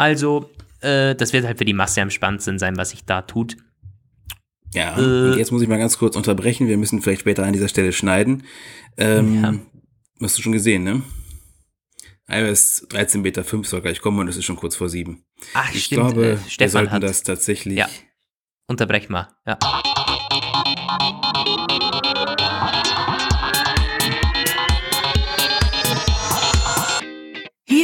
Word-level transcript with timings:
Also, 0.00 0.50
äh, 0.80 1.14
das 1.14 1.34
wird 1.34 1.44
halt 1.44 1.58
für 1.58 1.66
die 1.66 1.74
Masse 1.74 2.00
am 2.00 2.08
spannendsten 2.08 2.58
sein, 2.58 2.78
was 2.78 2.88
sich 2.88 3.04
da 3.04 3.20
tut. 3.20 3.58
Ja, 4.72 4.96
äh, 4.98 5.36
jetzt 5.36 5.52
muss 5.52 5.60
ich 5.60 5.68
mal 5.68 5.78
ganz 5.78 5.98
kurz 5.98 6.16
unterbrechen. 6.16 6.68
Wir 6.68 6.78
müssen 6.78 7.02
vielleicht 7.02 7.20
später 7.20 7.44
an 7.44 7.52
dieser 7.52 7.68
Stelle 7.68 7.92
schneiden. 7.92 8.44
Ähm, 8.96 9.42
ja. 9.42 9.54
Hast 10.22 10.38
du 10.38 10.42
schon 10.42 10.52
gesehen, 10.52 10.84
ne? 10.84 11.02
iOS 12.30 12.86
13 12.88 13.22
Beta 13.22 13.42
5 13.42 13.68
soll 13.68 13.82
gleich 13.82 14.00
kommen 14.00 14.20
und 14.20 14.28
es 14.28 14.38
ist 14.38 14.46
schon 14.46 14.56
kurz 14.56 14.74
vor 14.74 14.88
7. 14.88 15.22
Ach, 15.52 15.74
ich 15.74 15.84
stimmt. 15.84 16.00
glaube, 16.00 16.24
äh, 16.24 16.28
wir 16.30 16.38
Stefan 16.48 16.70
sollten 16.70 16.92
hat. 16.92 17.02
das 17.02 17.22
tatsächlich. 17.22 17.76
Ja. 17.76 17.90
Unterbrech 18.68 19.10
mal. 19.10 19.28
Ja. 19.46 19.58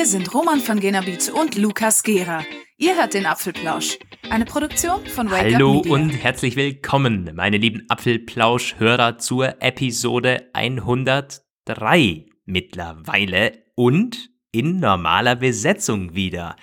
Hier 0.07 0.21
sind 0.21 0.33
Roman 0.33 0.61
von 0.61 0.79
Genabit 0.79 1.33
und 1.33 1.57
Lukas 1.57 2.05
Gera. 2.05 2.45
Ihr 2.77 2.95
hört 2.95 3.13
den 3.13 3.27
Apfelplausch. 3.27 3.99
Eine 4.31 4.45
Produktion 4.45 5.05
von 5.05 5.33
Wake 5.33 5.55
Hallo 5.55 5.79
Up 5.79 5.85
Media. 5.85 5.93
und 5.93 6.11
herzlich 6.11 6.55
willkommen, 6.55 7.33
meine 7.35 7.57
lieben 7.57 7.87
Apfelplausch-Hörer, 7.89 9.19
zur 9.19 9.61
Episode 9.61 10.49
103 10.53 12.25
mittlerweile 12.45 13.65
und 13.75 14.31
in 14.53 14.79
normaler 14.79 15.35
Besetzung 15.35 16.15
wieder. 16.15 16.55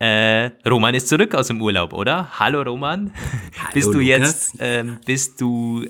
Äh, 0.00 0.50
Roman 0.68 0.96
ist 0.96 1.06
zurück 1.06 1.36
aus 1.36 1.46
dem 1.46 1.62
Urlaub, 1.62 1.92
oder? 1.92 2.36
Hallo 2.40 2.62
Roman. 2.62 3.12
bist 3.74 3.94
du 3.94 4.00
Lukas. 4.00 4.08
jetzt, 4.08 4.54
ähm, 4.58 4.98
bist 5.06 5.40
du 5.40 5.86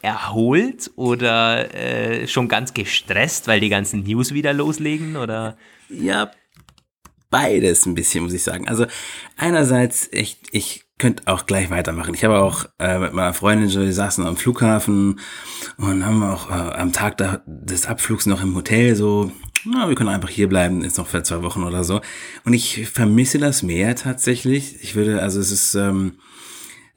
erholt 0.00 0.92
oder 0.94 1.74
äh, 1.74 2.28
schon 2.28 2.46
ganz 2.46 2.72
gestresst, 2.72 3.48
weil 3.48 3.58
die 3.58 3.68
ganzen 3.68 4.04
News 4.04 4.32
wieder 4.32 4.52
loslegen? 4.52 5.16
Oder? 5.16 5.56
Ja, 5.88 6.30
beides 7.30 7.86
ein 7.86 7.94
bisschen, 7.94 8.24
muss 8.24 8.32
ich 8.32 8.42
sagen. 8.42 8.68
Also 8.68 8.86
einerseits, 9.36 10.08
echt, 10.12 10.38
ich 10.52 10.84
könnte 10.98 11.24
auch 11.26 11.46
gleich 11.46 11.70
weitermachen. 11.70 12.14
Ich 12.14 12.24
habe 12.24 12.38
auch 12.38 12.66
äh, 12.78 12.98
mit 12.98 13.12
meiner 13.12 13.34
Freundin, 13.34 13.68
so, 13.68 13.80
wir 13.80 13.92
saßen 13.92 14.26
am 14.26 14.36
Flughafen 14.36 15.20
und 15.76 16.06
haben 16.06 16.22
auch 16.22 16.50
äh, 16.50 16.52
am 16.52 16.92
Tag 16.92 17.18
da, 17.18 17.42
des 17.46 17.86
Abflugs 17.86 18.26
noch 18.26 18.42
im 18.42 18.54
Hotel 18.54 18.96
so, 18.96 19.30
na, 19.64 19.88
wir 19.88 19.96
können 19.96 20.10
einfach 20.10 20.28
hier 20.28 20.48
bleiben, 20.48 20.82
jetzt 20.82 20.96
noch 20.96 21.08
für 21.08 21.22
zwei 21.22 21.42
Wochen 21.42 21.64
oder 21.64 21.82
so. 21.84 22.00
Und 22.44 22.54
ich 22.54 22.88
vermisse 22.88 23.38
das 23.38 23.62
Meer 23.62 23.96
tatsächlich. 23.96 24.82
Ich 24.82 24.94
würde, 24.94 25.20
also 25.20 25.40
es 25.40 25.50
ist 25.50 25.74
ähm, 25.74 26.18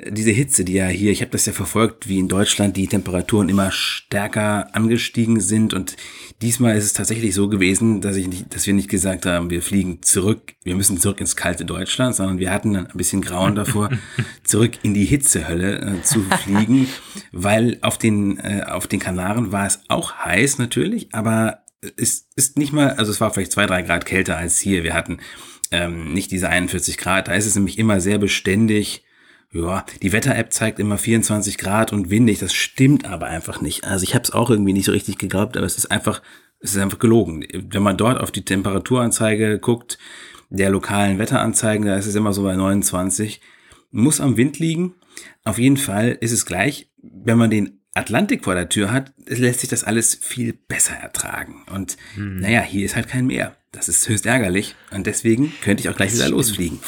diese 0.07 0.31
Hitze, 0.31 0.63
die 0.63 0.73
ja 0.73 0.87
hier, 0.87 1.11
ich 1.11 1.21
habe 1.21 1.31
das 1.31 1.45
ja 1.45 1.51
verfolgt, 1.51 2.07
wie 2.07 2.19
in 2.19 2.29
Deutschland 2.29 2.77
die 2.77 2.87
Temperaturen 2.87 3.49
immer 3.49 3.69
stärker 3.71 4.73
angestiegen 4.73 5.41
sind 5.41 5.73
und 5.73 5.97
diesmal 6.41 6.77
ist 6.77 6.85
es 6.85 6.93
tatsächlich 6.93 7.35
so 7.35 7.49
gewesen, 7.49 7.99
dass 7.99 8.15
ich 8.15 8.27
nicht, 8.27 8.55
dass 8.55 8.65
wir 8.65 8.73
nicht 8.73 8.89
gesagt 8.89 9.25
haben, 9.25 9.49
wir 9.49 9.61
fliegen 9.61 10.01
zurück, 10.01 10.53
wir 10.63 10.75
müssen 10.75 10.99
zurück 10.99 11.19
ins 11.19 11.35
kalte 11.35 11.65
Deutschland, 11.65 12.15
sondern 12.15 12.39
wir 12.39 12.51
hatten 12.51 12.73
dann 12.73 12.87
ein 12.87 12.97
bisschen 12.97 13.21
Grauen 13.21 13.55
davor, 13.55 13.89
zurück 14.45 14.79
in 14.83 14.93
die 14.93 15.05
Hitzehölle 15.05 15.81
äh, 15.81 16.01
zu 16.01 16.21
fliegen, 16.21 16.87
weil 17.33 17.77
auf 17.81 17.97
den 17.97 18.37
äh, 18.39 18.63
auf 18.67 18.87
den 18.87 18.99
Kanaren 18.99 19.51
war 19.51 19.67
es 19.67 19.81
auch 19.89 20.13
heiß 20.13 20.59
natürlich, 20.59 21.13
aber 21.13 21.63
es 21.97 22.27
ist 22.35 22.57
nicht 22.57 22.71
mal, 22.71 22.91
also 22.91 23.11
es 23.11 23.19
war 23.19 23.33
vielleicht 23.33 23.51
zwei 23.51 23.65
drei 23.65 23.81
Grad 23.81 24.05
kälter 24.05 24.37
als 24.37 24.59
hier. 24.59 24.83
Wir 24.83 24.93
hatten 24.93 25.19
ähm, 25.71 26.13
nicht 26.13 26.31
diese 26.31 26.49
41 26.49 26.97
Grad. 26.97 27.27
Da 27.27 27.33
ist 27.33 27.45
es 27.45 27.55
nämlich 27.55 27.77
immer 27.77 27.99
sehr 27.99 28.17
beständig. 28.17 29.03
Ja, 29.51 29.85
die 30.03 30.11
Wetter-App 30.11 30.53
zeigt 30.53 30.79
immer 30.79 30.97
24 30.97 31.57
Grad 31.57 31.91
und 31.91 32.09
windig. 32.09 32.39
Das 32.39 32.53
stimmt 32.53 33.05
aber 33.05 33.27
einfach 33.27 33.61
nicht. 33.61 33.83
Also 33.83 34.03
ich 34.03 34.13
habe 34.13 34.23
es 34.23 34.31
auch 34.31 34.49
irgendwie 34.49 34.73
nicht 34.73 34.85
so 34.85 34.91
richtig 34.91 35.17
geglaubt, 35.17 35.57
aber 35.57 35.65
es 35.65 35.77
ist 35.77 35.89
einfach, 35.89 36.21
es 36.59 36.71
ist 36.75 36.81
einfach 36.81 36.99
gelogen. 36.99 37.45
Wenn 37.53 37.81
man 37.81 37.97
dort 37.97 38.19
auf 38.19 38.31
die 38.31 38.45
Temperaturanzeige 38.45 39.57
guckt, 39.57 39.97
der 40.49 40.69
lokalen 40.69 41.17
Wetteranzeigen, 41.17 41.85
da 41.85 41.95
ist 41.95 42.05
es 42.05 42.15
immer 42.15 42.33
so 42.33 42.43
bei 42.43 42.55
29. 42.55 43.41
Muss 43.91 44.21
am 44.21 44.37
Wind 44.37 44.59
liegen. 44.59 44.93
Auf 45.43 45.57
jeden 45.57 45.77
Fall 45.77 46.17
ist 46.21 46.31
es 46.31 46.45
gleich, 46.45 46.91
wenn 47.01 47.37
man 47.37 47.49
den 47.49 47.79
Atlantik 47.95 48.43
vor 48.43 48.53
der 48.53 48.69
Tür 48.69 48.91
hat, 48.91 49.13
lässt 49.25 49.61
sich 49.61 49.69
das 49.69 49.83
alles 49.83 50.13
viel 50.13 50.53
besser 50.53 50.93
ertragen. 50.93 51.65
Und 51.73 51.97
naja, 52.15 52.61
hier 52.61 52.85
ist 52.85 52.95
halt 52.95 53.07
kein 53.07 53.25
Meer. 53.25 53.55
Das 53.71 53.89
ist 53.89 54.07
höchst 54.07 54.25
ärgerlich. 54.25 54.75
Und 54.91 55.07
deswegen 55.07 55.51
könnte 55.61 55.81
ich 55.81 55.89
auch 55.89 55.95
gleich 55.95 56.13
wieder 56.13 56.29
losfliegen. 56.29 56.79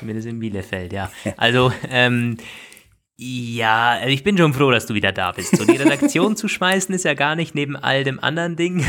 Zumindest 0.00 0.26
in 0.26 0.38
Bielefeld, 0.38 0.94
ja. 0.94 1.10
Also, 1.36 1.70
ähm, 1.90 2.38
ja, 3.18 3.90
also 4.00 4.08
ich 4.08 4.24
bin 4.24 4.38
schon 4.38 4.54
froh, 4.54 4.70
dass 4.70 4.86
du 4.86 4.94
wieder 4.94 5.12
da 5.12 5.32
bist. 5.32 5.54
So 5.54 5.66
die 5.66 5.76
Redaktion 5.76 6.36
zu 6.36 6.48
schmeißen 6.48 6.94
ist 6.94 7.04
ja 7.04 7.12
gar 7.12 7.36
nicht 7.36 7.54
neben 7.54 7.76
all 7.76 8.02
dem 8.02 8.18
anderen 8.18 8.56
Ding, 8.56 8.82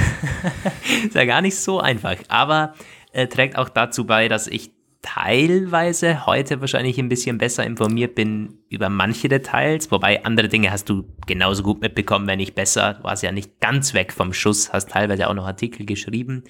ist 1.05 1.15
ja 1.15 1.25
gar 1.25 1.41
nicht 1.41 1.57
so 1.57 1.81
einfach. 1.81 2.15
Aber 2.29 2.73
äh, 3.11 3.27
trägt 3.27 3.57
auch 3.57 3.67
dazu 3.67 4.05
bei, 4.05 4.29
dass 4.29 4.47
ich 4.47 4.71
teilweise 5.01 6.25
heute 6.25 6.61
wahrscheinlich 6.61 6.97
ein 6.99 7.09
bisschen 7.09 7.37
besser 7.37 7.65
informiert 7.65 8.15
bin 8.15 8.59
über 8.69 8.89
manche 8.89 9.29
Details, 9.29 9.91
wobei 9.91 10.23
andere 10.23 10.47
Dinge 10.47 10.71
hast 10.71 10.89
du 10.89 11.05
genauso 11.25 11.63
gut 11.63 11.81
mitbekommen, 11.81 12.27
wenn 12.27 12.37
nicht 12.37 12.55
besser. 12.55 12.95
Du 12.95 13.03
warst 13.03 13.23
ja 13.23 13.31
nicht 13.31 13.59
ganz 13.59 13.93
weg 13.93 14.13
vom 14.13 14.33
Schuss, 14.33 14.71
hast 14.71 14.89
teilweise 14.89 15.27
auch 15.27 15.33
noch 15.33 15.45
Artikel 15.45 15.85
geschrieben. 15.85 16.43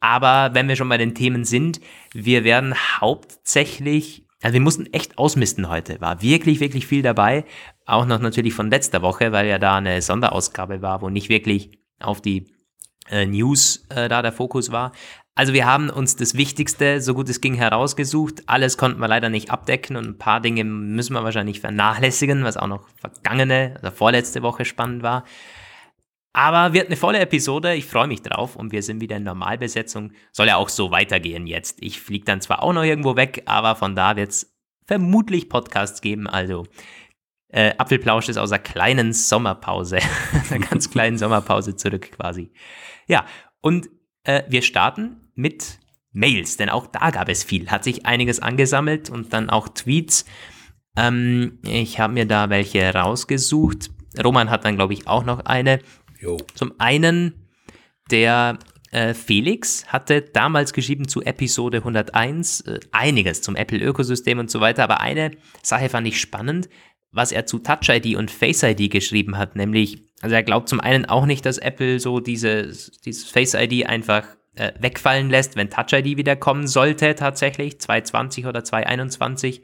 Aber 0.00 0.54
wenn 0.54 0.68
wir 0.68 0.76
schon 0.76 0.88
bei 0.88 0.98
den 0.98 1.14
Themen 1.14 1.44
sind, 1.44 1.80
wir 2.12 2.44
werden 2.44 2.74
hauptsächlich, 3.00 4.26
also 4.42 4.54
wir 4.54 4.60
mussten 4.60 4.86
echt 4.92 5.18
ausmisten 5.18 5.68
heute, 5.68 6.00
war 6.00 6.22
wirklich, 6.22 6.60
wirklich 6.60 6.86
viel 6.86 7.02
dabei. 7.02 7.44
Auch 7.86 8.06
noch 8.06 8.20
natürlich 8.20 8.54
von 8.54 8.70
letzter 8.70 9.02
Woche, 9.02 9.32
weil 9.32 9.46
ja 9.46 9.58
da 9.58 9.76
eine 9.76 10.00
Sonderausgabe 10.00 10.82
war, 10.82 11.02
wo 11.02 11.10
nicht 11.10 11.28
wirklich 11.28 11.78
auf 11.98 12.20
die 12.22 12.46
äh, 13.10 13.26
News 13.26 13.84
äh, 13.90 14.08
da 14.08 14.22
der 14.22 14.32
Fokus 14.32 14.72
war. 14.72 14.92
Also 15.34 15.52
wir 15.52 15.64
haben 15.64 15.90
uns 15.90 16.16
das 16.16 16.34
Wichtigste, 16.34 17.00
so 17.00 17.14
gut 17.14 17.28
es 17.28 17.40
ging, 17.40 17.54
herausgesucht. 17.54 18.42
Alles 18.46 18.76
konnten 18.76 19.00
wir 19.00 19.08
leider 19.08 19.28
nicht 19.30 19.50
abdecken 19.50 19.96
und 19.96 20.04
ein 20.06 20.18
paar 20.18 20.40
Dinge 20.40 20.64
müssen 20.64 21.14
wir 21.14 21.24
wahrscheinlich 21.24 21.60
vernachlässigen, 21.60 22.44
was 22.44 22.56
auch 22.56 22.66
noch 22.66 22.88
vergangene, 22.96 23.74
also 23.80 23.94
vorletzte 23.94 24.42
Woche 24.42 24.64
spannend 24.64 25.02
war. 25.02 25.24
Aber 26.32 26.72
wird 26.72 26.86
eine 26.86 26.96
volle 26.96 27.18
Episode, 27.18 27.74
ich 27.74 27.86
freue 27.86 28.06
mich 28.06 28.22
drauf 28.22 28.54
und 28.54 28.70
wir 28.70 28.82
sind 28.82 29.00
wieder 29.00 29.16
in 29.16 29.24
Normalbesetzung. 29.24 30.12
Soll 30.32 30.46
ja 30.46 30.56
auch 30.56 30.68
so 30.68 30.90
weitergehen 30.90 31.46
jetzt. 31.46 31.78
Ich 31.82 32.00
fliege 32.00 32.24
dann 32.24 32.40
zwar 32.40 32.62
auch 32.62 32.72
noch 32.72 32.84
irgendwo 32.84 33.16
weg, 33.16 33.42
aber 33.46 33.74
von 33.74 33.96
da 33.96 34.16
wird 34.16 34.30
es 34.30 34.56
vermutlich 34.86 35.48
Podcasts 35.48 36.00
geben. 36.00 36.28
Also 36.28 36.66
äh, 37.48 37.72
Apfelplausch 37.78 38.28
ist 38.28 38.36
aus 38.36 38.52
einer 38.52 38.62
kleinen 38.62 39.12
Sommerpause, 39.12 39.98
einer 40.50 40.64
ganz 40.64 40.90
kleinen 40.90 41.18
Sommerpause 41.18 41.74
zurück 41.74 42.12
quasi. 42.12 42.52
Ja, 43.08 43.26
und 43.60 43.88
äh, 44.24 44.42
wir 44.48 44.62
starten 44.62 45.30
mit 45.34 45.78
Mails, 46.12 46.56
denn 46.56 46.68
auch 46.68 46.86
da 46.86 47.10
gab 47.10 47.28
es 47.28 47.44
viel. 47.44 47.70
Hat 47.70 47.84
sich 47.84 48.06
einiges 48.06 48.40
angesammelt 48.40 49.10
und 49.10 49.32
dann 49.32 49.50
auch 49.50 49.68
Tweets. 49.68 50.24
Ähm, 50.96 51.58
ich 51.62 52.00
habe 52.00 52.14
mir 52.14 52.26
da 52.26 52.50
welche 52.50 52.92
rausgesucht. 52.92 53.90
Roman 54.22 54.50
hat 54.50 54.64
dann, 54.64 54.76
glaube 54.76 54.92
ich, 54.92 55.06
auch 55.06 55.24
noch 55.24 55.40
eine. 55.40 55.80
Jo. 56.20 56.36
Zum 56.54 56.74
einen 56.78 57.46
der 58.10 58.58
äh, 58.90 59.14
Felix 59.14 59.86
hatte 59.86 60.22
damals 60.22 60.72
geschrieben 60.72 61.06
zu 61.06 61.22
Episode 61.22 61.78
101 61.78 62.62
äh, 62.62 62.80
einiges 62.90 63.40
zum 63.40 63.54
Apple-Ökosystem 63.54 64.38
und 64.38 64.50
so 64.50 64.60
weiter, 64.60 64.82
aber 64.82 65.00
eine 65.00 65.30
Sache 65.62 65.88
fand 65.88 66.08
ich 66.08 66.20
spannend, 66.20 66.68
was 67.12 67.32
er 67.32 67.46
zu 67.46 67.58
Touch 67.58 67.88
ID 67.88 68.16
und 68.16 68.30
Face 68.30 68.62
ID 68.62 68.90
geschrieben 68.90 69.38
hat, 69.38 69.56
nämlich, 69.56 70.09
also 70.22 70.34
er 70.34 70.42
glaubt 70.42 70.68
zum 70.68 70.80
einen 70.80 71.06
auch 71.06 71.26
nicht, 71.26 71.46
dass 71.46 71.58
Apple 71.58 71.98
so 71.98 72.20
diese, 72.20 72.64
dieses 73.04 73.24
Face 73.24 73.54
ID 73.54 73.86
einfach 73.86 74.24
äh, 74.54 74.72
wegfallen 74.78 75.30
lässt, 75.30 75.56
wenn 75.56 75.70
Touch 75.70 75.92
ID 75.92 76.16
wieder 76.16 76.36
kommen 76.36 76.66
sollte, 76.66 77.14
tatsächlich, 77.14 77.80
2020 77.80 78.46
oder 78.46 78.62
2021. 78.62 79.62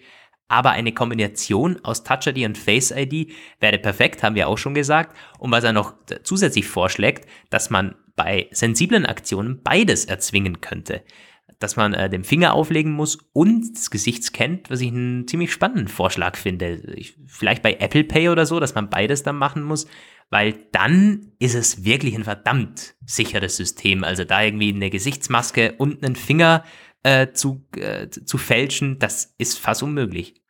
Aber 0.48 0.70
eine 0.70 0.92
Kombination 0.92 1.80
aus 1.84 2.04
Touch 2.04 2.26
ID 2.26 2.46
und 2.46 2.56
Face 2.56 2.92
ID 2.92 3.32
wäre 3.60 3.78
perfekt, 3.78 4.22
haben 4.22 4.36
wir 4.36 4.48
auch 4.48 4.58
schon 4.58 4.74
gesagt. 4.74 5.16
Und 5.38 5.50
was 5.50 5.64
er 5.64 5.72
noch 5.72 5.94
zusätzlich 6.22 6.66
vorschlägt, 6.66 7.28
dass 7.50 7.68
man 7.68 7.96
bei 8.14 8.48
sensiblen 8.50 9.06
Aktionen 9.06 9.62
beides 9.62 10.06
erzwingen 10.06 10.60
könnte. 10.60 11.02
Dass 11.58 11.76
man 11.76 11.94
äh, 11.94 12.08
den 12.08 12.24
Finger 12.24 12.54
auflegen 12.54 12.92
muss 12.92 13.18
und 13.32 13.74
das 13.74 13.90
Gesicht 13.90 14.22
scannt, 14.24 14.70
was 14.70 14.80
ich 14.80 14.88
einen 14.88 15.26
ziemlich 15.26 15.52
spannenden 15.52 15.88
Vorschlag 15.88 16.36
finde. 16.36 16.76
Ich, 16.94 17.16
vielleicht 17.26 17.62
bei 17.62 17.74
Apple 17.74 18.04
Pay 18.04 18.28
oder 18.28 18.46
so, 18.46 18.60
dass 18.60 18.74
man 18.74 18.88
beides 18.88 19.22
dann 19.22 19.36
machen 19.36 19.62
muss, 19.62 19.86
weil 20.30 20.54
dann 20.72 21.32
ist 21.38 21.54
es 21.54 21.84
wirklich 21.84 22.14
ein 22.14 22.24
verdammt 22.24 22.94
sicheres 23.04 23.56
System. 23.56 24.04
Also 24.04 24.24
da 24.24 24.42
irgendwie 24.42 24.74
eine 24.74 24.90
Gesichtsmaske 24.90 25.74
und 25.78 26.04
einen 26.04 26.16
Finger 26.16 26.64
äh, 27.02 27.32
zu, 27.32 27.64
äh, 27.76 28.08
zu 28.08 28.38
fälschen, 28.38 28.98
das 28.98 29.34
ist 29.38 29.58
fast 29.58 29.82
unmöglich. 29.82 30.42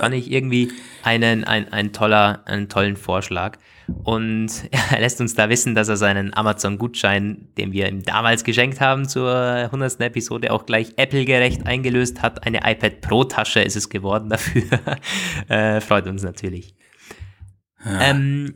Fand 0.00 0.14
ich 0.14 0.30
irgendwie 0.30 0.72
einen, 1.02 1.44
ein, 1.44 1.72
ein 1.72 1.92
toller, 1.92 2.42
einen 2.46 2.68
tollen 2.68 2.96
Vorschlag. 2.96 3.58
Und 4.04 4.50
er 4.90 5.00
lässt 5.00 5.20
uns 5.20 5.34
da 5.34 5.48
wissen, 5.48 5.74
dass 5.74 5.88
er 5.88 5.96
seinen 5.96 6.34
Amazon-Gutschein, 6.34 7.48
den 7.56 7.72
wir 7.72 7.88
ihm 7.88 8.02
damals 8.02 8.44
geschenkt 8.44 8.80
haben 8.80 9.08
zur 9.08 9.34
100. 9.34 10.00
Episode, 10.00 10.52
auch 10.52 10.66
gleich 10.66 10.92
Apple-gerecht 10.96 11.66
eingelöst 11.66 12.22
hat. 12.22 12.46
Eine 12.46 12.58
iPad 12.64 13.00
Pro-Tasche 13.00 13.60
ist 13.60 13.76
es 13.76 13.88
geworden 13.88 14.28
dafür. 14.28 14.64
äh, 15.48 15.80
freut 15.80 16.06
uns 16.06 16.22
natürlich. 16.22 16.74
Ähm, 17.86 18.54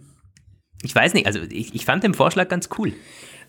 ich 0.82 0.94
weiß 0.94 1.14
nicht, 1.14 1.26
also 1.26 1.40
ich, 1.48 1.74
ich 1.74 1.84
fand 1.84 2.02
den 2.02 2.14
Vorschlag 2.14 2.48
ganz 2.48 2.68
cool. 2.78 2.92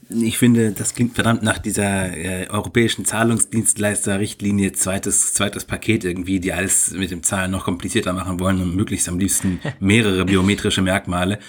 ich 0.10 0.38
finde, 0.38 0.72
das 0.72 0.94
klingt 0.94 1.16
verdammt 1.16 1.44
nach 1.44 1.58
dieser 1.58 2.16
äh, 2.16 2.48
europäischen 2.50 3.06
Zahlungsdienstleister-Richtlinie, 3.06 4.74
zweites, 4.74 5.34
zweites 5.34 5.66
Paket 5.66 6.04
irgendwie, 6.04 6.40
die 6.40 6.54
alles 6.54 6.92
mit 6.92 7.12
dem 7.12 7.24
Zahlen 7.24 7.52
noch 7.52 7.66
komplizierter 7.66 8.14
machen 8.14 8.40
wollen 8.40 8.62
und 8.62 8.76
möglichst 8.76 9.10
am 9.10 9.18
liebsten 9.18 9.60
mehrere 9.80 10.26
biometrische 10.26 10.82
Merkmale. 10.82 11.40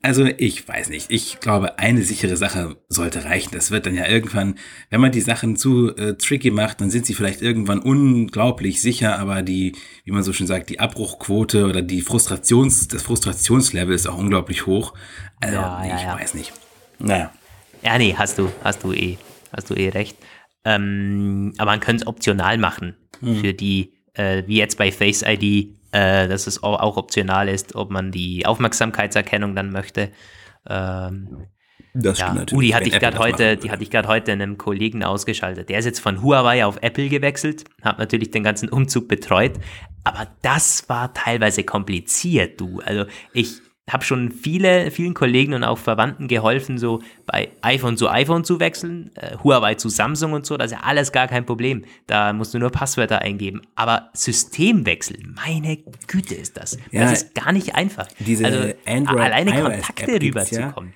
Also 0.00 0.24
ich 0.24 0.66
weiß 0.66 0.90
nicht. 0.90 1.06
Ich 1.10 1.40
glaube, 1.40 1.78
eine 1.78 2.02
sichere 2.02 2.36
Sache 2.36 2.76
sollte 2.88 3.24
reichen. 3.24 3.50
Das 3.52 3.72
wird 3.72 3.86
dann 3.86 3.96
ja 3.96 4.06
irgendwann, 4.06 4.54
wenn 4.90 5.00
man 5.00 5.10
die 5.10 5.20
Sachen 5.20 5.56
zu 5.56 5.94
äh, 5.96 6.14
tricky 6.14 6.50
macht, 6.52 6.80
dann 6.80 6.90
sind 6.90 7.04
sie 7.04 7.14
vielleicht 7.14 7.42
irgendwann 7.42 7.80
unglaublich 7.80 8.80
sicher, 8.80 9.18
aber 9.18 9.42
die, 9.42 9.74
wie 10.04 10.12
man 10.12 10.22
so 10.22 10.32
schön 10.32 10.46
sagt, 10.46 10.70
die 10.70 10.78
Abbruchquote 10.78 11.66
oder 11.66 11.82
die 11.82 12.02
Frustrations, 12.02 12.86
das 12.86 13.02
Frustrationslevel 13.02 13.94
ist 13.94 14.06
auch 14.06 14.18
unglaublich 14.18 14.66
hoch. 14.66 14.94
Also 15.40 15.56
Ja, 15.56 15.84
ja, 15.84 15.96
ich 15.96 16.02
ja. 16.02 16.14
weiß 16.14 16.34
nicht. 16.34 16.52
Naja. 17.00 17.32
Ja, 17.82 17.98
nee, 17.98 18.14
hast 18.16 18.38
du, 18.38 18.50
hast 18.62 18.84
du 18.84 18.92
eh, 18.92 19.18
hast 19.52 19.68
du 19.70 19.74
eh 19.74 19.88
recht. 19.88 20.16
Ähm, 20.64 21.54
aber 21.58 21.72
man 21.72 21.80
könnte 21.80 22.02
es 22.02 22.06
optional 22.06 22.58
machen 22.58 22.96
für 23.20 23.52
die, 23.52 23.94
äh, 24.14 24.44
wie 24.46 24.58
jetzt 24.58 24.78
bei 24.78 24.92
Face 24.92 25.24
ID, 25.26 25.77
äh, 25.92 26.28
dass 26.28 26.46
es 26.46 26.62
auch, 26.62 26.80
auch 26.80 26.96
optional 26.96 27.48
ist, 27.48 27.74
ob 27.74 27.90
man 27.90 28.10
die 28.10 28.46
Aufmerksamkeitserkennung 28.46 29.54
dann 29.54 29.70
möchte. 29.70 30.10
Ähm, 30.68 31.46
Das 31.94 32.18
ja, 32.18 32.34
uh, 32.52 32.60
die 32.60 32.74
hatte 32.74 32.88
ich 32.88 32.98
gerade 32.98 33.18
heute, 33.18 33.56
die 33.56 33.70
hatte 33.70 33.82
ich 33.82 33.90
gerade 33.90 34.08
heute 34.08 34.32
einem 34.32 34.58
Kollegen 34.58 35.02
ausgeschaltet. 35.02 35.68
Der 35.68 35.78
ist 35.78 35.86
jetzt 35.86 36.00
von 36.00 36.22
Huawei 36.22 36.64
auf 36.64 36.78
Apple 36.82 37.08
gewechselt, 37.08 37.64
hat 37.82 37.98
natürlich 37.98 38.30
den 38.30 38.44
ganzen 38.44 38.68
Umzug 38.68 39.08
betreut, 39.08 39.52
aber 40.04 40.28
das 40.42 40.88
war 40.88 41.12
teilweise 41.14 41.64
kompliziert, 41.64 42.60
du. 42.60 42.80
Also 42.84 43.04
ich 43.32 43.60
habe 43.88 44.04
schon 44.04 44.30
viele, 44.30 44.90
vielen 44.90 45.14
Kollegen 45.14 45.54
und 45.54 45.64
auch 45.64 45.78
Verwandten 45.78 46.28
geholfen, 46.28 46.78
so 46.78 47.00
bei 47.26 47.50
iPhone 47.62 47.96
zu 47.96 48.08
iPhone 48.08 48.44
zu 48.44 48.60
wechseln, 48.60 49.10
äh, 49.16 49.36
Huawei 49.42 49.74
zu 49.74 49.88
Samsung 49.88 50.32
und 50.32 50.46
so, 50.46 50.56
das 50.56 50.72
ist 50.72 50.78
ja 50.78 50.84
alles 50.84 51.12
gar 51.12 51.28
kein 51.28 51.46
Problem. 51.46 51.84
Da 52.06 52.32
musst 52.32 52.54
du 52.54 52.58
nur 52.58 52.70
Passwörter 52.70 53.20
eingeben. 53.20 53.62
Aber 53.74 54.10
Systemwechsel, 54.14 55.18
meine 55.34 55.78
Güte 56.06 56.34
ist 56.34 56.56
das. 56.56 56.78
Ja, 56.90 57.02
das 57.02 57.22
ist 57.22 57.34
gar 57.34 57.52
nicht 57.52 57.74
einfach. 57.74 58.08
diese 58.18 58.44
also 58.44 58.58
Android- 58.86 59.20
alleine 59.20 59.50
iOS 59.50 59.62
Kontakte 59.62 60.18
gibt's 60.18 60.50
ja. 60.50 60.58
rüberzukommen. 60.58 60.94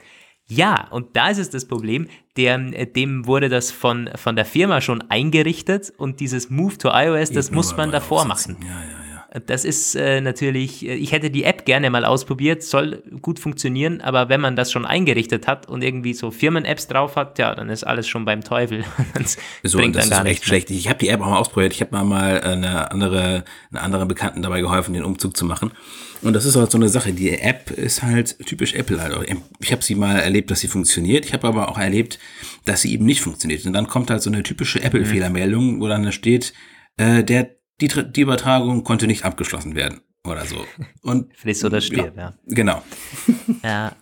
Ja, 0.49 0.89
und 0.91 1.17
da 1.17 1.29
ist 1.29 1.39
es 1.39 1.49
das 1.51 1.67
Problem, 1.67 2.09
der, 2.37 2.59
dem 2.59 3.27
wurde 3.27 3.49
das 3.49 3.71
von, 3.71 4.11
von 4.17 4.37
der 4.37 4.45
Firma 4.45 4.81
schon 4.81 5.01
eingerichtet 5.09 5.93
und 5.97 6.21
dieses 6.21 6.51
Move 6.51 6.77
to 6.77 6.91
iOS, 6.93 7.31
das 7.31 7.51
Nur 7.51 7.57
muss 7.57 7.77
man 7.77 7.91
davor 7.91 8.27
machen. 8.27 8.57
Ja, 8.61 8.69
ja. 8.69 9.02
Das 9.47 9.65
ist 9.65 9.95
äh, 9.95 10.21
natürlich, 10.21 10.87
äh, 10.87 10.95
ich 10.95 11.13
hätte 11.13 11.31
die 11.31 11.45
App 11.45 11.65
gerne 11.65 11.89
mal 11.89 12.05
ausprobiert, 12.05 12.63
soll 12.63 13.03
gut 13.23 13.39
funktionieren, 13.39 14.03
aber 14.03 14.29
wenn 14.29 14.43
man 14.43 14.57
das 14.57 14.71
schon 14.71 14.85
eingerichtet 14.85 15.47
hat 15.47 15.69
und 15.69 15.83
irgendwie 15.83 16.13
so 16.13 16.31
Firmen-Apps 16.31 16.87
drauf 16.89 17.17
hat, 17.17 17.39
ja, 17.39 17.55
dann 17.55 17.71
ist 17.71 17.85
alles 17.85 18.07
schon 18.07 18.27
beim 18.27 18.45
Teufel. 18.45 18.85
das 19.15 19.39
So, 19.63 19.79
bringt 19.79 19.97
das 19.97 20.11
dann 20.11 20.25
gar 20.25 20.27
ist 20.27 20.33
echt 20.33 20.45
schlecht. 20.45 20.71
Ich 20.71 20.89
habe 20.89 20.99
die 20.99 21.09
App 21.09 21.21
auch 21.23 21.31
mal 21.31 21.39
ausprobiert. 21.39 21.73
Ich 21.73 21.81
habe 21.81 21.97
mal 21.97 22.05
mal 22.05 22.41
eine 22.43 22.91
andere, 22.91 23.45
eine 23.71 23.81
andere 23.81 24.05
Bekannten 24.05 24.43
dabei 24.43 24.61
geholfen, 24.61 24.93
den 24.93 25.05
Umzug 25.05 25.35
zu 25.35 25.47
machen. 25.47 25.73
Und 26.21 26.35
das 26.35 26.45
ist 26.45 26.55
halt 26.55 26.71
so 26.71 26.79
eine 26.79 26.91
Sache. 26.91 27.13
Die 27.13 27.31
App 27.31 27.71
ist 27.71 28.03
halt 28.03 28.39
typisch 28.47 28.75
Apple 28.75 29.01
halt. 29.01 29.15
auch. 29.15 29.25
Ich 29.61 29.73
habe 29.73 29.83
sie 29.83 29.95
mal 29.95 30.19
erlebt, 30.19 30.51
dass 30.51 30.61
sie 30.61 30.69
funktioniert. 30.69 31.25
Ich 31.25 31.33
habe 31.33 31.49
aber 31.49 31.69
auch 31.71 31.79
erlebt, 31.79 32.19
dass 32.65 32.83
sie 32.83 32.93
eben 32.93 33.07
nicht 33.07 33.23
funktioniert. 33.23 33.65
Und 33.65 33.73
dann 33.73 33.89
kommt 33.89 34.11
halt 34.11 34.23
so 34.23 34.31
eine 34.31 34.43
typische 34.43 34.83
Apple-Fehlermeldung, 34.83 35.81
wo 35.81 35.89
dann 35.89 36.13
steht, 36.13 36.53
äh, 36.97 37.25
der, 37.25 37.57
die, 37.83 38.13
die 38.13 38.21
Übertragung 38.21 38.85
konnte 38.85 39.07
nicht 39.07 39.25
abgeschlossen 39.25 39.75
werden. 39.75 40.01
Oder 40.25 40.45
so. 40.47 40.65
Und 41.03 41.37
Friss 41.37 41.65
oder 41.65 41.81
stirb, 41.81 42.17
ja. 42.17 42.35
Genau. 42.47 42.83
Ja, 43.65 43.93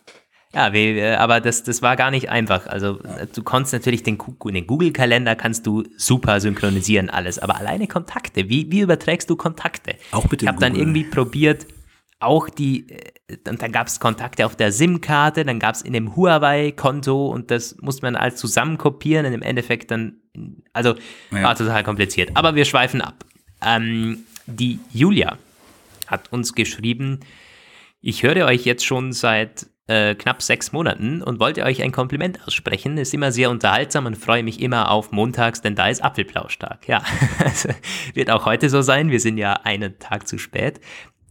ja 0.52 0.74
äh, 0.74 1.14
aber 1.14 1.40
das, 1.40 1.62
das 1.62 1.80
war 1.80 1.96
gar 1.96 2.10
nicht 2.10 2.28
einfach. 2.28 2.66
Also 2.66 3.00
äh, 3.00 3.26
du 3.32 3.42
konntest 3.42 3.72
natürlich 3.72 4.02
den, 4.02 4.18
den 4.44 4.66
Google-Kalender 4.66 5.34
kannst 5.34 5.66
du 5.66 5.84
super 5.96 6.40
synchronisieren 6.40 7.08
alles, 7.08 7.38
aber 7.38 7.56
alleine 7.56 7.86
Kontakte, 7.86 8.48
wie, 8.48 8.70
wie 8.70 8.80
überträgst 8.80 9.30
du 9.30 9.36
Kontakte? 9.36 9.94
Auch 10.12 10.30
mit 10.30 10.42
dem 10.42 10.44
Ich 10.44 10.48
habe 10.48 10.60
dann 10.60 10.74
irgendwie 10.74 11.04
probiert, 11.04 11.66
auch 12.20 12.50
die, 12.50 12.90
äh, 12.90 13.38
dann, 13.44 13.56
dann 13.56 13.72
gab 13.72 13.86
es 13.86 13.98
Kontakte 13.98 14.44
auf 14.44 14.56
der 14.56 14.72
SIM-Karte, 14.72 15.44
dann 15.44 15.58
gab 15.58 15.74
es 15.74 15.82
in 15.82 15.94
dem 15.94 16.14
Huawei-Konto 16.16 17.28
und 17.28 17.50
das 17.50 17.76
musste 17.80 18.02
man 18.02 18.14
alles 18.14 18.36
zusammen 18.36 18.76
kopieren 18.76 19.24
und 19.24 19.32
im 19.32 19.42
Endeffekt 19.42 19.90
dann, 19.90 20.20
also 20.74 20.94
Ja. 21.30 21.42
war 21.42 21.54
total 21.56 21.82
kompliziert. 21.82 22.30
Aber 22.34 22.54
wir 22.54 22.66
schweifen 22.66 23.00
ab. 23.00 23.24
Ähm, 23.64 24.24
die 24.46 24.78
Julia 24.92 25.38
hat 26.06 26.32
uns 26.32 26.54
geschrieben, 26.54 27.20
ich 28.00 28.22
höre 28.22 28.46
euch 28.46 28.64
jetzt 28.64 28.84
schon 28.84 29.12
seit 29.12 29.66
äh, 29.86 30.14
knapp 30.14 30.40
sechs 30.40 30.72
Monaten 30.72 31.22
und 31.22 31.40
wollte 31.40 31.64
euch 31.64 31.82
ein 31.82 31.92
Kompliment 31.92 32.46
aussprechen. 32.46 32.96
Ist 32.96 33.12
immer 33.12 33.32
sehr 33.32 33.50
unterhaltsam 33.50 34.06
und 34.06 34.16
freue 34.16 34.42
mich 34.42 34.60
immer 34.60 34.90
auf 34.90 35.10
montags, 35.12 35.62
denn 35.62 35.74
da 35.74 35.88
ist 35.88 36.02
Apfelplauschtag. 36.02 36.86
Ja, 36.88 37.02
also, 37.44 37.70
wird 38.14 38.30
auch 38.30 38.46
heute 38.46 38.70
so 38.70 38.82
sein. 38.82 39.10
Wir 39.10 39.20
sind 39.20 39.36
ja 39.36 39.54
einen 39.64 39.98
Tag 39.98 40.28
zu 40.28 40.38
spät. 40.38 40.80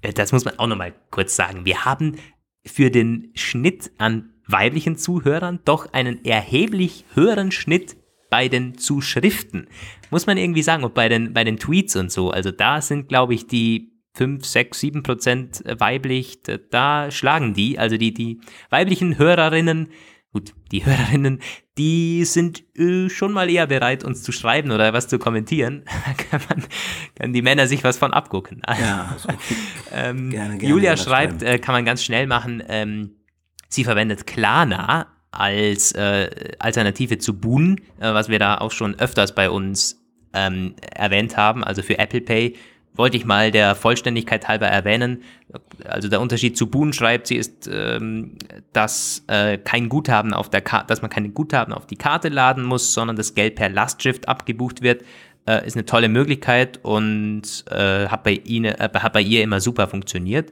Äh, 0.02 0.14
Das 0.14 0.32
muss 0.32 0.46
man 0.46 0.60
auch 0.60 0.68
nochmal 0.68 0.94
kurz 1.10 1.36
sagen. 1.36 1.66
Wir 1.66 1.86
haben 1.86 2.18
für 2.66 2.92
den 2.92 3.32
Schnitt 3.34 3.92
an 3.98 4.34
weiblichen 4.46 4.98
Zuhörern 4.98 5.60
doch 5.64 5.94
einen 5.94 6.26
erheblich 6.26 7.06
höheren 7.14 7.52
Schnitt 7.52 7.96
bei 8.30 8.48
den 8.48 8.78
Zuschriften. 8.78 9.68
Muss 10.12 10.26
man 10.28 10.38
irgendwie 10.38 10.64
sagen, 10.64 10.84
und 10.84 10.94
bei 10.94 11.10
den, 11.10 11.34
bei 11.34 11.44
den 11.44 11.58
Tweets 11.58 11.96
und 11.96 12.12
so. 12.12 12.32
Also 12.32 12.52
da 12.52 12.82
sind, 12.82 13.10
glaube 13.10 13.34
ich, 13.34 13.48
die 13.48 13.92
5, 14.16 14.44
6, 14.46 14.80
7 14.80 15.04
Prozent 15.04 15.64
weiblich, 15.66 16.40
da- 16.72 17.12
schlagen 17.12 17.54
die. 17.54 17.78
Also 17.80 17.98
die, 17.98 18.14
die 18.14 18.40
weiblichen 18.70 19.18
Hörerinnen, 19.18 19.90
gut, 20.34 20.54
die 20.72 20.86
Hörerinnen, 20.86 21.40
die 21.78 22.26
sind 22.26 22.64
äh, 22.78 23.10
schon 23.10 23.32
mal 23.32 23.50
eher 23.50 23.68
bereit, 23.68 24.04
uns 24.04 24.22
zu 24.24 24.32
schreiben 24.32 24.72
oder 24.72 24.92
was 24.94 25.08
zu 25.08 25.20
kommentieren. 25.20 25.86
Da 26.06 26.14
kann, 26.38 26.42
man, 26.50 26.64
kann 27.16 27.34
die 27.34 27.42
Männer 27.42 27.68
sich 27.68 27.84
was 27.84 27.98
von 27.98 28.14
abgucken. 28.14 28.62
Ja. 28.68 29.16
Ähm, 29.92 30.30
Gerne, 30.30 30.58
gerne 30.60 30.68
Julia 30.70 30.98
schreibt, 30.98 31.42
äh, 31.42 31.58
kann 31.58 31.74
man 31.74 31.84
ganz 31.84 32.04
schnell 32.04 32.28
machen, 32.28 32.62
ähm, 32.68 33.16
sie 33.70 33.84
verwendet 33.84 34.28
Klarna 34.28 35.08
als 35.32 35.92
äh, 35.94 36.30
Alternative 36.60 37.18
zu 37.18 37.40
Boon, 37.40 37.82
äh, 38.00 38.14
was 38.14 38.30
wir 38.30 38.40
da 38.40 38.58
auch 38.58 38.72
schon 38.72 39.00
öfters 39.00 39.36
bei 39.36 39.50
uns 39.50 40.02
ähm, 40.34 40.76
erwähnt 40.94 41.38
haben, 41.38 41.64
also 41.64 41.82
für 41.82 41.98
Apple 41.98 42.22
Pay. 42.22 42.56
Wollte 42.96 43.16
ich 43.16 43.24
mal 43.24 43.52
der 43.52 43.76
Vollständigkeit 43.76 44.48
halber 44.48 44.68
erwähnen. 44.68 45.24
Also 45.86 46.10
der 46.10 46.20
Unterschied 46.20 46.58
zu 46.58 46.68
Boon 46.68 46.92
schreibt 46.92 47.28
sie 47.28 47.38
ist, 47.38 47.70
ähm, 47.72 48.36
dass 48.74 49.24
äh, 49.28 49.58
kein 49.58 49.88
Guthaben 49.88 50.34
auf 50.34 50.50
der 50.50 50.62
Karte, 50.62 50.88
dass 50.88 51.02
man 51.02 51.10
keine 51.10 51.30
Guthaben 51.30 51.74
auf 51.74 51.86
die 51.86 51.96
Karte 51.96 52.30
laden 52.30 52.64
muss, 52.64 52.94
sondern 52.94 53.16
das 53.16 53.36
Geld 53.36 53.56
per 53.56 53.70
Lastschrift 53.70 54.28
abgebucht 54.28 54.82
wird 54.82 55.04
äh, 55.50 55.66
ist 55.66 55.76
eine 55.76 55.86
tolle 55.86 56.10
Möglichkeit 56.10 56.80
und 56.84 57.66
äh, 57.70 58.08
hat, 58.08 58.24
bei 58.24 58.34
Ihnen, 58.34 58.76
äh, 58.76 58.90
hat 58.94 59.14
bei 59.14 59.22
ihr 59.22 59.44
immer 59.44 59.60
super 59.60 59.88
funktioniert. 59.88 60.52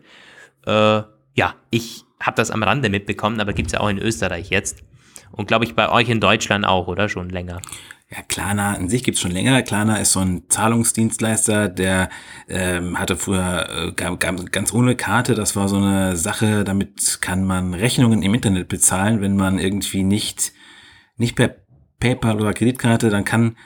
Äh, 0.65 1.01
ja, 1.35 1.55
ich 1.69 2.03
habe 2.19 2.35
das 2.35 2.51
am 2.51 2.63
Rande 2.63 2.89
mitbekommen, 2.89 3.39
aber 3.39 3.53
gibt 3.53 3.67
es 3.67 3.73
ja 3.73 3.79
auch 3.79 3.89
in 3.89 3.99
Österreich 3.99 4.49
jetzt. 4.49 4.83
Und 5.31 5.47
glaube 5.47 5.65
ich 5.65 5.75
bei 5.75 5.89
euch 5.89 6.09
in 6.09 6.19
Deutschland 6.19 6.65
auch, 6.65 6.87
oder? 6.87 7.09
Schon 7.09 7.29
länger. 7.29 7.61
Ja, 8.09 8.21
Klarna 8.21 8.73
an 8.75 8.87
sich 8.87 9.03
gibt's 9.03 9.19
schon 9.19 9.31
länger. 9.31 9.61
Klarna 9.63 9.97
ist 9.97 10.13
so 10.13 10.21
ein 10.21 10.43
Zahlungsdienstleister, 10.47 11.67
der 11.67 12.09
ähm, 12.47 12.97
hatte 12.97 13.17
früher 13.17 13.67
äh, 13.69 13.91
ga- 13.91 14.15
ga- 14.15 14.31
ganz 14.31 14.73
ohne 14.73 14.95
Karte. 14.95 15.35
Das 15.35 15.57
war 15.57 15.67
so 15.67 15.75
eine 15.75 16.15
Sache, 16.15 16.63
damit 16.63 17.19
kann 17.21 17.43
man 17.43 17.73
Rechnungen 17.73 18.21
im 18.23 18.33
Internet 18.33 18.69
bezahlen, 18.69 19.19
wenn 19.21 19.35
man 19.35 19.59
irgendwie 19.59 20.03
nicht, 20.03 20.53
nicht 21.17 21.35
per 21.35 21.55
PayPal 21.99 22.39
oder 22.39 22.53
Kreditkarte, 22.53 23.09
dann 23.09 23.25
kann, 23.25 23.57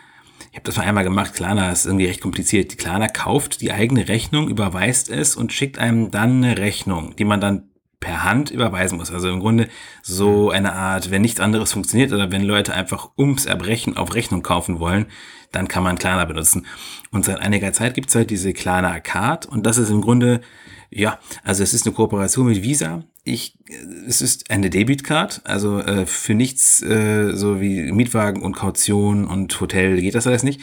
ich 0.50 0.56
habe 0.58 0.64
das 0.64 0.78
mal 0.78 0.84
einmal 0.86 1.04
gemacht, 1.04 1.36
Klarna 1.36 1.72
ist 1.72 1.86
irgendwie 1.86 2.06
recht 2.08 2.22
kompliziert. 2.22 2.80
Klarna 2.80 3.08
kauft 3.10 3.62
die 3.62 3.72
eigene 3.72 4.08
Rechnung, 4.08 4.48
überweist 4.48 5.10
es 5.10 5.36
und 5.36 5.54
schickt 5.54 5.78
einem 5.78 6.10
dann 6.10 6.44
eine 6.44 6.58
Rechnung, 6.58 7.16
die 7.16 7.26
man 7.26 7.42
dann 7.42 7.70
per 8.02 8.24
Hand 8.26 8.52
überweisen 8.52 8.98
muss. 8.98 9.12
Also 9.12 9.30
im 9.30 9.40
Grunde 9.40 9.70
so 10.02 10.50
eine 10.50 10.74
Art, 10.74 11.12
wenn 11.12 11.22
nichts 11.22 11.40
anderes 11.40 11.72
funktioniert 11.72 12.12
oder 12.12 12.32
wenn 12.32 12.42
Leute 12.42 12.74
einfach 12.74 13.12
ums 13.18 13.46
Erbrechen 13.46 13.96
auf 13.96 14.14
Rechnung 14.14 14.44
kaufen 14.44 14.80
wollen, 14.80 15.06
dann 15.52 15.68
kann 15.68 15.84
man 15.84 15.98
Klarna 15.98 16.26
benutzen. 16.26 16.66
Und 17.12 17.24
seit 17.24 17.40
einiger 17.40 17.72
Zeit 17.72 17.94
gibt's 17.94 18.16
halt 18.16 18.30
diese 18.30 18.52
Klarna 18.54 19.00
Card 19.00 19.46
und 19.46 19.66
das 19.66 19.78
ist 19.78 19.92
im 19.92 20.02
Grunde, 20.02 20.42
ja, 20.90 21.20
also 21.44 21.64
es 21.64 21.74
ist 21.74 21.86
eine 21.86 21.96
Kooperation 21.96 22.48
mit 22.48 22.64
Visa. 22.64 23.04
Ich, 23.24 23.60
es 24.08 24.22
ist 24.22 24.50
eine 24.50 24.72
Debitcard, 24.72 25.42
also 25.44 25.80
äh, 25.80 26.08
für 26.08 26.34
nichts 26.34 26.82
äh, 26.82 27.36
so 27.36 27.62
wie 27.62 27.92
Mietwagen 27.92 28.42
und 28.42 28.56
Kaution 28.56 29.28
und 29.28 29.62
Hotel 29.62 30.02
geht 30.02 30.16
das 30.16 30.26
alles 30.26 30.42
nicht. 30.42 30.60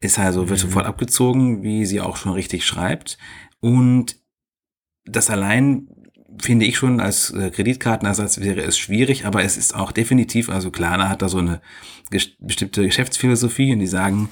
Ist 0.00 0.18
also, 0.18 0.50
wird 0.50 0.58
sofort 0.60 0.84
abgezogen, 0.84 1.62
wie 1.62 1.86
sie 1.86 2.02
auch 2.02 2.18
schon 2.18 2.32
richtig 2.32 2.66
schreibt. 2.66 3.16
Und 3.60 4.16
das 5.06 5.30
allein 5.30 5.88
finde 6.40 6.66
ich 6.66 6.76
schon 6.76 7.00
als 7.00 7.30
äh, 7.30 7.50
Kreditkartenersatz 7.50 8.40
wäre 8.40 8.62
es 8.62 8.78
schwierig, 8.78 9.26
aber 9.26 9.44
es 9.44 9.56
ist 9.56 9.74
auch 9.74 9.92
definitiv, 9.92 10.48
also 10.48 10.70
Klarna 10.70 11.08
hat 11.08 11.22
da 11.22 11.28
so 11.28 11.38
eine 11.38 11.60
bestimmte 12.40 12.84
Geschäftsphilosophie 12.84 13.72
und 13.72 13.78
die 13.78 13.86
sagen, 13.86 14.28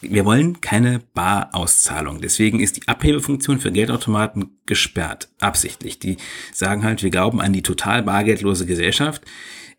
wir 0.00 0.24
wollen 0.24 0.60
keine 0.60 1.00
Barauszahlung. 1.14 2.20
Deswegen 2.20 2.60
ist 2.60 2.76
die 2.76 2.88
Abhebefunktion 2.88 3.58
für 3.58 3.72
Geldautomaten 3.72 4.58
gesperrt, 4.66 5.28
absichtlich. 5.40 5.98
Die 5.98 6.18
sagen 6.52 6.84
halt, 6.84 7.02
wir 7.02 7.10
glauben 7.10 7.40
an 7.40 7.52
die 7.52 7.62
total 7.62 8.02
bargeldlose 8.02 8.66
Gesellschaft. 8.66 9.22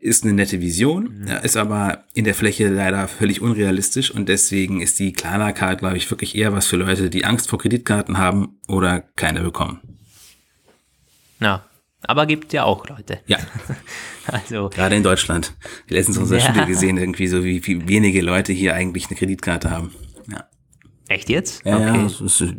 Ist 0.01 0.23
eine 0.23 0.33
nette 0.33 0.61
Vision, 0.61 1.23
mhm. 1.23 1.27
ist 1.43 1.57
aber 1.57 2.05
in 2.13 2.23
der 2.23 2.33
Fläche 2.33 2.69
leider 2.69 3.07
völlig 3.09 3.41
unrealistisch 3.41 4.11
und 4.11 4.29
deswegen 4.29 4.81
ist 4.81 4.97
die 4.99 5.11
Klarna-Card, 5.11 5.79
glaube 5.79 5.97
ich, 5.97 6.09
wirklich 6.09 6.35
eher 6.35 6.53
was 6.53 6.67
für 6.67 6.77
Leute, 6.77 7.09
die 7.09 7.25
Angst 7.25 7.49
vor 7.49 7.59
Kreditkarten 7.59 8.17
haben 8.17 8.59
oder 8.67 9.01
keine 9.01 9.41
bekommen. 9.41 9.98
Ja, 11.39 11.65
aber 12.03 12.25
gibt 12.25 12.53
ja 12.53 12.63
auch 12.63 12.87
Leute. 12.87 13.19
Ja. 13.27 13.37
also. 14.27 14.69
Gerade 14.69 14.95
in 14.95 15.03
Deutschland. 15.03 15.53
Letztens 15.87 16.17
unserer 16.17 16.39
ja. 16.39 16.45
Studie 16.45 16.65
gesehen, 16.65 16.97
irgendwie 16.97 17.27
so, 17.27 17.43
wie, 17.43 17.65
wie 17.65 17.87
wenige 17.87 18.21
Leute 18.21 18.53
hier 18.53 18.73
eigentlich 18.73 19.07
eine 19.07 19.17
Kreditkarte 19.17 19.69
haben. 19.69 19.93
Ja. 20.31 20.45
Echt 21.09 21.29
jetzt? 21.29 21.65
Ja, 21.65 21.77
okay. 21.77 22.07
ja 22.07 22.45
äh, 22.45 22.53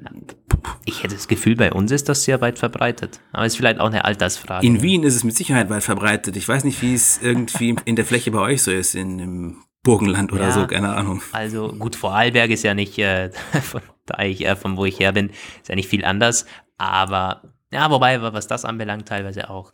ich 0.84 1.02
hätte 1.02 1.14
das 1.14 1.28
Gefühl, 1.28 1.56
bei 1.56 1.72
uns 1.72 1.90
ist 1.90 2.08
das 2.08 2.24
sehr 2.24 2.40
weit 2.40 2.58
verbreitet. 2.58 3.20
Aber 3.32 3.46
ist 3.46 3.56
vielleicht 3.56 3.80
auch 3.80 3.86
eine 3.86 4.04
Altersfrage. 4.04 4.66
In 4.66 4.82
Wien 4.82 5.04
ist 5.04 5.16
es 5.16 5.24
mit 5.24 5.36
Sicherheit 5.36 5.70
weit 5.70 5.84
verbreitet. 5.84 6.36
Ich 6.36 6.46
weiß 6.46 6.64
nicht, 6.64 6.82
wie 6.82 6.94
es 6.94 7.20
irgendwie 7.22 7.76
in 7.84 7.96
der 7.96 8.04
Fläche 8.04 8.30
bei 8.30 8.40
euch 8.40 8.62
so 8.62 8.70
ist, 8.70 8.94
in 8.94 9.18
im 9.18 9.56
Burgenland 9.82 10.32
oder 10.32 10.48
ja, 10.48 10.52
so, 10.52 10.66
keine 10.66 10.94
Ahnung. 10.94 11.22
Also 11.32 11.72
gut, 11.72 11.96
Vorarlberg 11.96 12.50
ist 12.50 12.64
ja 12.64 12.74
nicht, 12.74 12.98
äh, 12.98 13.30
von, 13.62 13.80
da 14.04 14.22
ich, 14.22 14.44
äh, 14.44 14.54
von 14.54 14.76
wo 14.76 14.84
ich 14.84 14.98
her 14.98 15.12
bin, 15.12 15.30
ist 15.30 15.68
ja 15.68 15.74
nicht 15.74 15.88
viel 15.88 16.04
anders. 16.04 16.44
Aber 16.76 17.42
ja, 17.72 17.90
wobei, 17.90 18.20
was 18.20 18.46
das 18.46 18.64
anbelangt, 18.64 19.08
teilweise 19.08 19.50
auch. 19.50 19.72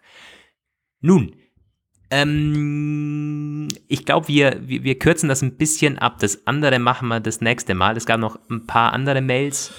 Nun, 1.01 1.37
ähm, 2.11 3.69
ich 3.89 4.05
glaube, 4.05 4.29
wir, 4.29 4.61
wir, 4.63 4.85
wir, 4.85 4.99
kürzen 4.99 5.29
das 5.29 5.43
ein 5.43 5.57
bisschen 5.57 5.99
ab. 5.99 6.19
Das 6.21 6.47
andere 6.47 6.79
machen 6.79 7.09
wir 7.09 7.21
das 7.21 7.41
nächste 7.41 7.75
Mal. 7.75 7.97
Es 7.97 8.07
gab 8.07 8.21
noch 8.21 8.39
ein 8.51 8.67
paar 8.67 8.93
andere 8.93 9.21
Mails. 9.21 9.73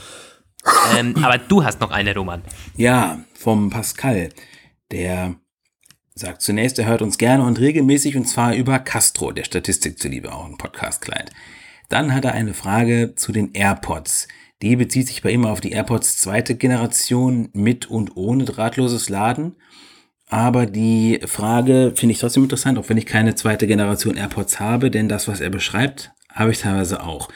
Ähm, 0.98 1.16
aber 1.24 1.38
du 1.38 1.64
hast 1.64 1.80
noch 1.80 1.92
eine, 1.92 2.14
Roman. 2.14 2.42
Ja, 2.76 3.20
vom 3.34 3.70
Pascal. 3.70 4.30
Der 4.92 5.36
sagt 6.16 6.42
zunächst, 6.42 6.80
er 6.80 6.86
hört 6.86 7.02
uns 7.02 7.18
gerne 7.18 7.44
und 7.44 7.60
regelmäßig 7.60 8.18
und 8.18 8.26
zwar 8.26 8.56
über 8.56 8.80
Castro, 8.80 9.32
der 9.32 9.44
Statistik 9.44 10.00
zuliebe, 10.00 10.34
auch 10.34 10.46
ein 10.46 10.58
Podcast-Kleid. 10.58 11.32
Dann 11.90 12.14
hat 12.14 12.26
er 12.26 12.34
eine 12.34 12.54
Frage 12.54 13.14
zu 13.16 13.32
den 13.32 13.54
AirPods. 13.54 14.28
Die 14.62 14.76
bezieht 14.76 15.08
sich 15.08 15.22
bei 15.22 15.32
ihm 15.32 15.46
auf 15.46 15.62
die 15.62 15.72
AirPods 15.72 16.18
zweite 16.18 16.56
Generation 16.56 17.50
mit 17.54 17.90
und 17.90 18.18
ohne 18.18 18.46
drahtloses 18.46 19.10
Laden. 19.10 19.56
Aber 20.30 20.66
die 20.66 21.20
Frage 21.26 21.94
finde 21.96 22.14
ich 22.14 22.20
trotzdem 22.20 22.44
interessant, 22.44 22.78
auch 22.78 22.90
wenn 22.90 22.98
ich 22.98 23.06
keine 23.06 23.36
zweite 23.36 23.68
Generation 23.68 24.18
AirPods 24.18 24.60
habe, 24.60 24.92
denn 24.92 25.08
das, 25.08 25.28
was 25.28 25.40
er 25.40 25.50
beschreibt, 25.50 26.12
habe 26.34 26.52
ich 26.52 26.60
teilweise 26.60 27.04
auch. 27.04 27.30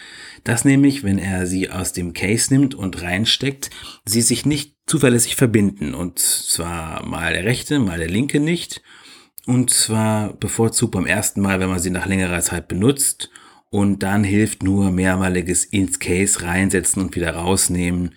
Das 0.44 0.66
nämlich, 0.66 1.04
wenn 1.04 1.20
er 1.20 1.46
sie 1.46 1.70
aus 1.70 1.94
dem 1.94 2.14
Case 2.14 2.52
nimmt 2.52 2.74
und 2.74 3.02
reinsteckt, 3.02 3.70
sie 4.06 4.22
sich 4.22 4.46
nicht 4.46 4.76
zuverlässig 4.88 5.36
verbinden. 5.36 5.94
Und 5.94 6.20
zwar 6.20 7.06
mal 7.06 7.34
der 7.34 7.46
rechte, 7.46 7.80
mal 7.80 8.00
der 8.00 8.10
linke 8.10 8.40
nicht. 8.40 8.82
Und 9.46 9.70
zwar 9.70 10.34
bevorzugt 10.34 10.94
beim 10.94 11.06
ersten 11.06 11.42
Mal, 11.42 11.60
wenn 11.60 11.70
man 11.70 11.80
sie 11.80 11.92
nach 11.92 12.08
längerer 12.08 12.42
Zeit 12.42 12.68
benutzt 12.68 13.30
und 13.72 14.04
dann 14.04 14.24
hilft 14.24 14.64
nur 14.64 14.92
mehrmaliges 14.92 15.64
ins 15.64 16.00
Case 16.00 16.44
reinsetzen 16.44 17.02
und 17.02 17.16
wieder 17.16 17.34
rausnehmen. 17.34 18.14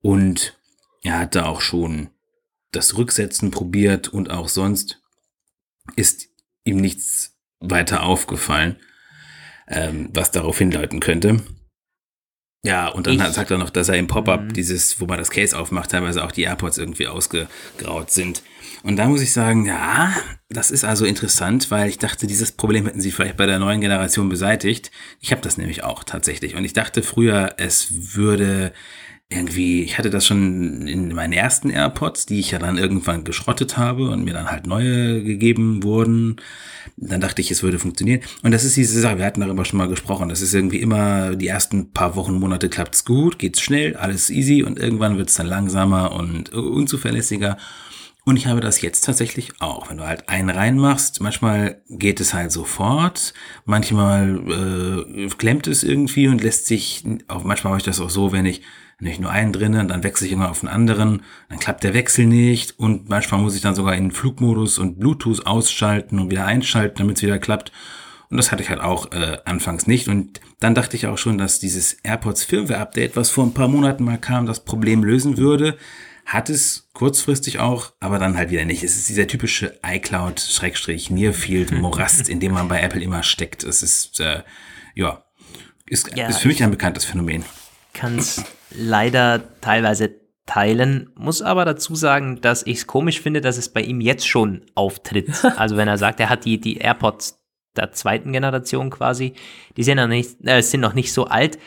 Und 0.00 0.58
er 1.02 1.18
hatte 1.20 1.46
auch 1.46 1.60
schon 1.60 2.08
das 2.72 2.96
Rücksetzen 2.96 3.50
probiert 3.50 4.08
und 4.08 4.30
auch 4.30 4.48
sonst 4.48 5.00
ist 5.94 6.28
ihm 6.64 6.78
nichts 6.78 7.36
weiter 7.60 8.02
aufgefallen, 8.02 8.76
ähm, 9.68 10.08
was 10.14 10.30
darauf 10.30 10.58
hindeuten 10.58 11.00
könnte. 11.00 11.42
Ja, 12.64 12.88
und 12.88 13.06
dann 13.06 13.14
ich, 13.14 13.22
sagt 13.22 13.50
er 13.50 13.58
noch, 13.58 13.70
dass 13.70 13.90
er 13.90 13.96
im 13.96 14.06
Pop-up 14.06 14.42
mhm. 14.42 14.52
dieses, 14.54 15.00
wo 15.00 15.06
man 15.06 15.18
das 15.18 15.30
Case 15.30 15.56
aufmacht, 15.56 15.90
teilweise 15.90 16.24
auch 16.24 16.32
die 16.32 16.42
AirPods 16.42 16.78
irgendwie 16.78 17.06
ausgegraut 17.06 18.10
sind. 18.10 18.42
Und 18.82 18.96
da 18.96 19.08
muss 19.08 19.22
ich 19.22 19.32
sagen, 19.32 19.66
ja, 19.66 20.12
das 20.48 20.70
ist 20.70 20.84
also 20.84 21.04
interessant, 21.04 21.70
weil 21.70 21.88
ich 21.88 21.98
dachte, 21.98 22.26
dieses 22.26 22.52
Problem 22.52 22.86
hätten 22.86 23.00
sie 23.00 23.10
vielleicht 23.10 23.36
bei 23.36 23.46
der 23.46 23.58
neuen 23.58 23.80
Generation 23.80 24.28
beseitigt. 24.28 24.90
Ich 25.20 25.30
habe 25.30 25.42
das 25.42 25.58
nämlich 25.58 25.84
auch 25.84 26.04
tatsächlich. 26.04 26.54
Und 26.54 26.64
ich 26.64 26.72
dachte 26.72 27.02
früher, 27.02 27.54
es 27.58 28.16
würde 28.16 28.72
irgendwie, 29.30 29.82
ich 29.82 29.98
hatte 29.98 30.08
das 30.08 30.26
schon 30.26 30.86
in 30.86 31.12
meinen 31.14 31.34
ersten 31.34 31.68
AirPods, 31.68 32.24
die 32.24 32.40
ich 32.40 32.50
ja 32.50 32.58
dann 32.58 32.78
irgendwann 32.78 33.24
geschrottet 33.24 33.76
habe 33.76 34.08
und 34.08 34.24
mir 34.24 34.32
dann 34.32 34.50
halt 34.50 34.66
neue 34.66 35.22
gegeben 35.22 35.82
wurden. 35.82 36.36
Dann 36.96 37.20
dachte 37.20 37.42
ich, 37.42 37.50
es 37.50 37.62
würde 37.62 37.78
funktionieren. 37.78 38.22
Und 38.42 38.52
das 38.52 38.64
ist 38.64 38.78
diese 38.78 38.98
Sache, 39.00 39.18
wir 39.18 39.26
hatten 39.26 39.42
darüber 39.42 39.66
schon 39.66 39.76
mal 39.76 39.88
gesprochen. 39.88 40.30
Das 40.30 40.40
ist 40.40 40.54
irgendwie 40.54 40.80
immer, 40.80 41.36
die 41.36 41.46
ersten 41.46 41.92
paar 41.92 42.16
Wochen, 42.16 42.38
Monate 42.38 42.70
klappt's 42.70 43.04
gut, 43.04 43.38
geht's 43.38 43.60
schnell, 43.60 43.96
alles 43.96 44.30
easy 44.30 44.62
und 44.62 44.78
irgendwann 44.78 45.18
wird's 45.18 45.34
dann 45.34 45.46
langsamer 45.46 46.12
und 46.12 46.54
unzuverlässiger. 46.54 47.58
Und 48.28 48.36
ich 48.36 48.46
habe 48.46 48.60
das 48.60 48.82
jetzt 48.82 49.06
tatsächlich 49.06 49.52
auch. 49.58 49.88
Wenn 49.88 49.96
du 49.96 50.06
halt 50.06 50.28
einen 50.28 50.50
reinmachst, 50.50 51.22
manchmal 51.22 51.80
geht 51.88 52.20
es 52.20 52.34
halt 52.34 52.52
sofort, 52.52 53.32
manchmal 53.64 55.06
äh, 55.16 55.28
klemmt 55.28 55.66
es 55.66 55.82
irgendwie 55.82 56.28
und 56.28 56.42
lässt 56.42 56.66
sich, 56.66 57.04
auch 57.28 57.42
manchmal 57.42 57.70
mache 57.70 57.78
ich 57.78 57.86
das 57.86 58.02
auch 58.02 58.10
so, 58.10 58.30
wenn 58.30 58.44
ich 58.44 58.60
wenn 58.98 59.10
ich 59.10 59.18
nur 59.18 59.30
einen 59.30 59.54
drinnen, 59.54 59.88
dann 59.88 60.04
wechsle 60.04 60.26
ich 60.26 60.32
immer 60.34 60.50
auf 60.50 60.60
den 60.60 60.68
anderen, 60.68 61.22
dann 61.48 61.58
klappt 61.58 61.84
der 61.84 61.94
Wechsel 61.94 62.26
nicht 62.26 62.78
und 62.78 63.08
manchmal 63.08 63.40
muss 63.40 63.54
ich 63.56 63.62
dann 63.62 63.74
sogar 63.74 63.94
in 63.94 64.10
Flugmodus 64.10 64.76
und 64.76 65.00
Bluetooth 65.00 65.46
ausschalten 65.46 66.18
und 66.18 66.30
wieder 66.30 66.44
einschalten, 66.44 66.98
damit 66.98 67.16
es 67.16 67.22
wieder 67.22 67.38
klappt. 67.38 67.72
Und 68.28 68.36
das 68.36 68.52
hatte 68.52 68.62
ich 68.62 68.68
halt 68.68 68.80
auch 68.80 69.10
äh, 69.12 69.38
anfangs 69.46 69.86
nicht. 69.86 70.06
Und 70.06 70.42
dann 70.60 70.74
dachte 70.74 70.96
ich 70.96 71.06
auch 71.06 71.16
schon, 71.16 71.38
dass 71.38 71.60
dieses 71.60 71.94
AirPods 72.02 72.44
Firmware 72.44 72.80
Update, 72.80 73.16
was 73.16 73.30
vor 73.30 73.46
ein 73.46 73.54
paar 73.54 73.68
Monaten 73.68 74.04
mal 74.04 74.18
kam, 74.18 74.44
das 74.44 74.66
Problem 74.66 75.02
lösen 75.02 75.38
würde. 75.38 75.78
Hat 76.28 76.48
es 76.50 76.90
kurzfristig 76.92 77.58
auch, 77.58 77.94
aber 78.00 78.18
dann 78.18 78.36
halt 78.36 78.50
wieder 78.50 78.66
nicht. 78.66 78.84
Es 78.84 78.96
ist 78.96 79.08
dieser 79.08 79.26
typische 79.26 79.80
iCloud-Nearfield-Morast, 79.82 82.28
in 82.30 82.38
dem 82.38 82.52
man 82.52 82.68
bei 82.68 82.82
Apple 82.82 83.00
immer 83.00 83.22
steckt. 83.22 83.64
Es 83.64 83.82
ist, 83.82 84.20
äh, 84.20 84.42
ja, 84.94 85.24
ist, 85.86 86.14
ja, 86.14 86.28
ist 86.28 86.40
für 86.40 86.48
mich 86.48 86.62
ein 86.62 86.70
bekanntes 86.70 87.06
Phänomen. 87.06 87.46
Kann 87.94 88.18
es 88.18 88.44
leider 88.70 89.42
teilweise 89.62 90.10
teilen, 90.44 91.08
muss 91.14 91.40
aber 91.40 91.64
dazu 91.64 91.94
sagen, 91.94 92.42
dass 92.42 92.62
ich 92.66 92.76
es 92.76 92.86
komisch 92.86 93.22
finde, 93.22 93.40
dass 93.40 93.56
es 93.56 93.70
bei 93.70 93.80
ihm 93.80 94.02
jetzt 94.02 94.28
schon 94.28 94.66
auftritt. 94.74 95.30
Also 95.56 95.78
wenn 95.78 95.88
er 95.88 95.96
sagt, 95.96 96.20
er 96.20 96.28
hat 96.28 96.44
die, 96.44 96.60
die 96.60 96.76
AirPods 96.76 97.38
der 97.74 97.92
zweiten 97.92 98.32
Generation 98.32 98.90
quasi, 98.90 99.32
die 99.78 99.82
sind 99.82 99.96
noch 99.96 100.08
nicht, 100.08 100.36
äh, 100.44 100.60
sind 100.60 100.80
noch 100.80 100.92
nicht 100.92 101.10
so 101.10 101.24
alt. 101.24 101.58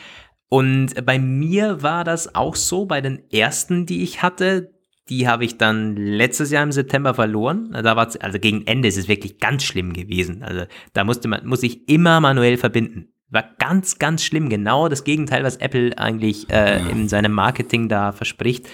Und 0.52 1.06
bei 1.06 1.18
mir 1.18 1.82
war 1.82 2.04
das 2.04 2.34
auch 2.34 2.56
so, 2.56 2.84
bei 2.84 3.00
den 3.00 3.22
ersten, 3.32 3.86
die 3.86 4.02
ich 4.02 4.20
hatte, 4.20 4.74
die 5.08 5.26
habe 5.26 5.46
ich 5.46 5.56
dann 5.56 5.96
letztes 5.96 6.50
Jahr 6.50 6.62
im 6.62 6.72
September 6.72 7.14
verloren. 7.14 7.70
Da 7.72 7.96
war 7.96 8.10
also 8.20 8.38
gegen 8.38 8.66
Ende 8.66 8.86
ist 8.86 8.98
es 8.98 9.08
wirklich 9.08 9.38
ganz 9.38 9.64
schlimm 9.64 9.94
gewesen. 9.94 10.42
Also 10.42 10.64
da 10.92 11.04
musste 11.04 11.26
man, 11.26 11.46
muss 11.46 11.62
ich 11.62 11.88
immer 11.88 12.20
manuell 12.20 12.58
verbinden. 12.58 13.14
War 13.30 13.44
ganz, 13.58 13.98
ganz 13.98 14.24
schlimm. 14.24 14.50
Genau 14.50 14.90
das 14.90 15.04
Gegenteil, 15.04 15.42
was 15.42 15.56
Apple 15.56 15.96
eigentlich 15.96 16.50
äh, 16.50 16.80
ja. 16.80 16.86
in 16.86 17.08
seinem 17.08 17.32
Marketing 17.32 17.88
da 17.88 18.12
verspricht. 18.12 18.68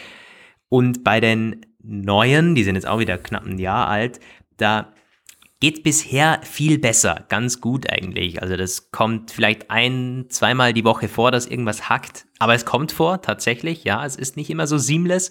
Und 0.68 1.04
bei 1.04 1.20
den 1.20 1.64
neuen, 1.80 2.56
die 2.56 2.64
sind 2.64 2.74
jetzt 2.74 2.88
auch 2.88 2.98
wieder 2.98 3.18
knapp 3.18 3.46
ein 3.46 3.58
Jahr 3.60 3.86
alt, 3.86 4.18
da 4.56 4.94
geht 5.60 5.82
bisher 5.82 6.40
viel 6.42 6.78
besser, 6.78 7.26
ganz 7.28 7.60
gut 7.60 7.90
eigentlich. 7.90 8.42
Also 8.42 8.56
das 8.56 8.90
kommt 8.90 9.30
vielleicht 9.30 9.70
ein, 9.70 10.26
zweimal 10.28 10.72
die 10.72 10.84
Woche 10.84 11.08
vor, 11.08 11.30
dass 11.30 11.46
irgendwas 11.46 11.88
hackt, 11.88 12.26
aber 12.38 12.54
es 12.54 12.64
kommt 12.64 12.92
vor, 12.92 13.22
tatsächlich, 13.22 13.84
ja, 13.84 14.04
es 14.04 14.16
ist 14.16 14.36
nicht 14.36 14.50
immer 14.50 14.66
so 14.66 14.78
seamless, 14.78 15.30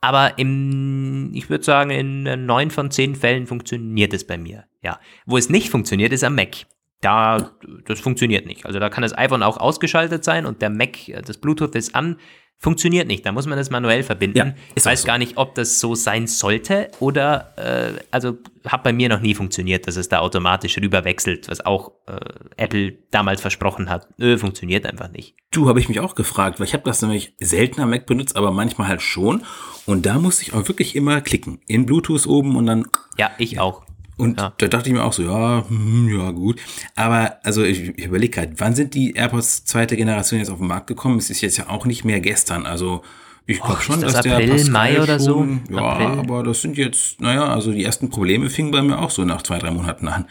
aber 0.00 0.38
im, 0.38 1.32
ich 1.34 1.50
würde 1.50 1.64
sagen, 1.64 1.90
in 1.90 2.46
neun 2.46 2.70
von 2.70 2.90
zehn 2.90 3.16
Fällen 3.16 3.46
funktioniert 3.46 4.14
es 4.14 4.26
bei 4.26 4.38
mir, 4.38 4.64
ja. 4.82 5.00
Wo 5.24 5.36
es 5.36 5.50
nicht 5.50 5.70
funktioniert, 5.70 6.12
ist 6.12 6.22
am 6.22 6.36
Mac. 6.36 6.66
Da, 7.00 7.50
das 7.84 8.00
funktioniert 8.00 8.46
nicht. 8.46 8.64
Also 8.66 8.78
da 8.78 8.88
kann 8.88 9.02
das 9.02 9.16
iPhone 9.16 9.42
auch 9.42 9.58
ausgeschaltet 9.58 10.24
sein 10.24 10.46
und 10.46 10.62
der 10.62 10.70
Mac, 10.70 10.96
das 11.26 11.38
Bluetooth 11.38 11.74
ist 11.74 11.94
an, 11.94 12.18
funktioniert 12.58 13.06
nicht. 13.06 13.24
Da 13.24 13.32
muss 13.32 13.46
man 13.46 13.58
das 13.58 13.70
manuell 13.70 14.02
verbinden. 14.02 14.38
Ja, 14.38 14.54
ich 14.74 14.84
weiß 14.84 15.02
so. 15.02 15.06
gar 15.06 15.18
nicht, 15.18 15.36
ob 15.36 15.54
das 15.54 15.80
so 15.80 15.94
sein 15.94 16.26
sollte 16.26 16.90
oder, 17.00 17.52
äh, 17.56 18.00
also 18.10 18.38
hat 18.66 18.82
bei 18.82 18.92
mir 18.92 19.08
noch 19.08 19.20
nie 19.20 19.34
funktioniert, 19.34 19.86
dass 19.86 19.96
es 19.96 20.08
da 20.08 20.18
automatisch 20.18 20.76
rüber 20.78 21.04
wechselt, 21.04 21.48
was 21.48 21.64
auch 21.64 21.92
äh, 22.06 22.18
Apple 22.56 22.98
damals 23.10 23.40
versprochen 23.40 23.88
hat. 23.88 24.08
Nö, 24.18 24.38
funktioniert 24.38 24.86
einfach 24.86 25.10
nicht. 25.10 25.34
Du, 25.50 25.68
habe 25.68 25.80
ich 25.80 25.88
mich 25.88 26.00
auch 26.00 26.14
gefragt, 26.14 26.58
weil 26.58 26.66
ich 26.66 26.74
habe 26.74 26.84
das 26.84 27.02
nämlich 27.02 27.34
seltener 27.38 27.86
Mac 27.86 28.06
benutzt, 28.06 28.36
aber 28.36 28.50
manchmal 28.50 28.88
halt 28.88 29.02
schon. 29.02 29.42
Und 29.84 30.06
da 30.06 30.18
musste 30.18 30.42
ich 30.42 30.52
auch 30.52 30.66
wirklich 30.68 30.96
immer 30.96 31.20
klicken. 31.20 31.60
In 31.66 31.86
Bluetooth 31.86 32.26
oben 32.26 32.56
und 32.56 32.66
dann. 32.66 32.86
Ja, 33.18 33.30
ich 33.38 33.52
ja. 33.52 33.62
auch. 33.62 33.84
Und 34.16 34.40
ja. 34.40 34.52
da 34.56 34.68
dachte 34.68 34.88
ich 34.88 34.94
mir 34.94 35.04
auch 35.04 35.12
so, 35.12 35.22
ja, 35.22 35.68
hm, 35.68 36.08
ja, 36.08 36.30
gut. 36.30 36.60
Aber 36.94 37.38
also 37.42 37.62
ich, 37.62 37.98
ich 37.98 38.06
überlege 38.06 38.32
gerade, 38.32 38.52
wann 38.56 38.74
sind 38.74 38.94
die 38.94 39.12
AirPods 39.14 39.64
zweite 39.64 39.96
Generation 39.96 40.40
jetzt 40.40 40.50
auf 40.50 40.58
den 40.58 40.68
Markt 40.68 40.86
gekommen? 40.86 41.18
Es 41.18 41.30
ist 41.30 41.42
jetzt 41.42 41.58
ja 41.58 41.68
auch 41.68 41.84
nicht 41.84 42.04
mehr 42.04 42.20
gestern. 42.20 42.64
Also 42.64 43.02
Ich 43.48 43.60
glaube 43.60 43.80
schon, 43.80 43.96
ist 43.96 44.04
das 44.06 44.12
dass 44.14 44.22
der 44.22 44.36
April, 44.36 44.50
Pascal 44.50 44.70
Mai 44.72 45.00
oder 45.00 45.20
so? 45.20 45.34
schon, 45.34 45.60
Ja, 45.70 45.78
April? 45.78 46.06
aber 46.18 46.42
das 46.42 46.62
sind 46.62 46.76
jetzt, 46.76 47.20
naja, 47.20 47.46
also 47.46 47.70
die 47.70 47.84
ersten 47.84 48.10
Probleme 48.10 48.50
fingen 48.50 48.72
bei 48.72 48.82
mir 48.82 48.98
auch 48.98 49.10
so 49.10 49.24
nach 49.24 49.42
zwei, 49.42 49.58
drei 49.58 49.70
Monaten 49.70 50.08
an. 50.08 50.26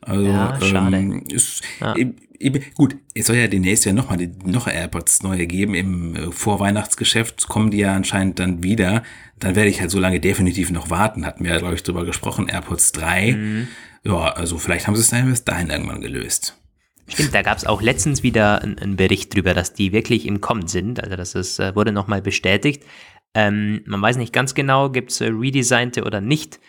Also, 0.00 0.24
Ja, 0.24 0.60
schade. 0.60 0.96
Ähm, 0.96 1.24
ist, 1.28 1.62
ich, 1.96 2.06
ich, 2.38 2.74
gut, 2.74 2.96
es 3.14 3.26
soll 3.26 3.36
ja 3.36 3.48
demnächst 3.48 3.84
ja 3.84 3.92
nochmal 3.92 4.30
noch 4.44 4.68
AirPods 4.68 5.24
neue 5.24 5.46
geben. 5.48 5.74
Im 5.74 6.14
äh, 6.14 6.30
Vorweihnachtsgeschäft 6.30 7.48
kommen 7.48 7.72
die 7.72 7.78
ja 7.78 7.94
anscheinend 7.94 8.38
dann 8.38 8.62
wieder. 8.62 9.02
Dann 9.40 9.56
werde 9.56 9.68
ich 9.68 9.80
halt 9.80 9.90
so 9.90 9.98
lange 9.98 10.20
definitiv 10.20 10.70
noch 10.70 10.90
warten. 10.90 11.26
Hatten 11.26 11.44
wir 11.44 11.50
ja, 11.50 11.58
glaube 11.58 11.74
ich, 11.74 11.82
drüber 11.82 12.04
gesprochen. 12.04 12.48
AirPods 12.48 12.92
3. 12.92 13.32
Mhm. 13.32 13.68
Ja, 14.04 14.32
also 14.32 14.58
vielleicht 14.58 14.86
haben 14.86 14.94
sie 14.94 15.02
es 15.02 15.10
dann 15.10 15.28
bis 15.28 15.44
dahin 15.44 15.70
irgendwann 15.70 16.00
gelöst. 16.00 16.56
Stimmt, 17.10 17.34
da 17.34 17.42
gab 17.42 17.58
es 17.58 17.66
auch 17.66 17.82
letztens 17.82 18.22
wieder 18.22 18.62
einen, 18.62 18.96
Bericht 18.96 19.34
drüber, 19.34 19.52
dass 19.52 19.72
die 19.72 19.92
wirklich 19.92 20.26
im 20.26 20.40
Kommen 20.40 20.68
sind. 20.68 21.02
Also 21.02 21.16
das 21.16 21.34
ist, 21.34 21.58
äh, 21.58 21.74
wurde 21.74 21.92
nochmal 21.92 22.22
bestätigt. 22.22 22.84
Ähm, 23.34 23.82
man 23.84 24.00
weiß 24.00 24.16
nicht 24.16 24.32
ganz 24.32 24.54
genau, 24.54 24.90
gibt 24.90 25.10
es 25.10 25.20
äh, 25.20 25.26
redesignte 25.26 26.04
oder 26.04 26.20
nicht, 26.20 26.60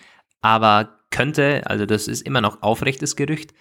aber 0.41 0.99
könnte, 1.11 1.63
also 1.65 1.85
das 1.85 2.07
ist 2.07 2.21
immer 2.21 2.41
noch 2.41 2.61
aufrechtes 2.61 3.15
Gerücht. 3.15 3.53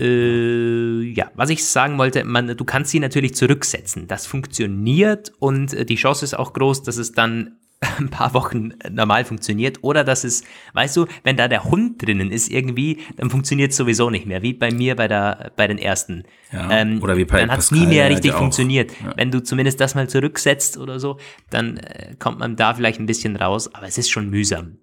Äh, 0.00 1.02
ja, 1.12 1.30
was 1.34 1.50
ich 1.50 1.64
sagen 1.64 1.98
wollte, 1.98 2.24
man, 2.24 2.56
du 2.56 2.64
kannst 2.64 2.90
sie 2.90 3.00
natürlich 3.00 3.34
zurücksetzen. 3.34 4.08
Das 4.08 4.26
funktioniert 4.26 5.32
und 5.38 5.74
äh, 5.74 5.84
die 5.84 5.96
Chance 5.96 6.24
ist 6.24 6.34
auch 6.34 6.54
groß, 6.54 6.82
dass 6.82 6.96
es 6.96 7.12
dann 7.12 7.58
ein 7.98 8.08
paar 8.10 8.34
Wochen 8.34 8.72
normal 8.90 9.24
funktioniert 9.24 9.78
oder 9.82 10.04
dass 10.04 10.24
es, 10.24 10.44
weißt 10.74 10.96
du, 10.96 11.06
wenn 11.24 11.36
da 11.36 11.48
der 11.48 11.64
Hund 11.64 12.04
drinnen 12.04 12.30
ist 12.30 12.50
irgendwie, 12.50 12.98
dann 13.16 13.30
funktioniert 13.30 13.72
es 13.72 13.76
sowieso 13.76 14.10
nicht 14.10 14.26
mehr, 14.26 14.42
wie 14.42 14.52
bei 14.52 14.70
mir 14.70 14.94
bei 14.96 15.08
der 15.08 15.52
bei 15.56 15.66
den 15.66 15.78
ersten. 15.78 16.24
Ähm, 16.52 16.96
Ja, 16.96 17.02
oder 17.02 17.16
wie 17.16 17.24
bei 17.24 17.40
dann 17.40 17.50
hat 17.50 17.58
es 17.58 17.70
nie 17.70 17.86
mehr 17.86 18.08
richtig 18.08 18.32
funktioniert. 18.32 18.92
ja. 19.02 19.14
Wenn 19.16 19.30
du 19.30 19.42
zumindest 19.42 19.80
das 19.80 19.94
mal 19.94 20.08
zurücksetzt 20.08 20.78
oder 20.78 21.00
so, 21.00 21.18
dann 21.50 21.78
äh, 21.78 22.14
kommt 22.18 22.38
man 22.38 22.56
da 22.56 22.74
vielleicht 22.74 23.00
ein 23.00 23.06
bisschen 23.06 23.36
raus, 23.36 23.74
aber 23.74 23.86
es 23.86 23.98
ist 23.98 24.10
schon 24.10 24.30
mühsam. 24.30 24.78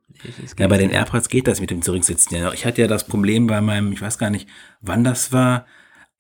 Ja, 0.58 0.68
bei 0.68 0.78
den 0.78 0.90
AirPods 0.90 1.30
geht 1.30 1.48
das 1.48 1.62
mit 1.62 1.70
dem 1.70 1.82
Zurücksitzen 1.82 2.36
ja. 2.36 2.52
Ich 2.52 2.66
hatte 2.66 2.82
ja 2.82 2.88
das 2.88 3.08
Problem 3.08 3.48
bei 3.48 3.62
meinem, 3.62 3.94
ich 3.94 4.02
weiß 4.02 4.18
gar 4.18 4.30
nicht, 4.30 4.50
wann 4.82 5.06
das 5.06 5.32
war, 5.32 5.66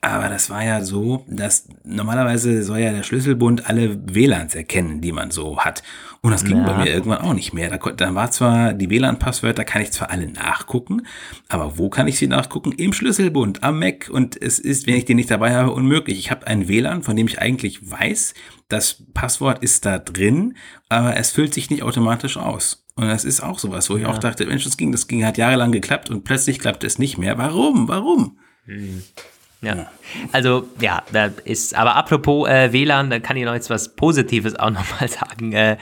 aber 0.01 0.29
das 0.29 0.49
war 0.49 0.63
ja 0.63 0.83
so, 0.83 1.25
dass 1.27 1.67
normalerweise 1.83 2.63
soll 2.63 2.79
ja 2.79 2.91
der 2.93 3.03
Schlüsselbund 3.03 3.69
alle 3.69 3.99
WLANs 4.13 4.55
erkennen, 4.55 5.01
die 5.01 5.11
man 5.11 5.29
so 5.29 5.59
hat. 5.59 5.83
Und 6.21 6.31
das 6.31 6.43
ging 6.45 6.57
Ja. 6.57 6.63
bei 6.63 6.77
mir 6.83 6.89
irgendwann 6.89 7.19
auch 7.19 7.33
nicht 7.33 7.53
mehr. 7.53 7.69
Da, 7.69 7.77
da 7.91 8.15
war 8.15 8.31
zwar 8.31 8.73
die 8.73 8.89
WLAN-Passwörter, 8.89 9.65
kann 9.65 9.81
ich 9.81 9.91
zwar 9.91 10.09
alle 10.09 10.27
nachgucken, 10.27 11.05
aber 11.49 11.77
wo 11.77 11.89
kann 11.89 12.07
ich 12.07 12.17
sie 12.17 12.27
nachgucken? 12.27 12.71
Im 12.73 12.93
Schlüsselbund, 12.93 13.63
am 13.63 13.79
Mac. 13.79 14.09
Und 14.09 14.41
es 14.41 14.59
ist, 14.59 14.87
wenn 14.87 14.95
ich 14.95 15.05
den 15.05 15.17
nicht 15.17 15.31
dabei 15.31 15.53
habe, 15.55 15.71
unmöglich. 15.71 16.17
Ich 16.17 16.31
habe 16.31 16.47
ein 16.47 16.67
WLAN, 16.69 17.03
von 17.03 17.15
dem 17.15 17.27
ich 17.27 17.39
eigentlich 17.41 17.89
weiß, 17.89 18.33
das 18.69 19.03
Passwort 19.13 19.63
ist 19.63 19.85
da 19.85 19.97
drin, 19.97 20.55
aber 20.87 21.17
es 21.17 21.31
füllt 21.31 21.53
sich 21.53 21.69
nicht 21.69 21.83
automatisch 21.83 22.37
aus. 22.37 22.85
Und 22.95 23.07
das 23.07 23.23
ist 23.25 23.41
auch 23.41 23.59
sowas, 23.59 23.89
wo 23.89 23.97
ich 23.97 24.05
auch 24.05 24.17
dachte, 24.17 24.45
Mensch, 24.45 24.63
das 24.65 24.75
ging, 24.77 24.91
das 24.91 25.07
ging, 25.07 25.25
hat 25.25 25.37
jahrelang 25.37 25.71
geklappt 25.71 26.09
und 26.09 26.23
plötzlich 26.25 26.59
klappt 26.59 26.83
es 26.83 26.99
nicht 26.99 27.17
mehr. 27.17 27.37
Warum? 27.37 27.87
Warum? 27.87 28.37
Ja. 29.61 29.91
Also, 30.31 30.69
ja, 30.79 31.03
da 31.11 31.31
ist, 31.43 31.75
aber 31.75 31.95
apropos 31.95 32.47
äh, 32.47 32.71
WLAN, 32.71 33.09
da 33.09 33.19
kann 33.19 33.35
ich 33.35 33.43
noch 33.43 33.53
jetzt 33.53 33.69
was 33.69 33.95
Positives 33.95 34.55
auch 34.55 34.69
nochmal 34.71 35.09
sagen. 35.09 35.51
Äh, 35.53 35.77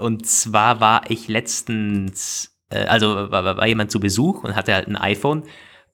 und 0.00 0.26
zwar 0.26 0.80
war 0.80 1.02
ich 1.08 1.28
letztens, 1.28 2.56
äh, 2.70 2.84
also 2.84 3.30
war, 3.30 3.44
war 3.56 3.66
jemand 3.66 3.90
zu 3.90 4.00
Besuch 4.00 4.44
und 4.44 4.56
hatte 4.56 4.74
halt 4.74 4.88
ein 4.88 4.96
iPhone. 4.96 5.44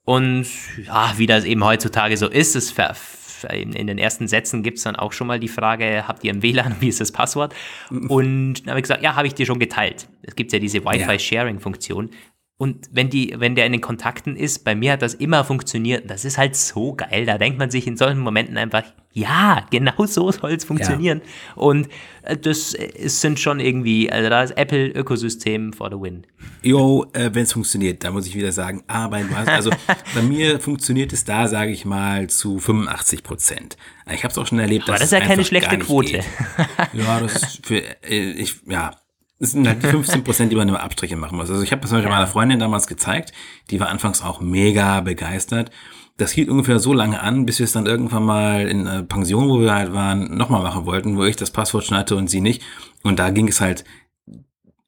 Und 0.04 0.46
ja, 0.84 1.12
wie 1.16 1.26
das 1.26 1.44
eben 1.44 1.62
heutzutage 1.64 2.16
so 2.16 2.28
ist, 2.28 2.56
es 2.56 2.74
in, 3.50 3.72
in 3.72 3.86
den 3.86 3.98
ersten 3.98 4.28
Sätzen 4.28 4.62
gibt 4.62 4.78
es 4.78 4.84
dann 4.84 4.96
auch 4.96 5.12
schon 5.12 5.26
mal 5.26 5.38
die 5.38 5.48
Frage, 5.48 6.06
habt 6.06 6.24
ihr 6.24 6.32
ein 6.32 6.42
WLAN, 6.42 6.76
wie 6.80 6.88
ist 6.88 7.00
das 7.00 7.12
Passwort? 7.12 7.54
Und 7.90 8.60
dann 8.60 8.70
habe 8.70 8.80
ich 8.80 8.84
gesagt, 8.84 9.02
ja, 9.02 9.16
habe 9.16 9.26
ich 9.26 9.34
dir 9.34 9.46
schon 9.46 9.58
geteilt. 9.58 10.08
Es 10.22 10.34
gibt 10.34 10.52
ja 10.52 10.58
diese 10.58 10.84
Wi-Fi-Sharing-Funktion. 10.84 12.10
Und 12.62 12.90
wenn, 12.92 13.10
die, 13.10 13.34
wenn 13.38 13.56
der 13.56 13.66
in 13.66 13.72
den 13.72 13.80
Kontakten 13.80 14.36
ist, 14.36 14.62
bei 14.64 14.76
mir 14.76 14.92
hat 14.92 15.02
das 15.02 15.14
immer 15.14 15.42
funktioniert. 15.42 16.08
Das 16.08 16.24
ist 16.24 16.38
halt 16.38 16.54
so 16.54 16.94
geil. 16.94 17.26
Da 17.26 17.36
denkt 17.36 17.58
man 17.58 17.72
sich 17.72 17.88
in 17.88 17.96
solchen 17.96 18.20
Momenten 18.20 18.56
einfach, 18.56 18.84
ja, 19.12 19.66
genau 19.72 20.06
so 20.06 20.30
soll 20.30 20.52
es 20.52 20.64
funktionieren. 20.64 21.22
Und 21.56 21.88
äh, 22.22 22.36
das 22.36 22.74
äh, 22.74 23.08
sind 23.08 23.40
schon 23.40 23.58
irgendwie, 23.58 24.12
also 24.12 24.30
da 24.30 24.44
ist 24.44 24.56
Apple-Ökosystem 24.56 25.72
for 25.72 25.90
the 25.90 25.96
win. 26.00 26.24
Jo, 26.62 27.04
äh, 27.14 27.30
wenn 27.32 27.42
es 27.42 27.52
funktioniert, 27.52 28.04
da 28.04 28.12
muss 28.12 28.28
ich 28.28 28.36
wieder 28.36 28.52
sagen, 28.52 28.84
aber 28.86 29.18
du 29.18 29.36
hast, 29.36 29.48
also 29.48 29.70
bei 30.14 30.22
mir 30.22 30.60
funktioniert 30.60 31.12
es 31.12 31.24
da, 31.24 31.48
sage 31.48 31.72
ich 31.72 31.84
mal, 31.84 32.28
zu 32.28 32.60
85 32.60 33.24
Prozent. 33.24 33.76
Ich 34.08 34.22
habe 34.22 34.30
es 34.30 34.38
auch 34.38 34.46
schon 34.46 34.60
erlebt, 34.60 34.84
Aber 34.84 34.92
dass 34.92 35.10
das 35.10 35.12
ist 35.12 35.18
ja 35.18 35.26
keine 35.26 35.44
schlechte 35.44 35.78
Quote. 35.78 36.20
Ja, 36.92 37.18
das 37.18 37.42
ist 37.42 37.66
für, 37.66 37.82
äh, 38.04 38.30
ich, 38.34 38.60
ja, 38.68 38.92
das 39.42 39.50
sind 39.50 39.66
halt 39.66 39.82
die 39.82 39.88
15 39.88 40.22
Prozent, 40.22 40.52
die 40.52 40.56
man 40.56 40.68
immer 40.68 40.84
Abstriche 40.84 41.16
machen 41.16 41.36
muss. 41.36 41.50
Also 41.50 41.64
ich 41.64 41.72
habe 41.72 41.82
das 41.82 41.90
Beispiel 41.90 42.08
meiner 42.08 42.28
Freundin 42.28 42.60
damals 42.60 42.86
gezeigt, 42.86 43.32
die 43.70 43.80
war 43.80 43.88
anfangs 43.88 44.22
auch 44.22 44.40
mega 44.40 45.00
begeistert. 45.00 45.72
Das 46.16 46.30
hielt 46.30 46.48
ungefähr 46.48 46.78
so 46.78 46.92
lange 46.92 47.20
an, 47.20 47.44
bis 47.44 47.58
wir 47.58 47.64
es 47.64 47.72
dann 47.72 47.86
irgendwann 47.86 48.22
mal 48.22 48.68
in 48.68 48.86
einer 48.86 49.02
Pension, 49.02 49.48
wo 49.48 49.60
wir 49.60 49.74
halt 49.74 49.92
waren, 49.92 50.36
nochmal 50.36 50.62
machen 50.62 50.86
wollten, 50.86 51.16
wo 51.16 51.24
ich 51.24 51.34
das 51.34 51.50
Passwort 51.50 51.84
schon 51.84 51.98
hatte 51.98 52.14
und 52.14 52.30
sie 52.30 52.40
nicht. 52.40 52.62
Und 53.02 53.18
da 53.18 53.30
ging 53.30 53.48
es 53.48 53.60
halt 53.60 53.82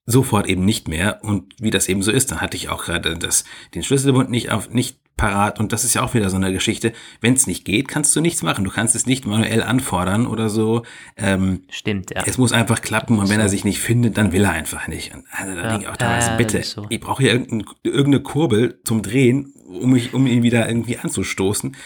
sofort 0.06 0.46
eben 0.46 0.64
nicht 0.64 0.86
mehr. 0.86 1.18
Und 1.24 1.52
wie 1.58 1.72
das 1.72 1.88
eben 1.88 2.02
so 2.02 2.12
ist, 2.12 2.30
dann 2.30 2.40
hatte 2.40 2.56
ich 2.56 2.68
auch 2.68 2.84
gerade 2.84 3.18
das, 3.18 3.42
den 3.74 3.82
Schlüsselbund 3.82 4.30
nicht 4.30 4.52
auf, 4.52 4.70
nicht 4.70 5.00
parat. 5.16 5.60
Und 5.60 5.72
das 5.72 5.84
ist 5.84 5.94
ja 5.94 6.02
auch 6.02 6.14
wieder 6.14 6.30
so 6.30 6.36
eine 6.36 6.52
Geschichte. 6.52 6.92
Wenn 7.20 7.34
es 7.34 7.46
nicht 7.46 7.64
geht, 7.64 7.88
kannst 7.88 8.14
du 8.16 8.20
nichts 8.20 8.42
machen. 8.42 8.64
Du 8.64 8.70
kannst 8.70 8.94
es 8.94 9.06
nicht 9.06 9.26
manuell 9.26 9.62
anfordern 9.62 10.26
oder 10.26 10.48
so. 10.48 10.82
Ähm, 11.16 11.62
Stimmt, 11.70 12.10
ja. 12.10 12.22
es 12.26 12.38
muss 12.38 12.52
einfach 12.52 12.82
klappen 12.82 13.18
und 13.18 13.28
wenn 13.28 13.40
er 13.40 13.48
sich 13.48 13.64
nicht 13.64 13.80
findet, 13.80 14.18
dann 14.18 14.32
will 14.32 14.44
er 14.44 14.50
einfach 14.52 14.88
nicht. 14.88 15.14
Und 15.14 15.24
also 15.30 15.54
da 15.54 15.62
Ja, 15.62 15.68
denke 15.68 15.84
ich 15.84 15.88
auch 15.88 15.96
damals, 15.96 16.24
ja, 16.26 16.30
das 16.30 16.38
bitte, 16.38 16.62
so. 16.62 16.86
ich 16.88 17.00
brauche 17.00 17.22
hier 17.22 17.32
irgendein, 17.32 17.64
irgendeine 17.82 18.22
Kurbel 18.22 18.80
zum 18.84 19.02
Drehen, 19.02 19.52
um, 19.66 19.90
mich, 19.92 20.14
um 20.14 20.26
ihn 20.26 20.42
wieder 20.42 20.68
irgendwie 20.68 20.98
anzustoßen. 20.98 21.76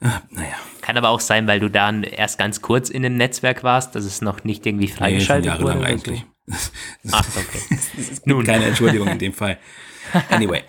Ah, 0.00 0.20
naja, 0.30 0.54
Kann 0.80 0.96
aber 0.96 1.10
auch 1.10 1.20
sein, 1.20 1.46
weil 1.46 1.60
du 1.60 1.70
dann 1.70 2.02
erst 2.02 2.36
ganz 2.38 2.60
kurz 2.60 2.90
in 2.90 3.02
dem 3.02 3.16
Netzwerk 3.16 3.62
warst, 3.62 3.94
dass 3.94 4.04
es 4.04 4.20
noch 4.20 4.42
nicht 4.42 4.66
irgendwie 4.66 4.86
nee, 4.86 4.90
schon 4.90 4.98
freigeschaltet 4.98 5.60
wurde. 5.60 5.84
eigentlich. 5.84 6.24
So. 6.46 6.56
Ach, 7.12 7.24
okay. 7.36 7.78
Nun. 8.24 8.44
keine 8.44 8.64
Entschuldigung 8.66 9.08
in 9.08 9.18
dem 9.18 9.32
Fall. 9.32 9.58
Anyway. 10.30 10.62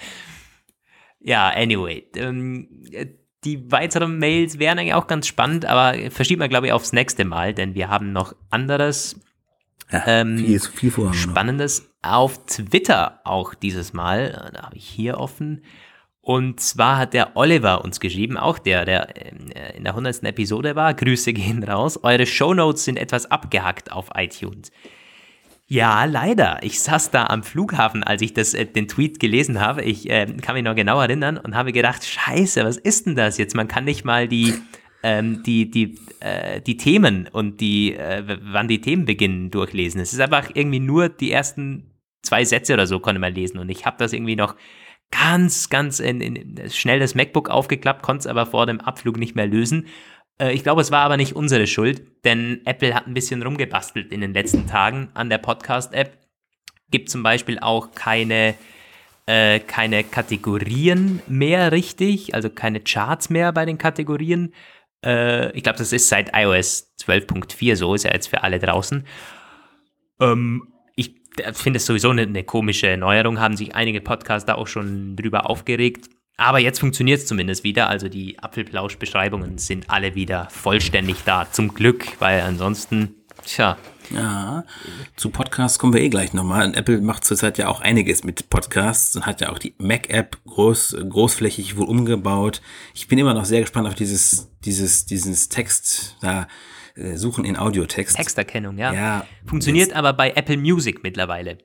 Ja, 1.23 1.49
anyway. 1.49 2.05
Ähm, 2.15 2.67
äh, 2.91 3.07
die 3.43 3.71
weiteren 3.71 4.19
Mails 4.19 4.59
wären 4.59 4.79
eigentlich 4.79 4.93
auch 4.93 5.07
ganz 5.07 5.27
spannend, 5.27 5.65
aber 5.65 6.11
verschieben 6.11 6.41
wir, 6.41 6.47
glaube 6.47 6.67
ich, 6.67 6.73
aufs 6.73 6.93
nächste 6.93 7.25
Mal, 7.25 7.53
denn 7.53 7.75
wir 7.75 7.89
haben 7.89 8.13
noch 8.13 8.35
anderes 8.49 9.19
Ja, 9.91 10.03
Ähm, 10.05 10.37
viel, 10.37 10.59
viel 10.59 10.91
vorhaben 10.91 11.15
noch. 11.15 11.31
Spannendes 11.31 11.89
auf 12.01 12.45
Twitter 12.45 13.19
auch 13.23 13.53
dieses 13.53 13.93
Mal. 13.93 14.51
Da 14.53 14.63
habe 14.63 14.77
ich 14.77 14.85
hier 14.85 15.17
offen. 15.17 15.63
Und 16.21 16.61
zwar 16.61 16.97
hat 16.97 17.13
der 17.13 17.35
Oliver 17.35 17.83
uns 17.83 17.99
geschrieben, 17.99 18.37
auch 18.37 18.57
der, 18.57 18.85
der 18.85 19.09
äh, 19.17 19.75
in 19.75 19.83
der 19.83 19.91
100. 19.91 20.23
Episode 20.23 20.75
war. 20.75 20.93
Grüße 20.93 21.33
gehen 21.33 21.63
raus. 21.63 21.99
Eure 22.01 22.25
Shownotes 22.25 22.85
sind 22.85 22.97
etwas 22.97 23.29
abgehackt 23.29 23.91
auf 23.91 24.09
iTunes. 24.15 24.71
Ja, 25.67 26.05
leider. 26.05 26.59
Ich 26.61 26.81
saß 26.81 27.11
da 27.11 27.25
am 27.27 27.41
Flughafen, 27.41 28.03
als 28.03 28.21
ich 28.21 28.33
das, 28.33 28.53
äh, 28.53 28.65
den 28.65 28.87
Tweet 28.87 29.19
gelesen 29.19 29.59
habe. 29.59 29.81
Ich 29.83 30.09
äh, 30.09 30.25
kann 30.41 30.55
mich 30.55 30.63
noch 30.63 30.75
genau 30.75 30.99
erinnern 30.99 31.37
und 31.37 31.55
habe 31.55 31.71
gedacht, 31.71 32.05
scheiße, 32.05 32.63
was 32.63 32.77
ist 32.77 33.05
denn 33.05 33.15
das 33.15 33.37
jetzt? 33.37 33.55
Man 33.55 33.67
kann 33.67 33.85
nicht 33.85 34.03
mal 34.03 34.27
die, 34.27 34.53
ähm, 35.03 35.41
die, 35.43 35.71
die, 35.71 35.97
äh, 36.19 36.61
die 36.61 36.77
Themen 36.77 37.29
und 37.31 37.61
die, 37.61 37.95
äh, 37.95 38.23
wann 38.43 38.67
die 38.67 38.81
Themen 38.81 39.05
beginnen, 39.05 39.51
durchlesen. 39.51 40.01
Es 40.01 40.13
ist 40.13 40.19
einfach 40.19 40.51
irgendwie 40.53 40.79
nur 40.79 41.09
die 41.09 41.31
ersten 41.31 41.91
zwei 42.23 42.45
Sätze 42.45 42.73
oder 42.73 42.87
so 42.87 42.99
konnte 42.99 43.19
man 43.19 43.33
lesen 43.33 43.59
und 43.59 43.69
ich 43.69 43.85
habe 43.85 43.97
das 43.99 44.13
irgendwie 44.13 44.35
noch 44.35 44.55
ganz, 45.11 45.69
ganz 45.69 45.99
in, 45.99 46.21
in, 46.21 46.69
schnell 46.69 46.99
das 46.99 47.15
MacBook 47.15 47.49
aufgeklappt, 47.49 48.01
konnte 48.01 48.21
es 48.21 48.27
aber 48.27 48.45
vor 48.45 48.65
dem 48.65 48.79
Abflug 48.79 49.17
nicht 49.17 49.35
mehr 49.35 49.45
lösen. 49.45 49.87
Äh, 50.43 50.53
Ich 50.53 50.63
glaube, 50.63 50.81
es 50.81 50.91
war 50.91 51.01
aber 51.01 51.17
nicht 51.17 51.35
unsere 51.35 51.67
Schuld, 51.67 52.03
denn 52.25 52.61
Apple 52.65 52.93
hat 52.93 53.07
ein 53.07 53.13
bisschen 53.13 53.41
rumgebastelt 53.41 54.11
in 54.11 54.21
den 54.21 54.33
letzten 54.33 54.67
Tagen 54.67 55.09
an 55.13 55.29
der 55.29 55.37
Podcast-App. 55.37 56.17
Gibt 56.91 57.09
zum 57.09 57.23
Beispiel 57.23 57.59
auch 57.59 57.91
keine, 57.91 58.55
äh, 59.25 59.59
keine 59.59 60.03
Kategorien 60.03 61.21
mehr 61.27 61.71
richtig, 61.71 62.35
also 62.35 62.49
keine 62.49 62.81
Charts 62.81 63.29
mehr 63.29 63.51
bei 63.51 63.65
den 63.65 63.77
Kategorien. 63.77 64.53
Äh, 65.03 65.51
ich 65.57 65.63
glaube, 65.63 65.79
das 65.79 65.93
ist 65.93 66.09
seit 66.09 66.31
iOS 66.35 66.93
12.4 67.01 67.75
so, 67.75 67.95
ist 67.95 68.03
ja 68.03 68.13
jetzt 68.13 68.27
für 68.27 68.43
alle 68.43 68.59
draußen. 68.59 69.05
Ähm, 70.19 70.67
ich 70.95 71.15
finde 71.53 71.77
es 71.77 71.85
sowieso 71.87 72.11
eine, 72.11 72.23
eine 72.23 72.43
komische 72.43 72.95
Neuerung, 72.95 73.39
haben 73.39 73.57
sich 73.57 73.73
einige 73.73 74.01
Podcaster 74.01 74.57
auch 74.57 74.67
schon 74.67 75.15
drüber 75.15 75.49
aufgeregt. 75.49 76.09
Aber 76.37 76.59
jetzt 76.59 76.79
funktioniert 76.79 77.19
es 77.19 77.25
zumindest 77.27 77.63
wieder. 77.63 77.89
Also 77.89 78.09
die 78.09 78.39
Apfelplausch-Beschreibungen 78.39 79.57
sind 79.57 79.89
alle 79.89 80.15
wieder 80.15 80.47
vollständig 80.49 81.17
da. 81.25 81.47
Zum 81.51 81.73
Glück, 81.73 82.19
weil 82.19 82.41
ansonsten, 82.41 83.15
tja, 83.45 83.77
Ja, 84.09 84.65
zu 85.15 85.29
Podcasts 85.29 85.79
kommen 85.79 85.93
wir 85.93 86.01
eh 86.01 86.09
gleich 86.09 86.33
nochmal. 86.33 86.65
Und 86.65 86.75
Apple 86.75 87.01
macht 87.01 87.23
zurzeit 87.23 87.57
ja 87.57 87.67
auch 87.67 87.81
einiges 87.81 88.23
mit 88.23 88.49
Podcasts 88.49 89.15
und 89.15 89.25
hat 89.25 89.41
ja 89.41 89.51
auch 89.51 89.59
die 89.59 89.75
Mac-App 89.77 90.37
groß, 90.45 90.97
großflächig 91.07 91.77
wohl 91.77 91.87
umgebaut. 91.87 92.61
Ich 92.93 93.07
bin 93.07 93.19
immer 93.19 93.33
noch 93.33 93.45
sehr 93.45 93.61
gespannt 93.61 93.87
auf 93.87 93.95
dieses, 93.95 94.51
dieses, 94.65 95.05
dieses 95.05 95.49
Text, 95.49 96.17
da, 96.21 96.47
äh, 96.95 97.15
Suchen 97.15 97.45
in 97.45 97.57
Audiotext. 97.57 98.17
Texterkennung, 98.17 98.77
ja. 98.77 98.93
Ja, 98.93 99.25
Funktioniert 99.45 99.93
aber 99.93 100.13
bei 100.13 100.31
Apple 100.31 100.57
Music 100.57 101.03
mittlerweile. 101.03 101.57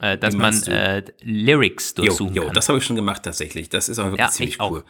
Äh, 0.00 0.16
dass 0.16 0.36
man 0.36 0.60
äh, 0.64 1.02
Lyrics 1.22 1.94
Jo, 1.96 2.04
durchsuchen 2.04 2.34
jo, 2.34 2.44
kann. 2.44 2.54
das 2.54 2.68
habe 2.68 2.78
ich 2.78 2.84
schon 2.84 2.96
gemacht 2.96 3.22
tatsächlich. 3.24 3.68
Das 3.68 3.88
ist 3.88 3.98
aber 3.98 4.12
wirklich 4.12 4.26
Ja, 4.26 4.30
ziemlich 4.30 4.54
ich 4.54 4.60
auch. 4.60 4.70
cool. 4.70 4.84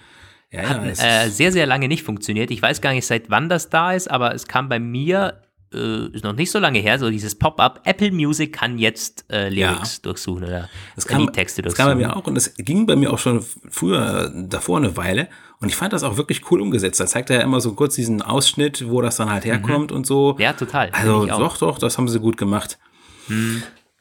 Ja, 0.50 0.62
ja, 0.62 0.68
Hat 0.68 0.98
äh, 1.26 1.28
sehr, 1.30 1.52
sehr 1.52 1.66
lange 1.66 1.88
nicht 1.88 2.02
funktioniert. 2.02 2.50
Ich 2.50 2.60
weiß 2.62 2.80
gar 2.80 2.92
nicht, 2.92 3.06
seit 3.06 3.30
wann 3.30 3.48
das 3.48 3.68
da 3.70 3.92
ist, 3.92 4.10
aber 4.10 4.34
es 4.34 4.46
kam 4.46 4.68
bei 4.68 4.78
mir, 4.78 5.42
äh, 5.74 6.06
ist 6.08 6.24
noch 6.24 6.32
nicht 6.34 6.50
so 6.50 6.58
lange 6.58 6.78
her, 6.78 6.98
so 6.98 7.10
dieses 7.10 7.34
Pop-up, 7.38 7.80
Apple 7.84 8.12
Music 8.12 8.54
kann 8.54 8.78
jetzt 8.78 9.24
äh, 9.30 9.48
Lyrics 9.50 10.00
durchsuchen 10.02 10.44
oder 10.44 10.68
Das 10.94 11.06
kam, 11.06 11.26
die 11.26 11.32
Texte 11.32 11.60
das 11.62 11.74
kam 11.74 11.86
bei 11.86 11.92
durchsuchen. 11.94 12.10
mir 12.14 12.16
auch 12.16 12.26
und 12.26 12.34
das 12.34 12.54
ging 12.56 12.86
bei 12.86 12.96
mir 12.96 13.12
auch 13.12 13.18
schon 13.18 13.44
früher 13.70 14.30
davor 14.34 14.78
eine 14.78 14.96
Weile 14.96 15.28
und 15.60 15.68
ich 15.68 15.76
fand 15.76 15.92
das 15.92 16.02
auch 16.02 16.16
wirklich 16.16 16.50
cool 16.50 16.62
umgesetzt. 16.62 16.98
Da 17.00 17.06
zeigt 17.06 17.28
er 17.30 17.36
ja 17.36 17.42
immer 17.42 17.60
so 17.60 17.74
kurz 17.74 17.94
diesen 17.96 18.22
Ausschnitt, 18.22 18.88
wo 18.88 19.02
das 19.02 19.16
dann 19.16 19.30
halt 19.30 19.44
herkommt 19.44 19.92
und 19.92 20.06
so. 20.06 20.32
Mhm. 20.34 20.40
Ja, 20.40 20.52
total. 20.54 20.88
Also 20.92 21.24
auch. 21.30 21.38
doch, 21.38 21.56
doch, 21.58 21.78
das 21.78 21.98
haben 21.98 22.08
sie 22.08 22.20
gut 22.20 22.36
gemacht. 22.38 22.78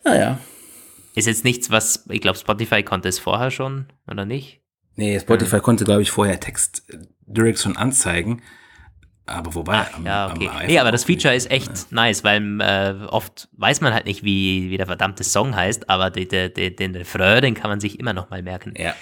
Naja. 0.05 0.39
Ist 1.17 1.25
jetzt 1.25 1.43
nichts, 1.43 1.71
was, 1.71 2.06
ich 2.10 2.21
glaube, 2.21 2.38
Spotify 2.38 2.84
konnte 2.84 3.10
es 3.10 3.17
vorher 3.17 3.49
schon, 3.49 3.88
oder 4.08 4.23
nicht? 4.23 4.62
Nee, 4.97 5.19
Spotify 5.19 5.60
konnte, 5.60 5.84
glaube 5.84 6.03
ich, 6.03 6.12
vorher 6.12 6.39
Text 6.39 6.84
äh, 6.89 6.99
Lyrics 7.25 7.63
schon 7.63 7.75
anzeigen. 7.75 8.43
Aber 9.25 9.56
wobei, 9.56 9.91
am, 9.95 10.06
Ja, 10.06 10.32
okay. 10.32 10.47
Nee, 10.67 10.77
aber 10.77 10.91
das. 10.91 11.06
Feature 11.06 11.34
ist 11.34 11.49
echt 11.49 11.91
nice, 11.91 12.23
weil 12.23 12.62
äh, 12.62 13.03
oft 13.08 13.49
weiß 13.53 13.82
man 13.82 13.95
halt 13.95 14.06
nicht, 14.06 14.23
wie, 14.23 14.69
wie 14.69 14.77
der 14.77 14.86
verdammte 14.86 15.23
Song 15.23 15.56
heißt, 15.56 15.89
aber 15.89 16.12
die, 16.12 16.27
die, 16.27 16.53
die, 16.53 16.75
den 16.75 16.95
Refrain, 16.95 17.41
den 17.41 17.56
kann 17.56 17.71
man 17.71 17.80
sich 17.80 17.99
immer 17.99 18.13
noch 18.13 18.30
mal 18.30 18.43
merken. 18.43 18.75
Ja. 18.77 18.93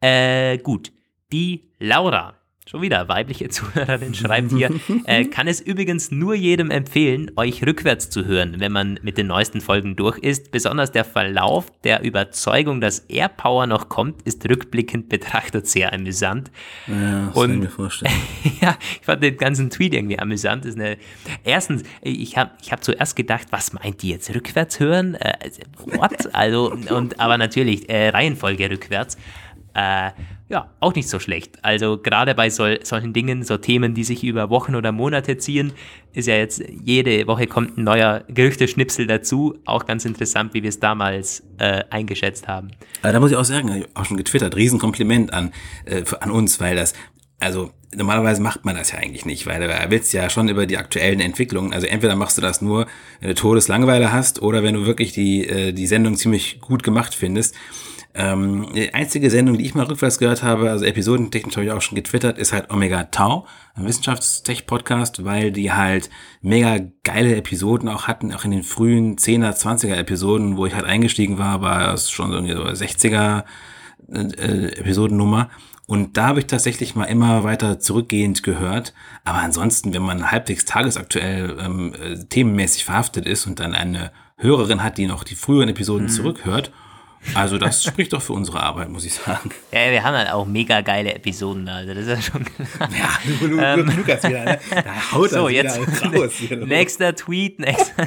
Äh, 0.00 0.58
gut. 0.58 0.92
Die 1.32 1.72
Laura, 1.80 2.34
schon 2.66 2.80
wieder 2.80 3.08
weibliche 3.08 3.48
Zuhörerin, 3.50 4.14
schreibt 4.14 4.50
hier, 4.52 4.70
äh, 5.04 5.24
kann 5.30 5.46
es 5.46 5.60
übrigens 5.60 6.10
nur 6.10 6.34
jedem 6.34 6.70
empfehlen, 6.70 7.30
euch 7.36 7.64
rückwärts 7.64 8.08
zu 8.08 8.24
hören, 8.24 8.56
wenn 8.58 8.72
man 8.72 8.98
mit 9.02 9.18
den 9.18 9.26
neuesten 9.26 9.60
Folgen 9.60 9.96
durch 9.96 10.18
ist. 10.18 10.50
Besonders 10.50 10.90
der 10.90 11.04
Verlauf 11.04 11.70
der 11.82 12.02
Überzeugung, 12.02 12.80
dass 12.80 13.00
AirPower 13.00 13.66
noch 13.66 13.90
kommt, 13.90 14.22
ist 14.22 14.48
rückblickend 14.48 15.10
betrachtet 15.10 15.66
sehr 15.66 15.92
amüsant. 15.92 16.50
Ja, 16.86 17.26
das 17.26 17.36
Und- 17.36 17.48
kann 17.48 17.54
ich 17.56 17.64
mir 17.64 17.70
vorstellen. 17.70 18.14
ja, 18.62 18.78
ich 18.98 19.04
fand 19.04 19.22
den 19.22 19.36
ganzen 19.36 19.68
Tweet 19.68 19.92
irgendwie 19.92 20.18
amüsant. 20.18 20.64
Ist 20.64 20.78
eine, 20.78 20.96
erstens, 21.44 21.82
ich 22.00 22.38
habe 22.38 22.52
ich 22.62 22.72
hab 22.72 22.82
zuerst 22.82 23.14
gedacht, 23.14 23.48
was 23.50 23.74
meint 23.74 24.00
die 24.00 24.08
jetzt 24.08 24.34
rückwärts 24.34 24.80
hören? 24.80 25.16
Äh, 25.16 25.34
what? 25.84 26.34
Also, 26.34 26.72
und, 26.72 27.20
aber 27.20 27.36
natürlich, 27.36 27.90
äh, 27.90 28.08
Reihenfolge 28.08 28.70
rückwärts. 28.70 29.18
Äh, 29.74 30.12
ja, 30.54 30.70
auch 30.78 30.94
nicht 30.94 31.08
so 31.08 31.18
schlecht. 31.18 31.58
Also 31.62 31.98
gerade 31.98 32.32
bei 32.36 32.48
sol 32.48 32.78
solchen 32.84 33.12
Dingen, 33.12 33.42
so 33.42 33.56
Themen, 33.56 33.92
die 33.92 34.04
sich 34.04 34.22
über 34.22 34.50
Wochen 34.50 34.76
oder 34.76 34.92
Monate 34.92 35.36
ziehen, 35.36 35.72
ist 36.12 36.28
ja 36.28 36.36
jetzt 36.36 36.62
jede 36.84 37.26
Woche 37.26 37.48
kommt 37.48 37.76
ein 37.76 37.82
neuer 37.82 38.22
Gerüchteschnipsel 38.28 39.08
dazu. 39.08 39.58
Auch 39.64 39.84
ganz 39.84 40.04
interessant, 40.04 40.54
wie 40.54 40.62
wir 40.62 40.68
es 40.68 40.78
damals 40.78 41.42
äh, 41.58 41.82
eingeschätzt 41.90 42.46
haben. 42.46 42.70
Da 43.02 43.18
muss 43.18 43.32
ich 43.32 43.36
auch 43.36 43.44
sagen, 43.44 43.84
auch 43.94 44.04
schon 44.04 44.16
getwittert, 44.16 44.54
Riesenkompliment 44.54 45.32
an, 45.32 45.52
äh, 45.86 46.04
an 46.20 46.30
uns, 46.30 46.60
weil 46.60 46.76
das, 46.76 46.94
also 47.40 47.72
normalerweise 47.92 48.40
macht 48.40 48.64
man 48.64 48.76
das 48.76 48.92
ja 48.92 48.98
eigentlich 48.98 49.26
nicht, 49.26 49.46
weil 49.46 49.60
du 49.60 49.90
willst 49.90 50.12
ja 50.12 50.30
schon 50.30 50.48
über 50.48 50.66
die 50.66 50.78
aktuellen 50.78 51.18
Entwicklungen, 51.18 51.72
also 51.72 51.88
entweder 51.88 52.14
machst 52.14 52.38
du 52.38 52.42
das 52.42 52.62
nur, 52.62 52.86
wenn 53.18 53.30
du 53.30 53.34
Todeslangeweile 53.34 54.12
hast 54.12 54.40
oder 54.40 54.62
wenn 54.62 54.74
du 54.74 54.86
wirklich 54.86 55.12
die, 55.12 55.48
äh, 55.48 55.72
die 55.72 55.88
Sendung 55.88 56.14
ziemlich 56.14 56.60
gut 56.60 56.84
gemacht 56.84 57.12
findest. 57.12 57.56
Ähm, 58.16 58.68
die 58.74 58.94
einzige 58.94 59.28
Sendung, 59.28 59.58
die 59.58 59.66
ich 59.66 59.74
mal 59.74 59.86
rückwärts 59.86 60.18
gehört 60.18 60.44
habe, 60.44 60.70
also 60.70 60.84
episodentechnisch 60.84 61.56
habe 61.56 61.66
ich 61.66 61.72
auch 61.72 61.82
schon 61.82 61.96
getwittert, 61.96 62.38
ist 62.38 62.52
halt 62.52 62.70
Omega 62.70 63.04
Tau, 63.04 63.44
ein 63.74 63.86
Wissenschaftstech-Podcast, 63.86 65.24
weil 65.24 65.50
die 65.50 65.72
halt 65.72 66.10
mega 66.40 66.78
geile 67.02 67.34
Episoden 67.34 67.88
auch 67.88 68.06
hatten, 68.06 68.32
auch 68.32 68.44
in 68.44 68.52
den 68.52 68.62
frühen 68.62 69.16
10er, 69.16 69.52
20er 69.52 69.96
Episoden, 69.96 70.56
wo 70.56 70.64
ich 70.64 70.74
halt 70.74 70.84
eingestiegen 70.84 71.38
war, 71.38 71.60
war 71.60 71.92
es 71.92 72.08
schon 72.08 72.30
so 72.30 72.38
eine 72.38 72.54
60er 72.54 73.42
äh, 74.12 74.78
Episodennummer. 74.78 75.50
Und 75.86 76.16
da 76.16 76.28
habe 76.28 76.38
ich 76.38 76.46
tatsächlich 76.46 76.94
mal 76.94 77.04
immer 77.04 77.42
weiter 77.42 77.80
zurückgehend 77.80 78.42
gehört. 78.44 78.94
Aber 79.24 79.38
ansonsten, 79.38 79.92
wenn 79.92 80.02
man 80.02 80.30
halbwegs 80.30 80.64
tagesaktuell 80.64 81.58
ähm, 81.60 81.94
äh, 81.94 82.24
themenmäßig 82.24 82.84
verhaftet 82.84 83.26
ist 83.26 83.46
und 83.46 83.58
dann 83.58 83.74
eine 83.74 84.12
Hörerin 84.36 84.82
hat, 84.84 84.98
die 84.98 85.06
noch 85.06 85.24
die 85.24 85.34
früheren 85.34 85.68
Episoden 85.68 86.08
zurückhört, 86.08 86.70
also 87.34 87.58
das 87.58 87.84
spricht 87.84 88.12
doch 88.12 88.22
für 88.22 88.32
unsere 88.32 88.60
Arbeit, 88.60 88.88
muss 88.88 89.04
ich 89.04 89.14
sagen. 89.14 89.50
Ja, 89.72 89.90
wir 89.90 90.02
haben 90.02 90.16
halt 90.16 90.30
auch 90.30 90.46
mega 90.46 90.80
geile 90.80 91.14
Episoden, 91.14 91.68
also 91.68 91.94
das 91.94 92.06
ist 92.06 92.08
ja 92.08 92.22
schon 92.22 92.44
Ja, 92.80 93.18
du, 93.40 93.48
du, 93.48 93.56
du, 93.56 93.96
Lukas 93.96 94.22
wieder, 94.24 94.44
ne? 94.44 94.58
Da 94.70 95.12
haut 95.12 95.30
So, 95.30 95.48
jetzt 95.48 95.78
raus. 96.04 96.32
Nächster 96.50 97.14
Tweet. 97.14 97.58
Nächster. 97.58 98.06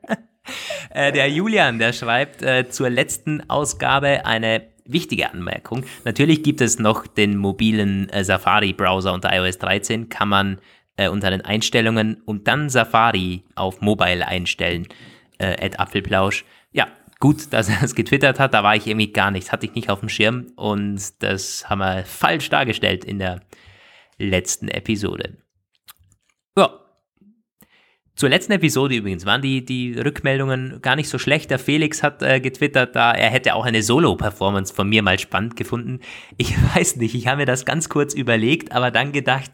äh, 0.90 1.12
der 1.12 1.30
Julian, 1.30 1.78
der 1.78 1.92
schreibt 1.92 2.42
äh, 2.42 2.68
zur 2.68 2.90
letzten 2.90 3.48
Ausgabe 3.48 4.24
eine 4.24 4.62
wichtige 4.84 5.30
Anmerkung. 5.30 5.84
Natürlich 6.04 6.42
gibt 6.42 6.60
es 6.60 6.78
noch 6.78 7.06
den 7.06 7.36
mobilen 7.36 8.08
äh, 8.10 8.24
Safari-Browser 8.24 9.12
unter 9.12 9.32
iOS 9.34 9.58
13, 9.58 10.08
kann 10.08 10.28
man 10.28 10.58
äh, 10.96 11.08
unter 11.08 11.30
den 11.30 11.42
Einstellungen 11.42 12.20
und 12.24 12.48
dann 12.48 12.68
Safari 12.68 13.44
auf 13.54 13.80
Mobile 13.80 14.26
einstellen. 14.26 14.86
Äh, 15.38 15.64
at 15.64 15.80
Apfelplausch. 15.80 16.44
Ja, 16.72 16.88
gut, 17.20 17.52
dass 17.52 17.68
er 17.68 17.82
es 17.82 17.94
getwittert 17.94 18.40
hat, 18.40 18.54
da 18.54 18.62
war 18.62 18.74
ich 18.74 18.86
irgendwie 18.86 19.12
gar 19.12 19.30
nichts, 19.30 19.52
hatte 19.52 19.66
ich 19.66 19.74
nicht 19.74 19.90
auf 19.90 20.00
dem 20.00 20.08
Schirm 20.08 20.46
und 20.56 21.22
das 21.22 21.68
haben 21.68 21.78
wir 21.78 22.04
falsch 22.04 22.48
dargestellt 22.48 23.04
in 23.04 23.18
der 23.18 23.40
letzten 24.18 24.68
Episode. 24.68 25.36
Ja. 26.56 26.80
Zur 28.16 28.28
letzten 28.28 28.52
Episode 28.52 28.96
übrigens 28.96 29.24
waren 29.24 29.40
die, 29.40 29.64
die 29.64 29.98
Rückmeldungen 29.98 30.82
gar 30.82 30.96
nicht 30.96 31.08
so 31.08 31.18
schlecht. 31.18 31.50
Der 31.50 31.58
Felix 31.58 32.02
hat 32.02 32.22
äh, 32.22 32.40
getwittert, 32.40 32.96
da 32.96 33.12
er 33.12 33.30
hätte 33.30 33.54
auch 33.54 33.64
eine 33.64 33.82
Solo-Performance 33.82 34.74
von 34.74 34.88
mir 34.88 35.02
mal 35.02 35.18
spannend 35.18 35.56
gefunden. 35.56 36.00
Ich 36.36 36.54
weiß 36.74 36.96
nicht, 36.96 37.14
ich 37.14 37.28
habe 37.28 37.38
mir 37.38 37.46
das 37.46 37.64
ganz 37.64 37.88
kurz 37.88 38.14
überlegt, 38.14 38.72
aber 38.72 38.90
dann 38.90 39.12
gedacht, 39.12 39.50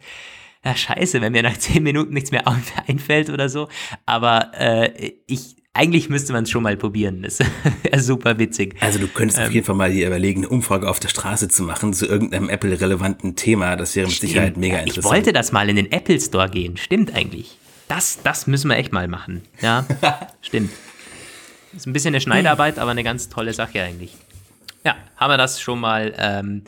ja 0.64 0.74
scheiße, 0.74 1.20
wenn 1.20 1.33
mir 1.33 1.42
nach 1.42 1.57
zehn 1.57 1.83
Minuten 1.83 2.14
nichts 2.14 2.33
mehr 2.33 2.44
einfällt 2.88 3.31
oder 3.31 3.48
so. 3.48 3.68
Aber 4.05 4.52
äh, 4.55 5.12
ich, 5.26 5.56
eigentlich 5.76 6.08
müsste 6.08 6.32
man 6.32 6.44
es 6.44 6.50
schon 6.50 6.62
mal 6.62 6.76
probieren. 6.76 7.22
Das 7.22 7.38
wäre 7.82 8.00
super 8.00 8.38
witzig. 8.38 8.76
Also 8.80 8.98
du 8.98 9.08
könntest 9.08 9.40
auf 9.40 9.52
jeden 9.52 9.66
Fall 9.66 9.76
mal 9.76 9.90
hier 9.90 10.06
überlegen, 10.06 10.40
eine 10.40 10.48
Umfrage 10.48 10.88
auf 10.88 11.00
der 11.00 11.08
Straße 11.08 11.48
zu 11.48 11.62
machen 11.62 11.92
zu 11.92 12.06
irgendeinem 12.06 12.48
Apple-relevanten 12.48 13.36
Thema. 13.36 13.76
Das 13.76 13.94
wäre 13.94 14.08
mit 14.08 14.16
Sicherheit 14.16 14.56
mega 14.56 14.78
interessant. 14.78 15.04
Ich 15.04 15.10
wollte 15.10 15.32
das 15.32 15.52
mal 15.52 15.68
in 15.68 15.76
den 15.76 15.92
Apple 15.92 16.20
Store 16.20 16.48
gehen. 16.48 16.76
Stimmt 16.76 17.14
eigentlich. 17.14 17.58
Das, 17.88 18.18
das 18.22 18.46
müssen 18.46 18.68
wir 18.68 18.76
echt 18.76 18.92
mal 18.92 19.06
machen. 19.06 19.42
Ja, 19.60 19.86
stimmt. 20.40 20.70
Ist 21.74 21.86
ein 21.86 21.92
bisschen 21.92 22.14
eine 22.14 22.20
Schneidarbeit, 22.20 22.78
aber 22.78 22.90
eine 22.90 23.04
ganz 23.04 23.28
tolle 23.28 23.52
Sache 23.52 23.82
eigentlich. 23.82 24.14
Ja, 24.84 24.96
haben 25.16 25.30
wir 25.30 25.36
das 25.36 25.60
schon 25.60 25.78
mal, 25.78 26.14
ähm, 26.16 26.62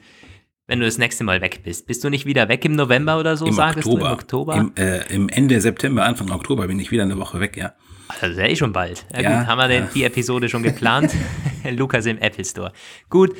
wenn 0.67 0.81
du 0.81 0.85
das 0.85 0.99
nächste 0.99 1.25
Mal 1.25 1.41
weg 1.41 1.61
bist. 1.65 1.87
Bist 1.87 2.05
du 2.05 2.11
nicht 2.11 2.27
wieder 2.27 2.49
weg 2.49 2.65
im 2.65 2.73
November 2.73 3.19
oder 3.19 3.37
so, 3.37 3.47
Im 3.47 3.55
sagst 3.55 3.79
Oktober. 3.79 4.01
du? 4.01 4.07
Im 4.07 4.13
Oktober? 4.13 4.55
Im, 4.57 4.73
äh, 4.77 5.15
Im 5.15 5.29
Ende 5.29 5.61
September, 5.61 6.05
Anfang 6.05 6.31
Oktober 6.31 6.67
bin 6.67 6.79
ich 6.79 6.91
wieder 6.91 7.05
eine 7.05 7.19
Woche 7.19 7.41
weg, 7.41 7.57
ja. 7.57 7.73
Ach, 8.09 8.19
Das 8.21 8.31
ist 8.31 8.39
ja 8.39 8.47
eh 8.47 8.57
schon 8.57 8.73
bald. 8.73 9.05
Ja, 9.13 9.21
Ja, 9.21 9.39
gut, 9.39 9.47
haben 9.47 9.59
wir 9.59 9.69
denn 9.69 9.85
ja. 9.85 9.91
die 9.95 10.05
Episode 10.05 10.49
schon 10.49 10.63
geplant? 10.63 11.15
Lukas 11.71 12.07
im 12.07 12.19
Apple 12.19 12.45
Store. 12.45 12.73
Gut. 13.09 13.37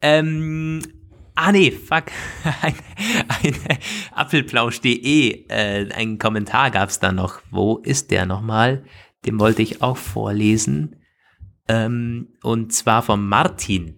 Ähm, 0.00 0.80
ah 1.34 1.52
nee, 1.52 1.70
fuck. 1.70 2.04
Ein, 2.62 2.74
ein 3.42 3.54
Apfelplausch.de, 4.12 5.46
äh, 5.48 5.92
ein 5.92 6.18
Kommentar 6.18 6.70
gab 6.70 6.88
es 6.88 6.98
da 6.98 7.12
noch. 7.12 7.40
Wo 7.50 7.78
ist 7.78 8.10
der 8.10 8.26
nochmal? 8.26 8.84
Den 9.24 9.38
wollte 9.38 9.62
ich 9.62 9.82
auch 9.82 9.96
vorlesen. 9.96 10.96
Ähm, 11.68 12.28
und 12.42 12.72
zwar 12.72 13.02
von 13.02 13.26
Martin. 13.26 13.96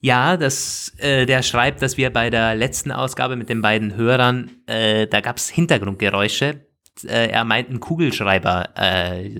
Ja, 0.00 0.36
das, 0.36 0.94
äh, 0.98 1.26
der 1.26 1.42
schreibt, 1.42 1.82
dass 1.82 1.96
wir 1.96 2.10
bei 2.10 2.30
der 2.30 2.54
letzten 2.54 2.90
Ausgabe 2.90 3.36
mit 3.36 3.48
den 3.48 3.60
beiden 3.60 3.94
Hörern, 3.94 4.50
äh, 4.66 5.06
da 5.06 5.20
gab 5.20 5.36
es 5.36 5.50
Hintergrundgeräusche. 5.50 6.66
Äh, 7.04 7.28
er 7.28 7.44
meint, 7.44 7.70
ein 7.70 7.80
Kugelschreiber, 7.80 8.70
äh, 8.76 9.30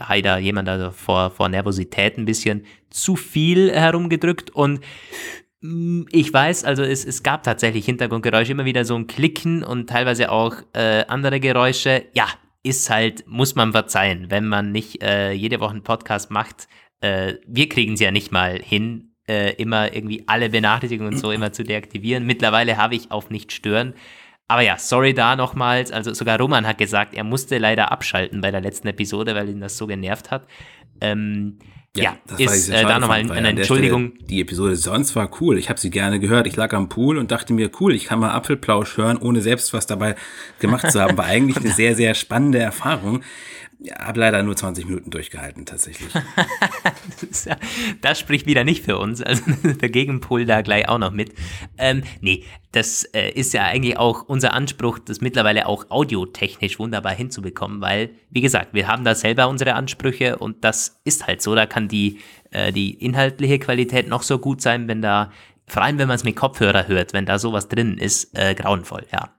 Heider, 0.00 0.38
jemand 0.38 0.68
also 0.68 0.90
vor, 0.90 1.30
vor 1.30 1.48
Nervosität 1.48 2.18
ein 2.18 2.24
bisschen 2.24 2.64
zu 2.90 3.16
viel 3.16 3.72
herumgedrückt 3.72 4.50
und 4.50 4.80
mh, 5.60 6.06
ich 6.12 6.32
weiß, 6.32 6.64
also 6.64 6.82
es, 6.82 7.04
es 7.04 7.22
gab 7.22 7.42
tatsächlich 7.42 7.84
Hintergrundgeräusche, 7.86 8.52
immer 8.52 8.64
wieder 8.64 8.84
so 8.84 8.94
ein 8.96 9.06
Klicken 9.06 9.62
und 9.62 9.88
teilweise 9.88 10.30
auch 10.30 10.54
äh, 10.74 11.04
andere 11.08 11.40
Geräusche. 11.40 12.04
Ja, 12.14 12.26
ist 12.62 12.90
halt, 12.90 13.24
muss 13.26 13.54
man 13.54 13.72
verzeihen, 13.72 14.30
wenn 14.30 14.46
man 14.46 14.72
nicht 14.72 15.02
äh, 15.02 15.32
jede 15.32 15.60
Woche 15.60 15.72
einen 15.72 15.82
Podcast 15.82 16.30
macht. 16.30 16.68
Äh, 17.00 17.34
wir 17.46 17.68
kriegen 17.68 17.94
es 17.94 18.00
ja 18.00 18.10
nicht 18.10 18.30
mal 18.30 18.60
hin, 18.62 19.14
äh, 19.28 19.54
immer 19.54 19.94
irgendwie 19.94 20.24
alle 20.26 20.50
Benachrichtigungen 20.50 21.14
und 21.14 21.18
so 21.18 21.32
immer 21.32 21.52
zu 21.52 21.64
deaktivieren. 21.64 22.24
Mittlerweile 22.24 22.76
habe 22.76 22.94
ich 22.94 23.10
auf 23.10 23.30
nicht 23.30 23.52
stören. 23.52 23.94
Aber 24.48 24.62
ja, 24.62 24.76
sorry 24.78 25.14
da 25.14 25.36
nochmals. 25.36 25.92
Also 25.92 26.12
sogar 26.14 26.38
Roman 26.38 26.66
hat 26.66 26.78
gesagt, 26.78 27.14
er 27.14 27.24
musste 27.24 27.58
leider 27.58 27.90
abschalten 27.90 28.40
bei 28.40 28.50
der 28.50 28.60
letzten 28.60 28.88
Episode, 28.88 29.34
weil 29.34 29.48
ihn 29.48 29.60
das 29.60 29.76
so 29.76 29.86
genervt 29.86 30.30
hat. 30.30 30.46
Ähm, 31.00 31.58
ja, 31.96 32.16
ja 32.38 32.50
ist 32.50 32.70
äh, 32.70 32.82
da 32.84 32.98
nochmal 32.98 33.30
eine 33.30 33.48
Entschuldigung. 33.48 34.12
Stelle, 34.14 34.28
die 34.28 34.40
Episode 34.40 34.76
sonst 34.76 35.14
war 35.14 35.30
cool. 35.40 35.58
Ich 35.58 35.68
habe 35.68 35.78
sie 35.78 35.90
gerne 35.90 36.20
gehört. 36.20 36.46
Ich 36.46 36.56
lag 36.56 36.72
am 36.72 36.88
Pool 36.88 37.18
und 37.18 37.30
dachte 37.30 37.52
mir, 37.52 37.70
cool, 37.80 37.94
ich 37.94 38.06
kann 38.06 38.18
mal 38.18 38.30
Apfelplausch 38.30 38.96
hören, 38.96 39.18
ohne 39.18 39.42
selbst 39.42 39.74
was 39.74 39.86
dabei 39.86 40.16
gemacht 40.58 40.90
zu 40.90 41.00
haben. 41.00 41.18
War 41.18 41.24
eigentlich 41.26 41.58
eine 41.58 41.70
sehr, 41.70 41.94
sehr 41.94 42.14
spannende 42.14 42.58
Erfahrung. 42.58 43.22
Ja, 43.84 43.98
habe 43.98 44.20
leider 44.20 44.44
nur 44.44 44.54
20 44.54 44.86
Minuten 44.86 45.10
durchgehalten, 45.10 45.66
tatsächlich. 45.66 46.08
das, 47.28 47.46
ja, 47.46 47.56
das, 48.00 48.20
spricht 48.20 48.46
wieder 48.46 48.62
nicht 48.62 48.84
für 48.84 48.96
uns. 48.96 49.20
Also 49.20 49.42
der 49.64 49.88
Gegenpol 49.88 50.44
da 50.44 50.62
gleich 50.62 50.88
auch 50.88 50.98
noch 50.98 51.10
mit. 51.10 51.34
Ähm, 51.78 52.04
nee, 52.20 52.44
das 52.70 53.02
äh, 53.12 53.30
ist 53.30 53.52
ja 53.52 53.64
eigentlich 53.64 53.98
auch 53.98 54.22
unser 54.28 54.52
Anspruch, 54.52 55.00
das 55.00 55.20
mittlerweile 55.20 55.66
auch 55.66 55.90
audiotechnisch 55.90 56.78
wunderbar 56.78 57.12
hinzubekommen, 57.12 57.80
weil, 57.80 58.10
wie 58.30 58.40
gesagt, 58.40 58.72
wir 58.72 58.86
haben 58.86 59.02
da 59.02 59.16
selber 59.16 59.48
unsere 59.48 59.74
Ansprüche 59.74 60.38
und 60.38 60.62
das 60.62 61.00
ist 61.02 61.26
halt 61.26 61.42
so. 61.42 61.56
Da 61.56 61.66
kann 61.66 61.88
die, 61.88 62.20
äh, 62.52 62.72
die 62.72 62.94
inhaltliche 62.94 63.58
Qualität 63.58 64.06
noch 64.06 64.22
so 64.22 64.38
gut 64.38 64.62
sein, 64.62 64.86
wenn 64.86 65.02
da, 65.02 65.32
vor 65.66 65.82
allem 65.82 65.98
wenn 65.98 66.06
man 66.06 66.16
es 66.16 66.24
mit 66.24 66.36
Kopfhörer 66.36 66.86
hört, 66.86 67.14
wenn 67.14 67.26
da 67.26 67.40
sowas 67.40 67.66
drin 67.66 67.98
ist, 67.98 68.38
äh, 68.38 68.54
grauenvoll, 68.54 69.06
ja. 69.12 69.30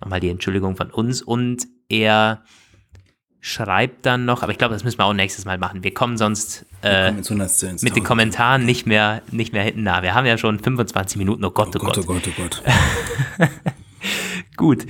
Nochmal 0.00 0.20
die 0.20 0.30
Entschuldigung 0.30 0.76
von 0.76 0.90
uns 0.92 1.22
und 1.22 1.66
er 1.88 2.44
schreibt 3.40 4.04
dann 4.04 4.26
noch, 4.26 4.42
aber 4.42 4.52
ich 4.52 4.58
glaube, 4.58 4.74
das 4.74 4.84
müssen 4.84 4.98
wir 4.98 5.06
auch 5.06 5.14
nächstes 5.14 5.44
Mal 5.44 5.58
machen. 5.58 5.82
Wir 5.82 5.94
kommen 5.94 6.18
sonst 6.18 6.66
äh, 6.82 7.10
mit 7.12 7.96
den 7.96 8.04
Kommentaren 8.04 8.66
nicht 8.66 8.86
mehr, 8.86 9.22
nicht 9.30 9.52
mehr 9.52 9.62
hinten 9.62 9.82
nah. 9.82 10.02
Wir 10.02 10.14
haben 10.14 10.26
ja 10.26 10.36
schon 10.36 10.58
25 10.58 11.16
Minuten. 11.16 11.44
Oh 11.44 11.50
Gott, 11.50 11.74
oh, 11.74 11.80
oh 11.80 11.86
Gott, 11.86 12.06
Gott. 12.06 12.06
Oh 12.06 12.12
Gott, 12.12 12.28
oh 12.28 12.42
Gott. 12.42 12.62
Gut. 14.56 14.86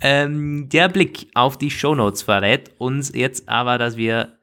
Ähm, 0.00 0.68
der 0.68 0.88
Blick 0.88 1.28
auf 1.34 1.56
die 1.56 1.70
Shownotes 1.70 2.22
verrät 2.22 2.72
uns 2.78 3.12
jetzt 3.14 3.48
aber, 3.48 3.78
dass 3.78 3.96
wir 3.96 4.36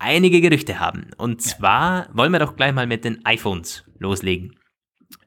einige 0.00 0.40
Gerüchte 0.40 0.80
haben. 0.80 1.06
Und 1.16 1.40
zwar 1.40 2.08
wollen 2.12 2.32
wir 2.32 2.40
doch 2.40 2.56
gleich 2.56 2.72
mal 2.72 2.86
mit 2.86 3.04
den 3.04 3.24
iPhones 3.24 3.84
loslegen. 3.98 4.57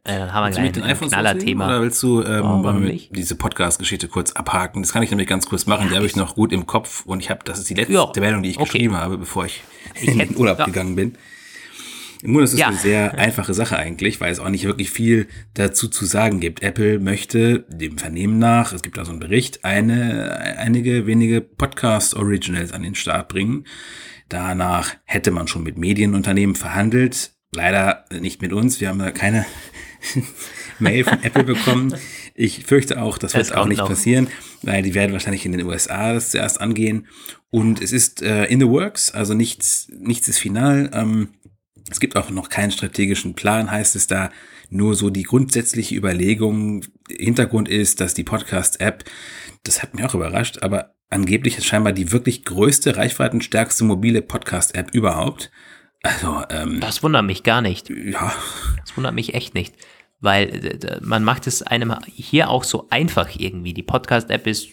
Äh, 0.04 0.14
haben 0.14 0.56
wir 0.56 0.72
gleich 0.72 0.84
ein 0.84 1.10
Knaller-Thema. 1.10 1.68
Oder 1.68 1.82
willst 1.82 2.02
du 2.02 2.24
ähm, 2.24 2.66
oh, 2.66 2.74
diese 3.12 3.36
Podcast-Geschichte 3.36 4.08
kurz 4.08 4.32
abhaken? 4.32 4.82
Das 4.82 4.94
kann 4.94 5.04
ich 5.04 5.12
nämlich 5.12 5.28
ganz 5.28 5.46
kurz 5.46 5.68
machen. 5.68 5.84
Ja, 5.84 5.90
die 5.90 5.96
habe 5.98 6.06
ich 6.08 6.16
noch 6.16 6.34
gut 6.34 6.52
im 6.52 6.66
Kopf 6.66 7.06
und 7.06 7.20
ich 7.20 7.30
habe, 7.30 7.42
das 7.46 7.60
ist 7.60 7.70
die 7.70 7.76
letzte 7.76 7.94
ja, 7.94 8.12
Meldung, 8.18 8.42
die 8.42 8.50
ich 8.50 8.58
okay. 8.58 8.66
geschrieben 8.66 8.98
habe, 8.98 9.20
bevor 9.20 9.46
ich, 9.46 9.62
ich 9.94 10.08
in 10.08 10.18
den 10.18 10.36
Urlaub 10.38 10.58
ja. 10.58 10.66
gegangen 10.66 10.96
bin. 10.96 11.18
Im 12.24 12.32
Grunde 12.32 12.46
ist 12.46 12.54
es 12.54 12.60
ja. 12.60 12.68
eine 12.68 12.78
sehr 12.78 13.14
einfache 13.20 13.54
Sache 13.54 13.78
eigentlich, 13.78 14.20
weil 14.20 14.32
es 14.32 14.40
auch 14.40 14.50
nicht 14.50 14.66
wirklich 14.66 14.90
viel 14.90 15.28
dazu 15.54 15.88
zu 15.88 16.06
sagen 16.06 16.40
gibt. 16.40 16.64
Apple 16.64 17.00
möchte 17.00 17.66
dem 17.70 18.00
Vernehmen 18.00 18.40
nach, 18.40 18.74
es 18.74 18.82
gibt 18.82 18.98
da 18.98 19.06
so 19.06 19.12
einen 19.12 19.20
Bericht, 19.20 19.66
eine, 19.66 20.58
einige 20.58 21.06
wenige 21.06 21.42
Podcast-Originals 21.42 22.74
an 22.74 22.82
den 22.82 22.96
Start 22.96 23.28
bringen. 23.28 23.66
Danach 24.30 24.96
hätte 25.04 25.30
man 25.30 25.48
schon 25.48 25.62
mit 25.62 25.78
Medienunternehmen 25.78 26.56
verhandelt. 26.56 27.34
Leider 27.54 28.06
nicht 28.20 28.42
mit 28.42 28.54
uns. 28.54 28.80
Wir 28.80 28.90
haben 28.90 29.00
da 29.00 29.12
keine 29.12 29.46
Mail 30.80 31.04
von 31.04 31.22
Apple 31.24 31.44
bekommen. 31.44 31.96
Ich 32.34 32.66
fürchte 32.66 33.02
auch, 33.02 33.18
das, 33.18 33.34
wird 33.34 33.56
auch 33.56 33.68
nicht 33.68 33.80
noch. 33.80 33.90
passieren, 33.90 34.28
weil 34.62 34.82
die 34.82 34.94
werden 34.94 35.12
wahrscheinlich 35.14 35.46
in 35.46 35.52
den 35.52 35.66
USA 35.66 36.14
das 36.14 36.32
zuerst 36.32 36.62
angehen. 36.62 37.08
Und 37.50 37.82
es 37.82 37.92
ist 37.92 38.22
äh, 38.22 38.46
in 38.46 38.60
the 38.60 38.68
works, 38.68 39.12
also 39.12 39.34
nichts, 39.34 39.90
nichts 40.00 40.28
ist 40.28 40.40
final. 40.40 40.90
Ähm, 40.94 41.30
es 41.90 42.00
gibt 42.00 42.16
auch 42.16 42.30
noch 42.30 42.50
keinen 42.50 42.72
strategischen 42.72 43.36
Plan, 43.36 43.70
heißt 43.70 43.96
es 43.96 44.08
da. 44.08 44.32
Nur 44.70 44.96
so 44.96 45.10
die 45.10 45.24
grundsätzliche 45.24 45.96
Überlegung, 45.96 46.86
Hintergrund 47.10 47.68
ist, 47.68 48.00
dass 48.00 48.14
die 48.14 48.24
Podcast-App, 48.24 49.04
das 49.64 49.84
hat 49.84 49.94
mich 49.94 50.06
auch 50.06 50.16
überrascht, 50.16 50.60
aber 50.62 50.96
angeblich 51.10 51.58
ist 51.58 51.66
scheinbar 51.66 51.92
die 51.92 52.14
wirklich 52.14 52.46
größte, 52.46 52.96
reichweitenstärkste 52.96 53.84
mobile 53.84 54.22
Podcast-App 54.22 54.92
überhaupt. 54.94 55.52
Also, 56.04 56.44
ähm, 56.50 56.80
das 56.80 57.04
wundert 57.04 57.26
mich 57.26 57.44
gar 57.44 57.62
nicht. 57.62 57.90
Ja. 57.90 58.34
Das 58.80 58.96
wundert 58.98 59.14
mich 59.14 59.34
echt 59.34 59.54
nicht. 59.54 59.76
Weil 60.20 60.80
man 61.02 61.24
macht 61.24 61.48
es 61.48 61.64
einem 61.64 61.96
hier 62.06 62.50
auch 62.50 62.64
so 62.64 62.88
einfach 62.90 63.30
irgendwie. 63.36 63.74
Die 63.74 63.84
Podcast-App 63.84 64.46
ist 64.46 64.70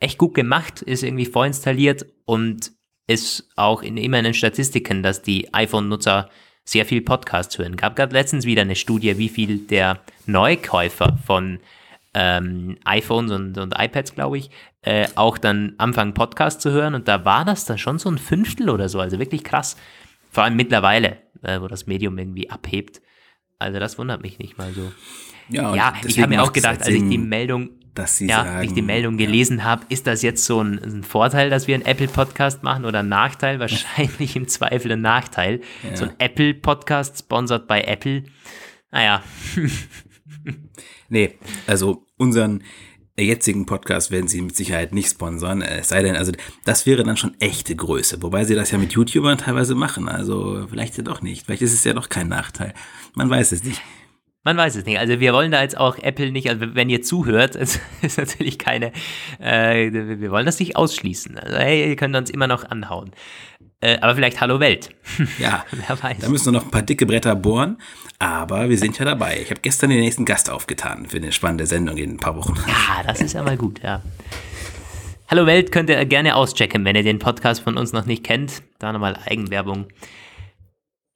echt 0.00 0.18
gut 0.18 0.34
gemacht, 0.34 0.82
ist 0.82 1.02
irgendwie 1.02 1.26
vorinstalliert 1.26 2.06
und 2.24 2.72
ist 3.06 3.48
auch 3.56 3.82
in, 3.82 3.96
immer 3.96 4.18
in 4.18 4.24
den 4.24 4.34
Statistiken, 4.34 5.02
dass 5.02 5.22
die 5.22 5.52
iPhone-Nutzer 5.54 6.28
sehr 6.64 6.84
viel 6.84 7.00
Podcasts 7.00 7.56
hören. 7.58 7.76
Gab 7.76 7.96
gerade 7.96 8.12
letztens 8.12 8.44
wieder 8.44 8.62
eine 8.62 8.76
Studie, 8.76 9.16
wie 9.18 9.28
viel 9.28 9.58
der 9.58 10.00
Neukäufer 10.26 11.16
von 11.24 11.60
ähm, 12.12 12.76
iPhones 12.84 13.30
und, 13.30 13.56
und 13.58 13.74
iPads, 13.78 14.14
glaube 14.14 14.38
ich, 14.38 14.50
äh, 14.82 15.06
auch 15.14 15.38
dann 15.38 15.74
anfangen, 15.78 16.14
Podcasts 16.14 16.62
zu 16.62 16.70
hören. 16.72 16.94
Und 16.94 17.08
da 17.08 17.24
war 17.24 17.44
das 17.44 17.66
dann 17.66 17.78
schon 17.78 17.98
so 17.98 18.10
ein 18.10 18.18
Fünftel 18.18 18.68
oder 18.68 18.88
so, 18.88 18.98
also 19.00 19.18
wirklich 19.18 19.44
krass. 19.44 19.76
Vor 20.36 20.44
allem 20.44 20.56
mittlerweile, 20.56 21.16
äh, 21.40 21.62
wo 21.62 21.66
das 21.66 21.86
Medium 21.86 22.18
irgendwie 22.18 22.50
abhebt. 22.50 23.00
Also 23.58 23.78
das 23.78 23.96
wundert 23.96 24.20
mich 24.20 24.38
nicht 24.38 24.58
mal 24.58 24.70
so. 24.74 24.92
Ja, 25.48 25.74
ja 25.74 25.94
ich 26.06 26.20
habe 26.20 26.28
mir 26.28 26.42
auch 26.42 26.52
gedacht, 26.52 26.82
als 26.82 26.88
ich 26.88 27.08
die 27.08 27.16
Meldung, 27.16 27.70
dass 27.94 28.18
sie 28.18 28.28
ja, 28.28 28.44
sagen, 28.44 28.66
ich 28.66 28.74
die 28.74 28.82
Meldung 28.82 29.16
gelesen 29.16 29.60
ja. 29.60 29.64
habe, 29.64 29.86
ist 29.88 30.06
das 30.06 30.20
jetzt 30.20 30.44
so 30.44 30.60
ein, 30.60 30.78
ein, 30.78 31.02
Vorteil, 31.04 31.48
dass 31.48 31.68
wir 31.68 31.74
einen 31.74 31.86
Apple-Podcast 31.86 32.62
machen 32.62 32.84
oder 32.84 32.98
ein 32.98 33.08
Nachteil? 33.08 33.60
Wahrscheinlich 33.60 34.36
im 34.36 34.46
Zweifel 34.46 34.92
ein 34.92 35.00
Nachteil. 35.00 35.62
Ja. 35.82 35.96
So 35.96 36.04
ein 36.04 36.12
Apple-Podcast 36.18 37.20
sponsored 37.20 37.66
bei 37.66 37.80
Apple. 37.80 38.24
Naja. 38.90 39.22
nee, 41.08 41.38
also 41.66 42.04
unseren 42.18 42.62
jetzigen 43.24 43.66
Podcast 43.66 44.10
werden 44.10 44.28
sie 44.28 44.42
mit 44.42 44.56
Sicherheit 44.56 44.92
nicht 44.92 45.10
sponsern, 45.10 45.62
es 45.62 45.88
sei 45.88 46.02
denn, 46.02 46.16
also 46.16 46.32
das 46.64 46.86
wäre 46.86 47.02
dann 47.02 47.16
schon 47.16 47.34
echte 47.40 47.74
Größe, 47.74 48.22
wobei 48.22 48.44
sie 48.44 48.54
das 48.54 48.70
ja 48.70 48.78
mit 48.78 48.92
YouTubern 48.92 49.38
teilweise 49.38 49.74
machen, 49.74 50.08
also 50.08 50.66
vielleicht 50.68 50.96
ja 50.98 51.02
doch 51.02 51.22
nicht, 51.22 51.46
vielleicht 51.46 51.62
ist 51.62 51.72
es 51.72 51.84
ja 51.84 51.94
doch 51.94 52.08
kein 52.08 52.28
Nachteil, 52.28 52.74
man 53.14 53.30
weiß 53.30 53.52
es 53.52 53.64
nicht. 53.64 53.80
Man 54.46 54.56
weiß 54.56 54.76
es 54.76 54.86
nicht. 54.86 55.00
Also 55.00 55.18
wir 55.18 55.32
wollen 55.32 55.50
da 55.50 55.60
jetzt 55.60 55.76
auch 55.76 55.98
Apple 55.98 56.30
nicht, 56.30 56.48
also 56.48 56.76
wenn 56.76 56.88
ihr 56.88 57.02
zuhört, 57.02 57.56
es 57.56 57.80
ist 58.00 58.16
natürlich 58.16 58.58
keine, 58.58 58.92
äh, 59.40 59.90
wir 59.92 60.30
wollen 60.30 60.46
das 60.46 60.60
nicht 60.60 60.76
ausschließen. 60.76 61.36
Also 61.36 61.56
hey, 61.56 61.88
ihr 61.88 61.96
könnt 61.96 62.14
uns 62.14 62.30
immer 62.30 62.46
noch 62.46 62.62
anhauen. 62.62 63.10
Äh, 63.86 63.98
aber 64.00 64.16
vielleicht 64.16 64.40
Hallo 64.40 64.58
Welt. 64.58 64.90
Ja, 65.38 65.64
wer 65.70 66.02
weiß. 66.02 66.18
Da 66.18 66.28
müssen 66.28 66.46
wir 66.46 66.52
noch 66.52 66.64
ein 66.64 66.70
paar 66.72 66.82
dicke 66.82 67.06
Bretter 67.06 67.36
bohren, 67.36 67.78
aber 68.18 68.68
wir 68.68 68.76
sind 68.76 68.98
ja 68.98 69.04
dabei. 69.04 69.38
Ich 69.40 69.50
habe 69.50 69.60
gestern 69.60 69.90
den 69.90 70.00
nächsten 70.00 70.24
Gast 70.24 70.50
aufgetan 70.50 71.06
für 71.06 71.18
eine 71.18 71.30
spannende 71.30 71.66
Sendung 71.66 71.96
in 71.96 72.14
ein 72.14 72.16
paar 72.16 72.34
Wochen. 72.34 72.56
Ja, 72.66 73.04
das 73.04 73.20
ist 73.20 73.34
ja 73.34 73.44
mal 73.44 73.56
gut, 73.56 73.80
ja. 73.84 74.02
Hallo 75.28 75.46
Welt 75.46 75.70
könnt 75.70 75.88
ihr 75.88 76.04
gerne 76.04 76.34
auschecken, 76.34 76.84
wenn 76.84 76.96
ihr 76.96 77.04
den 77.04 77.20
Podcast 77.20 77.60
von 77.60 77.76
uns 77.76 77.92
noch 77.92 78.06
nicht 78.06 78.24
kennt. 78.24 78.64
Da 78.80 78.92
nochmal 78.92 79.20
Eigenwerbung. 79.24 79.86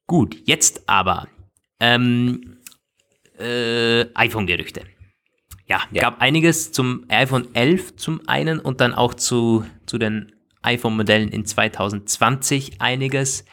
Gut, 0.07 0.37
jetzt 0.45 0.89
aber. 0.89 1.27
Ähm, 1.81 2.59
äh, 3.37 4.05
iPhone-Gerüchte. 4.15 4.83
Ja, 5.67 5.83
ja, 5.91 6.03
gab 6.03 6.21
einiges 6.21 6.71
zum 6.71 7.05
iPhone 7.09 7.53
11 7.53 7.97
zum 7.97 8.21
einen 8.29 8.61
und 8.61 8.81
dann 8.81 8.95
auch 8.95 9.15
zu, 9.15 9.65
zu 9.87 9.99
den 9.99 10.33
iPhone-Modellen 10.63 11.29
in 11.29 11.45
2020 11.45 12.81
einiges. 12.81 13.45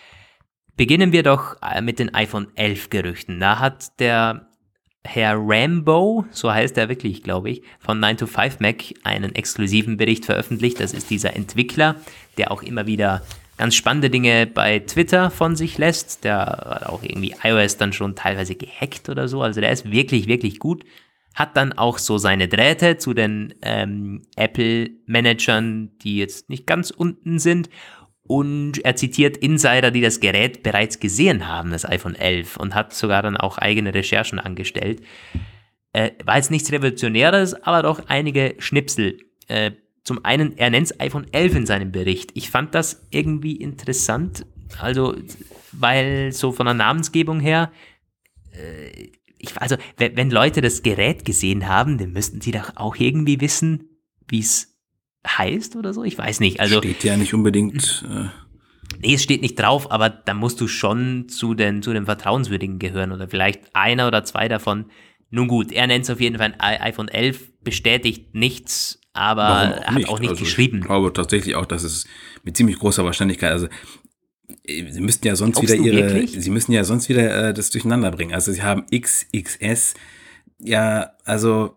Beginnen 0.75 1.11
wir 1.11 1.23
doch 1.23 1.55
äh, 1.61 1.81
mit 1.81 1.99
den 1.99 2.13
iPhone 2.13 2.47
11 2.55 2.89
Gerüchten. 2.89 3.39
Da 3.39 3.59
hat 3.59 3.99
der 3.99 4.49
Herr 5.03 5.35
Rambo, 5.37 6.25
so 6.31 6.51
heißt 6.51 6.77
er 6.77 6.89
wirklich, 6.89 7.23
glaube 7.23 7.49
ich, 7.49 7.63
von 7.79 7.99
9to5Mac 8.03 8.95
einen 9.03 9.33
exklusiven 9.33 9.97
Bericht 9.97 10.25
veröffentlicht. 10.25 10.79
Das 10.79 10.93
ist 10.93 11.09
dieser 11.09 11.35
Entwickler, 11.35 11.95
der 12.37 12.51
auch 12.51 12.61
immer 12.61 12.87
wieder 12.87 13.23
ganz 13.57 13.75
spannende 13.75 14.09
Dinge 14.09 14.45
bei 14.45 14.79
Twitter 14.79 15.31
von 15.31 15.55
sich 15.55 15.77
lässt. 15.77 16.23
Der 16.23 16.39
hat 16.39 16.85
auch 16.87 17.03
irgendwie 17.03 17.35
iOS 17.41 17.77
dann 17.77 17.93
schon 17.93 18.15
teilweise 18.15 18.55
gehackt 18.55 19.09
oder 19.09 19.27
so. 19.27 19.41
Also 19.41 19.61
der 19.61 19.71
ist 19.71 19.91
wirklich, 19.91 20.27
wirklich 20.27 20.59
gut 20.59 20.83
hat 21.37 21.55
dann 21.55 21.71
auch 21.71 21.99
so 21.99 22.17
seine 22.17 22.47
Drähte 22.47 22.97
zu 22.97 23.13
den 23.13 23.53
ähm, 23.61 24.23
Apple-Managern, 24.35 25.91
die 25.99 26.17
jetzt 26.17 26.49
nicht 26.49 26.65
ganz 26.65 26.89
unten 26.89 27.37
sind. 27.37 27.69
Und 28.23 28.83
er 28.83 28.95
zitiert 28.95 29.37
Insider, 29.37 29.91
die 29.91 30.01
das 30.01 30.19
Gerät 30.19 30.63
bereits 30.63 30.99
gesehen 30.99 31.47
haben, 31.47 31.69
das 31.69 31.85
iPhone 31.85 32.15
11, 32.15 32.57
und 32.57 32.73
hat 32.73 32.91
sogar 32.91 33.21
dann 33.21 33.37
auch 33.37 33.59
eigene 33.59 33.93
Recherchen 33.93 34.39
angestellt. 34.39 35.03
Äh, 35.93 36.09
war 36.25 36.37
jetzt 36.37 36.49
nichts 36.49 36.71
Revolutionäres, 36.71 37.53
aber 37.53 37.83
doch 37.83 38.07
einige 38.07 38.55
Schnipsel. 38.57 39.19
Äh, 39.47 39.73
zum 40.03 40.25
einen, 40.25 40.57
er 40.57 40.71
nennt 40.71 40.99
iPhone 40.99 41.31
11 41.31 41.55
in 41.55 41.65
seinem 41.67 41.91
Bericht. 41.91 42.31
Ich 42.33 42.49
fand 42.49 42.73
das 42.73 43.07
irgendwie 43.11 43.57
interessant, 43.57 44.43
also, 44.79 45.15
weil 45.71 46.31
so 46.31 46.51
von 46.51 46.65
der 46.65 46.73
Namensgebung 46.73 47.39
her, 47.39 47.71
äh, 48.53 49.11
ich, 49.39 49.57
also, 49.57 49.75
wenn, 49.97 50.31
Leute 50.31 50.61
das 50.61 50.83
Gerät 50.83 51.25
gesehen 51.25 51.67
haben, 51.67 51.97
dann 51.97 52.11
müssten 52.11 52.41
sie 52.41 52.51
doch 52.51 52.71
auch 52.75 52.95
irgendwie 52.95 53.39
wissen, 53.41 53.89
wie 54.27 54.39
es 54.39 54.77
heißt 55.27 55.75
oder 55.75 55.93
so. 55.93 56.03
Ich 56.03 56.17
weiß 56.17 56.39
nicht. 56.39 56.59
Also, 56.59 56.79
steht 56.79 57.03
ja 57.03 57.17
nicht 57.17 57.33
unbedingt. 57.33 58.05
Äh 58.09 58.29
Nee, 58.99 59.13
es 59.13 59.23
steht 59.23 59.41
nicht 59.41 59.59
drauf, 59.59 59.91
aber 59.91 60.09
da 60.09 60.33
musst 60.33 60.59
du 60.61 60.67
schon 60.67 61.27
zu 61.29 61.53
den, 61.53 61.83
zu 61.83 61.93
den 61.93 62.05
Vertrauenswürdigen 62.05 62.79
gehören 62.79 63.11
oder 63.11 63.27
vielleicht 63.27 63.75
einer 63.75 64.07
oder 64.07 64.23
zwei 64.23 64.47
davon, 64.47 64.85
Nun 65.29 65.47
gut, 65.47 65.71
er 65.71 65.87
nennt 65.87 66.05
es 66.05 66.09
auf 66.09 66.21
jeden 66.21 66.37
Fall 66.37 66.55
ein 66.57 66.81
iPhone 66.81 67.09
11, 67.09 67.51
bestätigt 67.61 68.33
nichts, 68.33 69.01
aber 69.13 69.43
er 69.43 69.93
hat 69.93 70.05
auch 70.07 70.19
nicht 70.19 70.29
also 70.29 70.43
geschrieben. 70.43 70.79
Ich 70.79 70.85
glaube 70.85 71.11
tatsächlich 71.11 71.55
auch, 71.55 71.65
dass 71.65 71.83
es 71.83 72.07
mit 72.43 72.55
ziemlich 72.55 72.79
großer 72.79 73.03
Wahrscheinlichkeit, 73.03 73.51
also 73.51 73.67
sie 74.65 75.01
müssten 75.01 75.27
ja 75.27 75.35
sonst 75.35 75.55
Glaubst 75.55 75.73
wieder 75.73 75.83
ihre, 75.83 76.13
wirklich? 76.13 76.35
sie 76.37 76.49
müssen 76.49 76.71
ja 76.71 76.83
sonst 76.83 77.09
wieder 77.09 77.49
äh, 77.49 77.53
das 77.53 77.69
durcheinander 77.69 78.11
bringen. 78.11 78.33
Also 78.33 78.51
sie 78.51 78.63
haben 78.63 78.85
XXS, 78.91 79.93
ja, 80.59 81.11
also 81.25 81.75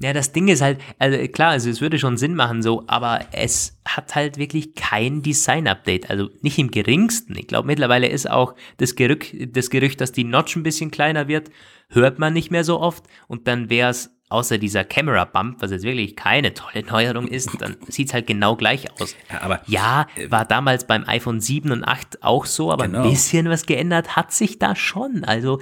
Ja, 0.00 0.14
das 0.14 0.32
Ding 0.32 0.48
ist 0.48 0.62
halt, 0.62 0.80
also 0.98 1.18
klar, 1.28 1.50
also 1.50 1.68
es 1.68 1.82
würde 1.82 1.98
schon 1.98 2.16
Sinn 2.16 2.34
machen 2.34 2.62
so, 2.62 2.84
aber 2.86 3.20
es 3.32 3.78
hat 3.86 4.14
halt 4.14 4.38
wirklich 4.38 4.74
kein 4.74 5.20
Design-Update, 5.22 6.08
also 6.08 6.30
nicht 6.40 6.58
im 6.58 6.70
geringsten. 6.70 7.36
Ich 7.36 7.48
glaube, 7.48 7.66
mittlerweile 7.66 8.08
ist 8.08 8.30
auch 8.30 8.54
das 8.78 8.94
Gerücht, 8.94 9.34
das 9.54 9.68
Gerücht, 9.68 10.00
dass 10.00 10.12
die 10.12 10.24
Notch 10.24 10.56
ein 10.56 10.62
bisschen 10.62 10.90
kleiner 10.90 11.28
wird, 11.28 11.50
hört 11.90 12.18
man 12.18 12.32
nicht 12.32 12.50
mehr 12.50 12.64
so 12.64 12.80
oft 12.80 13.04
und 13.28 13.46
dann 13.46 13.68
wäre 13.68 13.90
es 13.90 14.10
außer 14.32 14.58
dieser 14.58 14.84
Camera 14.84 15.24
Bump, 15.24 15.60
was 15.60 15.70
jetzt 15.70 15.84
wirklich 15.84 16.16
keine 16.16 16.54
tolle 16.54 16.84
Neuerung 16.90 17.28
ist, 17.28 17.50
dann 17.60 17.76
sieht 17.88 18.08
es 18.08 18.14
halt 18.14 18.26
genau 18.26 18.56
gleich 18.56 18.90
aus. 19.00 19.14
Ja, 19.30 19.42
aber- 19.42 19.60
ja, 19.66 20.06
war 20.28 20.44
damals 20.44 20.86
beim 20.86 21.04
iPhone 21.06 21.40
7 21.40 21.70
und 21.70 21.84
8 21.84 22.22
auch 22.22 22.46
so, 22.46 22.72
aber 22.72 22.86
Genau. 22.86 23.02
ein 23.04 23.10
bisschen 23.10 23.48
was 23.48 23.66
geändert 23.66 24.16
hat 24.16 24.32
sich 24.32 24.58
da 24.58 24.74
schon. 24.74 25.24
Also 25.24 25.60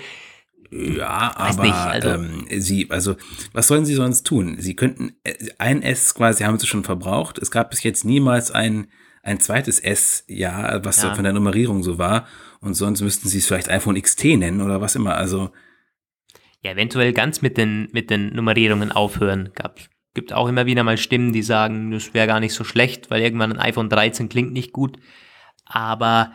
Ja, 0.70 1.32
aber 1.36 1.62
nicht, 1.64 1.74
also- 1.74 2.08
ähm, 2.10 2.46
sie, 2.58 2.88
also 2.90 3.16
was 3.52 3.66
sollen 3.66 3.84
sie 3.84 3.94
sonst 3.94 4.24
tun? 4.24 4.56
Sie 4.60 4.76
könnten 4.76 5.12
äh, 5.24 5.34
ein 5.58 5.82
S 5.82 6.14
quasi 6.14 6.44
haben 6.44 6.58
sie 6.58 6.66
schon 6.68 6.84
verbraucht. 6.84 7.38
Es 7.38 7.50
gab 7.50 7.70
bis 7.70 7.82
jetzt 7.82 8.04
niemals 8.04 8.50
ein 8.50 8.86
ein 9.22 9.38
zweites 9.38 9.78
S, 9.80 10.24
ja, 10.28 10.82
was 10.82 11.02
Ja. 11.02 11.14
von 11.14 11.24
der 11.24 11.34
Nummerierung 11.34 11.82
so 11.82 11.98
war. 11.98 12.26
Und 12.60 12.72
sonst 12.72 13.02
müssten 13.02 13.28
sie 13.28 13.36
es 13.38 13.46
vielleicht 13.46 13.68
iPhone 13.68 14.00
XT 14.00 14.36
nennen 14.38 14.62
oder 14.62 14.80
was 14.80 14.94
immer. 14.94 15.14
Also 15.16 15.50
Ja, 16.62 16.72
eventuell 16.72 17.12
ganz 17.12 17.40
mit 17.42 17.56
den, 17.56 17.88
mit 17.92 18.10
den 18.10 18.34
Nummerierungen 18.34 18.92
aufhören. 18.92 19.50
Gab, 19.54 19.80
gibt 20.14 20.32
auch 20.32 20.48
immer 20.48 20.66
wieder 20.66 20.84
mal 20.84 20.98
Stimmen, 20.98 21.32
die 21.32 21.42
sagen, 21.42 21.90
das 21.90 22.12
wäre 22.12 22.26
gar 22.26 22.40
nicht 22.40 22.52
so 22.52 22.64
schlecht, 22.64 23.10
weil 23.10 23.22
irgendwann 23.22 23.52
ein 23.52 23.60
iPhone 23.60 23.88
13 23.88 24.28
klingt 24.28 24.52
nicht 24.52 24.72
gut. 24.72 24.98
Aber 25.64 26.32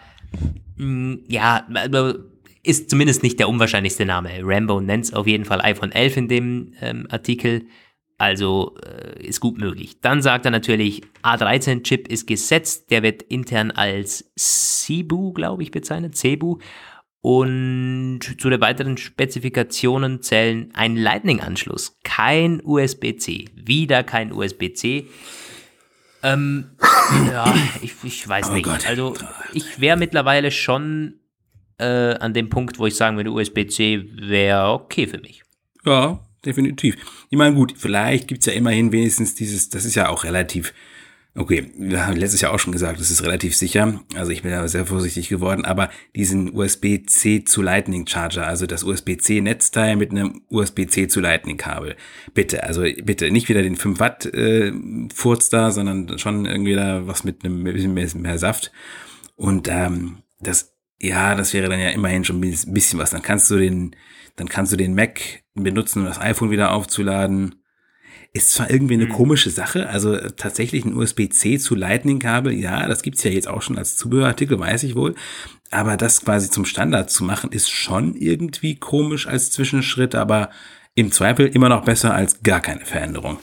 mh, 0.78 1.18
ja, 1.28 1.68
also 1.74 2.14
ist 2.64 2.90
zumindest 2.90 3.22
nicht 3.22 3.40
der 3.40 3.50
unwahrscheinlichste 3.50 4.06
Name. 4.06 4.32
Rambo 4.42 4.82
nennt 4.82 5.06
es 5.06 5.14
auf 5.14 5.28
jeden 5.28 5.46
Fall 5.46 5.62
iPhone 5.62 5.92
11 5.92 6.18
in 6.18 6.28
dem 6.28 6.74
ähm, 6.82 7.08
Artikel. 7.10 7.68
Also 8.18 8.76
äh, 8.84 9.24
ist 9.24 9.42
gut 9.42 9.58
möglich. 9.58 10.00
Dann 10.02 10.22
sagt 10.22 10.46
er 10.46 10.52
natürlich, 10.52 11.02
A13-Chip 11.22 12.08
ist 12.08 12.26
gesetzt. 12.26 12.90
Der 12.90 13.04
wird 13.04 13.24
intern 13.24 13.72
als 13.72 14.32
Cebu, 14.38 15.34
glaube 15.34 15.64
ich, 15.64 15.72
bezeichnet. 15.72 16.16
Cebu. 16.16 16.58
Und 17.26 18.20
zu 18.38 18.52
den 18.52 18.62
weiteren 18.62 18.98
Spezifikationen 18.98 20.22
zählen 20.22 20.70
ein 20.76 20.96
Lightning-Anschluss, 20.96 21.98
kein 22.04 22.62
USB-C, 22.64 23.46
wieder 23.56 24.04
kein 24.04 24.32
USB-C. 24.32 25.08
Ähm, 26.22 26.66
ja, 27.32 27.52
ich, 27.82 27.96
ich 28.04 28.28
weiß 28.30 28.52
Oh 28.52 28.54
nicht. 28.54 28.66
Gott. 28.66 28.88
Also 28.88 29.16
ich 29.54 29.82
wäre 29.82 29.98
mittlerweile 29.98 30.52
schon 30.52 31.16
äh, 31.80 32.14
an 32.14 32.36
dem 32.36 32.50
Punkt, 32.50 32.78
wo 32.78 32.86
ich 32.86 32.96
sagen 32.96 33.18
würde, 33.18 33.32
USB-C 33.32 34.08
wäre 34.18 34.74
okay 34.74 35.08
für 35.08 35.18
mich. 35.18 35.42
Ja, 35.84 36.20
definitiv. 36.46 36.96
Ich 37.32 37.38
meine, 37.40 37.56
gut, 37.56 37.74
vielleicht 37.76 38.28
gibt's 38.28 38.46
ja 38.46 38.54
immerhin 38.54 38.92
wenigstens 38.92 39.34
dieses, 39.34 39.70
das 39.70 39.84
ist 39.86 39.96
ja 39.96 40.10
auch 40.10 40.26
relativ, 40.26 40.76
okay, 41.38 41.70
wir 41.78 42.08
haben 42.08 42.16
letztes 42.16 42.40
Jahr 42.40 42.54
auch 42.54 42.60
schon 42.60 42.72
gesagt, 42.72 43.00
das 43.00 43.12
ist 43.12 43.24
relativ 43.24 43.56
sicher. 43.56 44.00
Also 44.16 44.32
ich 44.32 44.44
bin 44.44 44.52
da 44.52 44.68
sehr 44.68 44.86
vorsichtig 44.86 45.28
geworden, 45.28 45.66
aber 45.66 45.90
diesen 46.16 46.56
USB-C 46.56 47.44
zu 47.44 47.62
Lightning 47.62 48.08
Charger, 48.08 48.48
also 48.48 48.66
das 48.66 48.84
USB-C 48.84 49.42
Netzteil 49.42 49.98
mit 49.98 50.12
einem 50.12 50.44
USB-C 50.50 51.10
zu 51.10 51.20
Lightning 51.20 51.58
Kabel. 51.58 51.98
Bitte, 52.34 52.64
also 52.64 52.84
bitte 53.04 53.30
nicht 53.32 53.50
wieder 53.50 53.62
den 53.62 53.76
5 53.76 54.00
Watt 54.00 54.26
äh, 54.28 54.72
Furz 55.14 55.50
da, 55.50 55.72
sondern 55.72 56.18
schon 56.20 56.46
irgendwie 56.46 56.76
da 56.76 57.06
was 57.06 57.26
mit 57.26 57.44
einem 57.44 57.64
bisschen 57.66 57.94
mehr, 57.94 58.08
mehr 58.16 58.38
Saft. 58.38 58.72
Und 59.36 59.68
ähm, 59.70 60.20
das, 60.40 60.74
ja, 61.02 61.36
das 61.36 61.54
wäre 61.54 61.68
dann 61.68 61.82
ja 61.82 61.90
immerhin 61.90 62.24
schon 62.24 62.40
ein 62.40 62.74
bisschen 62.74 62.98
was. 62.98 63.10
Dann 63.10 63.22
kannst 63.22 63.52
du 63.52 63.58
den, 63.58 63.94
dann 64.38 64.48
kannst 64.48 64.72
du 64.72 64.78
den 64.78 64.96
Mac 64.96 65.44
benutzen, 65.54 66.00
um 66.00 66.06
das 66.06 66.22
iPhone 66.22 66.52
wieder 66.52 66.72
aufzuladen. 66.72 67.56
Ist 68.36 68.52
zwar 68.52 68.70
irgendwie 68.70 68.96
eine 68.96 69.08
komische 69.08 69.50
Sache, 69.50 69.88
also 69.88 70.14
äh, 70.14 70.30
tatsächlich 70.36 70.84
ein 70.84 70.94
USB-C 70.94 71.58
zu 71.58 71.74
Lightning-Kabel, 71.74 72.52
ja, 72.52 72.86
das 72.86 73.02
gibt's 73.02 73.24
ja 73.24 73.32
jetzt 73.32 73.48
auch 73.48 73.62
schon 73.62 73.78
als 73.78 73.96
Zubehörartikel, 73.96 74.60
weiß 74.60 74.84
ich 74.84 74.94
wohl. 74.94 75.16
Aber 75.72 75.96
das 75.96 76.20
quasi 76.20 76.50
zum 76.50 76.66
Standard 76.66 77.10
zu 77.10 77.24
machen, 77.24 77.54
ist 77.54 77.70
schon 77.70 78.14
irgendwie 78.14 78.76
komisch 78.76 79.26
als 79.26 79.52
Zwischenschritt, 79.52 80.16
aber 80.16 80.50
im 80.96 81.14
Zweifel 81.14 81.48
immer 81.48 81.70
noch 81.70 81.86
besser 81.86 82.14
als 82.14 82.44
gar 82.44 82.60
keine 82.60 82.82
Veränderung. 82.82 83.40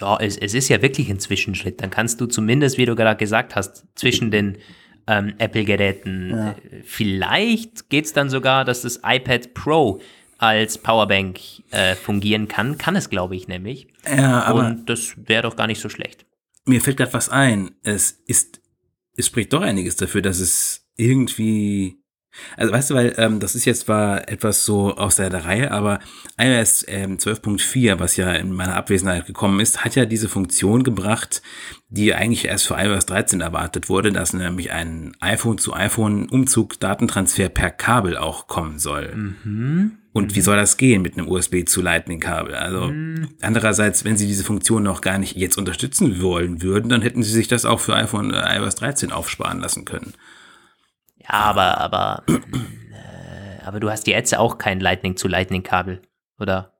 Ja, 0.00 0.18
es, 0.18 0.36
es 0.36 0.54
ist 0.54 0.68
ja 0.70 0.82
wirklich 0.82 1.08
ein 1.08 1.20
Zwischenschritt. 1.20 1.80
Dann 1.80 1.90
kannst 1.90 2.20
du 2.20 2.26
zumindest, 2.26 2.78
wie 2.78 2.84
du 2.86 2.96
gerade 2.96 3.16
gesagt 3.16 3.54
hast, 3.54 3.84
zwischen 3.94 4.32
den 4.32 4.58
ähm, 5.06 5.34
Apple-Geräten, 5.38 6.32
äh, 6.32 6.54
vielleicht 6.82 7.90
geht's 7.90 8.12
dann 8.12 8.28
sogar, 8.28 8.64
dass 8.64 8.82
das 8.82 8.98
iPad 9.04 9.54
Pro 9.54 10.00
als 10.38 10.78
Powerbank 10.78 11.38
äh, 11.70 11.94
fungieren 11.94 12.48
kann. 12.48 12.78
Kann 12.78 12.96
es, 12.96 13.10
glaube 13.10 13.36
ich, 13.36 13.48
nämlich. 13.48 13.88
Ja, 14.06 14.42
aber 14.42 14.66
Und 14.66 14.86
das 14.90 15.14
wäre 15.16 15.42
doch 15.42 15.56
gar 15.56 15.66
nicht 15.66 15.80
so 15.80 15.88
schlecht. 15.88 16.26
mir 16.66 16.80
fällt 16.80 16.96
gerade 16.98 17.12
was 17.12 17.28
ein. 17.28 17.70
Es 17.82 18.22
ist, 18.26 18.60
es 19.16 19.26
spricht 19.26 19.52
doch 19.52 19.62
einiges 19.62 19.96
dafür, 19.96 20.20
dass 20.22 20.38
es 20.40 20.86
irgendwie, 20.96 21.96
also 22.56 22.72
weißt 22.72 22.90
du, 22.90 22.94
weil 22.94 23.14
ähm, 23.16 23.40
das 23.40 23.54
ist 23.54 23.64
jetzt 23.64 23.82
zwar 23.82 24.28
etwas 24.28 24.64
so 24.64 24.94
aus 24.96 25.16
der 25.16 25.32
Reihe, 25.32 25.70
aber 25.70 26.00
iOS 26.38 26.84
ähm, 26.88 27.16
12.4, 27.16 27.98
was 27.98 28.16
ja 28.16 28.32
in 28.32 28.52
meiner 28.52 28.76
Abwesenheit 28.76 29.26
gekommen 29.26 29.60
ist, 29.60 29.84
hat 29.84 29.94
ja 29.94 30.04
diese 30.04 30.28
Funktion 30.28 30.82
gebracht, 30.82 31.40
die 31.88 32.12
eigentlich 32.14 32.44
erst 32.46 32.66
für 32.66 32.74
iOS 32.74 33.06
13 33.06 33.40
erwartet 33.40 33.88
wurde, 33.88 34.12
dass 34.12 34.32
nämlich 34.32 34.70
ein 34.72 35.16
iPhone 35.20 35.58
zu 35.58 35.72
iPhone 35.72 36.28
Umzug 36.28 36.78
Datentransfer 36.80 37.48
per 37.48 37.70
Kabel 37.70 38.16
auch 38.18 38.48
kommen 38.48 38.78
soll. 38.78 39.12
Und 40.16 40.34
wie 40.34 40.40
soll 40.40 40.56
das 40.56 40.78
gehen 40.78 41.02
mit 41.02 41.18
einem 41.18 41.28
USB 41.28 41.66
zu 41.66 41.82
Lightning 41.82 42.20
Kabel? 42.20 42.54
Also 42.54 42.90
andererseits, 43.42 44.02
wenn 44.06 44.16
sie 44.16 44.26
diese 44.26 44.44
Funktion 44.44 44.82
noch 44.82 45.02
gar 45.02 45.18
nicht 45.18 45.36
jetzt 45.36 45.58
unterstützen 45.58 46.22
wollen 46.22 46.62
würden, 46.62 46.88
dann 46.88 47.02
hätten 47.02 47.22
sie 47.22 47.30
sich 47.30 47.48
das 47.48 47.66
auch 47.66 47.80
für 47.80 47.94
iPhone 47.94 48.32
äh, 48.32 48.56
iOS 48.56 48.76
13 48.76 49.12
aufsparen 49.12 49.60
lassen 49.60 49.84
können. 49.84 50.14
Ja, 51.18 51.34
aber, 51.34 51.76
aber, 51.76 52.22
äh, 52.28 53.62
aber 53.62 53.78
du 53.78 53.90
hast 53.90 54.06
jetzt 54.06 54.34
auch 54.34 54.56
kein 54.56 54.80
Lightning 54.80 55.18
zu 55.18 55.28
Lightning-Kabel, 55.28 56.00
oder? 56.38 56.75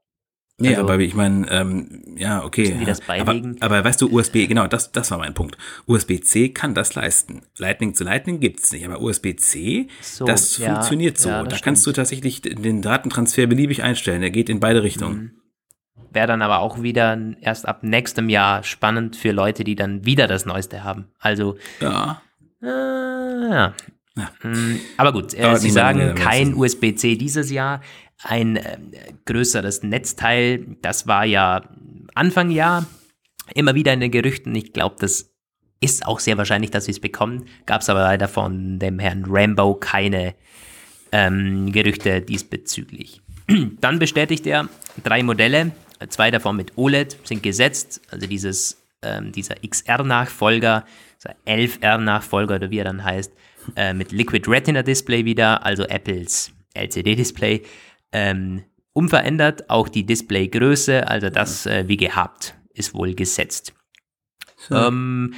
Nee, 0.58 0.68
Also- 0.70 0.82
aber 0.82 0.98
ich 1.00 1.14
meine, 1.14 1.46
ähm, 1.50 2.14
ja, 2.16 2.42
okay. 2.42 2.74
Die 2.80 2.84
das 2.86 3.00
ja. 3.06 3.14
aber, 3.16 3.24
beilegen? 3.26 3.56
aber 3.60 3.84
weißt 3.84 4.00
du, 4.00 4.08
USB, 4.10 4.46
genau, 4.46 4.66
das, 4.66 4.90
das 4.90 5.10
war 5.10 5.18
mein 5.18 5.34
Punkt. 5.34 5.58
USB-C 5.86 6.48
kann 6.48 6.74
das 6.74 6.94
leisten. 6.94 7.42
Lightning 7.58 7.94
zu 7.94 8.04
Lightning 8.04 8.40
gibt's 8.40 8.72
nicht, 8.72 8.86
aber 8.86 9.02
USB-C, 9.02 9.88
So, 10.00 10.24
das 10.24 10.56
ja, 10.56 10.72
funktioniert 10.72 11.18
so. 11.18 11.28
ja, 11.28 11.42
das 11.42 11.58
da 11.60 11.64
kannst 11.64 11.86
du 11.86 11.92
tatsächlich 11.92 12.40
den 12.40 12.80
Datentransfer 12.80 13.46
beliebig 13.46 13.82
einstellen. 13.82 14.22
Der 14.22 14.30
geht 14.30 14.48
in 14.48 14.58
beide 14.60 14.82
Richtungen. 14.82 15.32
Wäre 16.10 16.26
dann 16.28 16.40
aber 16.40 16.60
auch 16.60 16.80
wieder 16.80 17.18
erst 17.42 17.68
ab 17.68 17.82
nächstem 17.82 18.30
Jahr 18.30 18.62
spannend 18.62 19.16
für 19.16 19.32
Leute, 19.32 19.62
die 19.62 19.74
dann 19.74 20.06
wieder 20.06 20.26
das 20.26 20.46
Neueste 20.46 20.82
haben. 20.82 21.08
Also, 21.18 21.58
Ja. 21.82 22.22
äh, 22.62 22.66
ja. 22.66 23.74
Ja. 24.18 24.30
Mm, 24.42 24.80
Aber 24.96 25.12
gut, 25.12 25.34
äh, 25.34 25.56
Sie 25.58 25.68
sagen 25.68 26.14
kein 26.14 26.54
USB-C 26.54 27.16
dieses 27.16 27.50
Jahr, 27.50 27.82
ein 28.22 28.56
äh, 28.56 28.78
größeres 29.24 29.82
Netzteil, 29.82 30.76
das 30.82 31.06
war 31.06 31.24
ja 31.24 31.62
Anfang 32.14 32.50
Jahr 32.50 32.86
immer 33.54 33.74
wieder 33.74 33.92
in 33.92 34.00
den 34.00 34.10
Gerüchten. 34.10 34.54
Ich 34.54 34.72
glaube, 34.72 34.96
das 34.98 35.32
ist 35.80 36.06
auch 36.06 36.20
sehr 36.20 36.38
wahrscheinlich, 36.38 36.70
dass 36.70 36.86
sie 36.86 36.92
es 36.92 37.00
bekommen. 37.00 37.46
Gab 37.66 37.82
es 37.82 37.90
aber 37.90 38.00
leider 38.00 38.28
von 38.28 38.78
dem 38.78 38.98
Herrn 38.98 39.24
Rambo 39.28 39.74
keine 39.74 40.34
ähm, 41.12 41.70
Gerüchte 41.72 42.22
diesbezüglich. 42.22 43.20
Dann 43.80 43.98
bestätigt 43.98 44.46
er 44.46 44.68
drei 45.04 45.22
Modelle, 45.22 45.72
zwei 46.08 46.30
davon 46.30 46.56
mit 46.56 46.76
OLED 46.76 47.18
sind 47.24 47.42
gesetzt, 47.42 48.00
also 48.10 48.26
dieses, 48.26 48.82
ähm, 49.02 49.32
dieser 49.32 49.56
XR-Nachfolger, 49.56 50.84
dieser 51.18 51.36
11R-Nachfolger 51.46 52.56
oder 52.56 52.70
wie 52.70 52.78
er 52.78 52.84
dann 52.84 53.04
heißt, 53.04 53.32
äh, 53.76 53.94
mit 53.94 54.12
Liquid 54.12 54.50
Retina 54.50 54.82
Display 54.82 55.24
wieder, 55.24 55.64
also 55.64 55.84
Apples 55.84 56.52
LCD-Display, 56.74 57.62
ähm, 58.16 58.64
unverändert, 58.94 59.68
auch 59.68 59.90
die 59.90 60.06
Displaygröße, 60.06 61.06
also 61.06 61.28
das 61.28 61.66
äh, 61.66 61.84
wie 61.86 61.98
gehabt, 61.98 62.54
ist 62.72 62.94
wohl 62.94 63.14
gesetzt. 63.14 63.74
Ähm, 64.70 65.34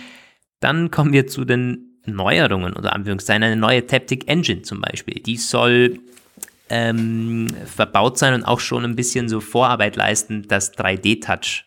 dann 0.61 0.93
kommen 0.93 1.13
wir 1.13 1.27
zu 1.27 1.45
den 1.45 2.01
Neuerungen, 2.07 2.73
unter 2.73 2.93
Anführungszeichen, 2.93 3.43
eine 3.43 3.57
neue 3.57 3.85
Taptic 3.85 4.29
Engine 4.29 4.63
zum 4.63 4.81
Beispiel. 4.81 5.21
Die 5.21 5.37
soll 5.37 5.99
ähm, 6.69 7.49
verbaut 7.67 8.17
sein 8.17 8.35
und 8.35 8.45
auch 8.45 8.61
schon 8.61 8.85
ein 8.85 8.95
bisschen 8.95 9.29
so 9.29 9.41
Vorarbeit 9.41 9.97
leisten, 9.97 10.47
dass 10.47 10.73
3D-Touch 10.75 11.65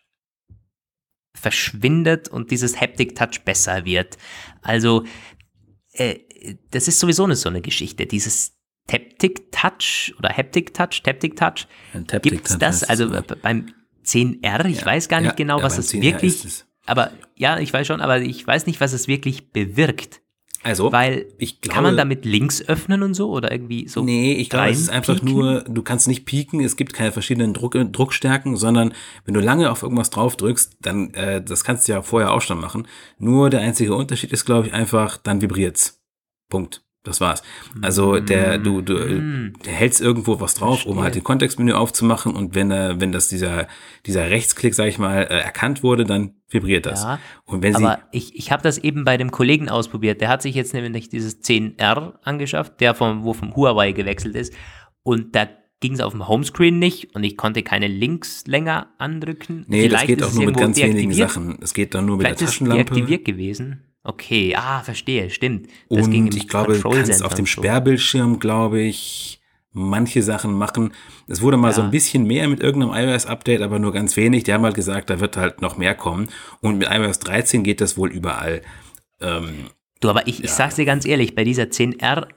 verschwindet 1.35 2.29
und 2.29 2.51
dieses 2.51 2.79
Haptic 2.79 3.15
Touch 3.15 3.41
besser 3.43 3.83
wird. 3.83 4.17
Also, 4.61 5.03
äh, 5.91 6.19
das 6.71 6.87
ist 6.87 6.99
sowieso 6.99 7.25
eine, 7.25 7.35
so 7.35 7.49
eine 7.49 7.61
Geschichte. 7.61 8.05
Dieses 8.05 8.60
Taptic 8.87 9.51
Touch 9.51 10.13
oder 10.17 10.29
Haptic 10.29 10.73
Touch, 10.73 11.01
Taptic 11.03 11.35
Touch. 11.35 11.67
Gibt 12.21 12.49
es 12.49 12.57
das? 12.57 12.83
Also 12.83 13.09
beim 13.41 13.73
10R, 14.05 14.65
ich 14.65 14.81
ja, 14.81 14.85
weiß 14.85 15.07
gar 15.07 15.21
nicht 15.21 15.31
ja, 15.31 15.35
genau, 15.35 15.61
was 15.61 15.77
es 15.77 15.93
wirklich, 15.93 16.65
aber 16.85 17.11
ja, 17.35 17.59
ich 17.59 17.71
weiß 17.71 17.87
schon, 17.87 18.01
aber 18.01 18.19
ich 18.19 18.45
weiß 18.45 18.65
nicht, 18.65 18.81
was 18.81 18.93
es 18.93 19.07
wirklich 19.07 19.51
bewirkt. 19.51 20.21
Also, 20.63 20.91
weil 20.91 21.25
ich 21.39 21.59
glaube, 21.61 21.73
kann 21.73 21.83
man 21.83 21.97
damit 21.97 22.23
Links 22.23 22.61
öffnen 22.67 23.01
und 23.01 23.15
so 23.15 23.31
oder 23.31 23.51
irgendwie 23.51 23.87
so? 23.87 24.03
Nee, 24.03 24.33
ich 24.33 24.49
glaube, 24.49 24.69
es 24.69 24.79
ist 24.79 24.89
einfach 24.89 25.15
pieken? 25.15 25.29
nur, 25.29 25.61
du 25.61 25.81
kannst 25.81 26.07
nicht 26.07 26.25
pieken, 26.25 26.59
es 26.63 26.75
gibt 26.75 26.93
keine 26.93 27.11
verschiedenen 27.11 27.53
Druck, 27.53 27.73
Druckstärken, 27.73 28.55
sondern 28.57 28.93
wenn 29.25 29.33
du 29.33 29.39
lange 29.39 29.71
auf 29.71 29.81
irgendwas 29.81 30.11
drauf 30.11 30.35
drückst, 30.35 30.77
dann, 30.81 31.13
äh, 31.15 31.41
das 31.43 31.63
kannst 31.63 31.87
du 31.87 31.93
ja 31.93 32.03
vorher 32.03 32.31
auch 32.31 32.41
schon 32.41 32.59
machen. 32.59 32.87
Nur 33.17 33.49
der 33.49 33.61
einzige 33.61 33.95
Unterschied 33.95 34.31
ist, 34.31 34.45
glaube 34.45 34.67
ich, 34.67 34.73
einfach, 34.73 35.17
dann 35.17 35.41
vibriert's. 35.41 35.99
Punkt. 36.47 36.83
Das 37.03 37.19
war's. 37.19 37.41
Also 37.81 38.19
der, 38.19 38.59
du, 38.59 38.81
du 38.81 38.93
mm. 38.93 39.53
der 39.65 39.73
hältst 39.73 40.01
irgendwo 40.01 40.39
was 40.39 40.53
drauf, 40.53 40.81
Verstehe. 40.81 40.91
um 40.93 41.01
halt 41.01 41.15
den 41.15 41.23
Kontextmenü 41.23 41.73
aufzumachen 41.73 42.35
und 42.35 42.53
wenn 42.53 42.69
er, 42.69 43.01
wenn 43.01 43.11
das 43.11 43.27
dieser, 43.27 43.67
dieser 44.05 44.29
Rechtsklick, 44.29 44.75
sag 44.75 44.87
ich 44.87 44.99
mal, 44.99 45.23
äh, 45.23 45.39
erkannt 45.39 45.81
wurde, 45.81 46.05
dann 46.05 46.35
vibriert 46.47 46.85
das. 46.85 47.01
Ja, 47.01 47.19
und 47.45 47.63
wenn 47.63 47.75
aber 47.75 47.99
ich, 48.11 48.35
ich 48.35 48.51
habe 48.51 48.61
das 48.61 48.77
eben 48.77 49.03
bei 49.03 49.17
dem 49.17 49.31
Kollegen 49.31 49.67
ausprobiert. 49.67 50.21
Der 50.21 50.29
hat 50.29 50.43
sich 50.43 50.53
jetzt 50.53 50.75
nämlich 50.75 51.09
dieses 51.09 51.41
10R 51.41 52.19
angeschafft, 52.21 52.79
der 52.81 52.93
vom, 52.93 53.23
wo 53.23 53.33
vom 53.33 53.55
Huawei 53.55 53.93
gewechselt 53.93 54.35
ist. 54.35 54.53
Und 55.01 55.35
da 55.35 55.47
ging 55.79 55.93
es 55.93 56.01
auf 56.01 56.13
dem 56.13 56.27
Homescreen 56.27 56.77
nicht 56.77 57.15
und 57.15 57.23
ich 57.23 57.35
konnte 57.35 57.63
keine 57.63 57.87
Links 57.87 58.45
länger 58.45 58.93
andrücken. 58.99 59.65
Nee, 59.67 59.81
Vielleicht 59.81 60.03
das 60.03 60.07
geht 60.07 60.23
auch 60.23 60.33
nur 60.33 60.45
mit 60.45 60.57
ganz 60.57 60.77
wenigen 60.77 61.13
Sachen. 61.13 61.57
Es 61.61 61.73
geht 61.73 61.95
dann 61.95 62.05
nur 62.05 62.17
mit 62.17 62.27
Vielleicht 62.27 62.41
der 62.41 62.47
Taschenlampe. 62.47 62.81
Ist 62.83 62.89
deaktiviert 62.91 63.25
gewesen. 63.25 63.90
Okay, 64.03 64.55
ah, 64.55 64.81
verstehe, 64.81 65.29
stimmt. 65.29 65.67
Das 65.89 66.05
und 66.05 66.11
ging 66.11 66.27
ich 66.27 66.47
glaube, 66.47 66.73
du 66.73 66.89
kannst 66.89 67.23
auf 67.23 67.35
dem 67.35 67.45
Sperrbildschirm, 67.45 68.39
glaube 68.39 68.81
ich, 68.81 69.41
manche 69.73 70.23
Sachen 70.23 70.53
machen. 70.53 70.93
Es 71.27 71.41
wurde 71.41 71.57
mal 71.57 71.69
ja. 71.69 71.73
so 71.73 71.81
ein 71.83 71.91
bisschen 71.91 72.25
mehr 72.25 72.47
mit 72.47 72.61
irgendeinem 72.61 73.09
iOS-Update, 73.09 73.61
aber 73.61 73.79
nur 73.79 73.93
ganz 73.93 74.17
wenig. 74.17 74.43
Die 74.43 74.53
haben 74.53 74.63
halt 74.63 74.75
gesagt, 74.75 75.09
da 75.09 75.19
wird 75.19 75.37
halt 75.37 75.61
noch 75.61 75.77
mehr 75.77 75.95
kommen. 75.95 76.29
Und 76.61 76.79
mit 76.79 76.89
iOS 76.89 77.19
13 77.19 77.63
geht 77.63 77.79
das 77.79 77.95
wohl 77.95 78.11
überall. 78.11 78.61
Ähm, 79.21 79.67
du, 79.99 80.09
aber 80.09 80.27
ich, 80.27 80.39
ja. 80.39 80.45
ich 80.45 80.51
sag's 80.51 80.75
dir 80.75 80.85
ganz 80.85 81.05
ehrlich, 81.05 81.35
bei 81.35 81.43
dieser 81.43 81.63
10R, 81.63 82.27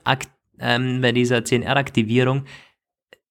ähm, 0.59 1.01
bei 1.01 1.11
dieser 1.11 1.39
10R-Aktivierung, 1.39 2.45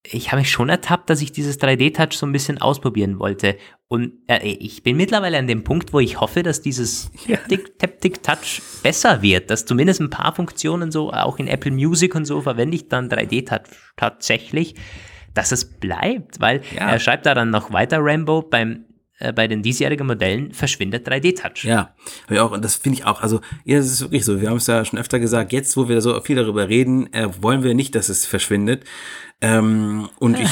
ich 0.06 0.32
habe 0.32 0.40
mich 0.40 0.50
schon 0.50 0.68
ertappt, 0.68 1.08
dass 1.08 1.22
ich 1.22 1.32
dieses 1.32 1.58
3D-Touch 1.60 2.12
so 2.12 2.26
ein 2.26 2.32
bisschen 2.32 2.60
ausprobieren 2.60 3.18
wollte. 3.18 3.56
Und 3.88 4.12
äh, 4.26 4.46
ich 4.46 4.82
bin 4.82 4.98
mittlerweile 4.98 5.38
an 5.38 5.46
dem 5.46 5.64
Punkt, 5.64 5.92
wo 5.94 6.00
ich 6.00 6.20
hoffe, 6.20 6.42
dass 6.42 6.60
dieses 6.60 7.10
Taptic-Touch 7.78 8.60
besser 8.82 9.22
wird, 9.22 9.50
dass 9.50 9.64
zumindest 9.64 10.00
ein 10.00 10.10
paar 10.10 10.34
Funktionen 10.34 10.92
so, 10.92 11.10
auch 11.10 11.38
in 11.38 11.48
Apple 11.48 11.70
Music 11.70 12.14
und 12.14 12.26
so, 12.26 12.42
verwende 12.42 12.76
ich 12.76 12.88
dann 12.88 13.08
3D-Touch 13.08 13.70
tatsächlich, 13.96 14.74
dass 15.32 15.52
es 15.52 15.64
bleibt, 15.64 16.38
weil 16.38 16.60
ja. 16.74 16.90
er 16.90 16.98
schreibt 16.98 17.24
da 17.24 17.34
dann 17.34 17.50
noch 17.50 17.72
weiter, 17.72 17.98
Rambo, 18.00 18.42
beim 18.42 18.84
äh, 19.18 19.32
bei 19.32 19.46
den 19.46 19.62
diesjährigen 19.62 20.06
Modellen 20.06 20.52
verschwindet 20.52 21.08
3D-Touch. 21.08 21.64
Ja, 21.64 21.94
auch, 22.30 22.50
und 22.50 22.64
das 22.64 22.76
finde 22.76 22.98
ich 22.98 23.04
auch, 23.04 23.22
also, 23.22 23.40
ja, 23.64 23.78
das 23.78 23.86
ist 23.86 24.00
wirklich 24.00 24.24
so. 24.24 24.40
Wir 24.40 24.50
haben 24.50 24.56
es 24.56 24.66
ja 24.66 24.84
schon 24.84 24.98
öfter 24.98 25.20
gesagt, 25.20 25.52
jetzt, 25.52 25.76
wo 25.76 25.88
wir 25.88 26.00
so 26.00 26.20
viel 26.20 26.36
darüber 26.36 26.68
reden, 26.68 27.12
äh, 27.12 27.28
wollen 27.40 27.62
wir 27.62 27.74
nicht, 27.74 27.94
dass 27.94 28.08
es 28.08 28.26
verschwindet. 28.26 28.84
Ähm, 29.40 30.08
und 30.18 30.38
ich, 30.38 30.50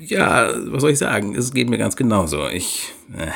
ja, 0.10 0.52
was 0.70 0.82
soll 0.82 0.90
ich 0.90 0.98
sagen? 0.98 1.34
Es 1.34 1.52
geht 1.52 1.68
mir 1.68 1.78
ganz 1.78 1.96
genauso. 1.96 2.48
Ich. 2.48 2.92
Äh. 3.16 3.30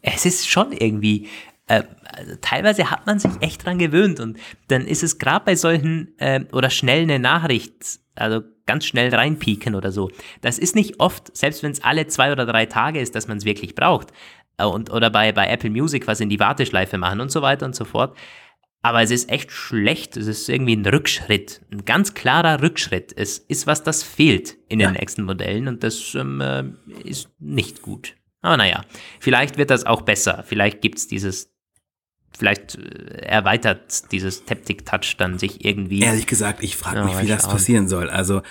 Es 0.00 0.24
ist 0.24 0.48
schon 0.48 0.72
irgendwie. 0.72 1.28
Äh, 1.66 1.82
also 2.04 2.34
teilweise 2.40 2.90
hat 2.90 3.06
man 3.06 3.18
sich 3.18 3.32
echt 3.40 3.64
dran 3.64 3.78
gewöhnt 3.78 4.20
und 4.20 4.38
dann 4.68 4.86
ist 4.86 5.02
es 5.02 5.18
gerade 5.18 5.44
bei 5.44 5.56
solchen 5.56 6.14
äh, 6.18 6.44
oder 6.52 6.70
schnell 6.70 7.02
eine 7.02 7.18
Nachricht, 7.18 8.00
also 8.14 8.42
ganz 8.66 8.84
schnell 8.86 9.14
reinpieken 9.14 9.74
oder 9.74 9.92
so. 9.92 10.10
Das 10.40 10.58
ist 10.58 10.74
nicht 10.74 11.00
oft, 11.00 11.36
selbst 11.36 11.62
wenn 11.62 11.72
es 11.72 11.82
alle 11.82 12.06
zwei 12.06 12.32
oder 12.32 12.46
drei 12.46 12.66
Tage 12.66 13.00
ist, 13.00 13.14
dass 13.14 13.28
man 13.28 13.38
es 13.38 13.44
wirklich 13.44 13.74
braucht. 13.74 14.12
Äh, 14.58 14.64
und, 14.64 14.90
oder 14.90 15.10
bei, 15.10 15.32
bei 15.32 15.48
Apple 15.48 15.70
Music 15.70 16.06
was 16.06 16.20
in 16.20 16.28
die 16.28 16.40
Warteschleife 16.40 16.98
machen 16.98 17.20
und 17.20 17.30
so 17.30 17.42
weiter 17.42 17.66
und 17.66 17.74
so 17.74 17.84
fort. 17.84 18.16
Aber 18.84 19.00
es 19.00 19.12
ist 19.12 19.30
echt 19.30 19.52
schlecht. 19.52 20.16
Es 20.16 20.26
ist 20.26 20.48
irgendwie 20.48 20.74
ein 20.74 20.84
Rückschritt. 20.84 21.60
Ein 21.70 21.84
ganz 21.84 22.14
klarer 22.14 22.62
Rückschritt. 22.62 23.12
Es 23.16 23.38
ist 23.38 23.66
was, 23.66 23.84
das 23.84 24.02
fehlt 24.02 24.56
in 24.68 24.80
den 24.80 24.92
ja. 24.94 25.00
nächsten 25.00 25.22
Modellen 25.22 25.68
und 25.68 25.84
das 25.84 26.14
ähm, 26.16 26.40
äh, 26.40 26.64
ist 27.04 27.30
nicht 27.38 27.82
gut. 27.82 28.16
Aber 28.40 28.56
naja, 28.56 28.84
vielleicht 29.20 29.56
wird 29.56 29.70
das 29.70 29.86
auch 29.86 30.02
besser. 30.02 30.42
Vielleicht 30.44 30.80
gibt 30.80 30.98
es 30.98 31.06
dieses, 31.06 31.51
vielleicht 32.36 32.76
äh, 32.76 33.22
erweitert 33.22 34.12
dieses 34.12 34.44
Taptic 34.44 34.86
Touch 34.86 35.16
dann 35.16 35.38
sich 35.38 35.64
irgendwie. 35.64 36.00
Ehrlich 36.00 36.26
gesagt, 36.26 36.62
ich 36.62 36.76
frage 36.76 37.04
mich, 37.04 37.20
wie 37.20 37.26
das 37.26 37.48
passieren 37.48 37.88
soll. 37.88 38.10
Also, 38.10 38.42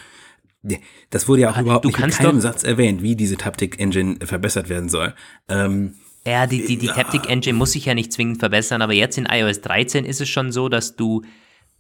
das 1.10 1.28
wurde 1.28 1.42
ja 1.42 1.52
auch 1.52 1.58
überhaupt 1.58 1.86
nicht 1.86 2.00
in 2.00 2.10
keinem 2.10 2.42
Satz 2.42 2.64
erwähnt, 2.64 3.02
wie 3.02 3.16
diese 3.16 3.38
Taptic 3.38 3.80
Engine 3.80 4.18
verbessert 4.24 4.70
werden 4.70 4.90
soll. 4.90 5.14
Ähm, 5.50 5.96
ja, 6.26 6.46
die, 6.46 6.66
die, 6.66 6.78
die 6.78 6.88
ja. 6.88 6.94
Taptic 6.94 7.30
Engine 7.30 7.58
muss 7.58 7.72
sich 7.72 7.86
ja 7.86 7.96
nicht 7.96 8.14
zwingend 8.14 8.40
verbessern, 8.40 8.82
aber 8.82 8.94
jetzt 8.94 9.18
in 9.18 9.26
iOS 9.26 9.62
13 9.62 10.06
ist 10.06 10.22
es 10.22 10.30
schon 10.30 10.52
so, 10.52 10.70
dass 10.70 10.96
du 10.96 11.24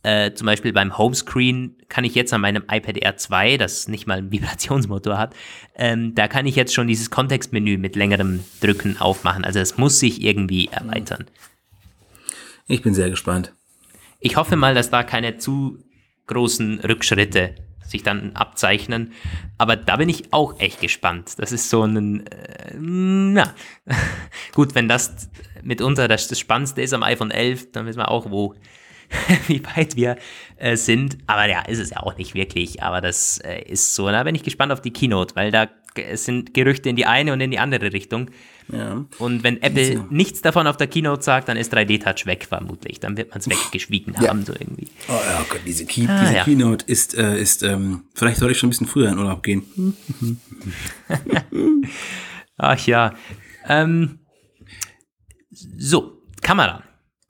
äh, 0.04 0.34
zum 0.34 0.47
Beispiel 0.47 0.74
beim 0.74 0.97
Homescreen 0.97 1.76
kann 1.88 2.04
ich 2.04 2.16
jetzt 2.16 2.34
an 2.34 2.41
meinem 2.41 2.64
iPad 2.70 2.97
Air 2.97 3.18
2, 3.18 3.58
das 3.58 3.88
nicht 3.88 4.08
mal 4.08 4.18
einen 4.18 4.32
Vibrationsmotor 4.32 5.18
hat, 5.18 5.36
ähm, 5.76 6.16
da 6.16 6.28
kann 6.28 6.47
ich 6.47 6.56
jetzt 6.56 6.74
schon 6.74 6.88
dieses 6.88 7.12
Kontextmenü 7.12 7.78
mit 7.78 7.95
längerem 7.95 8.43
Drücken 8.62 8.97
aufmachen. 8.99 9.45
Also 9.45 9.60
es 9.60 9.78
muss 9.78 9.99
sich 9.99 10.24
irgendwie 10.24 10.70
erweitern. 10.70 11.26
Ich 12.68 12.82
bin 12.82 12.93
sehr 12.93 13.09
gespannt. 13.09 13.53
Ich 14.20 14.36
hoffe 14.36 14.55
mal, 14.55 14.76
dass 14.76 14.89
da 14.89 15.03
keine 15.03 15.38
zu 15.38 15.84
großen 16.28 16.80
Rückschritte 16.80 17.55
sich 17.91 18.03
dann 18.03 18.36
abzeichnen. 18.36 19.14
Aber 19.57 19.76
da 19.76 19.97
bin 19.97 20.09
ich 20.09 20.34
auch 20.34 20.59
echt 20.59 20.82
gespannt. 20.82 21.34
Das 21.38 21.51
ist 21.51 21.70
so 21.70 21.84
ein, 21.84 22.26
äh, 22.28 22.74
na, 22.78 23.53
gut, 24.53 24.74
wenn 24.74 24.88
das 24.88 25.30
mitunter 25.62 26.07
das, 26.07 26.28
das 26.28 26.39
Spannendste 26.39 26.82
ist 26.82 26.93
am 26.93 27.03
iPhone 27.03 27.32
11, 27.32 27.74
dann 27.74 27.86
wissen 27.86 27.99
wir 27.99 28.09
auch, 28.09 28.32
wo, 28.32 28.55
wie 29.47 29.62
weit 29.76 29.95
wir 29.95 30.18
äh, 30.57 30.76
sind. 30.76 31.18
Aber 31.28 31.47
ja, 31.47 31.62
ist 31.62 31.80
es 31.80 31.91
ja 31.91 31.97
auch 31.97 32.18
nicht 32.18 32.34
wirklich. 32.34 32.82
Aber 32.82 33.01
das 33.01 33.39
äh, 33.39 33.62
ist 33.64 33.93
so. 33.93 34.07
Da 34.09 34.24
bin 34.24 34.36
ich 34.36 34.43
gespannt 34.43 34.72
auf 34.72 34.82
die 34.82 34.93
Keynote, 34.93 35.36
weil 35.36 35.51
da 35.51 35.68
sind 36.14 36.53
Gerüchte 36.53 36.89
in 36.89 36.95
die 36.95 37.05
eine 37.05 37.34
und 37.34 37.41
in 37.41 37.51
die 37.51 37.59
andere 37.59 37.91
Richtung. 37.91 38.30
Ja. 38.72 39.05
Und 39.19 39.43
wenn 39.43 39.61
Apple 39.61 39.97
so. 39.97 40.05
nichts 40.09 40.41
davon 40.41 40.67
auf 40.67 40.78
der 40.78 40.88
Keynote 40.88 41.24
sagt, 41.24 41.49
dann 41.49 41.57
ist 41.57 41.74
3D-Touch 41.74 42.26
weg 42.26 42.45
vermutlich. 42.47 42.99
Dann 42.99 43.17
wird 43.17 43.30
man 43.30 43.39
es 43.39 43.49
weggeschwiegen 43.49 44.15
ja. 44.19 44.30
haben, 44.30 44.45
so 44.45 44.53
irgendwie. 44.53 44.88
Oh 45.09 45.13
ja, 45.13 45.45
Gott, 45.49 45.61
diese, 45.65 45.86
Key, 45.86 46.05
ah, 46.07 46.22
diese 46.22 46.36
ja. 46.36 46.43
Keynote 46.43 46.86
ist, 46.86 47.17
äh, 47.17 47.39
ist 47.39 47.63
ähm, 47.63 48.03
vielleicht 48.13 48.38
soll 48.38 48.51
ich 48.51 48.57
schon 48.57 48.67
ein 48.67 48.72
bisschen 48.72 48.88
früher 48.88 49.09
in 49.09 49.17
Urlaub 49.17 49.43
gehen. 49.43 49.97
Ach 52.57 52.88
ja. 52.88 53.13
Ähm, 53.67 54.19
so, 55.49 56.22
Kamera. 56.41 56.84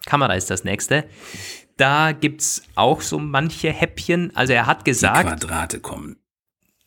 Kamera 0.05 0.33
ist 0.33 0.49
das 0.49 0.63
nächste. 0.63 1.05
Da 1.77 2.11
gibt 2.11 2.41
es 2.41 2.63
auch 2.75 3.01
so 3.01 3.17
manche 3.17 3.71
Häppchen. 3.71 4.35
Also 4.35 4.53
er 4.53 4.67
hat 4.67 4.85
gesagt. 4.85 5.23
Die 5.23 5.27
Quadrate 5.27 5.79
kommen. 5.79 6.17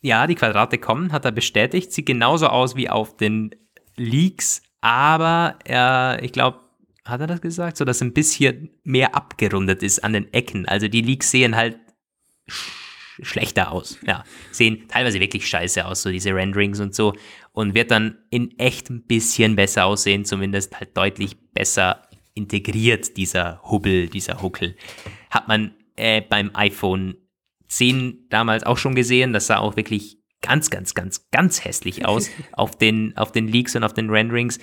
Ja, 0.00 0.26
die 0.26 0.34
Quadrate 0.34 0.78
kommen, 0.78 1.12
hat 1.12 1.24
er 1.24 1.32
bestätigt. 1.32 1.92
Sieht 1.92 2.07
genauso 2.07 2.48
aus 2.48 2.76
wie 2.76 2.90
auf 2.90 3.16
den 3.16 3.55
Leaks, 3.97 4.62
aber 4.80 5.59
er, 5.64 6.18
ich 6.22 6.32
glaube, 6.32 6.61
hat 7.05 7.20
er 7.20 7.26
das 7.26 7.40
gesagt, 7.40 7.76
so 7.76 7.84
dass 7.84 8.01
ein 8.01 8.14
bisschen 8.14 8.70
mehr 8.82 9.14
abgerundet 9.14 9.82
ist 9.82 10.03
an 10.03 10.12
den 10.12 10.32
Ecken. 10.32 10.66
Also 10.66 10.88
die 10.88 11.03
Leaks 11.03 11.30
sehen 11.30 11.57
halt 11.57 11.78
sch 12.49 12.70
schlechter 13.22 13.70
aus. 13.70 13.99
Ja, 14.05 14.24
sehen 14.51 14.88
teilweise 14.88 15.20
wirklich 15.20 15.49
scheiße 15.49 15.86
aus, 15.86 16.03
so 16.03 16.11
diese 16.11 16.34
Renderings 16.34 16.80
und 16.80 16.95
so. 16.95 17.14
Und 17.53 17.74
wird 17.74 17.92
dann 17.92 18.18
in 18.30 18.59
echt 18.59 18.90
ein 18.90 19.05
bisschen 19.05 19.55
besser 19.55 19.86
aussehen, 19.86 20.24
zumindest 20.24 20.78
halt 20.80 20.97
deutlich 20.97 21.36
besser 21.53 22.03
integriert, 22.34 23.16
dieser 23.16 23.62
Hubbel, 23.62 24.09
dieser 24.09 24.42
Huckel. 24.42 24.76
Hat 25.30 25.47
man 25.47 25.76
äh, 25.95 26.22
beim 26.22 26.51
iPhone 26.55 27.14
10 27.68 28.26
damals 28.30 28.64
auch 28.64 28.78
schon 28.78 28.95
gesehen. 28.95 29.32
Das 29.32 29.47
sah 29.47 29.59
auch 29.59 29.76
wirklich 29.76 30.18
ganz, 30.45 30.70
ganz, 30.70 30.95
ganz, 30.95 31.26
ganz 31.30 31.64
hässlich 31.64 32.05
aus 32.07 32.30
auf 32.53 32.76
den, 32.76 33.16
auf 33.16 33.32
den 33.32 33.49
Leaks 33.49 33.74
und 33.74 33.82
auf 33.82 33.95
den 33.95 34.11
Renderings. 34.11 34.59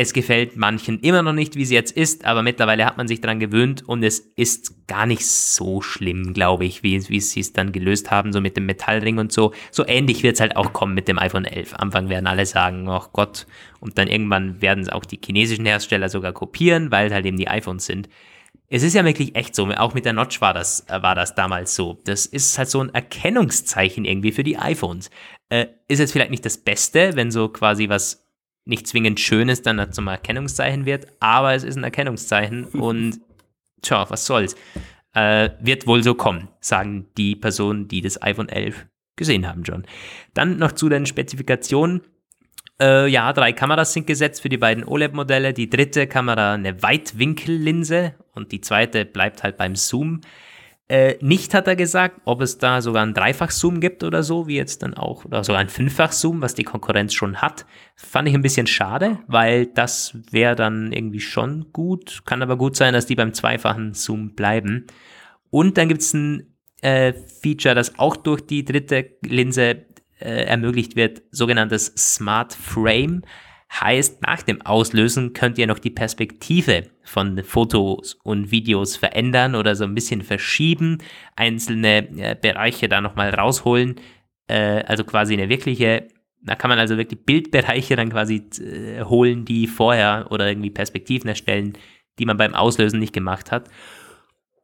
Es 0.00 0.12
gefällt 0.12 0.56
manchen 0.56 1.00
immer 1.00 1.22
noch 1.22 1.32
nicht, 1.32 1.56
wie 1.56 1.64
sie 1.64 1.74
jetzt 1.74 1.90
ist, 1.90 2.24
aber 2.24 2.44
mittlerweile 2.44 2.86
hat 2.86 2.98
man 2.98 3.08
sich 3.08 3.20
daran 3.20 3.40
gewöhnt 3.40 3.82
und 3.88 4.04
es 4.04 4.20
ist 4.36 4.86
gar 4.86 5.06
nicht 5.06 5.26
so 5.26 5.80
schlimm, 5.80 6.34
glaube 6.34 6.66
ich, 6.66 6.84
wie, 6.84 7.08
wie 7.08 7.20
sie 7.20 7.40
es 7.40 7.52
dann 7.52 7.72
gelöst 7.72 8.12
haben, 8.12 8.32
so 8.32 8.40
mit 8.40 8.56
dem 8.56 8.66
Metallring 8.66 9.18
und 9.18 9.32
so. 9.32 9.52
So 9.72 9.84
ähnlich 9.84 10.22
wird 10.22 10.34
es 10.34 10.40
halt 10.40 10.54
auch 10.54 10.72
kommen 10.72 10.94
mit 10.94 11.08
dem 11.08 11.18
iPhone 11.18 11.46
11. 11.46 11.74
Am 11.74 11.88
Anfang 11.88 12.10
werden 12.10 12.28
alle 12.28 12.46
sagen, 12.46 12.88
ach 12.88 13.08
Gott, 13.12 13.48
und 13.80 13.98
dann 13.98 14.06
irgendwann 14.06 14.62
werden 14.62 14.84
es 14.84 14.88
auch 14.88 15.04
die 15.04 15.18
chinesischen 15.24 15.66
Hersteller 15.66 16.08
sogar 16.08 16.32
kopieren, 16.32 16.92
weil 16.92 17.12
halt 17.12 17.26
eben 17.26 17.36
die 17.36 17.48
iPhones 17.48 17.86
sind. 17.86 18.08
Es 18.70 18.82
ist 18.82 18.94
ja 18.94 19.04
wirklich 19.04 19.34
echt 19.34 19.54
so, 19.54 19.66
auch 19.70 19.94
mit 19.94 20.04
der 20.04 20.12
Notch 20.12 20.40
war 20.40 20.52
das, 20.52 20.86
äh, 20.88 21.02
war 21.02 21.14
das 21.14 21.34
damals 21.34 21.74
so. 21.74 21.98
Das 22.04 22.26
ist 22.26 22.58
halt 22.58 22.68
so 22.68 22.80
ein 22.80 22.94
Erkennungszeichen 22.94 24.04
irgendwie 24.04 24.32
für 24.32 24.44
die 24.44 24.58
iPhones. 24.58 25.10
Äh, 25.48 25.66
ist 25.88 26.00
jetzt 26.00 26.12
vielleicht 26.12 26.30
nicht 26.30 26.44
das 26.44 26.58
Beste, 26.58 27.16
wenn 27.16 27.30
so 27.30 27.48
quasi 27.48 27.88
was 27.88 28.26
nicht 28.66 28.86
zwingend 28.86 29.18
Schönes 29.18 29.62
dann 29.62 29.92
zum 29.92 30.06
Erkennungszeichen 30.08 30.84
wird, 30.84 31.06
aber 31.20 31.54
es 31.54 31.64
ist 31.64 31.76
ein 31.76 31.84
Erkennungszeichen 31.84 32.64
und 32.72 33.20
tja, 33.80 34.08
was 34.10 34.26
soll's. 34.26 34.54
Äh, 35.14 35.50
wird 35.60 35.86
wohl 35.86 36.02
so 36.02 36.14
kommen, 36.14 36.48
sagen 36.60 37.06
die 37.16 37.34
Personen, 37.34 37.88
die 37.88 38.02
das 38.02 38.20
iPhone 38.22 38.50
11 38.50 38.86
gesehen 39.16 39.48
haben 39.48 39.64
schon. 39.64 39.84
Dann 40.34 40.58
noch 40.58 40.72
zu 40.72 40.90
den 40.90 41.06
Spezifikationen. 41.06 42.02
Äh, 42.80 43.08
ja, 43.08 43.32
drei 43.32 43.52
Kameras 43.52 43.94
sind 43.94 44.06
gesetzt 44.06 44.42
für 44.42 44.50
die 44.50 44.58
beiden 44.58 44.84
OLED-Modelle. 44.84 45.52
Die 45.52 45.68
dritte 45.70 46.06
Kamera 46.06 46.54
eine 46.54 46.82
Weitwinkellinse 46.82 48.14
und 48.38 48.52
die 48.52 48.62
zweite 48.62 49.04
bleibt 49.04 49.42
halt 49.42 49.58
beim 49.58 49.76
Zoom. 49.76 50.22
Äh, 50.90 51.18
nicht 51.20 51.52
hat 51.52 51.66
er 51.66 51.76
gesagt, 51.76 52.22
ob 52.24 52.40
es 52.40 52.56
da 52.56 52.80
sogar 52.80 53.02
einen 53.02 53.12
Dreifach-Zoom 53.12 53.78
gibt 53.80 54.02
oder 54.04 54.22
so, 54.22 54.46
wie 54.46 54.56
jetzt 54.56 54.82
dann 54.82 54.94
auch, 54.94 55.26
oder 55.26 55.44
sogar 55.44 55.60
ein 55.60 55.68
Fünffach-Zoom, 55.68 56.40
was 56.40 56.54
die 56.54 56.64
Konkurrenz 56.64 57.12
schon 57.12 57.42
hat. 57.42 57.66
Fand 57.94 58.26
ich 58.26 58.34
ein 58.34 58.40
bisschen 58.40 58.66
schade, 58.66 59.18
weil 59.26 59.66
das 59.66 60.16
wäre 60.30 60.54
dann 60.54 60.90
irgendwie 60.90 61.20
schon 61.20 61.66
gut. 61.74 62.22
Kann 62.24 62.40
aber 62.40 62.56
gut 62.56 62.74
sein, 62.74 62.94
dass 62.94 63.04
die 63.04 63.16
beim 63.16 63.34
zweifachen 63.34 63.92
Zoom 63.92 64.34
bleiben. 64.34 64.86
Und 65.50 65.76
dann 65.76 65.88
gibt 65.88 66.00
es 66.00 66.14
ein 66.14 66.54
äh, 66.80 67.12
Feature, 67.12 67.74
das 67.74 67.98
auch 67.98 68.16
durch 68.16 68.40
die 68.40 68.64
dritte 68.64 69.10
Linse 69.22 69.84
äh, 70.20 70.44
ermöglicht 70.46 70.96
wird, 70.96 71.22
sogenanntes 71.32 71.92
Smart 71.98 72.54
Frame. 72.54 73.22
Heißt, 73.70 74.22
nach 74.22 74.42
dem 74.42 74.62
Auslösen 74.62 75.34
könnt 75.34 75.58
ihr 75.58 75.66
noch 75.66 75.78
die 75.78 75.90
Perspektive 75.90 76.84
von 77.04 77.42
Fotos 77.44 78.18
und 78.24 78.50
Videos 78.50 78.96
verändern 78.96 79.54
oder 79.54 79.76
so 79.76 79.84
ein 79.84 79.94
bisschen 79.94 80.22
verschieben, 80.22 80.98
einzelne 81.36 82.08
äh, 82.18 82.34
Bereiche 82.40 82.88
da 82.88 83.00
nochmal 83.00 83.30
rausholen. 83.30 83.96
Äh, 84.46 84.82
also 84.84 85.04
quasi 85.04 85.34
eine 85.34 85.48
wirkliche, 85.48 86.08
da 86.42 86.54
kann 86.54 86.70
man 86.70 86.78
also 86.78 86.96
wirklich 86.96 87.24
Bildbereiche 87.24 87.94
dann 87.94 88.10
quasi 88.10 88.48
äh, 88.60 89.04
holen, 89.04 89.44
die 89.44 89.66
vorher 89.66 90.28
oder 90.30 90.48
irgendwie 90.48 90.70
Perspektiven 90.70 91.28
erstellen, 91.28 91.74
die 92.18 92.24
man 92.24 92.38
beim 92.38 92.54
Auslösen 92.54 92.98
nicht 92.98 93.12
gemacht 93.12 93.52
hat. 93.52 93.68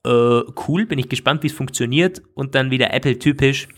Äh, 0.05 0.41
cool, 0.67 0.87
bin 0.87 0.99
ich 0.99 1.09
gespannt, 1.09 1.43
wie 1.43 1.49
es 1.49 1.53
funktioniert. 1.53 2.23
Und 2.35 2.55
dann 2.55 2.71
wieder 2.71 2.93
Apple-typisch 2.93 3.69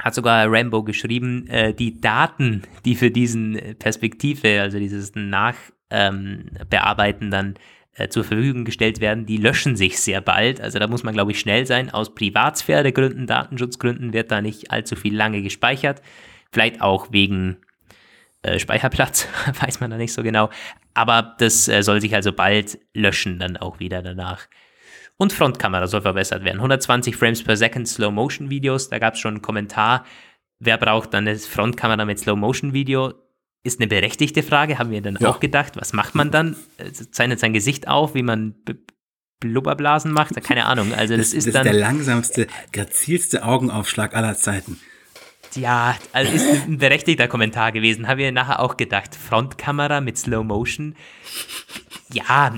hat 0.00 0.14
sogar 0.14 0.50
Rambo 0.50 0.82
geschrieben, 0.82 1.46
äh, 1.48 1.74
die 1.74 2.00
Daten, 2.00 2.62
die 2.84 2.94
für 2.94 3.10
diesen 3.10 3.76
Perspektive, 3.78 4.60
also 4.60 4.78
dieses 4.78 5.12
Nachbearbeiten 5.14 7.26
ähm, 7.26 7.30
dann 7.30 7.54
äh, 7.94 8.08
zur 8.08 8.24
Verfügung 8.24 8.64
gestellt 8.64 9.00
werden, 9.00 9.24
die 9.24 9.38
löschen 9.38 9.74
sich 9.74 10.00
sehr 10.00 10.20
bald. 10.20 10.60
Also 10.60 10.78
da 10.78 10.86
muss 10.86 11.02
man, 11.02 11.14
glaube 11.14 11.32
ich, 11.32 11.40
schnell 11.40 11.66
sein. 11.66 11.90
Aus 11.90 12.14
Privatsphäregründen, 12.14 13.26
Datenschutzgründen 13.26 14.12
wird 14.12 14.30
da 14.30 14.42
nicht 14.42 14.70
allzu 14.70 14.96
viel 14.96 15.16
lange 15.16 15.42
gespeichert. 15.42 16.02
Vielleicht 16.52 16.82
auch 16.82 17.10
wegen 17.10 17.56
äh, 18.42 18.58
Speicherplatz, 18.58 19.26
weiß 19.60 19.80
man 19.80 19.90
da 19.90 19.96
nicht 19.96 20.12
so 20.12 20.22
genau. 20.22 20.50
Aber 20.92 21.36
das 21.38 21.68
äh, 21.68 21.82
soll 21.82 22.02
sich 22.02 22.14
also 22.14 22.32
bald 22.32 22.78
löschen, 22.92 23.38
dann 23.38 23.56
auch 23.56 23.80
wieder 23.80 24.02
danach. 24.02 24.46
Und 25.18 25.32
Frontkamera 25.32 25.86
soll 25.86 26.02
verbessert 26.02 26.44
werden. 26.44 26.58
120 26.58 27.16
Frames 27.16 27.42
per 27.42 27.56
Second 27.56 27.88
Slow-Motion-Videos. 27.88 28.90
Da 28.90 28.98
gab 28.98 29.14
es 29.14 29.20
schon 29.20 29.34
einen 29.34 29.42
Kommentar. 29.42 30.04
Wer 30.58 30.76
braucht 30.78 31.14
dann 31.14 31.26
eine 31.26 31.38
Frontkamera 31.38 32.04
mit 32.04 32.18
Slow-Motion-Video? 32.18 33.14
Ist 33.62 33.80
eine 33.80 33.88
berechtigte 33.88 34.42
Frage, 34.42 34.78
haben 34.78 34.90
wir 34.90 35.00
dann 35.00 35.16
ja. 35.18 35.28
auch 35.28 35.40
gedacht. 35.40 35.76
Was 35.76 35.92
macht 35.92 36.14
man 36.14 36.30
dann? 36.30 36.54
Äh, 36.78 36.92
zeichnet 36.92 37.40
sein 37.40 37.52
Gesicht 37.52 37.88
auf, 37.88 38.14
wie 38.14 38.22
man 38.22 38.54
Blubberblasen 39.40 40.12
macht? 40.12 40.40
Keine 40.42 40.66
Ahnung. 40.66 40.94
Also 40.94 41.16
das, 41.16 41.30
das 41.30 41.34
ist 41.34 41.46
das 41.48 41.54
dann. 41.54 41.66
Ist 41.66 41.72
der 41.72 41.80
langsamste, 41.80 42.46
grazilste 42.72 43.44
Augenaufschlag 43.44 44.14
aller 44.14 44.36
Zeiten. 44.36 44.78
Ja, 45.54 45.96
also 46.12 46.32
ist 46.32 46.46
ein 46.66 46.78
berechtigter 46.78 47.28
Kommentar 47.28 47.72
gewesen. 47.72 48.08
Haben 48.08 48.18
wir 48.18 48.32
nachher 48.32 48.60
auch 48.60 48.76
gedacht. 48.76 49.14
Frontkamera 49.14 50.00
mit 50.00 50.18
Slow 50.18 50.44
Motion. 50.44 50.94
Ja, 52.12 52.54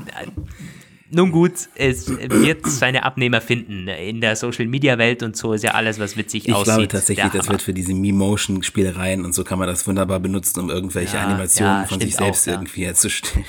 nun 1.11 1.33
gut, 1.33 1.69
es 1.75 2.09
wird 2.09 2.67
seine 2.67 3.03
Abnehmer 3.03 3.41
finden. 3.41 3.89
In 3.89 4.21
der 4.21 4.37
Social 4.37 4.67
Media 4.67 4.99
Welt 4.99 5.23
und 5.23 5.37
so 5.37 5.53
ist 5.53 5.65
ja 5.65 5.73
alles, 5.73 5.99
was 5.99 6.17
witzig 6.17 6.49
ich 6.49 6.55
aussieht. 6.55 6.69
Ich 6.69 6.75
glaube 6.75 6.89
tatsächlich, 6.89 7.33
das 7.33 7.49
wird 7.49 7.63
für 7.63 7.75
diese 7.75 7.95
Me-Motion-Spielereien 7.95 9.25
und 9.25 9.35
so 9.35 9.45
kann 9.45 9.59
man 9.59 9.69
das 9.69 9.87
wunderbar 9.87 10.21
benutzen, 10.21 10.61
um 10.61 10.71
irgendwelche 10.71 11.17
ja, 11.17 11.27
Animationen 11.27 11.83
ja, 11.83 11.87
von 11.87 12.01
sich 12.01 12.17
selbst 12.17 12.49
auch, 12.49 12.53
irgendwie 12.53 12.85
herzustellen. 12.85 13.45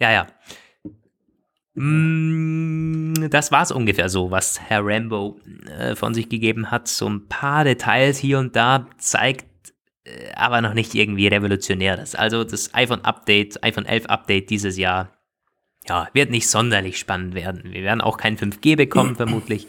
Ja, 0.00 0.10
ja. 0.10 0.26
Mm, 1.74 3.28
das 3.30 3.52
war 3.52 3.62
es 3.62 3.70
ungefähr 3.70 4.08
so, 4.08 4.30
was 4.30 4.60
Herr 4.60 4.80
Rambo 4.82 5.38
äh, 5.78 5.94
von 5.94 6.14
sich 6.14 6.28
gegeben 6.28 6.70
hat. 6.70 6.88
So 6.88 7.08
ein 7.08 7.28
paar 7.28 7.64
Details 7.64 8.18
hier 8.18 8.38
und 8.38 8.56
da 8.56 8.86
zeigt 8.98 9.46
aber 10.34 10.60
noch 10.60 10.74
nicht 10.74 10.94
irgendwie 10.94 11.26
revolutionäres. 11.28 12.14
Also 12.14 12.44
das 12.44 12.74
iPhone-Update, 12.74 13.62
iPhone 13.64 13.86
11 13.86 14.06
Update 14.06 14.50
dieses 14.50 14.76
Jahr, 14.76 15.12
ja, 15.88 16.08
wird 16.12 16.30
nicht 16.30 16.48
sonderlich 16.48 16.98
spannend 16.98 17.34
werden. 17.34 17.62
Wir 17.64 17.82
werden 17.82 18.00
auch 18.00 18.16
kein 18.16 18.36
5G 18.36 18.76
bekommen, 18.76 19.16
vermutlich. 19.16 19.66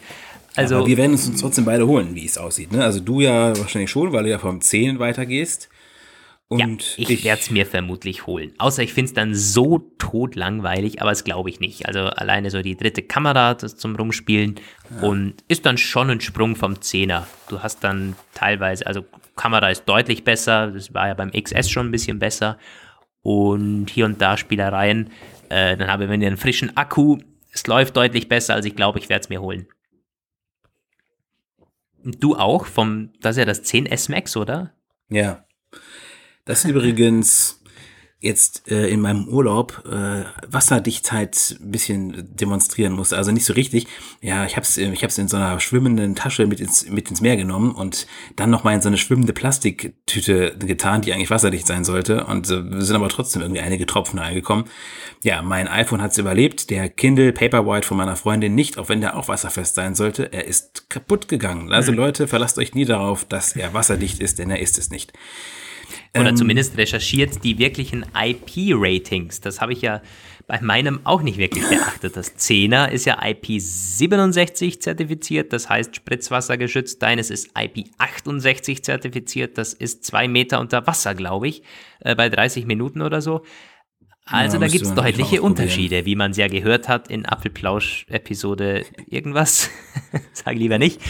Also, 0.55 0.77
aber 0.77 0.87
wir 0.87 0.97
werden 0.97 1.13
es 1.13 1.27
uns 1.27 1.41
trotzdem 1.41 1.65
beide 1.65 1.87
holen, 1.87 2.13
wie 2.13 2.25
es 2.25 2.37
aussieht. 2.37 2.71
Ne? 2.71 2.83
Also 2.83 2.99
du 2.99 3.21
ja 3.21 3.57
wahrscheinlich 3.57 3.89
schon, 3.89 4.11
weil 4.11 4.23
du 4.23 4.29
ja 4.29 4.39
vom 4.39 4.59
10 4.59 4.99
weitergehst. 4.99 5.69
Und 6.49 6.59
ja, 6.97 7.03
ich, 7.03 7.09
ich 7.09 7.23
werde 7.23 7.41
es 7.41 7.49
mir 7.49 7.65
vermutlich 7.65 8.27
holen. 8.27 8.51
Außer 8.57 8.83
ich 8.83 8.91
finde 8.91 9.07
es 9.07 9.13
dann 9.13 9.33
so 9.33 9.89
totlangweilig, 9.99 11.01
aber 11.01 11.11
das 11.11 11.23
glaube 11.23 11.49
ich 11.49 11.61
nicht. 11.61 11.85
Also 11.85 12.01
alleine 12.01 12.51
so 12.51 12.61
die 12.61 12.75
dritte 12.75 13.01
Kamera 13.01 13.57
zum 13.57 13.95
Rumspielen 13.95 14.59
ja. 14.89 15.07
und 15.07 15.35
ist 15.47 15.65
dann 15.65 15.77
schon 15.77 16.09
ein 16.09 16.19
Sprung 16.19 16.57
vom 16.57 16.73
10er. 16.73 17.23
Du 17.47 17.61
hast 17.63 17.85
dann 17.85 18.17
teilweise, 18.33 18.85
also 18.85 19.05
Kamera 19.35 19.69
ist 19.69 19.85
deutlich 19.85 20.23
besser, 20.23 20.67
das 20.67 20.93
war 20.93 21.07
ja 21.07 21.13
beim 21.13 21.31
XS 21.31 21.69
schon 21.69 21.87
ein 21.87 21.91
bisschen 21.91 22.19
besser. 22.19 22.57
Und 23.21 23.89
hier 23.89 24.05
und 24.05 24.21
da 24.21 24.35
Spielereien. 24.37 25.11
Äh, 25.49 25.77
dann 25.77 25.89
habe 25.89 26.05
ich 26.05 26.09
einen 26.09 26.37
frischen 26.37 26.75
Akku. 26.75 27.17
Es 27.51 27.67
läuft 27.67 27.95
deutlich 27.95 28.27
besser, 28.27 28.55
also 28.55 28.67
ich 28.67 28.75
glaube, 28.75 28.99
ich 28.99 29.09
werde 29.09 29.23
es 29.23 29.29
mir 29.29 29.41
holen. 29.41 29.67
Du 32.03 32.35
auch? 32.35 32.65
Vom, 32.65 33.13
das 33.19 33.31
ist 33.31 33.39
ja 33.39 33.45
das 33.45 33.63
10S 33.63 34.09
Max, 34.09 34.35
oder? 34.35 34.73
Ja. 35.09 35.45
Das 36.45 36.65
übrigens 36.65 37.60
jetzt 38.21 38.71
äh, 38.71 38.87
in 38.87 39.01
meinem 39.01 39.27
Urlaub 39.27 39.83
äh, 39.85 40.23
Wasserdichtheit 40.47 41.57
ein 41.59 41.71
bisschen 41.71 42.35
demonstrieren 42.35 42.93
musste. 42.93 43.17
Also 43.17 43.31
nicht 43.31 43.45
so 43.45 43.53
richtig. 43.53 43.87
Ja, 44.21 44.45
ich 44.45 44.55
habe 44.55 44.63
es 44.63 44.77
ich 44.77 45.03
hab's 45.03 45.17
in 45.17 45.27
so 45.27 45.37
einer 45.37 45.59
schwimmenden 45.59 46.15
Tasche 46.15 46.45
mit 46.45 46.59
ins, 46.59 46.87
mit 46.87 47.09
ins 47.09 47.19
Meer 47.19 47.35
genommen 47.35 47.71
und 47.71 48.05
dann 48.35 48.51
nochmal 48.51 48.75
in 48.75 48.81
so 48.81 48.89
eine 48.89 48.99
schwimmende 48.99 49.33
Plastiktüte 49.33 50.55
getan, 50.59 51.01
die 51.01 51.13
eigentlich 51.13 51.31
wasserdicht 51.31 51.65
sein 51.65 51.83
sollte. 51.83 52.25
Und 52.25 52.49
äh, 52.49 52.81
sind 52.81 52.95
aber 52.95 53.09
trotzdem 53.09 53.41
irgendwie 53.41 53.61
einige 53.61 53.87
Tropfen 53.87 54.19
reingekommen. 54.19 54.65
Ja, 55.23 55.41
mein 55.41 55.67
iPhone 55.67 56.01
hat 56.01 56.11
es 56.11 56.17
überlebt, 56.19 56.69
der 56.69 56.89
Kindle 56.89 57.33
Paperwhite 57.33 57.87
von 57.87 57.97
meiner 57.97 58.15
Freundin 58.15 58.53
nicht, 58.53 58.77
auch 58.77 58.87
wenn 58.87 59.01
der 59.01 59.17
auch 59.17 59.27
wasserfest 59.27 59.73
sein 59.73 59.95
sollte. 59.95 60.31
Er 60.31 60.45
ist 60.45 60.89
kaputt 60.89 61.27
gegangen. 61.27 61.71
Also. 61.71 61.91
Leute, 61.91 62.27
verlasst 62.27 62.57
euch 62.57 62.73
nie 62.73 62.85
darauf, 62.85 63.25
dass 63.25 63.55
er 63.55 63.73
wasserdicht 63.73 64.19
ist, 64.19 64.39
denn 64.39 64.49
er 64.49 64.59
ist 64.59 64.77
es 64.77 64.91
nicht. 64.91 65.11
Oder 66.15 66.29
ähm, 66.29 66.35
zumindest 66.35 66.77
recherchiert 66.77 67.43
die 67.43 67.57
wirklichen 67.57 68.05
IP-Ratings. 68.15 69.41
Das 69.41 69.61
habe 69.61 69.73
ich 69.73 69.81
ja 69.81 70.01
bei 70.51 70.59
meinem 70.61 70.99
auch 71.05 71.21
nicht 71.21 71.37
wirklich 71.37 71.63
beachtet. 71.69 72.17
Das 72.17 72.35
10er 72.37 72.89
ist 72.89 73.05
ja 73.05 73.21
IP67 73.21 74.81
zertifiziert, 74.81 75.53
das 75.53 75.69
heißt 75.69 75.95
Spritzwasser 75.95 76.57
geschützt. 76.57 77.01
Deines 77.01 77.29
ist 77.29 77.55
IP68 77.55 78.81
zertifiziert, 78.81 79.57
das 79.57 79.73
ist 79.73 80.03
zwei 80.03 80.27
Meter 80.27 80.59
unter 80.59 80.85
Wasser, 80.87 81.15
glaube 81.15 81.47
ich, 81.47 81.63
äh, 82.01 82.15
bei 82.15 82.27
30 82.27 82.65
Minuten 82.65 83.01
oder 83.01 83.21
so. 83.21 83.43
Also 84.25 84.57
ja, 84.57 84.61
da 84.61 84.67
gibt 84.67 84.85
es 84.85 84.93
deutliche 84.93 85.41
Unterschiede, 85.41 86.05
wie 86.05 86.15
man 86.15 86.31
es 86.31 86.37
ja 86.37 86.47
gehört 86.47 86.89
hat 86.89 87.07
in 87.07 87.25
Apfelplausch-Episode 87.25 88.85
irgendwas. 89.07 89.69
Sag 90.33 90.55
lieber 90.55 90.79
nicht. 90.79 91.01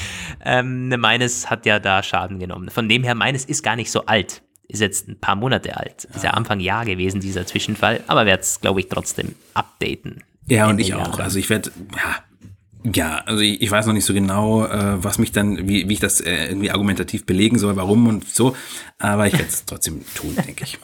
Ähm, 0.43 0.89
meines 0.89 1.49
hat 1.49 1.65
ja 1.65 1.79
da 1.79 2.03
Schaden 2.03 2.39
genommen. 2.39 2.69
Von 2.69 2.87
dem 2.87 3.03
her, 3.03 3.15
meines 3.15 3.45
ist 3.45 3.63
gar 3.63 3.75
nicht 3.75 3.91
so 3.91 4.05
alt 4.05 4.43
ist 4.71 4.79
jetzt 4.79 5.07
ein 5.07 5.19
paar 5.19 5.35
Monate 5.35 5.75
alt. 5.77 6.05
Ist 6.15 6.23
ja 6.23 6.31
Anfang 6.31 6.59
Jahr 6.59 6.85
gewesen, 6.85 7.19
dieser 7.19 7.45
Zwischenfall. 7.45 8.01
Aber 8.07 8.25
werde 8.25 8.41
es, 8.41 8.61
glaube 8.61 8.79
ich, 8.79 8.87
trotzdem 8.87 9.35
updaten. 9.53 10.23
Ja, 10.47 10.69
und 10.69 10.79
ich 10.79 10.93
auch. 10.93 11.19
Also 11.19 11.39
ich 11.39 11.49
werde, 11.49 11.71
ja, 11.95 12.23
ja, 12.95 13.17
also 13.25 13.41
ich, 13.41 13.61
ich, 13.61 13.69
weiß 13.69 13.85
noch 13.85 13.93
nicht 13.93 14.05
so 14.05 14.13
genau, 14.13 14.65
äh, 14.65 15.03
was 15.03 15.19
mich 15.19 15.31
dann, 15.31 15.67
wie, 15.67 15.87
wie 15.87 15.93
ich 15.93 15.99
das 15.99 16.19
äh, 16.19 16.47
irgendwie 16.47 16.71
argumentativ 16.71 17.25
belegen 17.25 17.59
soll, 17.59 17.75
warum 17.75 18.07
und 18.07 18.27
so. 18.27 18.55
Aber 18.97 19.27
ich 19.27 19.33
werde 19.33 19.45
es 19.47 19.65
trotzdem 19.65 20.03
tun, 20.15 20.35
denke 20.35 20.63
ich. 20.63 20.79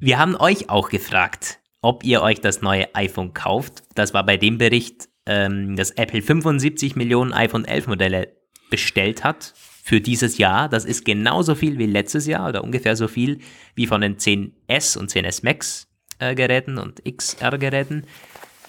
Wir 0.00 0.18
haben 0.18 0.36
euch 0.36 0.70
auch 0.70 0.88
gefragt, 0.88 1.58
ob 1.82 2.04
ihr 2.04 2.22
euch 2.22 2.40
das 2.40 2.62
neue 2.62 2.94
iPhone 2.94 3.34
kauft. 3.34 3.82
Das 3.94 4.14
war 4.14 4.24
bei 4.24 4.36
dem 4.36 4.58
Bericht, 4.58 5.08
ähm, 5.26 5.76
dass 5.76 5.90
Apple 5.90 6.22
75 6.22 6.96
Millionen 6.96 7.32
iPhone 7.32 7.64
11 7.64 7.88
Modelle 7.88 8.28
bestellt 8.70 9.24
hat 9.24 9.54
für 9.84 10.00
dieses 10.00 10.38
Jahr. 10.38 10.68
Das 10.68 10.84
ist 10.84 11.04
genauso 11.04 11.56
viel 11.56 11.76
wie 11.76 11.86
letztes 11.86 12.28
Jahr 12.28 12.48
oder 12.48 12.62
ungefähr 12.62 12.94
so 12.94 13.08
viel 13.08 13.40
wie 13.74 13.88
von 13.88 14.00
den 14.00 14.16
10S 14.16 14.96
und 14.96 15.10
10S 15.10 15.44
Max 15.44 15.88
äh, 16.20 16.36
Geräten 16.36 16.78
und 16.78 17.02
XR 17.04 17.58
Geräten. 17.58 18.04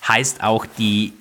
Heißt 0.08 0.44
auch, 0.44 0.66
die, 0.66 1.14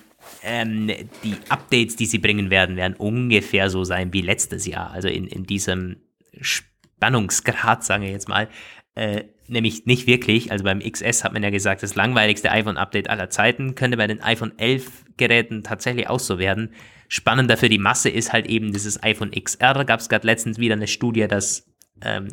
ähm, 0.43 0.91
die 1.23 1.37
Updates, 1.51 1.97
die 1.97 2.07
sie 2.07 2.19
bringen 2.19 2.49
werden, 2.49 2.77
werden 2.77 2.97
ungefähr 2.97 3.69
so 3.69 3.85
sein 3.85 4.15
wie 4.15 4.23
letztes 4.23 4.67
Jahr. 4.67 4.91
Also 4.93 5.09
in, 5.09 5.27
in 5.27 5.45
diesem 5.45 5.97
Spannungsgrad, 6.41 7.85
sagen 7.85 8.03
wir 8.03 8.11
jetzt 8.11 8.31
mal. 8.31 8.49
Äh, 8.95 9.25
nämlich 9.47 9.85
nicht 9.85 10.07
wirklich. 10.07 10.51
Also 10.51 10.65
beim 10.65 10.81
XS 10.81 11.23
hat 11.23 11.35
man 11.35 11.43
ja 11.43 11.51
gesagt, 11.51 11.83
das 11.83 11.97
langweiligste 11.97 12.51
iPhone-Update 12.51 13.11
aller 13.11 13.29
Zeiten 13.29 13.75
könnte 13.75 13.99
bei 13.99 14.07
den 14.07 14.23
iPhone 14.23 14.59
11 14.59 15.05
Geräten 15.19 15.63
tatsächlich 15.63 16.09
auch 16.09 16.21
so 16.21 16.39
werden. 16.39 16.73
Spannender 17.15 17.59
für 17.59 17.69
die 17.69 17.77
Masse 17.77 18.09
ist 18.09 18.33
halt 18.33 18.47
eben 18.47 18.73
dieses 18.73 19.03
iPhone 19.03 19.33
XR. 19.33 19.85
Gab 19.85 20.01
es 20.01 20.09
gerade 20.09 20.27
letztens 20.27 20.57
wieder 20.57 20.77
eine 20.77 20.87
Studie, 20.87 21.29
dass 21.29 21.67
ähm, 22.01 22.29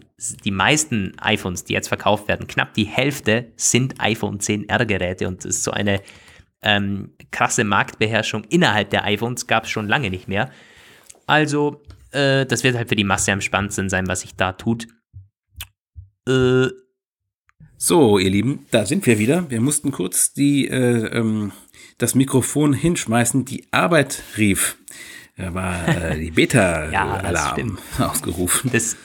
die 0.45 0.51
meisten 0.51 1.19
iPhones, 1.19 1.65
die 1.65 1.73
jetzt 1.73 1.89
verkauft 1.89 2.29
werden, 2.29 2.47
knapp 2.47 2.73
die 2.75 2.85
Hälfte 2.85 3.51
sind 3.57 3.99
iPhone 3.99 4.39
10R 4.39 4.85
Geräte 4.85 5.27
und 5.27 5.39
das 5.39 5.57
ist 5.57 5.63
so 5.65 5.71
eine 5.71 5.99
ähm, 6.61 7.11
krasse 7.29 7.65
Marktbeherrschung 7.65 8.45
innerhalb 8.45 8.89
der 8.89 9.03
iPhones 9.03 9.47
gab 9.47 9.65
es 9.65 9.69
schon 9.69 9.89
lange 9.89 10.09
nicht 10.09 10.29
mehr. 10.29 10.49
Also, 11.27 11.83
äh, 12.11 12.45
das 12.45 12.63
wird 12.63 12.77
halt 12.77 12.87
für 12.87 12.95
die 12.95 13.03
Masse 13.03 13.33
am 13.33 13.41
spannendsten 13.41 13.89
sein, 13.89 14.07
was 14.07 14.21
sich 14.21 14.37
da 14.37 14.53
tut. 14.53 14.87
Äh, 16.25 16.67
so, 17.75 18.17
ihr 18.17 18.29
Lieben, 18.29 18.65
da 18.71 18.85
sind 18.85 19.05
wir 19.05 19.19
wieder. 19.19 19.49
Wir 19.49 19.59
mussten 19.59 19.91
kurz 19.91 20.31
die, 20.31 20.69
äh, 20.69 21.17
ähm, 21.17 21.51
das 21.99 22.15
Mikrofon 22.15 22.73
hinschmeißen. 22.73 23.45
Die 23.45 23.65
Arbeit 23.71 24.23
rief. 24.37 24.77
Da 25.37 25.53
war 25.53 25.87
äh, 25.87 26.19
die 26.19 26.31
Beta-Alarm 26.35 27.77
ja, 27.97 28.09
ausgerufen. 28.09 28.71
Das, 28.73 28.97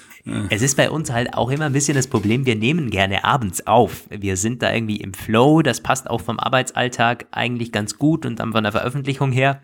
es 0.48 0.62
ist 0.62 0.76
bei 0.76 0.90
uns 0.90 1.12
halt 1.12 1.34
auch 1.34 1.50
immer 1.50 1.66
ein 1.66 1.74
bisschen 1.74 1.94
das 1.94 2.08
Problem, 2.08 2.46
wir 2.46 2.56
nehmen 2.56 2.88
gerne 2.88 3.24
abends 3.24 3.66
auf. 3.66 4.04
Wir 4.08 4.38
sind 4.38 4.62
da 4.62 4.72
irgendwie 4.72 4.96
im 4.96 5.12
Flow, 5.12 5.60
das 5.60 5.82
passt 5.82 6.08
auch 6.08 6.22
vom 6.22 6.40
Arbeitsalltag 6.40 7.26
eigentlich 7.30 7.72
ganz 7.72 7.98
gut 7.98 8.24
und 8.24 8.40
dann 8.40 8.52
von 8.52 8.62
der 8.62 8.72
Veröffentlichung 8.72 9.32
her. 9.32 9.60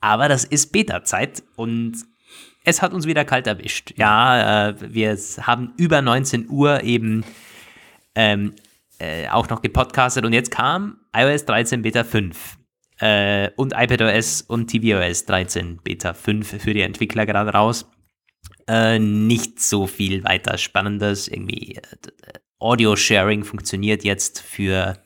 Aber 0.00 0.28
das 0.28 0.44
ist 0.44 0.72
Beta-Zeit 0.72 1.42
und 1.56 2.04
es 2.64 2.80
hat 2.80 2.92
uns 2.92 3.06
wieder 3.06 3.24
kalt 3.24 3.46
erwischt. 3.46 3.94
Ja, 3.96 4.68
äh, 4.68 4.74
wir 4.80 5.18
haben 5.42 5.72
über 5.76 6.00
19 6.00 6.48
Uhr 6.48 6.82
eben 6.84 7.24
ähm, 8.14 8.54
äh, 8.98 9.28
auch 9.28 9.48
noch 9.48 9.62
gepodcastet 9.62 10.24
und 10.24 10.32
jetzt 10.32 10.50
kam 10.50 10.98
iOS 11.14 11.44
13 11.44 11.82
Beta 11.82 12.04
5 12.04 12.57
äh, 13.00 13.50
und 13.56 13.74
iPadOS 13.76 14.42
und 14.42 14.70
tvOS 14.70 15.24
13 15.26 15.80
Beta 15.82 16.14
5 16.14 16.62
für 16.62 16.74
die 16.74 16.82
Entwickler 16.82 17.26
gerade 17.26 17.50
raus. 17.50 17.90
Äh, 18.66 18.98
nicht 18.98 19.60
so 19.60 19.86
viel 19.86 20.24
weiter 20.24 20.58
Spannendes. 20.58 21.28
Irgendwie 21.28 21.76
äh, 21.76 21.80
Audio-Sharing 22.58 23.44
funktioniert 23.44 24.04
jetzt 24.04 24.40
für 24.40 24.98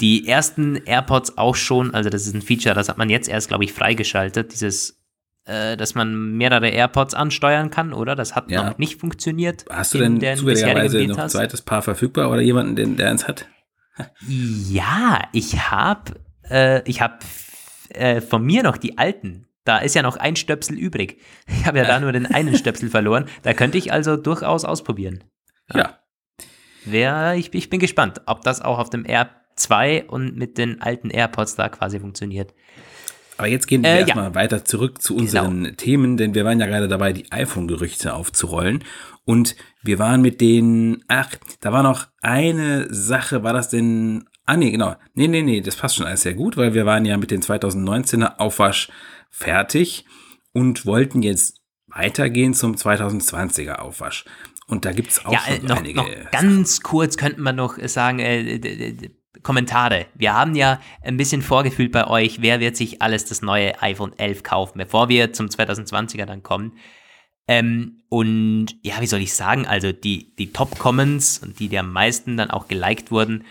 die 0.00 0.26
ersten 0.26 0.76
AirPods 0.76 1.38
auch 1.38 1.54
schon. 1.54 1.94
Also 1.94 2.10
das 2.10 2.26
ist 2.26 2.34
ein 2.34 2.42
Feature, 2.42 2.74
das 2.74 2.88
hat 2.88 2.98
man 2.98 3.10
jetzt 3.10 3.28
erst, 3.28 3.48
glaube 3.48 3.64
ich, 3.64 3.72
freigeschaltet. 3.72 4.52
Dieses 4.52 5.02
äh, 5.44 5.76
dass 5.76 5.94
man 5.94 6.36
mehrere 6.36 6.68
AirPods 6.68 7.14
ansteuern 7.14 7.70
kann, 7.70 7.92
oder? 7.92 8.14
Das 8.14 8.36
hat 8.36 8.50
ja. 8.50 8.70
noch 8.70 8.78
nicht 8.78 9.00
funktioniert. 9.00 9.64
Hast 9.68 9.92
du 9.92 9.98
denn 9.98 10.20
zufälligerweise 10.36 11.04
noch 11.06 11.18
ein 11.18 11.28
zweites 11.28 11.62
Paar 11.62 11.82
verfügbar 11.82 12.30
oder 12.30 12.40
jemanden, 12.40 12.76
den, 12.76 12.96
der 12.96 13.10
eins 13.10 13.26
hat? 13.26 13.48
ja, 14.28 15.20
ich 15.32 15.70
habe 15.70 16.14
äh, 16.52 16.82
ich 16.86 17.00
habe 17.00 17.18
äh, 17.90 18.20
von 18.20 18.44
mir 18.44 18.62
noch 18.62 18.76
die 18.76 18.98
alten. 18.98 19.46
Da 19.64 19.78
ist 19.78 19.94
ja 19.94 20.02
noch 20.02 20.16
ein 20.16 20.36
Stöpsel 20.36 20.78
übrig. 20.78 21.20
Ich 21.46 21.66
habe 21.66 21.78
ja 21.78 21.84
da 21.84 22.00
nur 22.00 22.12
den 22.12 22.26
einen 22.26 22.56
Stöpsel 22.56 22.90
verloren. 22.90 23.26
Da 23.42 23.54
könnte 23.54 23.78
ich 23.78 23.92
also 23.92 24.16
durchaus 24.16 24.64
ausprobieren. 24.64 25.24
Ja. 25.72 25.80
ja. 25.80 25.98
Wer, 26.84 27.34
ich, 27.34 27.54
ich 27.54 27.70
bin 27.70 27.78
gespannt, 27.78 28.22
ob 28.26 28.42
das 28.42 28.60
auch 28.60 28.78
auf 28.78 28.90
dem 28.90 29.06
Air 29.06 29.30
2 29.56 30.06
und 30.08 30.36
mit 30.36 30.58
den 30.58 30.80
alten 30.82 31.10
AirPods 31.10 31.54
da 31.54 31.68
quasi 31.68 32.00
funktioniert. 32.00 32.52
Aber 33.38 33.48
jetzt 33.48 33.66
gehen 33.66 33.82
wir 33.82 33.90
äh, 33.90 34.00
erstmal 34.00 34.26
ja. 34.26 34.34
weiter 34.34 34.64
zurück 34.64 35.00
zu 35.00 35.16
unseren 35.16 35.64
genau. 35.64 35.76
Themen, 35.76 36.16
denn 36.16 36.34
wir 36.34 36.44
waren 36.44 36.60
ja 36.60 36.66
gerade 36.66 36.88
dabei, 36.88 37.12
die 37.12 37.30
iPhone-Gerüchte 37.30 38.14
aufzurollen. 38.14 38.84
Und 39.24 39.56
wir 39.82 39.98
waren 39.98 40.20
mit 40.20 40.40
den, 40.40 41.04
ach, 41.08 41.30
da 41.60 41.72
war 41.72 41.82
noch 41.82 42.08
eine 42.20 42.92
Sache, 42.92 43.42
war 43.42 43.52
das 43.52 43.68
denn, 43.68 44.24
ah 44.46 44.56
nee, 44.56 44.70
genau, 44.70 44.96
nee, 45.14 45.28
nee, 45.28 45.42
nee, 45.42 45.60
das 45.60 45.76
passt 45.76 45.96
schon 45.96 46.06
alles 46.06 46.22
sehr 46.22 46.34
gut, 46.34 46.56
weil 46.56 46.74
wir 46.74 46.86
waren 46.86 47.04
ja 47.04 47.16
mit 47.16 47.30
den 47.30 47.42
2019er 47.42 48.38
Aufwasch 48.38 48.90
fertig 49.30 50.04
und 50.52 50.86
wollten 50.86 51.22
jetzt 51.22 51.60
weitergehen 51.86 52.54
zum 52.54 52.74
2020er 52.74 53.76
Aufwasch. 53.76 54.24
Und 54.66 54.84
da 54.84 54.92
gibt 54.92 55.10
es 55.10 55.24
auch 55.24 55.32
ja, 55.32 55.40
äh, 55.48 55.58
noch, 55.58 55.76
einige. 55.76 56.00
Noch 56.00 56.30
ganz 56.30 56.80
kurz 56.80 57.16
könnten 57.16 57.42
wir 57.42 57.52
noch 57.52 57.78
sagen, 57.86 58.18
äh, 58.20 59.10
Kommentare. 59.42 60.06
Wir 60.14 60.34
haben 60.34 60.54
ja 60.54 60.80
ein 61.02 61.16
bisschen 61.16 61.42
vorgefühlt 61.42 61.92
bei 61.92 62.06
euch, 62.06 62.42
wer 62.42 62.60
wird 62.60 62.76
sich 62.76 63.02
alles 63.02 63.24
das 63.24 63.42
neue 63.42 63.80
iPhone 63.82 64.16
11 64.16 64.42
kaufen, 64.42 64.78
bevor 64.78 65.08
wir 65.08 65.32
zum 65.32 65.46
2020er 65.46 66.26
dann 66.26 66.42
kommen. 66.42 66.78
Ähm, 67.48 68.02
und 68.08 68.68
ja, 68.82 69.00
wie 69.00 69.06
soll 69.06 69.20
ich 69.20 69.34
sagen, 69.34 69.66
also 69.66 69.90
die, 69.92 70.34
die 70.36 70.52
Top-Comments 70.52 71.38
und 71.38 71.58
die, 71.58 71.68
die 71.68 71.78
am 71.78 71.92
meisten 71.92 72.36
dann 72.36 72.50
auch 72.50 72.68
geliked 72.68 73.10
wurden, 73.10 73.44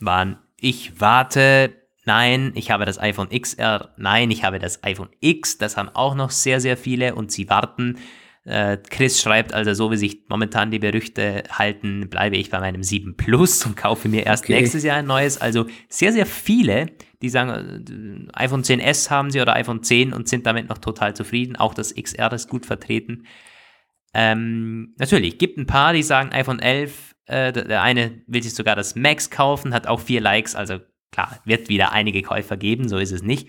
waren, 0.00 0.38
ich 0.58 1.00
warte, 1.00 1.74
nein, 2.04 2.52
ich 2.54 2.70
habe 2.70 2.84
das 2.84 2.98
iPhone 2.98 3.28
XR, 3.28 3.90
nein, 3.96 4.30
ich 4.30 4.44
habe 4.44 4.58
das 4.58 4.82
iPhone 4.84 5.10
X, 5.20 5.58
das 5.58 5.76
haben 5.76 5.90
auch 5.90 6.14
noch 6.14 6.30
sehr, 6.30 6.60
sehr 6.60 6.76
viele 6.76 7.14
und 7.14 7.30
sie 7.32 7.48
warten. 7.48 7.98
Äh, 8.44 8.78
Chris 8.90 9.20
schreibt 9.20 9.52
also, 9.52 9.74
so 9.74 9.90
wie 9.90 9.96
sich 9.96 10.22
momentan 10.28 10.70
die 10.70 10.78
Gerüchte 10.78 11.42
halten, 11.50 12.08
bleibe 12.08 12.36
ich 12.36 12.48
bei 12.48 12.60
meinem 12.60 12.84
7 12.84 13.16
Plus 13.16 13.66
und 13.66 13.76
kaufe 13.76 14.08
mir 14.08 14.24
erst 14.24 14.44
okay. 14.44 14.54
nächstes 14.54 14.84
Jahr 14.84 14.98
ein 14.98 15.06
neues. 15.06 15.40
Also 15.40 15.66
sehr, 15.88 16.12
sehr 16.12 16.26
viele, 16.26 16.86
die 17.22 17.28
sagen, 17.28 18.30
äh, 18.30 18.44
iPhone 18.44 18.62
10s 18.62 19.10
haben 19.10 19.32
sie 19.32 19.40
oder 19.40 19.56
iPhone 19.56 19.82
10 19.82 20.12
und 20.12 20.28
sind 20.28 20.46
damit 20.46 20.68
noch 20.68 20.78
total 20.78 21.14
zufrieden. 21.16 21.56
Auch 21.56 21.74
das 21.74 21.92
XR 21.92 22.32
ist 22.32 22.48
gut 22.48 22.66
vertreten. 22.66 23.26
Ähm, 24.14 24.94
natürlich, 24.96 25.38
gibt 25.38 25.58
ein 25.58 25.66
paar, 25.66 25.92
die 25.92 26.04
sagen 26.04 26.32
iPhone 26.32 26.60
11, 26.60 27.15
äh, 27.26 27.52
der 27.52 27.82
eine 27.82 28.22
will 28.26 28.42
sich 28.42 28.54
sogar 28.54 28.76
das 28.76 28.96
Max 28.96 29.30
kaufen, 29.30 29.74
hat 29.74 29.86
auch 29.86 30.00
vier 30.00 30.20
Likes, 30.20 30.54
also 30.54 30.78
klar, 31.12 31.40
wird 31.44 31.68
wieder 31.68 31.92
einige 31.92 32.22
Käufer 32.22 32.56
geben, 32.56 32.88
so 32.88 32.98
ist 32.98 33.12
es 33.12 33.22
nicht. 33.22 33.48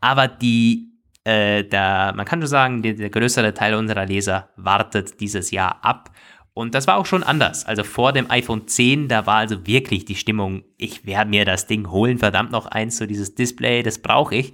Aber 0.00 0.28
die 0.28 0.92
äh, 1.24 1.64
der, 1.64 2.12
man 2.16 2.26
kann 2.26 2.40
nur 2.40 2.48
sagen, 2.48 2.82
der, 2.82 2.94
der 2.94 3.10
größere 3.10 3.54
Teil 3.54 3.74
unserer 3.74 4.06
Leser 4.06 4.48
wartet 4.56 5.20
dieses 5.20 5.50
Jahr 5.50 5.84
ab. 5.84 6.10
Und 6.54 6.74
das 6.74 6.86
war 6.86 6.98
auch 6.98 7.06
schon 7.06 7.22
anders. 7.22 7.64
Also 7.64 7.84
vor 7.84 8.12
dem 8.12 8.30
iPhone 8.30 8.66
10, 8.66 9.08
da 9.08 9.24
war 9.26 9.36
also 9.36 9.66
wirklich 9.66 10.04
die 10.04 10.16
Stimmung, 10.16 10.64
ich 10.76 11.06
werde 11.06 11.30
mir 11.30 11.44
das 11.44 11.66
Ding 11.66 11.90
holen, 11.90 12.18
verdammt 12.18 12.50
noch 12.50 12.66
eins, 12.66 12.98
so 12.98 13.06
dieses 13.06 13.34
Display, 13.34 13.82
das 13.82 14.00
brauche 14.00 14.34
ich. 14.34 14.52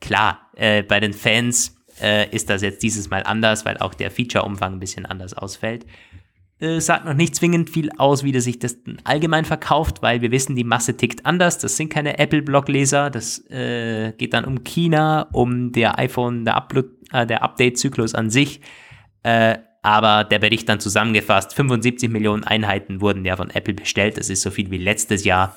Klar, 0.00 0.50
äh, 0.54 0.82
bei 0.82 1.00
den 1.00 1.12
Fans 1.12 1.76
äh, 2.00 2.30
ist 2.30 2.48
das 2.48 2.62
jetzt 2.62 2.82
dieses 2.82 3.10
Mal 3.10 3.24
anders, 3.24 3.64
weil 3.64 3.76
auch 3.78 3.94
der 3.94 4.10
Feature-Umfang 4.10 4.74
ein 4.74 4.80
bisschen 4.80 5.06
anders 5.06 5.34
ausfällt 5.34 5.84
äh, 6.60 6.80
sagt 6.80 7.04
noch 7.04 7.14
nicht 7.14 7.34
zwingend 7.34 7.68
viel 7.68 7.90
aus, 7.98 8.22
wie 8.24 8.32
das 8.32 8.44
sich 8.44 8.58
das 8.58 8.76
allgemein 9.04 9.44
verkauft, 9.44 10.02
weil 10.02 10.20
wir 10.20 10.30
wissen, 10.30 10.56
die 10.56 10.64
Masse 10.64 10.96
tickt 10.96 11.26
anders. 11.26 11.58
Das 11.58 11.76
sind 11.76 11.88
keine 11.88 12.18
Apple-Blog-Leser. 12.18 13.10
Das 13.10 13.38
äh, 13.50 14.12
geht 14.12 14.34
dann 14.34 14.44
um 14.44 14.64
China, 14.64 15.28
um 15.32 15.72
der 15.72 15.98
iPhone, 15.98 16.44
der, 16.44 16.66
äh, 17.12 17.26
der 17.26 17.42
Update-Zyklus 17.42 18.14
an 18.14 18.30
sich. 18.30 18.60
Äh, 19.22 19.58
aber 19.82 20.24
der 20.24 20.38
Bericht 20.38 20.68
dann 20.68 20.80
zusammengefasst, 20.80 21.54
75 21.54 22.08
Millionen 22.08 22.44
Einheiten 22.44 23.00
wurden 23.00 23.24
ja 23.24 23.36
von 23.36 23.50
Apple 23.50 23.74
bestellt. 23.74 24.16
Das 24.16 24.30
ist 24.30 24.40
so 24.40 24.50
viel 24.50 24.70
wie 24.70 24.78
letztes 24.78 25.24
Jahr. 25.24 25.56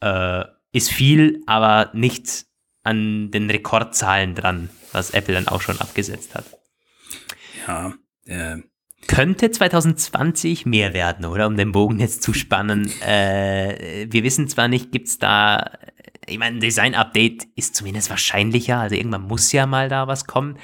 Äh, 0.00 0.44
ist 0.72 0.90
viel, 0.90 1.42
aber 1.46 1.90
nicht 1.94 2.44
an 2.82 3.30
den 3.30 3.48
Rekordzahlen 3.48 4.34
dran, 4.34 4.68
was 4.92 5.10
Apple 5.10 5.34
dann 5.34 5.48
auch 5.48 5.62
schon 5.62 5.80
abgesetzt 5.80 6.34
hat. 6.34 6.44
Ja, 7.66 7.94
äh, 8.26 8.58
könnte 9.08 9.50
2020 9.50 10.66
mehr 10.66 10.94
werden, 10.94 11.24
oder? 11.24 11.46
Um 11.46 11.56
den 11.56 11.72
Bogen 11.72 11.98
jetzt 11.98 12.22
zu 12.22 12.32
spannen. 12.32 12.90
Äh, 13.02 14.06
wir 14.10 14.22
wissen 14.22 14.48
zwar 14.48 14.68
nicht, 14.68 14.92
gibt 14.92 15.08
es 15.08 15.18
da, 15.18 15.72
ich 16.26 16.38
meine, 16.38 16.58
Design-Update 16.58 17.46
ist 17.54 17.74
zumindest 17.76 18.10
wahrscheinlicher, 18.10 18.78
also 18.78 18.94
irgendwann 18.94 19.26
muss 19.26 19.52
ja 19.52 19.66
mal 19.66 19.88
da 19.88 20.06
was 20.06 20.26
kommen. 20.26 20.58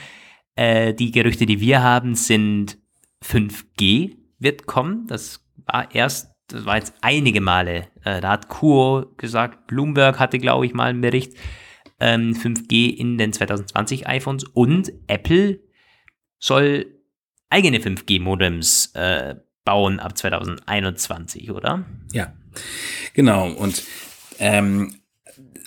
Äh, 0.56 0.94
die 0.94 1.10
Gerüchte, 1.10 1.46
die 1.46 1.60
wir 1.60 1.82
haben, 1.82 2.14
sind 2.14 2.78
5G 3.24 4.16
wird 4.38 4.66
kommen. 4.66 5.06
Das 5.06 5.44
war 5.66 5.94
erst, 5.94 6.32
das 6.48 6.66
war 6.66 6.76
jetzt 6.76 6.94
einige 7.00 7.40
Male. 7.40 7.88
Äh, 8.04 8.20
da 8.20 8.30
hat 8.30 8.48
Kuo 8.48 9.06
gesagt, 9.16 9.66
Bloomberg 9.66 10.18
hatte, 10.18 10.38
glaube 10.38 10.66
ich, 10.66 10.74
mal 10.74 10.90
einen 10.90 11.00
Bericht. 11.00 11.34
Ähm, 12.00 12.34
5G 12.34 12.94
in 12.94 13.16
den 13.16 13.32
2020 13.32 14.08
iPhones 14.08 14.44
und 14.44 14.92
Apple 15.06 15.60
soll 16.38 17.01
eigene 17.52 17.78
5G-Modems 17.78 18.92
äh, 18.94 19.36
bauen 19.64 20.00
ab 20.00 20.16
2021, 20.16 21.50
oder? 21.50 21.84
Ja, 22.12 22.32
genau. 23.14 23.50
Und 23.50 23.82
ähm, 24.38 24.94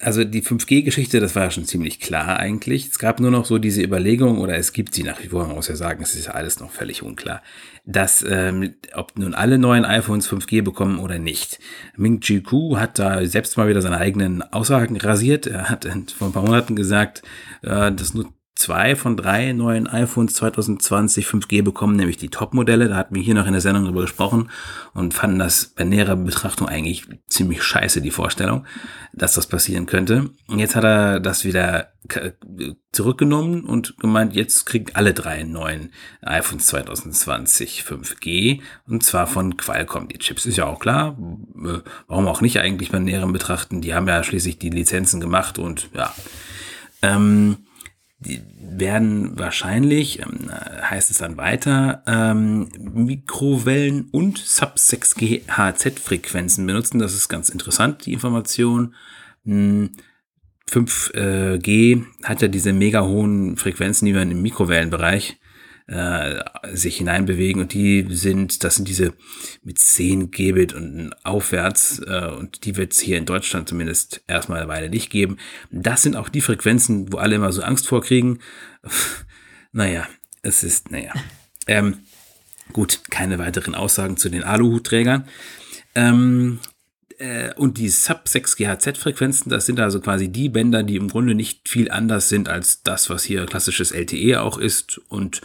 also 0.01 0.23
die 0.23 0.41
5G-Geschichte, 0.41 1.19
das 1.19 1.36
war 1.36 1.43
ja 1.43 1.51
schon 1.51 1.65
ziemlich 1.65 1.99
klar 1.99 2.38
eigentlich. 2.38 2.88
Es 2.88 2.99
gab 2.99 3.19
nur 3.19 3.31
noch 3.31 3.45
so 3.45 3.57
diese 3.57 3.81
Überlegung, 3.81 4.39
oder 4.39 4.57
es 4.57 4.73
gibt 4.73 4.93
sie 4.93 5.03
nach 5.03 5.21
wie 5.23 5.29
vor, 5.29 5.45
man 5.47 5.55
muss 5.55 5.67
ja 5.67 5.75
sagen, 5.75 6.03
es 6.03 6.15
ist 6.15 6.25
ja 6.25 6.33
alles 6.33 6.59
noch 6.59 6.71
völlig 6.71 7.01
unklar, 7.03 7.41
dass 7.86 8.25
ähm, 8.27 8.75
ob 8.93 9.17
nun 9.17 9.33
alle 9.33 9.57
neuen 9.57 9.86
iPhones 9.86 10.29
5G 10.29 10.63
bekommen 10.63 10.99
oder 10.99 11.19
nicht. 11.19 11.59
Ming 11.95 12.19
Chi 12.19 12.41
Ku 12.41 12.77
hat 12.77 12.99
da 12.99 13.25
selbst 13.25 13.57
mal 13.57 13.67
wieder 13.67 13.81
seine 13.81 13.97
eigenen 13.97 14.41
Aussagen 14.41 14.97
rasiert. 14.97 15.47
Er 15.47 15.69
hat 15.69 15.86
vor 16.11 16.27
ein 16.27 16.33
paar 16.33 16.45
Monaten 16.45 16.75
gesagt, 16.75 17.21
äh, 17.61 17.91
dass 17.91 18.13
nur 18.13 18.33
zwei 18.56 18.95
von 18.95 19.18
drei 19.18 19.51
neuen 19.51 19.86
iPhones 19.88 20.34
2020 20.36 21.28
5G 21.28 21.62
bekommen, 21.62 21.97
nämlich 21.97 22.18
die 22.18 22.30
Top-Modelle. 22.30 22.88
Da 22.88 22.95
hatten 22.95 23.14
wir 23.14 23.22
hier 23.22 23.36
noch 23.36 23.45
in 23.45 23.51
der 23.51 23.62
Sendung 23.62 23.84
drüber 23.84 24.01
gesprochen 24.01 24.49
und 24.93 25.14
fanden 25.14 25.39
das 25.39 25.66
bei 25.66 25.84
näherer 25.84 26.16
Betrachtung 26.16 26.68
eigentlich 26.68 27.06
ziemlich 27.28 27.62
scheiße, 27.62 28.01
die 28.01 28.12
Vorstellung, 28.12 28.66
dass 29.14 29.34
das 29.34 29.47
passieren 29.47 29.86
könnte. 29.88 30.30
Und 30.47 30.60
jetzt 30.60 30.76
hat 30.76 30.86
er 30.86 31.20
das 31.20 31.43
wieder 31.43 31.89
zurückgenommen 32.93 33.66
und 33.66 33.97
gemeint, 33.97 34.34
jetzt 34.36 34.66
kriegen 34.66 34.95
alle 34.95 35.14
drei 35.14 35.43
neuen 35.43 35.91
iPhones 36.22 36.68
2020 36.68 37.84
5G 37.86 38.62
und 38.88 39.03
zwar 39.03 39.28
von 39.28 39.58
Qualcomm. 39.58 40.08
Die 40.08 40.18
Chips 40.18 40.45
ist 40.45 40.58
ja 40.58 40.66
auch 40.66 40.80
klar. 40.80 41.18
Warum 42.08 42.28
auch 42.28 42.39
nicht 42.39 42.60
eigentlich 42.60 42.91
bei 42.91 42.99
näherem 42.99 43.34
Betrachten? 43.34 43.82
Die 43.82 43.93
haben 43.93 44.08
ja 44.08 44.24
schließlich 44.24 44.60
die 44.60 44.70
Lizenzen 44.70 45.20
gemacht 45.20 45.60
und 45.60 45.89
ja. 45.93 46.14
Ähm, 47.01 47.58
werden 48.20 49.38
wahrscheinlich, 49.38 50.20
ähm, 50.20 50.49
heißt 50.49 51.11
es 51.11 51.18
dann 51.18 51.38
weiter, 51.38 52.03
ähm, 52.07 52.70
Mikrowellen- 52.80 54.09
und 54.11 54.38
Sub-6 54.38 55.16
GHz-Frequenzen 55.16 56.66
benutzen. 56.66 56.99
Das 56.99 57.13
ist 57.13 57.28
ganz 57.28 57.49
interessant, 57.49 58.05
die 58.05 58.13
Information. 58.13 58.95
5G 59.45 61.93
hm, 61.93 62.07
hat 62.24 62.41
ja 62.41 62.47
diese 62.47 62.74
mega 62.74 63.03
hohen 63.03 63.57
Frequenzen, 63.57 64.05
die 64.05 64.13
man 64.13 64.32
im 64.32 64.41
Mikrowellenbereich 64.41 65.38
äh, 65.88 66.39
sich 66.73 66.97
hineinbewegen 66.97 67.61
und 67.61 67.73
die 67.73 68.07
sind, 68.09 68.63
das 68.63 68.75
sind 68.75 68.88
diese 68.88 69.13
mit 69.63 69.77
10 69.77 70.31
Gbit 70.31 70.73
und 70.73 71.13
aufwärts 71.23 71.99
äh, 71.99 72.31
und 72.36 72.65
die 72.65 72.75
wird 72.75 72.93
es 72.93 72.99
hier 72.99 73.17
in 73.17 73.25
Deutschland 73.25 73.69
zumindest 73.69 74.23
erstmal 74.27 74.59
eine 74.59 74.67
Weile 74.67 74.89
nicht 74.89 75.11
geben. 75.11 75.38
Das 75.71 76.01
sind 76.01 76.15
auch 76.15 76.29
die 76.29 76.41
Frequenzen, 76.41 77.11
wo 77.13 77.17
alle 77.17 77.36
immer 77.36 77.51
so 77.51 77.61
Angst 77.61 77.88
vorkriegen. 77.88 78.39
naja, 79.71 80.07
es 80.41 80.63
ist, 80.63 80.89
naja. 80.91 81.13
Ähm, 81.67 81.99
gut, 82.73 83.01
keine 83.11 83.38
weiteren 83.38 83.75
Aussagen 83.75 84.17
zu 84.17 84.29
den 84.29 84.43
Aluhutträgern. 84.43 85.27
Ähm, 85.93 86.59
äh, 87.19 87.53
und 87.53 87.77
die 87.77 87.89
Sub-6 87.89 88.57
GHz-Frequenzen, 88.57 89.49
das 89.49 89.65
sind 89.65 89.79
also 89.79 89.99
quasi 89.99 90.29
die 90.29 90.49
Bänder, 90.49 90.83
die 90.83 90.95
im 90.95 91.09
Grunde 91.09 91.36
nicht 91.36 91.69
viel 91.69 91.91
anders 91.91 92.29
sind 92.29 92.49
als 92.49 92.81
das, 92.83 93.09
was 93.09 93.23
hier 93.23 93.45
klassisches 93.45 93.91
LTE 93.91 94.41
auch 94.41 94.57
ist 94.57 94.99
und 95.09 95.41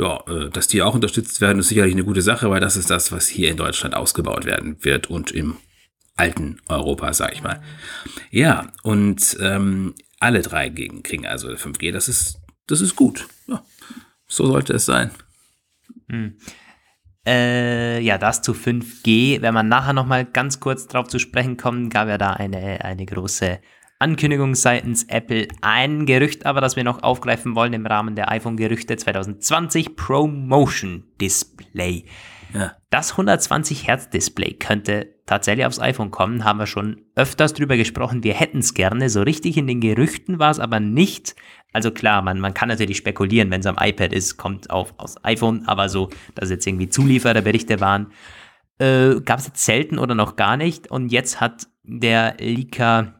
ja, 0.00 0.24
äh, 0.28 0.48
dass 0.50 0.66
die 0.66 0.82
auch 0.82 0.94
unterstützt 0.94 1.40
werden, 1.40 1.58
ist 1.58 1.68
sicherlich 1.68 1.92
eine 1.92 2.04
gute 2.04 2.22
Sache, 2.22 2.50
weil 2.50 2.60
das 2.60 2.76
ist 2.76 2.90
das, 2.90 3.12
was 3.12 3.28
hier 3.28 3.50
in 3.50 3.58
Deutschland 3.58 3.94
ausgebaut 3.94 4.46
werden 4.46 4.82
wird 4.82 5.10
und 5.10 5.30
im 5.30 5.58
alten 6.16 6.60
Europa, 6.68 7.12
sag 7.12 7.34
ich 7.34 7.42
mal. 7.42 7.62
Ja, 8.30 8.72
und 8.82 9.36
ähm, 9.40 9.94
alle 10.18 10.42
drei 10.42 10.70
Gegenden 10.70 11.02
kriegen 11.02 11.26
also 11.26 11.48
5G. 11.48 11.92
Das 11.92 12.08
ist, 12.08 12.40
das 12.66 12.80
ist 12.80 12.96
gut. 12.96 13.28
Ja, 13.46 13.62
so 14.26 14.46
sollte 14.46 14.72
es 14.74 14.86
sein. 14.86 15.10
Hm. 16.08 16.36
Äh, 17.26 18.00
ja, 18.00 18.16
das 18.16 18.40
zu 18.40 18.52
5G. 18.52 19.42
Wenn 19.42 19.52
man 19.54 19.68
nachher 19.68 19.92
nochmal 19.92 20.24
ganz 20.24 20.60
kurz 20.60 20.86
drauf 20.86 21.08
zu 21.08 21.18
sprechen 21.18 21.58
kommen, 21.58 21.90
gab 21.90 22.08
ja 22.08 22.16
da 22.16 22.32
eine, 22.32 22.84
eine 22.84 23.04
große 23.04 23.60
Ankündigung 24.00 24.54
seitens 24.54 25.04
Apple. 25.04 25.46
Ein 25.60 26.06
Gerücht 26.06 26.46
aber, 26.46 26.62
das 26.62 26.74
wir 26.74 26.84
noch 26.84 27.02
aufgreifen 27.02 27.54
wollen 27.54 27.74
im 27.74 27.84
Rahmen 27.84 28.16
der 28.16 28.30
iPhone-Gerüchte 28.30 28.96
2020 28.96 29.94
Promotion 29.94 31.04
Display. 31.20 32.06
Ja. 32.54 32.72
Das 32.88 33.12
120 33.12 33.86
Hertz 33.86 34.08
Display 34.08 34.54
könnte 34.54 35.14
tatsächlich 35.26 35.66
aufs 35.66 35.80
iPhone 35.80 36.10
kommen, 36.10 36.44
haben 36.44 36.58
wir 36.58 36.66
schon 36.66 37.02
öfters 37.14 37.52
drüber 37.52 37.76
gesprochen. 37.76 38.24
Wir 38.24 38.32
hätten 38.32 38.60
es 38.60 38.72
gerne. 38.72 39.10
So 39.10 39.20
richtig 39.20 39.58
in 39.58 39.66
den 39.66 39.82
Gerüchten 39.82 40.38
war 40.38 40.50
es 40.50 40.58
aber 40.58 40.80
nicht. 40.80 41.36
Also 41.74 41.90
klar, 41.90 42.22
man, 42.22 42.40
man 42.40 42.54
kann 42.54 42.70
natürlich 42.70 42.96
spekulieren, 42.96 43.50
wenn 43.50 43.60
es 43.60 43.66
am 43.66 43.76
iPad 43.78 44.14
ist, 44.14 44.38
kommt 44.38 44.70
auf 44.70 44.94
aufs 44.96 45.22
iPhone, 45.24 45.64
aber 45.66 45.90
so, 45.90 46.08
dass 46.34 46.48
jetzt 46.48 46.66
irgendwie 46.66 46.88
Zuliefererberichte 46.88 47.80
waren, 47.80 48.12
äh, 48.78 49.20
gab 49.20 49.40
es 49.40 49.46
jetzt 49.46 49.62
selten 49.62 49.98
oder 49.98 50.14
noch 50.14 50.36
gar 50.36 50.56
nicht. 50.56 50.90
Und 50.90 51.12
jetzt 51.12 51.40
hat 51.40 51.68
der 51.84 52.36
Leaker 52.40 53.19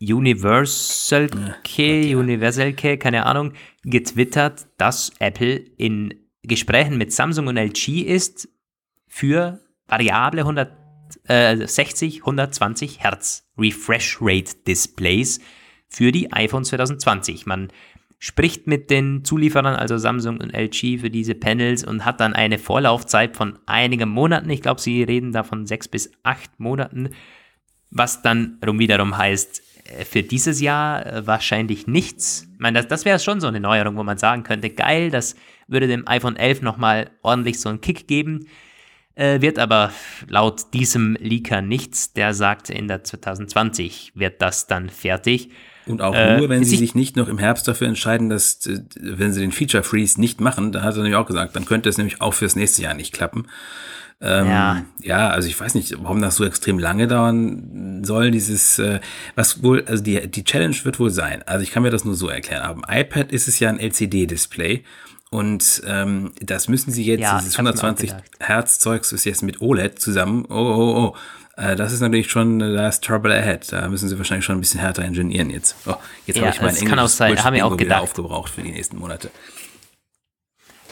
Universal 0.00 1.28
Key, 1.62 2.10
ja, 2.10 2.16
Universal 2.16 2.72
Key, 2.72 2.96
keine 2.96 3.26
Ahnung, 3.26 3.52
getwittert, 3.82 4.66
dass 4.78 5.12
Apple 5.18 5.56
in 5.76 6.14
Gesprächen 6.42 6.96
mit 6.96 7.12
Samsung 7.12 7.48
und 7.48 7.58
LG 7.58 8.02
ist 8.02 8.48
für 9.06 9.60
variable 9.86 10.42
160, 10.42 12.20
120 12.20 12.96
äh, 12.96 13.02
Hertz 13.02 13.50
Refresh 13.58 14.18
Rate 14.20 14.54
Displays 14.66 15.40
für 15.88 16.12
die 16.12 16.32
iPhone 16.32 16.64
2020. 16.64 17.44
Man 17.44 17.68
spricht 18.18 18.66
mit 18.66 18.90
den 18.90 19.24
Zulieferern, 19.24 19.74
also 19.74 19.98
Samsung 19.98 20.38
und 20.38 20.54
LG, 20.54 21.00
für 21.00 21.10
diese 21.10 21.34
Panels 21.34 21.84
und 21.84 22.06
hat 22.06 22.20
dann 22.20 22.32
eine 22.32 22.58
Vorlaufzeit 22.58 23.36
von 23.36 23.58
einigen 23.66 24.08
Monaten. 24.08 24.48
Ich 24.48 24.62
glaube, 24.62 24.80
sie 24.80 25.02
reden 25.02 25.32
da 25.32 25.42
von 25.42 25.66
sechs 25.66 25.88
bis 25.88 26.10
acht 26.22 26.58
Monaten, 26.58 27.10
was 27.90 28.22
dann 28.22 28.58
wiederum 28.62 29.18
heißt, 29.18 29.62
für 30.04 30.22
dieses 30.22 30.60
Jahr 30.60 31.04
äh, 31.06 31.26
wahrscheinlich 31.26 31.86
nichts. 31.86 32.48
Ich 32.52 32.60
meine, 32.60 32.78
das, 32.78 32.88
das 32.88 33.04
wäre 33.04 33.18
schon 33.18 33.40
so 33.40 33.46
eine 33.46 33.60
Neuerung, 33.60 33.96
wo 33.96 34.02
man 34.02 34.18
sagen 34.18 34.42
könnte, 34.42 34.70
geil, 34.70 35.10
das 35.10 35.36
würde 35.68 35.86
dem 35.86 36.06
iPhone 36.06 36.36
11 36.36 36.62
nochmal 36.62 37.10
ordentlich 37.22 37.60
so 37.60 37.68
einen 37.68 37.80
Kick 37.80 38.06
geben. 38.08 38.46
Äh, 39.14 39.40
wird 39.40 39.58
aber 39.58 39.92
laut 40.28 40.72
diesem 40.72 41.16
Leaker 41.20 41.62
nichts. 41.62 42.12
Der 42.12 42.32
sagt, 42.32 42.70
in 42.70 42.88
der 42.88 43.04
2020 43.04 44.12
wird 44.14 44.40
das 44.40 44.66
dann 44.66 44.88
fertig. 44.88 45.50
Und 45.86 46.00
auch 46.00 46.14
äh, 46.14 46.38
nur, 46.38 46.48
wenn 46.48 46.64
sie 46.64 46.76
sich 46.76 46.94
nicht 46.94 47.16
noch 47.16 47.28
im 47.28 47.38
Herbst 47.38 47.66
dafür 47.66 47.88
entscheiden, 47.88 48.28
dass, 48.28 48.66
äh, 48.66 48.80
wenn 49.00 49.32
sie 49.32 49.40
den 49.40 49.52
Feature 49.52 49.82
Freeze 49.82 50.20
nicht 50.20 50.40
machen, 50.40 50.72
da 50.72 50.82
hat 50.82 50.94
er 50.94 51.02
nämlich 51.02 51.16
auch 51.16 51.26
gesagt, 51.26 51.56
dann 51.56 51.64
könnte 51.64 51.88
es 51.88 51.98
nämlich 51.98 52.20
auch 52.20 52.34
fürs 52.34 52.56
nächste 52.56 52.82
Jahr 52.82 52.94
nicht 52.94 53.12
klappen. 53.12 53.46
Ähm, 54.22 54.48
ja. 54.48 54.84
ja, 55.00 55.28
also 55.30 55.48
ich 55.48 55.58
weiß 55.58 55.74
nicht, 55.74 55.94
warum 56.02 56.20
das 56.20 56.36
so 56.36 56.44
extrem 56.44 56.78
lange 56.78 57.08
dauern 57.08 58.04
soll, 58.04 58.30
dieses, 58.30 58.78
äh, 58.78 59.00
was 59.34 59.62
wohl, 59.62 59.82
also 59.86 60.02
die, 60.02 60.30
die 60.30 60.44
Challenge 60.44 60.76
wird 60.82 61.00
wohl 61.00 61.08
sein, 61.08 61.42
also 61.46 61.62
ich 61.62 61.70
kann 61.70 61.82
mir 61.82 61.90
das 61.90 62.04
nur 62.04 62.14
so 62.14 62.28
erklären, 62.28 62.62
aber 62.62 62.82
im 62.86 63.00
iPad 63.00 63.32
ist 63.32 63.48
es 63.48 63.58
ja 63.60 63.70
ein 63.70 63.80
LCD-Display 63.80 64.84
und 65.30 65.82
ähm, 65.86 66.32
das 66.38 66.68
müssen 66.68 66.90
sie 66.90 67.04
jetzt, 67.04 67.22
ja, 67.22 67.38
dieses 67.38 67.54
120 67.54 68.12
Hertz 68.40 68.78
Zeugs 68.78 69.12
ist 69.12 69.24
jetzt 69.24 69.42
mit 69.42 69.62
OLED 69.62 69.98
zusammen, 69.98 70.44
oh, 70.50 70.54
oh, 70.54 71.14
oh, 71.14 71.16
äh, 71.56 71.76
das 71.76 71.92
ist 71.92 72.00
natürlich 72.00 72.30
schon, 72.30 72.58
da 72.58 72.88
ist 72.88 73.04
Trouble 73.04 73.32
ahead. 73.32 73.70
Da 73.72 73.88
müssen 73.88 74.08
sie 74.08 74.16
wahrscheinlich 74.18 74.44
schon 74.44 74.56
ein 74.56 74.60
bisschen 74.60 74.80
härter 74.80 75.04
ingenieren 75.04 75.50
jetzt. 75.50 75.76
Oh, 75.86 75.94
jetzt 76.26 76.36
ja, 76.36 76.42
habe 76.42 76.54
ich 76.54 76.60
mein 76.60 76.74
Englisch 76.74 76.88
kann 76.88 76.98
auch 76.98 77.08
sein, 77.08 77.44
haben 77.44 77.54
wir 77.54 77.66
auch 77.66 77.76
gedacht. 77.76 78.02
aufgebraucht 78.02 78.50
für 78.50 78.62
die 78.62 78.72
nächsten 78.72 78.98
Monate. 78.98 79.30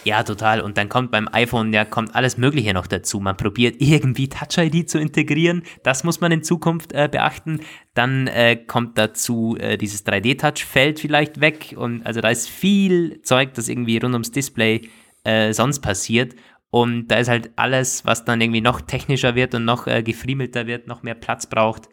Ja, 0.05 0.23
total. 0.23 0.61
Und 0.61 0.79
dann 0.79 0.89
kommt 0.89 1.11
beim 1.11 1.29
iPhone, 1.33 1.73
ja, 1.73 1.85
kommt 1.85 2.15
alles 2.15 2.39
Mögliche 2.39 2.73
noch 2.73 2.87
dazu. 2.87 3.21
Man 3.21 3.37
probiert 3.37 3.77
irgendwie 3.79 4.29
Touch 4.29 4.59
ID 4.59 4.89
zu 4.89 4.99
integrieren. 4.99 5.63
Das 5.83 6.05
muss 6.05 6.21
man 6.21 6.33
in 6.33 6.43
Zukunft 6.43 6.93
äh, 6.93 7.09
beachten. 7.11 7.61
Dann 7.95 8.27
äh, 8.27 8.57
kommt 8.57 8.97
dazu 8.97 9.57
äh, 9.59 9.77
dieses 9.77 10.07
3D-Touch 10.07 10.65
fällt 10.65 11.01
vielleicht 11.01 11.41
weg. 11.41 11.75
Und 11.77 12.07
also 12.07 12.21
da 12.21 12.31
ist 12.31 12.49
viel 12.49 13.21
Zeug, 13.23 13.55
das 13.55 13.69
irgendwie 13.69 13.99
rund 13.99 14.15
ums 14.15 14.31
Display 14.31 14.89
äh, 15.25 15.53
sonst 15.53 15.81
passiert. 15.81 16.35
Und 16.71 17.09
da 17.09 17.17
ist 17.17 17.29
halt 17.29 17.51
alles, 17.57 18.05
was 18.05 18.25
dann 18.25 18.41
irgendwie 18.41 18.61
noch 18.61 18.81
technischer 18.81 19.35
wird 19.35 19.55
und 19.55 19.65
noch 19.65 19.87
äh, 19.87 20.03
gefriemelter 20.03 20.67
wird, 20.67 20.87
noch 20.87 21.03
mehr 21.03 21.15
Platz 21.15 21.47
braucht. 21.47 21.89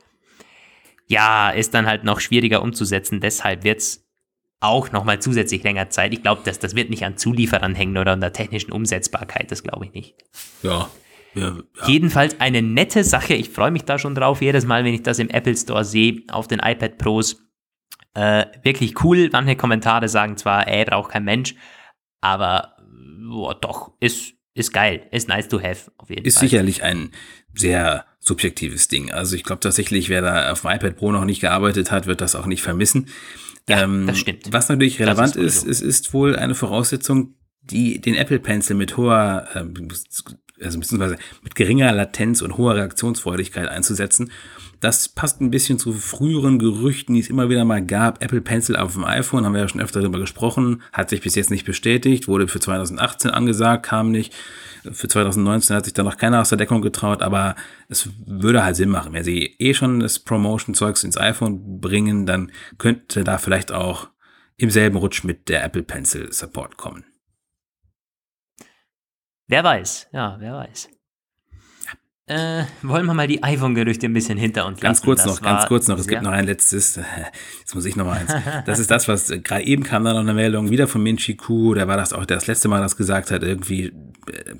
Ja, 1.07 1.49
ist 1.49 1.73
dann 1.73 1.85
halt 1.85 2.03
noch 2.03 2.19
schwieriger 2.19 2.61
umzusetzen. 2.61 3.21
Deshalb 3.21 3.63
wird 3.63 3.79
es 3.79 4.04
auch 4.59 4.91
nochmal 4.91 5.19
zusätzlich 5.21 5.63
länger 5.63 5.89
Zeit. 5.89 6.13
Ich 6.13 6.21
glaube, 6.21 6.41
dass 6.43 6.59
das 6.59 6.75
wird 6.75 6.89
nicht 6.89 7.05
an 7.05 7.17
Zulieferern 7.17 7.75
hängen 7.75 7.97
oder 7.97 8.13
an 8.13 8.21
der 8.21 8.33
technischen 8.33 8.71
Umsetzbarkeit, 8.71 9.51
das 9.51 9.63
glaube 9.63 9.85
ich 9.85 9.93
nicht. 9.93 10.15
Ja. 10.63 10.89
Ja, 11.35 11.49
ja. 11.49 11.87
Jedenfalls 11.87 12.39
eine 12.39 12.61
nette 12.61 13.03
Sache. 13.03 13.33
Ich 13.33 13.49
freue 13.49 13.71
mich 13.71 13.83
da 13.83 13.99
schon 13.99 14.15
drauf, 14.15 14.41
jedes 14.41 14.65
Mal, 14.65 14.85
wenn 14.85 14.93
ich 14.93 15.03
das 15.03 15.19
im 15.19 15.29
Apple 15.29 15.55
Store 15.57 15.83
sehe, 15.83 16.21
auf 16.31 16.47
den 16.47 16.59
iPad 16.59 16.97
Pros. 16.97 17.41
Äh, 18.13 18.45
wirklich 18.63 19.03
cool. 19.03 19.29
Manche 19.33 19.57
Kommentare 19.57 20.07
sagen 20.07 20.37
zwar, 20.37 20.67
ey, 20.69 20.85
braucht 20.85 21.11
kein 21.11 21.25
Mensch, 21.25 21.55
aber 22.21 22.77
boah, 23.29 23.53
doch, 23.53 23.91
ist, 23.99 24.33
ist 24.53 24.71
geil, 24.71 25.07
ist 25.11 25.27
nice 25.27 25.49
to 25.49 25.61
have, 25.61 25.91
auf 25.97 26.09
jeden 26.09 26.25
ist 26.25 26.37
Fall. 26.37 26.45
Ist 26.45 26.51
sicherlich 26.51 26.83
ein 26.83 27.11
sehr 27.53 28.05
subjektives 28.19 28.87
Ding. 28.87 29.11
Also 29.11 29.35
ich 29.35 29.43
glaube 29.43 29.59
tatsächlich, 29.59 30.07
wer 30.09 30.21
da 30.21 30.51
auf 30.51 30.61
dem 30.61 30.71
iPad 30.71 30.95
Pro 30.95 31.11
noch 31.11 31.25
nicht 31.25 31.41
gearbeitet 31.41 31.91
hat, 31.91 32.07
wird 32.07 32.21
das 32.21 32.35
auch 32.35 32.45
nicht 32.45 32.61
vermissen. 32.61 33.09
Ja, 33.67 33.83
ähm, 33.83 34.07
das 34.07 34.19
stimmt. 34.19 34.51
Was 34.51 34.69
natürlich 34.69 34.99
relevant 34.99 35.35
ist, 35.35 35.63
ist, 35.63 35.67
es 35.67 35.81
ist 35.81 36.13
wohl 36.13 36.35
eine 36.35 36.55
Voraussetzung, 36.55 37.35
die 37.61 37.99
den 37.99 38.15
Apple 38.15 38.39
Pencil 38.39 38.75
mit 38.75 38.95
hoher, 38.97 39.47
äh, 39.53 40.63
also 40.63 40.79
beziehungsweise 40.79 41.17
mit 41.43 41.55
geringer 41.55 41.91
Latenz 41.91 42.41
und 42.41 42.57
hoher 42.57 42.75
Reaktionsfreudigkeit 42.75 43.67
einzusetzen. 43.67 44.31
Das 44.79 45.09
passt 45.09 45.41
ein 45.41 45.49
bisschen 45.49 45.79
zu 45.79 45.93
früheren 45.93 46.59
Gerüchten, 46.59 47.15
die 47.15 47.21
es 47.21 47.29
immer 47.29 47.49
wieder 47.49 47.65
mal 47.65 47.83
gab. 47.83 48.23
Apple 48.23 48.41
Pencil 48.41 48.75
auf 48.75 48.93
dem 48.93 49.03
iPhone, 49.03 49.45
haben 49.45 49.53
wir 49.53 49.61
ja 49.61 49.67
schon 49.67 49.81
öfter 49.81 50.01
darüber 50.01 50.19
gesprochen, 50.19 50.83
hat 50.93 51.09
sich 51.09 51.21
bis 51.21 51.35
jetzt 51.35 51.49
nicht 51.49 51.65
bestätigt, 51.65 52.27
wurde 52.27 52.47
für 52.47 52.59
2018 52.59 53.31
angesagt, 53.31 53.87
kam 53.87 54.11
nicht. 54.11 54.33
Für 54.91 55.07
2019 55.07 55.75
hat 55.75 55.85
sich 55.85 55.93
da 55.93 56.03
noch 56.03 56.17
keiner 56.17 56.41
aus 56.41 56.49
der 56.49 56.57
Deckung 56.57 56.81
getraut, 56.81 57.21
aber 57.21 57.55
es 57.89 58.09
würde 58.25 58.63
halt 58.63 58.75
Sinn 58.75 58.89
machen. 58.89 59.13
Wenn 59.13 59.23
sie 59.23 59.55
eh 59.59 59.73
schon 59.73 59.99
das 59.99 60.19
Promotion-Zeugs 60.19 61.03
ins 61.03 61.17
iPhone 61.17 61.79
bringen, 61.79 62.25
dann 62.25 62.51
könnte 62.77 63.23
da 63.23 63.37
vielleicht 63.37 63.71
auch 63.71 64.09
im 64.57 64.69
selben 64.69 64.97
Rutsch 64.97 65.23
mit 65.23 65.49
der 65.49 65.63
Apple 65.63 65.83
Pencil 65.83 66.31
Support 66.31 66.77
kommen. 66.77 67.05
Wer 69.47 69.63
weiß, 69.63 70.07
ja, 70.11 70.37
wer 70.39 70.53
weiß. 70.53 70.89
Äh, 72.27 72.63
wollen 72.81 73.05
wir 73.05 73.13
mal 73.13 73.27
die 73.27 73.43
iPhone-Gerüchte 73.43 74.07
ein 74.07 74.13
bisschen 74.13 74.37
hinter 74.37 74.65
uns 74.65 74.79
Ganz 74.79 74.97
lassen? 74.99 75.05
kurz 75.05 75.25
noch, 75.25 75.41
ganz 75.43 75.67
kurz 75.67 75.87
noch. 75.87 75.97
Es 75.99 76.05
sehr- 76.05 76.13
gibt 76.13 76.23
noch 76.23 76.31
ein 76.31 76.45
letztes. 76.45 76.99
Jetzt 77.59 77.75
muss 77.75 77.85
ich 77.85 77.95
noch 77.95 78.05
mal 78.05 78.17
eins. 78.19 78.33
Das 78.65 78.79
ist 78.79 78.89
das, 78.89 79.07
was 79.07 79.29
äh, 79.29 79.39
gerade 79.39 79.63
eben 79.65 79.83
kam 79.83 80.03
da 80.03 80.13
noch 80.13 80.21
eine 80.21 80.33
Meldung 80.33 80.71
wieder 80.71 80.87
von 80.87 81.03
Minchi 81.03 81.35
Ku. 81.35 81.75
Der 81.75 81.87
war 81.87 81.97
das 81.97 82.13
auch 82.13 82.25
das 82.25 82.47
letzte 82.47 82.67
Mal, 82.67 82.81
das 82.81 82.97
gesagt 82.97 83.29
hat. 83.29 83.43
Irgendwie 83.43 83.87
äh, 84.31 84.55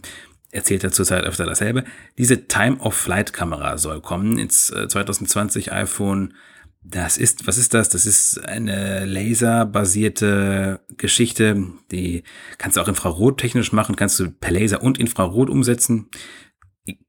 erzählt 0.52 0.84
er 0.84 0.92
zurzeit 0.92 1.24
öfter 1.24 1.46
dasselbe. 1.46 1.86
Diese 2.20 2.48
Time-of-Flight-Kamera 2.48 3.80
soll 3.80 4.00
kommen 4.00 4.38
ins 4.38 4.70
äh, 4.70 4.88
2020 4.88 5.72
iPhone. 5.74 6.36
Das 6.84 7.18
ist, 7.18 7.48
was 7.48 7.58
ist 7.58 7.74
das? 7.74 7.90
Das 7.90 8.06
ist 8.06 8.46
eine 8.48 9.06
laserbasierte 9.06 10.82
Geschichte, 10.98 11.64
die 11.92 12.22
kannst 12.60 12.78
du 12.78 12.82
auch 12.82 12.88
infrarottechnisch 12.88 13.72
machen, 13.72 13.96
kannst 13.96 14.20
du 14.20 14.30
per 14.30 14.52
Laser 14.52 14.84
und 14.84 15.00
Infrarot 15.00 15.50
umsetzen. 15.50 16.10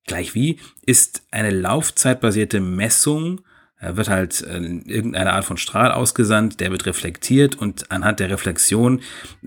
Gleich 0.07 0.35
wie 0.35 0.59
ist 0.85 1.23
eine 1.31 1.51
laufzeitbasierte 1.51 2.61
Messung, 2.61 3.41
äh, 3.79 3.97
wird 3.97 4.09
halt 4.09 4.41
äh, 4.43 4.57
irgendeine 4.57 5.33
Art 5.35 5.45
von 5.45 5.59
Strahl 5.59 5.93
ausgesandt, 5.93 6.61
der 6.61 6.71
wird 6.71 6.87
reflektiert 6.87 7.57
und 7.57 7.91
anhand 7.91 8.21
der 8.21 8.31
Reflexion 8.31 9.03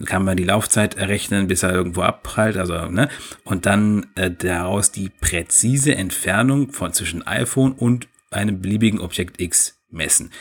kann 0.06 0.24
man 0.24 0.38
die 0.38 0.44
Laufzeit 0.44 0.96
errechnen, 0.96 1.48
bis 1.48 1.64
er 1.64 1.74
irgendwo 1.74 2.02
abprallt, 2.02 2.58
also 2.58 2.86
ne, 2.88 3.10
und 3.44 3.66
dann 3.66 4.08
äh, 4.16 4.30
daraus 4.30 4.92
die 4.92 5.10
präzise 5.10 5.96
Entfernung 5.96 6.72
von 6.72 6.94
zwischen 6.94 7.26
iPhone 7.26 7.72
und 7.72 8.08
einem 8.30 8.62
beliebigen 8.62 9.00
Objekt 9.00 9.42
X 9.42 9.80
messen. 9.90 10.32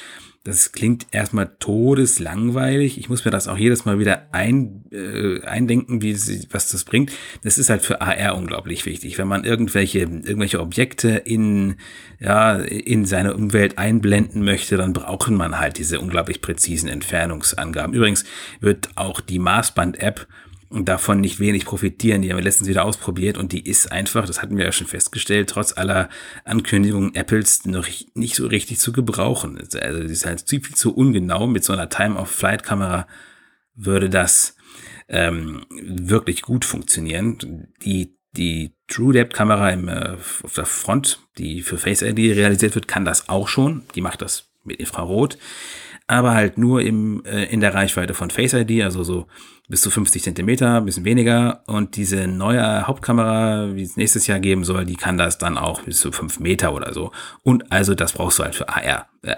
Das 0.45 0.73
klingt 0.73 1.09
erstmal 1.11 1.57
todeslangweilig. 1.59 2.97
Ich 2.99 3.09
muss 3.09 3.25
mir 3.25 3.31
das 3.31 3.49
auch 3.49 3.59
jedes 3.59 3.85
Mal 3.85 3.99
wieder 3.99 4.29
ein, 4.33 4.85
äh, 4.93 5.43
eindenken, 5.43 6.01
wie 6.01 6.15
sie, 6.15 6.47
was 6.51 6.71
das 6.71 6.85
bringt. 6.85 7.13
Das 7.43 7.59
ist 7.59 7.69
halt 7.69 7.83
für 7.83 8.01
AR 8.01 8.37
unglaublich 8.37 8.87
wichtig. 8.87 9.19
Wenn 9.19 9.29
man 9.29 9.45
irgendwelche, 9.45 9.99
irgendwelche 9.99 10.61
Objekte 10.61 11.11
in, 11.11 11.77
ja, 12.21 12.57
in 12.57 13.05
seine 13.05 13.35
Umwelt 13.35 13.79
einblenden 13.79 14.43
möchte, 14.45 14.77
dann 14.77 14.93
braucht 14.93 15.31
man 15.31 15.59
halt 15.59 15.77
diese 15.77 16.01
unglaublich 16.01 16.41
präzisen 16.41 16.89
Entfernungsangaben. 16.89 17.95
Übrigens 17.95 18.25
wird 18.61 18.91
auch 18.95 19.21
die 19.21 19.41
Maßband-App 19.41 20.27
davon 20.71 21.21
nicht 21.21 21.41
wenig 21.41 21.65
profitieren. 21.65 22.23
Die 22.23 22.31
haben 22.31 22.37
wir 22.37 22.45
letztens 22.45 22.69
wieder 22.69 22.85
ausprobiert 22.85 23.39
und 23.39 23.53
die 23.53 23.67
ist 23.67 23.91
einfach, 23.91 24.27
das 24.27 24.43
hatten 24.43 24.57
wir 24.57 24.65
ja 24.65 24.73
schon 24.73 24.87
festgestellt, 24.87 25.51
trotz 25.51 25.77
aller 25.77 26.09
Ankündigungen 26.45 27.15
Apples 27.15 27.65
noch 27.65 27.87
nicht 28.15 28.35
so 28.35 28.47
richtig 28.47 28.79
zu 28.79 28.93
gebrauchen. 28.93 29.59
Also 29.59 29.79
die 29.79 30.13
ist 30.13 30.27
halt 30.27 30.45
viel, 30.49 30.63
zu 30.63 30.95
ungenau. 30.95 31.47
Mit 31.47 31.65
so 31.65 31.73
einer 31.73 31.89
Time-of-Flight-Kamera 31.89 33.07
würde 33.75 34.11
das 34.11 34.57
ähm, 35.09 35.65
wirklich 35.71 36.43
gut 36.43 36.65
funktionieren. 36.65 37.69
Die, 37.83 38.17
die 38.33 38.75
True 38.89 39.13
Depth 39.15 39.35
Kamera 39.35 39.73
äh, 39.73 40.17
auf 40.43 40.55
der 40.55 40.67
Front, 40.67 41.21
die 41.39 41.63
für 41.63 41.79
Face 41.79 42.03
ID 42.03 42.19
realisiert 42.37 42.75
wird, 42.75 42.89
kann 42.89 43.05
das 43.05 43.29
auch 43.29 43.49
schon. 43.49 43.85
Die 43.95 44.03
macht 44.03 44.21
das 44.21 44.51
mit 44.65 44.81
Infrarot 44.81 45.39
aber 46.09 46.33
halt 46.35 46.59
nur 46.59 46.81
im, 46.83 47.23
äh, 47.25 47.45
in 47.45 47.61
der 47.61 47.75
Reichweite 47.75 48.15
von 48.15 48.31
Face 48.31 48.55
ID, 48.55 48.83
also 48.83 49.05
so 49.05 49.27
bis 49.69 49.83
zu 49.83 49.91
50 49.91 50.23
Zentimeter, 50.23 50.79
ein 50.79 50.87
bisschen 50.87 51.05
weniger. 51.05 51.63
Und 51.67 51.97
diese 51.97 52.27
neue 52.27 52.87
Hauptkamera, 52.87 53.75
wie 53.75 53.83
es 53.83 53.97
nächstes 53.97 54.27
Jahr 54.27 54.41
geben 54.41 54.65
soll, 54.65 54.87
die 54.87 54.97
kann 54.97 55.19
das 55.19 55.37
dann 55.37 55.59
auch 55.59 55.83
bis 55.83 56.01
zu 56.01 56.11
5 56.11 56.41
Meter 56.41 56.75
oder 56.75 56.95
so. 56.95 57.13
Und 57.43 57.71
also 57.71 57.95
das 57.95 58.15
brauchst 58.15 58.39
du 58.39 58.45
halt 58.45 58.55
für 58.55 58.69
AR. 58.69 59.07
Äh, 59.23 59.37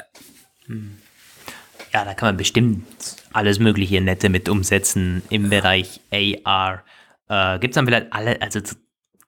Ja, 1.92 2.04
da 2.04 2.14
kann 2.14 2.28
man 2.28 2.36
bestimmt 2.36 2.86
alles 3.32 3.58
mögliche 3.58 4.00
Nette 4.00 4.28
mit 4.28 4.48
umsetzen 4.48 5.22
im 5.28 5.50
Bereich 5.50 6.00
AR. 6.12 6.84
Äh, 7.28 7.58
gibt 7.58 7.72
es 7.72 7.74
dann 7.74 7.86
vielleicht 7.86 8.12
alle, 8.12 8.40
also 8.40 8.60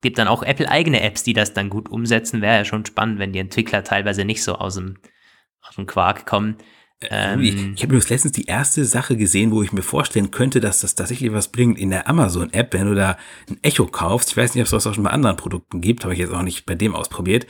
gibt 0.00 0.18
dann 0.18 0.28
auch 0.28 0.44
Apple 0.44 0.68
eigene 0.68 1.00
Apps, 1.00 1.24
die 1.24 1.32
das 1.32 1.54
dann 1.54 1.70
gut 1.70 1.88
umsetzen. 1.88 2.40
Wäre 2.40 2.58
ja 2.58 2.64
schon 2.64 2.86
spannend, 2.86 3.18
wenn 3.18 3.32
die 3.32 3.40
Entwickler 3.40 3.82
teilweise 3.82 4.24
nicht 4.24 4.44
so 4.44 4.54
aus 4.54 4.76
dem, 4.76 4.98
aus 5.62 5.74
dem 5.74 5.86
Quark 5.86 6.24
kommen. 6.24 6.56
Ähm, 7.10 7.40
ich 7.40 7.82
habe 7.82 7.94
übrigens 7.94 8.08
letztens 8.10 8.32
die 8.32 8.44
erste 8.46 8.84
Sache 8.84 9.16
gesehen, 9.16 9.50
wo 9.50 9.62
ich 9.62 9.72
mir 9.72 9.82
vorstellen 9.82 10.30
könnte, 10.30 10.60
dass 10.60 10.80
das 10.80 10.94
tatsächlich 10.94 11.32
was 11.32 11.48
bringt 11.48 11.78
in 11.78 11.90
der 11.90 12.08
Amazon-App, 12.08 12.72
wenn 12.74 12.86
du 12.86 12.94
da 12.94 13.16
ein 13.48 13.58
Echo 13.62 13.86
kaufst. 13.86 14.30
Ich 14.30 14.36
weiß 14.36 14.54
nicht, 14.54 14.62
ob 14.62 14.66
es 14.66 14.70
das 14.70 14.86
auch 14.86 14.94
schon 14.94 15.04
bei 15.04 15.10
anderen 15.10 15.36
Produkten 15.36 15.80
gibt, 15.80 16.04
habe 16.04 16.14
ich 16.14 16.20
jetzt 16.20 16.32
auch 16.32 16.42
nicht 16.42 16.66
bei 16.66 16.74
dem 16.74 16.94
ausprobiert. 16.94 17.46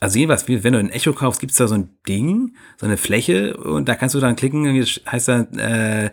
Also 0.00 0.18
jedenfalls, 0.18 0.46
wenn 0.48 0.72
du 0.72 0.78
ein 0.78 0.90
Echo 0.90 1.12
kaufst, 1.12 1.40
gibt 1.40 1.52
es 1.52 1.58
da 1.58 1.66
so 1.66 1.74
ein 1.76 1.96
Ding, 2.06 2.54
so 2.78 2.84
eine 2.86 2.96
Fläche 2.96 3.56
und 3.56 3.88
da 3.88 3.94
kannst 3.94 4.14
du 4.14 4.20
dann 4.20 4.36
klicken, 4.36 4.66
heißt 5.06 5.28
dann, 5.28 5.58
äh, 5.58 6.10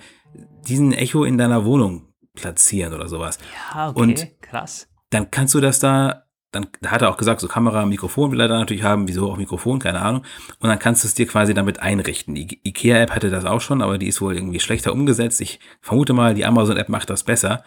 diesen 0.67 0.93
Echo 0.93 1.23
in 1.25 1.37
deiner 1.37 1.65
Wohnung 1.65 2.07
platzieren 2.35 2.93
oder 2.93 3.07
sowas. 3.09 3.37
ja, 3.75 3.89
okay, 3.89 3.99
und- 3.99 4.27
krass. 4.41 4.87
Dann 5.09 5.29
kannst 5.29 5.53
du 5.55 5.59
das 5.59 5.79
da, 5.79 6.23
dann 6.51 6.67
da 6.81 6.91
hat 6.91 7.01
er 7.01 7.09
auch 7.09 7.17
gesagt, 7.17 7.39
so 7.39 7.47
Kamera, 7.47 7.85
Mikrofon 7.85 8.31
will 8.31 8.41
er 8.41 8.47
da 8.47 8.59
natürlich 8.59 8.83
haben, 8.83 9.07
wieso 9.07 9.31
auch 9.31 9.37
Mikrofon, 9.37 9.79
keine 9.79 10.01
Ahnung. 10.01 10.23
Und 10.59 10.69
dann 10.69 10.79
kannst 10.79 11.03
du 11.03 11.07
es 11.07 11.13
dir 11.13 11.25
quasi 11.25 11.53
damit 11.53 11.79
einrichten. 11.79 12.35
Die 12.35 12.59
IKEA-App 12.63 13.11
hatte 13.11 13.29
das 13.29 13.45
auch 13.45 13.61
schon, 13.61 13.81
aber 13.81 13.97
die 13.97 14.07
ist 14.07 14.21
wohl 14.21 14.35
irgendwie 14.35 14.59
schlechter 14.59 14.91
umgesetzt. 14.91 15.39
Ich 15.39 15.59
vermute 15.81 16.13
mal, 16.13 16.33
die 16.33 16.45
Amazon-App 16.45 16.89
macht 16.89 17.09
das 17.09 17.23
besser. 17.23 17.63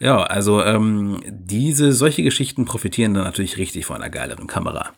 Ja, 0.00 0.22
also 0.22 0.64
ähm, 0.64 1.20
diese, 1.28 1.92
solche 1.92 2.22
Geschichten 2.22 2.64
profitieren 2.64 3.14
dann 3.14 3.24
natürlich 3.24 3.58
richtig 3.58 3.86
von 3.86 3.96
einer 3.96 4.10
geileren 4.10 4.46
Kamera. 4.46 4.92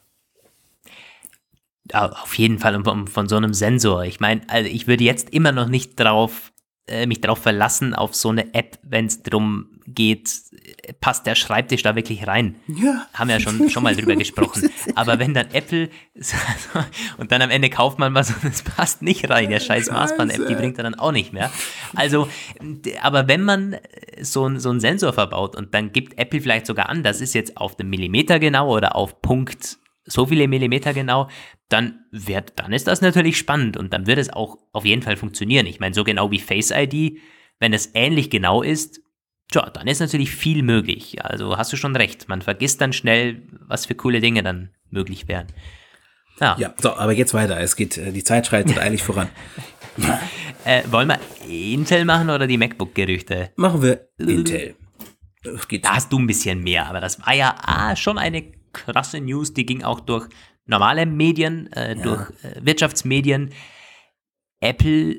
Auf 1.92 2.38
jeden 2.38 2.58
Fall 2.58 2.82
von, 2.82 3.06
von 3.06 3.28
so 3.28 3.36
einem 3.36 3.52
Sensor. 3.52 4.04
Ich 4.04 4.20
meine, 4.20 4.40
also 4.48 4.70
ich 4.70 4.86
würde 4.86 5.04
jetzt 5.04 5.30
immer 5.30 5.52
noch 5.52 5.68
nicht 5.68 6.00
drauf, 6.00 6.52
äh, 6.86 7.06
mich 7.06 7.20
darauf 7.20 7.38
verlassen, 7.38 7.94
auf 7.94 8.14
so 8.14 8.30
eine 8.30 8.54
App, 8.54 8.78
wenn 8.82 9.06
es 9.06 9.22
darum 9.22 9.68
geht, 9.86 10.30
passt 11.00 11.26
der 11.26 11.34
Schreibtisch 11.34 11.82
da 11.82 11.96
wirklich 11.96 12.26
rein? 12.26 12.56
Ja. 12.66 13.06
Haben 13.14 13.28
wir 13.28 13.36
ja 13.36 13.40
schon, 13.40 13.68
schon 13.70 13.82
mal 13.82 13.94
drüber 13.96 14.16
gesprochen. 14.16 14.70
Aber 14.94 15.18
wenn 15.18 15.34
dann 15.34 15.48
Apple 15.52 15.88
und 17.18 17.32
dann 17.32 17.42
am 17.42 17.50
Ende 17.50 17.70
kauft 17.70 17.98
man 17.98 18.14
was 18.14 18.30
und 18.30 18.44
es 18.44 18.62
passt 18.62 19.02
nicht 19.02 19.28
rein, 19.30 19.50
der 19.50 19.60
scheiß 19.60 19.90
Maßband-App, 19.90 20.46
die 20.48 20.54
bringt 20.54 20.78
er 20.78 20.84
dann 20.84 20.94
auch 20.94 21.12
nicht 21.12 21.32
mehr. 21.32 21.50
Also, 21.94 22.28
aber 23.02 23.28
wenn 23.28 23.42
man 23.42 23.76
so, 24.20 24.46
ein- 24.46 24.60
so 24.60 24.70
einen 24.70 24.80
Sensor 24.80 25.12
verbaut 25.12 25.56
und 25.56 25.74
dann 25.74 25.92
gibt 25.92 26.18
Apple 26.18 26.40
vielleicht 26.40 26.66
sogar 26.66 26.88
an, 26.88 27.02
das 27.02 27.20
ist 27.20 27.34
jetzt 27.34 27.56
auf 27.56 27.76
den 27.76 27.88
Millimeter 27.90 28.38
genau 28.38 28.74
oder 28.74 28.96
auf 28.96 29.20
Punkt 29.22 29.78
so 30.06 30.26
viele 30.26 30.48
Millimeter 30.48 30.92
genau, 30.92 31.28
dann 31.70 32.00
wird, 32.10 32.52
dann 32.56 32.74
ist 32.74 32.86
das 32.86 33.00
natürlich 33.00 33.38
spannend 33.38 33.78
und 33.78 33.92
dann 33.94 34.06
wird 34.06 34.18
es 34.18 34.30
auch 34.30 34.58
auf 34.72 34.84
jeden 34.84 35.00
Fall 35.00 35.16
funktionieren. 35.16 35.66
Ich 35.66 35.80
meine, 35.80 35.94
so 35.94 36.04
genau 36.04 36.30
wie 36.30 36.38
Face 36.40 36.70
ID, 36.70 37.18
wenn 37.58 37.72
es 37.72 37.90
ähnlich 37.94 38.28
genau 38.28 38.60
ist, 38.62 39.00
tja, 39.50 39.70
dann 39.70 39.86
ist 39.86 40.00
natürlich 40.00 40.30
viel 40.30 40.62
möglich. 40.62 41.24
Also 41.24 41.56
hast 41.56 41.72
du 41.72 41.76
schon 41.76 41.96
recht. 41.96 42.28
Man 42.28 42.42
vergisst 42.42 42.80
dann 42.80 42.92
schnell, 42.92 43.42
was 43.66 43.86
für 43.86 43.94
coole 43.94 44.20
Dinge 44.20 44.42
dann 44.42 44.70
möglich 44.90 45.28
wären. 45.28 45.46
Ja. 46.40 46.56
Ja, 46.58 46.74
so, 46.78 46.94
aber 46.96 47.12
jetzt 47.12 47.34
weiter. 47.34 47.60
Es 47.60 47.76
geht, 47.76 47.96
äh, 47.96 48.12
die 48.12 48.24
Zeit 48.24 48.46
schreitet 48.46 48.78
eilig 48.80 49.02
voran. 49.02 49.28
Äh, 50.64 50.82
wollen 50.90 51.08
wir 51.08 51.20
Intel 51.48 52.04
machen 52.04 52.30
oder 52.30 52.46
die 52.46 52.58
MacBook-Gerüchte? 52.58 53.52
Machen 53.56 53.82
wir 53.82 54.08
Intel. 54.18 54.74
Geht 55.68 55.84
Da 55.84 55.96
hast 55.96 56.10
du 56.10 56.18
ein 56.18 56.26
bisschen 56.26 56.62
mehr, 56.62 56.86
aber 56.86 57.00
das 57.00 57.24
war 57.24 57.34
ja 57.34 57.54
ah, 57.60 57.94
schon 57.94 58.18
eine 58.18 58.50
krasse 58.72 59.20
News, 59.20 59.52
die 59.52 59.66
ging 59.66 59.82
auch 59.82 60.00
durch 60.00 60.26
normale 60.66 61.06
Medien, 61.06 61.70
äh, 61.72 61.94
durch 61.96 62.30
äh, 62.42 62.64
Wirtschaftsmedien. 62.64 63.50
Apple 64.60 65.16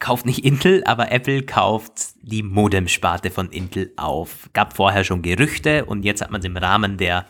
kauft 0.00 0.26
nicht 0.26 0.44
Intel, 0.44 0.82
aber 0.84 1.12
Apple 1.12 1.42
kauft 1.42 2.14
die 2.22 2.42
Modem-Sparte 2.42 3.30
von 3.30 3.50
Intel 3.50 3.92
auf. 3.96 4.50
Gab 4.52 4.74
vorher 4.74 5.04
schon 5.04 5.22
Gerüchte 5.22 5.84
und 5.84 6.04
jetzt 6.04 6.22
hat 6.22 6.30
man 6.30 6.40
es 6.40 6.46
im 6.46 6.56
Rahmen 6.56 6.96
der 6.96 7.26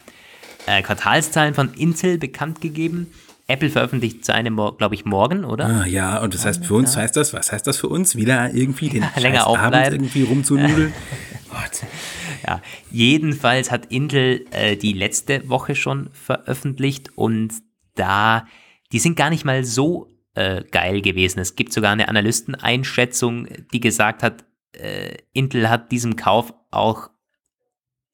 äh, 0.66 0.81
Quartalszahlen 0.81 1.55
von 1.55 1.75
Intel 1.75 2.16
bekannt 2.16 2.61
gegeben. 2.61 3.12
Apple 3.49 3.68
veröffentlicht 3.68 4.25
seine, 4.25 4.53
glaube 4.53 4.95
ich, 4.95 5.05
morgen, 5.05 5.45
oder? 5.45 5.66
Ah, 5.66 5.87
ja, 5.87 6.18
und 6.18 6.35
das 6.35 6.47
heißt 6.47 6.64
für 6.64 6.75
uns 6.75 6.97
heißt 6.97 7.16
das, 7.16 7.35
was 7.35 7.51
heißt 7.51 7.66
das 7.66 7.79
für 7.79 7.89
uns? 7.89 8.14
Wieder 8.14 8.55
irgendwie 8.55 8.89
den 8.89 9.05
Länger 9.16 9.41
scheiß 9.41 9.59
Abend 9.59 9.93
irgendwie 9.93 10.23
rumzunudeln? 10.23 10.93
Ja, 12.47 12.62
jedenfalls 12.91 13.71
hat 13.71 13.87
Intel 13.87 14.47
äh, 14.51 14.77
die 14.77 14.93
letzte 14.93 15.49
Woche 15.49 15.75
schon 15.75 16.09
veröffentlicht 16.12 17.11
und 17.16 17.53
da, 17.97 18.47
die 18.93 18.99
sind 18.99 19.16
gar 19.16 19.31
nicht 19.31 19.45
mal 19.45 19.64
so 19.64 20.10
äh, 20.35 20.62
geil 20.70 21.03
gewesen. 21.03 21.41
Es 21.41 21.57
gibt 21.57 21.72
sogar 21.72 21.93
eine 21.93 22.09
Analysteneinschätzung, 22.09 23.49
die 23.72 23.81
gesagt 23.81 24.22
hat, 24.22 24.45
äh, 24.72 25.16
Intel 25.33 25.68
hat 25.68 25.91
diesem 25.93 26.16
Kauf 26.16 26.55
auch, 26.70 27.11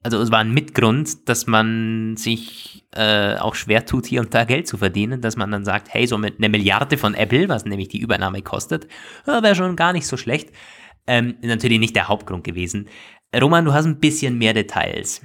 also 0.02 0.20
es 0.20 0.30
war 0.30 0.38
ein 0.38 0.54
Mitgrund, 0.54 1.28
dass 1.28 1.46
man 1.46 2.16
sich 2.16 2.86
äh, 2.94 3.36
auch 3.36 3.54
schwer 3.54 3.84
tut, 3.84 4.06
hier 4.06 4.20
und 4.20 4.32
da 4.32 4.44
Geld 4.44 4.68
zu 4.68 4.78
verdienen, 4.78 5.20
dass 5.20 5.36
man 5.36 5.50
dann 5.50 5.64
sagt, 5.64 5.92
hey, 5.92 6.06
so 6.06 6.16
mit 6.16 6.38
einer 6.38 6.48
Milliarde 6.48 6.96
von 6.96 7.14
Apple, 7.14 7.48
was 7.48 7.64
nämlich 7.64 7.88
die 7.88 8.00
Übernahme 8.00 8.42
kostet, 8.42 8.86
wäre 9.26 9.54
schon 9.54 9.76
gar 9.76 9.92
nicht 9.92 10.06
so 10.06 10.16
schlecht. 10.16 10.50
Ähm, 11.08 11.36
natürlich 11.42 11.78
nicht 11.78 11.94
der 11.94 12.08
Hauptgrund 12.08 12.44
gewesen. 12.44 12.88
Roman, 13.34 13.64
du 13.64 13.72
hast 13.72 13.86
ein 13.86 14.00
bisschen 14.00 14.38
mehr 14.38 14.54
Details. 14.54 15.22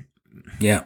Ja, 0.60 0.86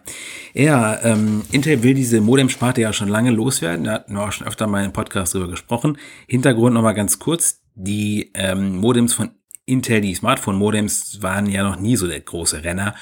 ja 0.54 1.02
ähm, 1.04 1.44
Intel 1.52 1.84
will 1.84 1.94
diese 1.94 2.22
Modem-Sparte 2.22 2.82
ja 2.82 2.94
schon 2.94 3.10
lange 3.10 3.32
loswerden. 3.32 3.86
Da 3.86 3.94
hatten 3.94 4.14
wir 4.14 4.24
auch 4.24 4.32
schon 4.32 4.48
öfter 4.48 4.68
mal 4.68 4.86
im 4.86 4.94
Podcast 4.94 5.34
drüber 5.34 5.50
gesprochen. 5.50 5.98
Hintergrund 6.28 6.74
nochmal 6.74 6.96
ganz 6.96 7.20
kurz. 7.20 7.62
Die 7.76 8.32
ähm, 8.34 8.78
Modems 8.78 9.14
von 9.14 9.32
Intel, 9.66 10.02
die 10.02 10.16
Smartphone-Modems 10.16 11.22
waren 11.22 11.48
ja 11.48 11.64
noch 11.64 11.80
nie 11.80 11.96
so 11.96 12.08
der 12.08 12.22
große 12.22 12.64
Renner. 12.64 12.96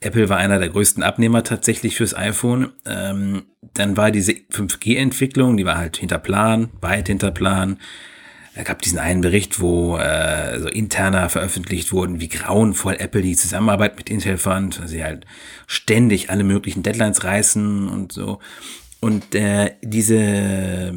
Apple 0.00 0.28
war 0.28 0.38
einer 0.38 0.58
der 0.58 0.68
größten 0.68 1.02
Abnehmer 1.02 1.42
tatsächlich 1.42 1.96
fürs 1.96 2.14
iPhone. 2.14 2.72
Ähm, 2.86 3.46
dann 3.74 3.96
war 3.96 4.10
diese 4.10 4.32
5G-Entwicklung, 4.32 5.56
die 5.56 5.64
war 5.64 5.76
halt 5.76 5.96
hinter 5.96 6.18
Plan, 6.18 6.70
weit 6.80 7.08
hinter 7.08 7.30
Plan. 7.30 7.78
Es 8.58 8.64
gab 8.64 8.82
diesen 8.82 8.98
einen 8.98 9.20
Bericht, 9.20 9.60
wo 9.60 9.96
äh, 9.98 10.58
so 10.58 10.66
interner 10.66 11.28
veröffentlicht 11.28 11.92
wurden, 11.92 12.20
wie 12.20 12.28
grauenvoll 12.28 12.96
Apple 12.98 13.22
die 13.22 13.36
Zusammenarbeit 13.36 13.96
mit 13.96 14.10
Intel 14.10 14.36
fand. 14.36 14.80
Also 14.80 14.92
sie 14.92 15.04
halt 15.04 15.26
ständig 15.68 16.28
alle 16.30 16.42
möglichen 16.42 16.82
Deadlines 16.82 17.22
reißen 17.22 17.88
und 17.88 18.10
so. 18.10 18.40
Und 18.98 19.36
äh, 19.36 19.76
diese 19.82 20.92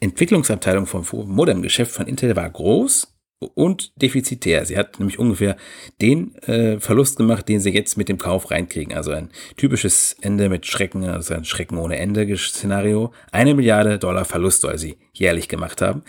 Entwicklungsabteilung 0.00 0.86
vom 0.86 1.06
Modem-Geschäft 1.28 1.92
von 1.92 2.08
Intel 2.08 2.34
war 2.34 2.50
groß, 2.50 3.14
und 3.54 4.00
defizitär. 4.00 4.64
Sie 4.64 4.78
hat 4.78 4.98
nämlich 4.98 5.18
ungefähr 5.18 5.56
den 6.00 6.34
äh, 6.42 6.80
Verlust 6.80 7.16
gemacht, 7.16 7.48
den 7.48 7.60
sie 7.60 7.70
jetzt 7.70 7.96
mit 7.96 8.08
dem 8.08 8.18
Kauf 8.18 8.50
reinkriegen. 8.50 8.94
Also 8.94 9.10
ein 9.10 9.30
typisches 9.56 10.16
Ende 10.20 10.48
mit 10.48 10.66
Schrecken, 10.66 11.04
also 11.04 11.34
ein 11.34 11.44
Schrecken 11.44 11.78
ohne 11.78 11.98
Ende 11.98 12.36
Szenario. 12.36 13.12
Eine 13.32 13.54
Milliarde 13.54 13.98
Dollar 13.98 14.24
Verlust 14.24 14.62
soll 14.62 14.78
sie 14.78 14.96
jährlich 15.12 15.48
gemacht 15.48 15.82
haben. 15.82 16.02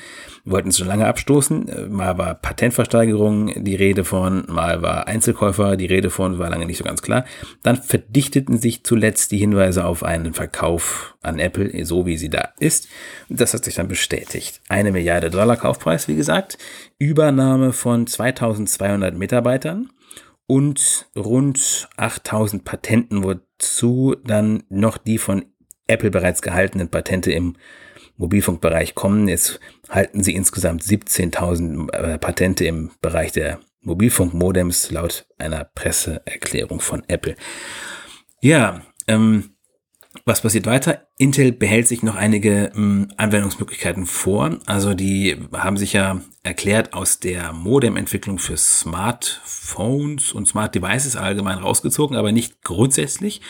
Wollten 0.47 0.69
es 0.69 0.77
schon 0.77 0.87
lange 0.87 1.07
abstoßen. 1.07 1.67
Äh, 1.67 1.81
mal 1.87 2.17
war 2.17 2.35
Patentversteigerung 2.35 3.63
die 3.63 3.75
Rede 3.75 4.03
von, 4.03 4.45
mal 4.47 4.81
war 4.81 5.07
Einzelkäufer 5.07 5.75
die 5.75 5.87
Rede 5.87 6.11
von, 6.11 6.37
war 6.37 6.49
lange 6.49 6.67
nicht 6.67 6.77
so 6.77 6.83
ganz 6.83 7.01
klar. 7.01 7.25
Dann 7.63 7.81
verdichteten 7.81 8.59
sich 8.59 8.83
zuletzt 8.83 9.31
die 9.31 9.37
Hinweise 9.37 9.85
auf 9.85 10.03
einen 10.03 10.33
Verkauf 10.33 11.15
an 11.23 11.39
Apple, 11.39 11.83
so 11.85 12.05
wie 12.05 12.17
sie 12.17 12.29
da 12.29 12.49
ist. 12.59 12.87
Das 13.27 13.53
hat 13.53 13.65
sich 13.65 13.75
dann 13.75 13.87
bestätigt. 13.87 14.61
Eine 14.69 14.91
Milliarde 14.91 15.31
Dollar 15.31 15.57
Kaufpreis, 15.57 16.07
wie 16.07 16.15
gesagt. 16.15 16.59
Übernahme 16.99 17.73
von 17.73 18.05
2200 18.05 19.15
Mitarbeitern 19.15 19.89
und 20.47 21.07
rund 21.15 21.89
8000 21.97 22.63
Patenten, 22.63 23.23
wozu 23.23 24.15
dann 24.23 24.63
noch 24.69 24.97
die 24.97 25.17
von 25.17 25.45
Apple 25.87 26.11
bereits 26.11 26.41
gehaltenen 26.41 26.89
Patente 26.89 27.31
im 27.31 27.55
Mobilfunkbereich 28.17 28.95
kommen. 28.95 29.27
Jetzt 29.27 29.59
halten 29.89 30.23
sie 30.23 30.33
insgesamt 30.33 30.83
17.000 30.83 31.91
äh, 31.91 32.17
Patente 32.17 32.65
im 32.65 32.91
Bereich 33.01 33.31
der 33.31 33.59
Mobilfunkmodems 33.81 34.91
laut 34.91 35.27
einer 35.37 35.63
Presseerklärung 35.63 36.79
von 36.79 37.03
Apple. 37.07 37.35
Ja, 38.41 38.81
ähm, 39.07 39.55
was 40.23 40.41
passiert 40.41 40.65
weiter? 40.65 41.07
Intel 41.17 41.51
behält 41.51 41.87
sich 41.87 42.01
noch 42.01 42.15
einige 42.15 42.71
ähm, 42.75 43.09
Anwendungsmöglichkeiten 43.17 44.05
vor. 44.05 44.57
Also 44.65 44.93
die 44.93 45.37
haben 45.53 45.77
sich 45.77 45.93
ja 45.93 46.21
erklärt 46.41 46.93
aus 46.93 47.19
der 47.19 47.53
Modem-Entwicklung 47.53 48.39
für 48.39 48.57
Smartphones 48.57 50.31
und 50.31 50.47
Smart 50.47 50.73
Devices 50.73 51.15
allgemein 51.15 51.57
rausgezogen, 51.57 52.15
aber 52.15 52.31
nicht 52.31 52.63
grundsätzlich, 52.63 53.41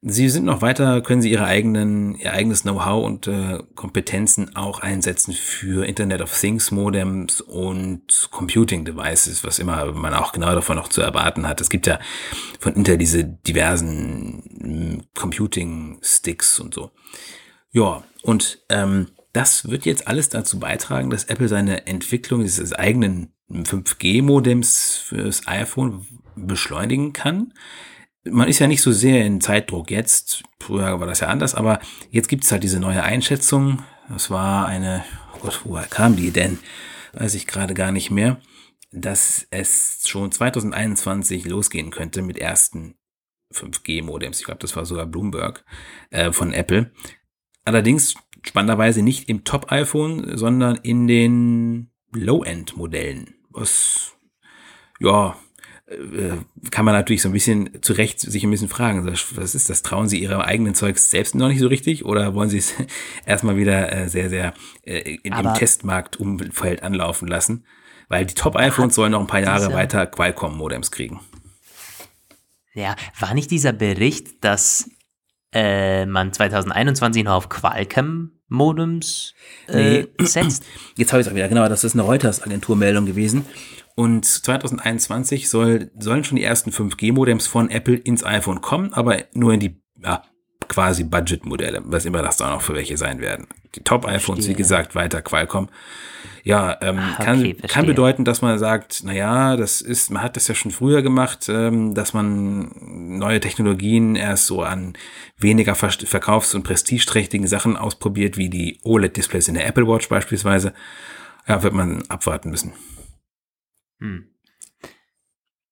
Sie 0.00 0.28
sind 0.28 0.44
noch 0.44 0.62
weiter, 0.62 1.00
können 1.00 1.22
Sie 1.22 1.30
Ihre 1.30 1.46
eigenen, 1.46 2.14
Ihr 2.14 2.32
eigenes 2.32 2.62
Know-how 2.62 3.04
und 3.04 3.26
äh, 3.26 3.58
Kompetenzen 3.74 4.54
auch 4.54 4.78
einsetzen 4.78 5.32
für 5.32 5.86
Internet 5.86 6.20
of 6.20 6.38
Things 6.38 6.70
Modems 6.70 7.40
und 7.40 8.28
Computing 8.30 8.84
Devices, 8.84 9.42
was 9.42 9.58
immer 9.58 9.90
man 9.92 10.14
auch 10.14 10.30
genau 10.30 10.54
davon 10.54 10.76
noch 10.76 10.86
zu 10.86 11.00
erwarten 11.00 11.48
hat. 11.48 11.60
Es 11.60 11.68
gibt 11.68 11.88
ja 11.88 11.98
von 12.60 12.74
Intel 12.74 12.96
diese 12.96 13.24
diversen 13.24 14.44
hm, 14.60 15.02
Computing 15.16 15.98
Sticks 16.00 16.60
und 16.60 16.74
so. 16.74 16.92
Ja, 17.72 18.04
und 18.22 18.60
ähm, 18.68 19.08
das 19.32 19.68
wird 19.68 19.84
jetzt 19.84 20.06
alles 20.06 20.28
dazu 20.28 20.60
beitragen, 20.60 21.10
dass 21.10 21.24
Apple 21.24 21.48
seine 21.48 21.88
Entwicklung 21.88 22.42
dieses 22.42 22.72
eigenen 22.72 23.32
5G-Modems 23.50 24.96
fürs 24.96 25.48
iPhone 25.48 26.06
beschleunigen 26.36 27.12
kann 27.12 27.52
man 28.24 28.48
ist 28.48 28.58
ja 28.58 28.66
nicht 28.66 28.82
so 28.82 28.92
sehr 28.92 29.24
in 29.24 29.40
Zeitdruck 29.40 29.90
jetzt. 29.90 30.42
Früher 30.60 31.00
war 31.00 31.06
das 31.06 31.20
ja 31.20 31.28
anders, 31.28 31.54
aber 31.54 31.80
jetzt 32.10 32.28
gibt 32.28 32.44
es 32.44 32.52
halt 32.52 32.62
diese 32.62 32.80
neue 32.80 33.02
Einschätzung. 33.02 33.82
Das 34.08 34.30
war 34.30 34.66
eine, 34.66 35.04
oh 35.34 35.38
Gott, 35.42 35.60
woher 35.64 35.86
kam 35.86 36.16
die 36.16 36.30
denn? 36.30 36.58
Weiß 37.12 37.34
ich 37.34 37.46
gerade 37.46 37.74
gar 37.74 37.92
nicht 37.92 38.10
mehr. 38.10 38.40
Dass 38.90 39.46
es 39.50 40.04
schon 40.06 40.32
2021 40.32 41.44
losgehen 41.46 41.90
könnte 41.90 42.22
mit 42.22 42.38
ersten 42.38 42.94
5G-Modems. 43.52 44.40
Ich 44.40 44.46
glaube, 44.46 44.60
das 44.60 44.76
war 44.76 44.86
sogar 44.86 45.06
Bloomberg 45.06 45.64
äh, 46.10 46.32
von 46.32 46.52
Apple. 46.52 46.90
Allerdings 47.64 48.14
spannenderweise 48.42 49.02
nicht 49.02 49.28
im 49.28 49.44
Top-iPhone, 49.44 50.36
sondern 50.36 50.76
in 50.76 51.06
den 51.06 51.90
Low-End-Modellen. 52.12 53.34
Was, 53.50 54.16
ja, 55.00 55.36
kann 56.70 56.84
man 56.84 56.94
natürlich 56.94 57.22
so 57.22 57.30
ein 57.30 57.32
bisschen 57.32 57.82
zu 57.82 57.94
Recht 57.94 58.20
sich 58.20 58.44
ein 58.44 58.50
bisschen 58.50 58.68
fragen, 58.68 59.06
was 59.06 59.54
ist 59.54 59.70
das? 59.70 59.82
Trauen 59.82 60.08
Sie 60.08 60.20
Ihrem 60.20 60.40
eigenen 60.40 60.74
Zeugs 60.74 61.10
selbst 61.10 61.34
noch 61.34 61.48
nicht 61.48 61.60
so 61.60 61.68
richtig 61.68 62.04
oder 62.04 62.34
wollen 62.34 62.50
Sie 62.50 62.58
es 62.58 62.74
erstmal 63.26 63.56
wieder 63.56 63.90
äh, 63.92 64.08
sehr, 64.08 64.28
sehr 64.28 64.52
äh, 64.82 65.16
in 65.22 65.32
dem 65.32 65.54
Testmarktumfeld 65.54 66.82
anlaufen 66.82 67.26
lassen? 67.26 67.64
Weil 68.08 68.26
die 68.26 68.34
Top-iPhones 68.34 68.94
sollen 68.94 69.12
noch 69.12 69.20
ein 69.20 69.26
paar 69.26 69.40
Jahre 69.40 69.72
weiter 69.72 70.06
Qualcomm-Modems 70.06 70.90
kriegen. 70.90 71.20
Ja, 72.74 72.94
war 73.18 73.34
nicht 73.34 73.50
dieser 73.50 73.72
Bericht, 73.72 74.44
dass 74.44 74.90
äh, 75.52 76.06
man 76.06 76.32
2021 76.32 77.24
noch 77.24 77.32
auf 77.32 77.48
Qualcomm-Modems 77.48 79.34
äh, 79.68 80.02
nee. 80.02 80.06
setzt? 80.20 80.64
Jetzt 80.96 81.12
habe 81.12 81.20
ich 81.20 81.26
es 81.26 81.32
auch 81.32 81.36
wieder, 81.36 81.48
genau, 81.48 81.68
das 81.68 81.84
ist 81.84 81.94
eine 81.94 82.02
Reuters-Agenturmeldung 82.02 83.06
gewesen. 83.06 83.46
Und 83.98 84.24
2021 84.26 85.50
soll, 85.50 85.90
sollen 85.98 86.22
schon 86.22 86.36
die 86.36 86.44
ersten 86.44 86.70
5G-Modems 86.70 87.48
von 87.48 87.68
Apple 87.68 87.96
ins 87.96 88.24
iPhone 88.24 88.60
kommen, 88.60 88.92
aber 88.92 89.24
nur 89.34 89.52
in 89.52 89.58
die 89.58 89.82
ja, 90.00 90.22
quasi 90.68 91.02
Budget-Modelle, 91.02 91.82
was 91.84 92.04
immer 92.04 92.22
das 92.22 92.36
da 92.36 92.48
noch 92.48 92.62
für 92.62 92.76
welche 92.76 92.96
sein 92.96 93.20
werden. 93.20 93.48
Die 93.74 93.82
Top-iPhones, 93.82 94.46
wie 94.46 94.54
gesagt, 94.54 94.94
weiter 94.94 95.20
Qualcomm. 95.20 95.68
Ja, 96.44 96.78
ähm, 96.80 97.00
ah, 97.00 97.24
kann, 97.24 97.40
okay, 97.40 97.56
kann 97.66 97.86
bedeuten, 97.86 98.24
dass 98.24 98.40
man 98.40 98.56
sagt, 98.60 99.00
na 99.02 99.12
ja, 99.12 99.56
das 99.56 99.80
ist, 99.80 100.12
man 100.12 100.22
hat 100.22 100.36
das 100.36 100.46
ja 100.46 100.54
schon 100.54 100.70
früher 100.70 101.02
gemacht, 101.02 101.48
ähm, 101.48 101.92
dass 101.94 102.14
man 102.14 102.70
neue 103.18 103.40
Technologien 103.40 104.14
erst 104.14 104.46
so 104.46 104.62
an 104.62 104.92
weniger 105.38 105.74
verkaufs- 105.74 106.54
und 106.54 106.62
prestigeträchtigen 106.62 107.48
Sachen 107.48 107.76
ausprobiert, 107.76 108.36
wie 108.36 108.48
die 108.48 108.78
OLED-Displays 108.84 109.48
in 109.48 109.54
der 109.54 109.66
Apple 109.66 109.88
Watch 109.88 110.08
beispielsweise. 110.08 110.72
Ja, 111.48 111.64
wird 111.64 111.74
man 111.74 112.04
abwarten 112.08 112.50
müssen. 112.50 112.74
Hm. 114.00 114.28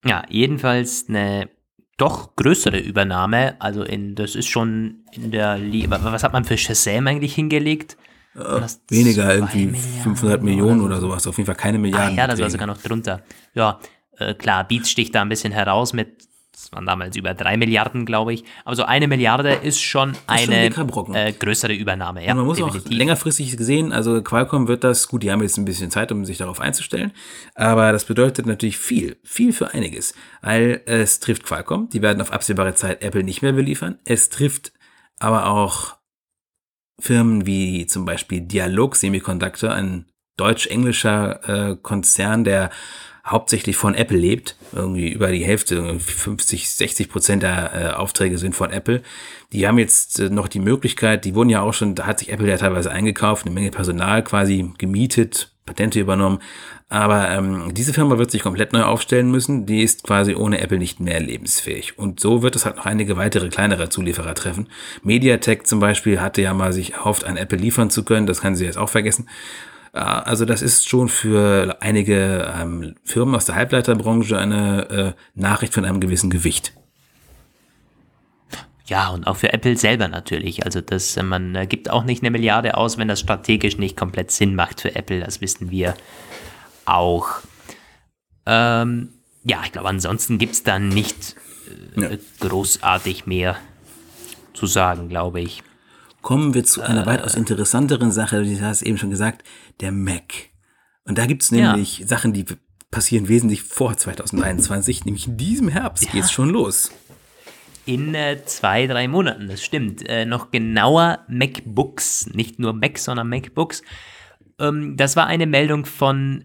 Ja, 0.05 0.25
jedenfalls 0.29 1.07
eine 1.09 1.49
doch 1.97 2.37
größere 2.37 2.79
Übernahme. 2.79 3.57
Also 3.61 3.83
in, 3.83 4.15
das 4.15 4.35
ist 4.35 4.47
schon 4.47 5.05
in 5.13 5.31
der 5.31 5.59
Liga. 5.59 5.99
Was 6.03 6.23
hat 6.23 6.33
man 6.33 6.45
für 6.45 6.59
Shazam 6.59 7.07
eigentlich 7.07 7.35
hingelegt? 7.35 7.97
Äh, 8.35 8.61
weniger, 8.89 9.35
irgendwie 9.35 9.67
Milliarden 9.67 10.03
500 10.03 10.43
Millionen 10.43 10.83
oder, 10.83 11.01
sowas. 11.01 11.27
Auf 11.27 11.39
jeden 11.39 11.47
Fall 11.47 11.57
keine 11.57 11.79
Milliarden. 11.79 12.19
Ah, 12.19 12.23
ja, 12.23 12.27
das 12.27 12.41
war 12.41 12.51
sogar 12.51 12.67
noch 12.67 12.81
drunter. 12.81 13.23
Ja, 13.55 13.81
äh, 14.19 14.35
klar, 14.35 14.69
Beats 14.69 14.91
sticht 14.91 15.15
da 15.15 15.23
ein 15.23 15.29
bisschen 15.29 15.53
heraus 15.53 15.93
mit 15.95 16.26
das 16.57 16.73
waren 16.73 16.87
damals 16.87 17.15
über 17.17 17.35
drei 17.35 17.59
Milliarden, 17.59 18.07
glaube 18.07 18.33
ich. 18.33 18.43
Aber 18.65 18.75
so 18.75 18.85
eine 18.85 19.09
Milliarde 19.09 19.53
ist 19.53 19.79
schon 19.79 20.17
eine 20.27 20.69
ist 20.69 20.75
schon 20.75 21.15
äh, 21.15 21.33
größere 21.33 21.75
Übernahme. 21.75 22.25
Ja, 22.25 22.33
und 22.33 22.39
man 22.39 22.47
muss 22.47 22.57
definitiv. 22.57 22.87
auch 22.87 22.91
längerfristig 22.91 23.55
gesehen, 23.59 23.93
also 23.93 24.23
Qualcomm 24.23 24.67
wird 24.67 24.83
das, 24.83 25.07
gut, 25.07 25.23
die 25.23 25.31
haben 25.31 25.43
jetzt 25.43 25.59
ein 25.59 25.67
bisschen 25.67 25.91
Zeit, 25.91 26.11
um 26.13 26.25
sich 26.25 26.39
darauf 26.39 26.59
einzustellen, 26.61 27.13
aber 27.55 27.93
das 27.93 28.07
bedeutet 28.07 28.47
natürlich 28.47 28.79
viel, 28.79 29.19
viel 29.23 29.53
für 29.53 29.75
einiges, 29.75 30.15
weil 30.41 30.81
es 30.87 31.21
trifft 31.21 31.45
Qualcomm, 31.45 31.91
die 31.91 32.01
werden 32.01 32.23
auf 32.23 32.33
absehbare 32.33 32.75
Zeit 32.75 33.03
Apple 33.03 33.23
nicht 33.23 33.43
mehr 33.43 33.53
beliefern. 33.53 33.99
Es 34.07 34.31
trifft 34.31 34.73
aber 35.19 35.49
auch 35.49 35.97
Firmen 36.99 37.45
wie 37.45 37.87
zum 37.87 38.07
Beispiel 38.07 38.41
Dialog 38.41 38.97
Semiconductor, 38.97 39.73
ein 39.73 40.07
deutsch-englischer 40.39 41.73
äh, 41.73 41.77
Konzern, 41.77 42.45
der 42.45 42.71
hauptsächlich 43.27 43.77
von 43.77 43.95
Apple 43.95 44.17
lebt. 44.17 44.57
Irgendwie 44.73 45.09
über 45.13 45.31
die 45.33 45.45
Hälfte, 45.45 45.99
50, 45.99 46.71
60 46.71 47.09
Prozent 47.09 47.43
der 47.43 47.73
äh, 47.75 47.89
Aufträge 47.95 48.39
sind 48.39 48.55
von 48.55 48.71
Apple. 48.71 49.03
Die 49.53 49.67
haben 49.67 49.79
jetzt 49.79 50.21
äh, 50.21 50.31
noch 50.31 50.49
die 50.49 50.61
Möglichkeit, 50.61 51.25
die 51.25 51.35
wurden 51.35 51.51
ja 51.51 51.61
auch 51.61 51.75
schon, 51.75 51.95
da 51.95 52.07
hat 52.07 52.21
sich 52.21 52.31
Apple 52.31 52.49
ja 52.49 52.57
teilweise 52.57 52.91
eingekauft, 52.91 53.45
eine 53.45 53.55
Menge 53.55 53.71
Personal 53.71 54.23
quasi 54.23 54.73
gemietet, 54.79 55.51
Patente 55.67 55.99
übernommen. 55.99 56.39
Aber 56.89 57.29
ähm, 57.31 57.75
diese 57.75 57.93
Firma 57.93 58.17
wird 58.17 58.31
sich 58.31 58.43
komplett 58.43 58.73
neu 58.73 58.83
aufstellen 58.83 59.29
müssen. 59.29 59.67
Die 59.67 59.83
ist 59.83 60.05
quasi 60.05 60.37
ohne 60.37 60.61
Apple 60.61 60.79
nicht 60.79 61.01
mehr 61.01 61.19
lebensfähig. 61.19 61.99
Und 61.99 62.21
so 62.21 62.43
wird 62.43 62.55
es 62.55 62.65
halt 62.65 62.77
noch 62.77 62.87
einige 62.87 63.17
weitere 63.17 63.49
kleinere 63.49 63.89
Zulieferer 63.89 64.37
treffen. 64.37 64.69
MediaTek 65.03 65.67
zum 65.67 65.81
Beispiel 65.81 66.21
hatte 66.21 66.43
ja 66.43 66.55
mal 66.55 66.73
sich 66.73 66.93
erhofft, 66.93 67.25
an 67.25 67.37
Apple 67.37 67.59
liefern 67.59 67.91
zu 67.91 68.05
können. 68.05 68.29
Das 68.29 68.41
kann 68.41 68.55
sie 68.55 68.65
jetzt 68.65 68.79
auch 68.79 68.89
vergessen. 68.89 69.29
Also 69.93 70.45
das 70.45 70.63
ist 70.63 70.89
schon 70.89 71.09
für 71.09 71.77
einige 71.81 72.53
ähm, 72.55 72.95
Firmen 73.05 73.35
aus 73.35 73.47
der 73.47 73.55
Halbleiterbranche 73.55 74.39
eine 74.39 74.89
äh, 74.91 75.13
Nachricht 75.35 75.73
von 75.75 75.85
einem 75.85 76.01
gewissen 76.01 76.31
Gewicht. 76.31 76.73
Ja, 78.87 79.09
und 79.09 79.27
auch 79.27 79.37
für 79.37 79.53
Apple 79.53 79.77
selber 79.77 80.07
natürlich. 80.09 80.65
Also 80.65 80.81
das, 80.81 81.17
äh, 81.17 81.23
man 81.23 81.55
äh, 81.55 81.67
gibt 81.67 81.91
auch 81.91 82.05
nicht 82.05 82.23
eine 82.23 82.31
Milliarde 82.31 82.77
aus, 82.77 82.99
wenn 82.99 83.09
das 83.09 83.21
strategisch 83.21 83.79
nicht 83.79 83.97
komplett 83.97 84.31
Sinn 84.31 84.55
macht 84.55 84.81
für 84.81 84.95
Apple. 84.95 85.21
Das 85.21 85.41
wissen 85.41 85.71
wir 85.71 85.95
auch. 86.85 87.29
Ähm, 88.47 89.09
ja, 89.45 89.61
ich 89.65 89.73
glaube, 89.73 89.89
ansonsten 89.89 90.39
gibt 90.39 90.53
es 90.55 90.63
da 90.63 90.79
nicht 90.79 91.35
äh, 91.97 92.01
Ja. 92.01 92.09
großartig 92.41 93.27
mehr 93.27 93.57
zu 94.55 94.67
sagen, 94.67 95.09
glaube 95.09 95.41
ich. 95.41 95.63
Kommen 96.27 96.55
wir 96.55 96.65
zu 96.65 96.81
Äh. 96.81 96.87
einer 96.87 97.07
weitaus 97.07 97.37
interessanteren 97.37 98.11
Sache, 98.11 98.43
du 98.43 98.61
hast 98.61 98.83
eben 98.83 98.99
schon 98.99 99.11
gesagt, 99.11 99.45
der 99.81 99.93
Mac. 99.93 100.51
Und 101.05 101.19
da 101.19 101.27
gibt 101.27 101.45
es 101.45 101.51
Ja. 101.51 101.71
nämlich 101.71 102.03
Sachen, 102.05 102.33
die 102.33 102.45
passieren 102.91 103.29
wesentlich 103.29 103.63
vor 103.63 103.97
2021, 103.97 105.05
nämlich 105.05 105.29
in 105.29 105.37
diesem 105.37 105.69
Herbst 105.69 106.11
geht's 106.11 106.33
schon 106.33 106.51
los. 106.51 106.91
In 107.85 108.17
äh, 108.17 108.45
zwei, 108.45 108.89
drei 108.89 109.07
Monaten, 109.07 109.47
das 109.47 109.63
stimmt. 109.63 110.05
Äh, 110.09 110.27
noch 110.27 110.51
genauer 110.51 111.21
MacBooks, 111.29 112.27
nicht 112.35 112.59
nur 112.59 112.73
Mac, 112.73 112.99
sondern 112.99 113.29
MacBooks. 113.29 113.83
Ähm, 114.59 114.97
das 114.97 115.15
war 115.15 115.29
eine 115.29 115.47
Meldung 115.47 115.87
von, 115.87 116.45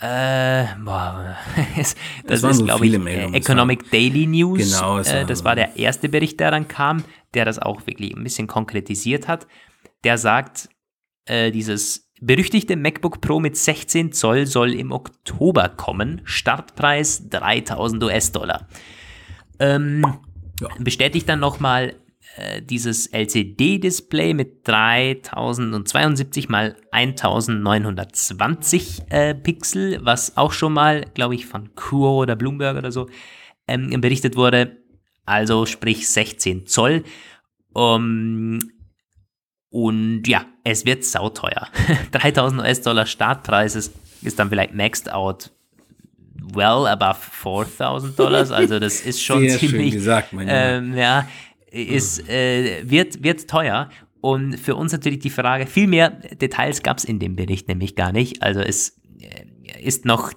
äh, 0.00 0.66
boah, 0.84 1.36
das, 1.76 1.94
das 2.26 2.42
ist, 2.42 2.56
so 2.58 2.64
glaube 2.64 2.84
ich, 2.84 2.92
viele 2.92 3.02
äh, 3.02 3.04
Meldungen, 3.04 3.34
Economic 3.34 3.90
Daily 3.90 4.26
News. 4.26 4.58
Genau, 4.58 4.98
es 4.98 5.08
äh, 5.08 5.24
das 5.24 5.44
war 5.44 5.54
der 5.54 5.76
erste 5.76 6.08
Bericht, 6.08 6.40
der 6.40 6.50
dann 6.50 6.68
kam, 6.68 7.04
der 7.34 7.44
das 7.44 7.58
auch 7.58 7.86
wirklich 7.86 8.14
ein 8.14 8.22
bisschen 8.22 8.46
konkretisiert 8.46 9.28
hat. 9.28 9.46
Der 10.04 10.18
sagt, 10.18 10.68
äh, 11.26 11.50
dieses 11.50 12.10
berüchtigte 12.20 12.76
MacBook 12.76 13.20
Pro 13.20 13.40
mit 13.40 13.56
16 13.56 14.12
Zoll 14.12 14.46
soll 14.46 14.74
im 14.74 14.92
Oktober 14.92 15.68
kommen. 15.70 16.20
Startpreis 16.24 17.28
3000 17.30 18.02
US-Dollar. 18.04 18.68
Ähm, 19.58 20.02
Ja. 20.60 20.68
bestätigt 20.78 21.28
dann 21.28 21.40
nochmal 21.40 21.94
dieses 22.62 23.08
LCD-Display 23.08 24.34
mit 24.34 24.66
3072 24.66 26.48
mal 26.48 26.76
1920 26.90 29.02
äh, 29.10 29.34
Pixel, 29.34 30.00
was 30.02 30.36
auch 30.36 30.52
schon 30.52 30.72
mal, 30.72 31.04
glaube 31.14 31.34
ich, 31.34 31.46
von 31.46 31.74
Kuo 31.74 32.22
oder 32.22 32.36
Bloomberg 32.36 32.78
oder 32.78 32.90
so 32.90 33.08
ähm, 33.68 34.00
berichtet 34.00 34.36
wurde. 34.36 34.78
Also 35.26 35.66
sprich 35.66 36.08
16 36.08 36.66
Zoll. 36.66 37.04
Um, 37.74 38.58
und 39.70 40.24
ja, 40.26 40.44
es 40.64 40.84
wird 40.84 41.04
sauteuer. 41.04 41.68
3000 42.12 42.62
US-Dollar 42.62 43.06
Startpreis 43.06 43.74
ist, 43.74 43.94
ist 44.22 44.38
dann 44.38 44.50
vielleicht 44.50 44.74
maxed 44.74 45.10
out 45.10 45.50
well 46.54 46.86
above 46.86 47.18
4000 47.20 48.18
Dollars. 48.18 48.50
Also 48.50 48.78
das 48.78 49.00
ist 49.00 49.22
schon 49.22 49.48
Sehr 49.48 49.58
schön 49.58 49.70
ziemlich, 49.70 49.92
gesagt, 49.92 50.32
mein 50.32 50.48
ähm, 50.50 50.96
ja, 50.96 51.26
ist, 51.72 52.28
äh, 52.28 52.88
wird, 52.88 53.22
wird 53.22 53.48
teuer. 53.48 53.88
Und 54.20 54.56
für 54.56 54.76
uns 54.76 54.92
natürlich 54.92 55.18
die 55.18 55.30
Frage, 55.30 55.66
viel 55.66 55.88
mehr 55.88 56.10
Details 56.10 56.82
gab 56.82 56.98
es 56.98 57.04
in 57.04 57.18
dem 57.18 57.34
Bericht 57.34 57.66
nämlich 57.68 57.96
gar 57.96 58.12
nicht. 58.12 58.42
Also 58.42 58.60
es 58.60 59.00
äh, 59.20 59.82
ist 59.82 60.04
noch, 60.04 60.32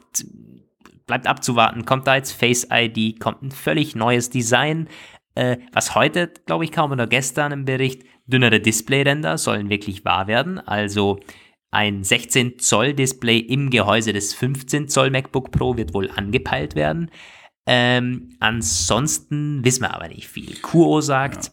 bleibt 1.05 1.27
abzuwarten, 1.27 1.85
kommt 1.85 2.07
da 2.07 2.15
jetzt 2.15 2.31
Face 2.31 2.67
ID, 2.71 3.19
kommt 3.19 3.43
ein 3.43 3.51
völlig 3.51 3.95
neues 3.95 4.29
Design. 4.29 4.87
Äh, 5.35 5.57
was 5.71 5.93
heute, 5.93 6.31
glaube 6.45 6.63
ich, 6.63 6.71
kaum 6.71 6.91
oder 6.91 7.05
gestern 7.05 7.51
im 7.51 7.65
Bericht, 7.65 8.03
dünnere 8.25 8.59
Displayränder 8.59 9.37
sollen 9.37 9.69
wirklich 9.69 10.03
wahr 10.03 10.27
werden. 10.27 10.57
Also 10.59 11.19
ein 11.69 12.03
16 12.03 12.57
Zoll 12.57 12.93
Display 12.93 13.37
im 13.37 13.69
Gehäuse 13.69 14.13
des 14.13 14.33
15 14.33 14.87
Zoll 14.87 15.11
MacBook 15.11 15.51
Pro 15.51 15.77
wird 15.77 15.93
wohl 15.93 16.09
angepeilt 16.09 16.75
werden. 16.75 17.11
Ähm, 17.67 18.35
ansonsten 18.39 19.63
wissen 19.65 19.81
wir 19.81 19.93
aber 19.93 20.07
nicht 20.07 20.27
viel. 20.27 20.55
Kuo 20.61 21.01
sagt, 21.01 21.51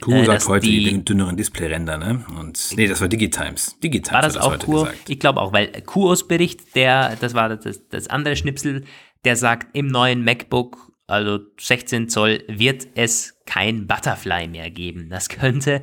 Kuh 0.00 0.12
Äh, 0.12 0.24
sagt 0.24 0.46
heute 0.46 0.66
die- 0.68 0.84
die 0.84 1.04
dünneren 1.04 1.36
Displayränder, 1.36 1.98
ne? 1.98 2.24
Und 2.38 2.76
nee, 2.76 2.86
das 2.86 3.00
war 3.00 3.08
Digitimes. 3.08 3.76
Digitimes 3.82 4.12
war 4.12 4.22
das 4.22 4.36
hat 4.36 4.42
auch 4.42 4.52
heute 4.52 4.66
Kuo? 4.66 4.84
gesagt. 4.84 5.10
Ich 5.10 5.18
glaube 5.18 5.40
auch, 5.40 5.52
weil 5.52 5.66
Kuos 5.84 6.28
Bericht, 6.28 6.76
der, 6.76 7.16
das 7.16 7.34
war 7.34 7.48
das, 7.56 7.88
das 7.88 8.06
andere 8.06 8.36
Schnipsel, 8.36 8.84
der 9.24 9.34
sagt, 9.36 9.76
im 9.76 9.88
neuen 9.88 10.22
MacBook, 10.22 10.92
also 11.08 11.40
16 11.58 12.08
Zoll, 12.08 12.44
wird 12.46 12.86
es 12.94 13.40
kein 13.46 13.88
Butterfly 13.88 14.46
mehr 14.46 14.70
geben. 14.70 15.08
Das 15.10 15.28
könnte 15.28 15.82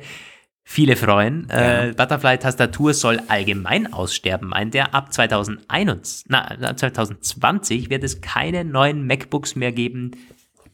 viele 0.70 0.96
freuen. 0.96 1.48
Äh, 1.48 1.94
Butterfly-Tastatur 1.96 2.92
soll 2.92 3.20
allgemein 3.28 3.90
aussterben, 3.90 4.50
meint 4.50 4.74
er. 4.74 4.94
Ab 4.94 5.12
2021, 5.14 6.26
na, 6.28 6.44
ab 6.44 6.78
2020 6.78 7.88
wird 7.88 8.04
es 8.04 8.20
keine 8.20 8.64
neuen 8.66 9.06
MacBooks 9.06 9.56
mehr 9.56 9.72
geben 9.72 10.10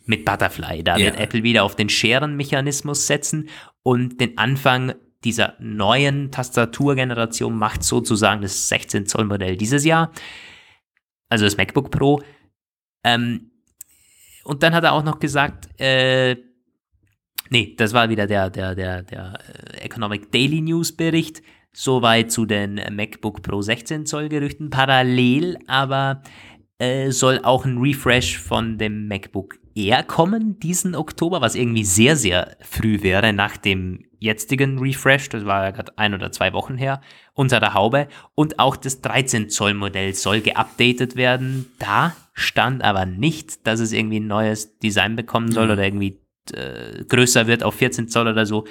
mit 0.05 0.25
Butterfly. 0.25 0.83
Da 0.83 0.97
Ja. 0.97 1.07
wird 1.07 1.21
Apple 1.21 1.45
wieder 1.45 1.63
auf 1.63 1.77
den 1.77 1.89
Scherenmechanismus 1.89 3.07
setzen 3.07 3.49
und 3.85 4.21
den 4.21 4.37
Anfang 4.37 4.95
dieser 5.23 5.55
neuen 5.61 6.33
Tastaturgeneration 6.33 7.57
macht 7.57 7.85
sozusagen 7.85 8.43
das 8.43 8.69
16 8.69 9.07
Zoll 9.07 9.25
Modell 9.27 9.57
dieses 9.57 9.85
Jahr. 9.85 10.11
Also 11.29 11.45
das 11.45 11.57
MacBook 11.57 11.93
Pro. 11.93 12.21
Ähm, 13.05 13.53
und 14.43 14.63
dann 14.65 14.75
hat 14.75 14.83
er 14.85 14.93
auch 14.93 15.05
noch 15.05 15.21
gesagt, 15.21 15.69
äh, 15.81 16.37
nee, 17.51 17.75
das 17.77 17.93
war 17.93 18.09
wieder 18.09 18.27
der, 18.27 18.51
der, 18.51 18.75
der, 18.75 19.03
der 19.03 19.39
äh, 19.75 19.79
Economic 19.85 20.31
Daily 20.33 20.61
News 20.61 20.93
Bericht. 20.93 21.43
Soweit 21.77 22.31
zu 22.31 22.47
den 22.47 22.81
MacBook 22.93 23.43
Pro 23.43 23.61
16 23.61 24.07
Zoll 24.07 24.29
Gerüchten. 24.29 24.71
Parallel 24.71 25.59
aber 25.67 26.23
äh, 26.79 27.11
soll 27.11 27.41
auch 27.43 27.65
ein 27.65 27.79
Refresh 27.79 28.39
von 28.39 28.79
dem 28.79 29.09
MacBook 29.09 29.59
Air 29.75 30.05
kommen 30.05 30.61
diesen 30.61 30.95
Oktober, 30.95 31.41
was 31.41 31.57
irgendwie 31.57 31.85
sehr, 31.85 32.17
sehr 32.17 32.57
früh 32.61 33.03
wäre 33.03 33.33
nach 33.33 33.57
dem 33.57 34.05
jetzigen 34.21 34.79
Refresh. 34.79 35.29
Das 35.29 35.45
war 35.45 35.65
ja 35.65 35.71
gerade 35.73 35.99
ein 35.99 36.15
oder 36.15 36.31
zwei 36.31 36.53
Wochen 36.53 36.77
her 36.77 37.01
unter 37.35 37.61
der 37.61 37.75
Haube. 37.75 38.09
Und 38.35 38.59
auch 38.59 38.77
das 38.77 39.01
13 39.01 39.51
Zoll 39.51 39.75
Modell 39.75 40.15
soll 40.15 40.41
geupdatet 40.41 41.17
werden. 41.17 41.67
Da 41.79 42.15
stand 42.33 42.83
aber 42.83 43.05
nicht, 43.05 43.67
dass 43.67 43.81
es 43.81 43.93
irgendwie 43.93 44.21
ein 44.21 44.27
neues 44.27 44.79
Design 44.79 45.17
bekommen 45.17 45.51
soll 45.51 45.71
oder 45.71 45.83
irgendwie 45.85 46.21
äh, 46.53 47.05
größer 47.09 47.47
wird 47.47 47.63
auf 47.63 47.75
14 47.75 48.09
Zoll 48.09 48.29
oder 48.29 48.47
so. 48.47 48.65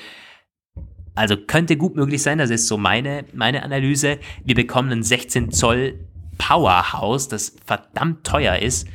Also 1.15 1.38
könnte 1.38 1.78
gut 1.78 1.95
möglich 1.95 2.21
sein, 2.21 2.39
das 2.39 2.49
ist 2.49 2.67
so 2.67 2.78
meine, 2.78 3.26
meine 3.34 3.63
Analyse. 3.63 4.19
Wir 4.43 4.55
bekommen 4.55 4.91
ein 4.91 5.03
16 5.03 5.51
Zoll 5.51 5.99
Powerhouse, 6.38 7.28
das 7.28 7.55
verdammt 7.65 8.26
teuer 8.26 8.57
ist. 8.57 8.88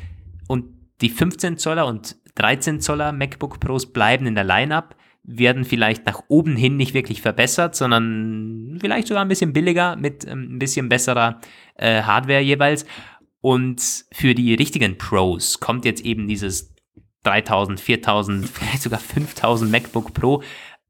Und 0.49 0.65
die 1.01 1.11
15 1.11 1.59
Zoller 1.59 1.87
und 1.87 2.17
13 2.35 2.81
Zoller 2.81 3.13
MacBook 3.13 3.61
Pros 3.61 3.93
bleiben 3.93 4.27
in 4.27 4.35
der 4.35 4.45
Lineup, 4.45 4.97
werden 5.23 5.65
vielleicht 5.65 6.07
nach 6.07 6.23
oben 6.29 6.57
hin 6.57 6.77
nicht 6.77 6.95
wirklich 6.95 7.21
verbessert, 7.21 7.75
sondern 7.75 8.79
vielleicht 8.81 9.09
sogar 9.09 9.23
ein 9.23 9.29
bisschen 9.29 9.53
billiger 9.53 9.95
mit 9.97 10.27
ähm, 10.27 10.55
ein 10.55 10.59
bisschen 10.59 10.89
besserer 10.89 11.41
äh, 11.75 12.03
Hardware 12.03 12.41
jeweils. 12.41 12.87
Und 13.41 14.07
für 14.13 14.35
die 14.35 14.55
richtigen 14.55 14.99
Pros 14.99 15.61
kommt 15.61 15.85
jetzt 15.85 16.05
eben 16.05 16.27
dieses 16.27 16.75
3000, 17.29 17.81
4000, 17.81 18.49
vielleicht 18.49 18.83
sogar 18.83 19.01
5000 19.01 19.71
MacBook 19.71 20.15
Pro 20.15 20.43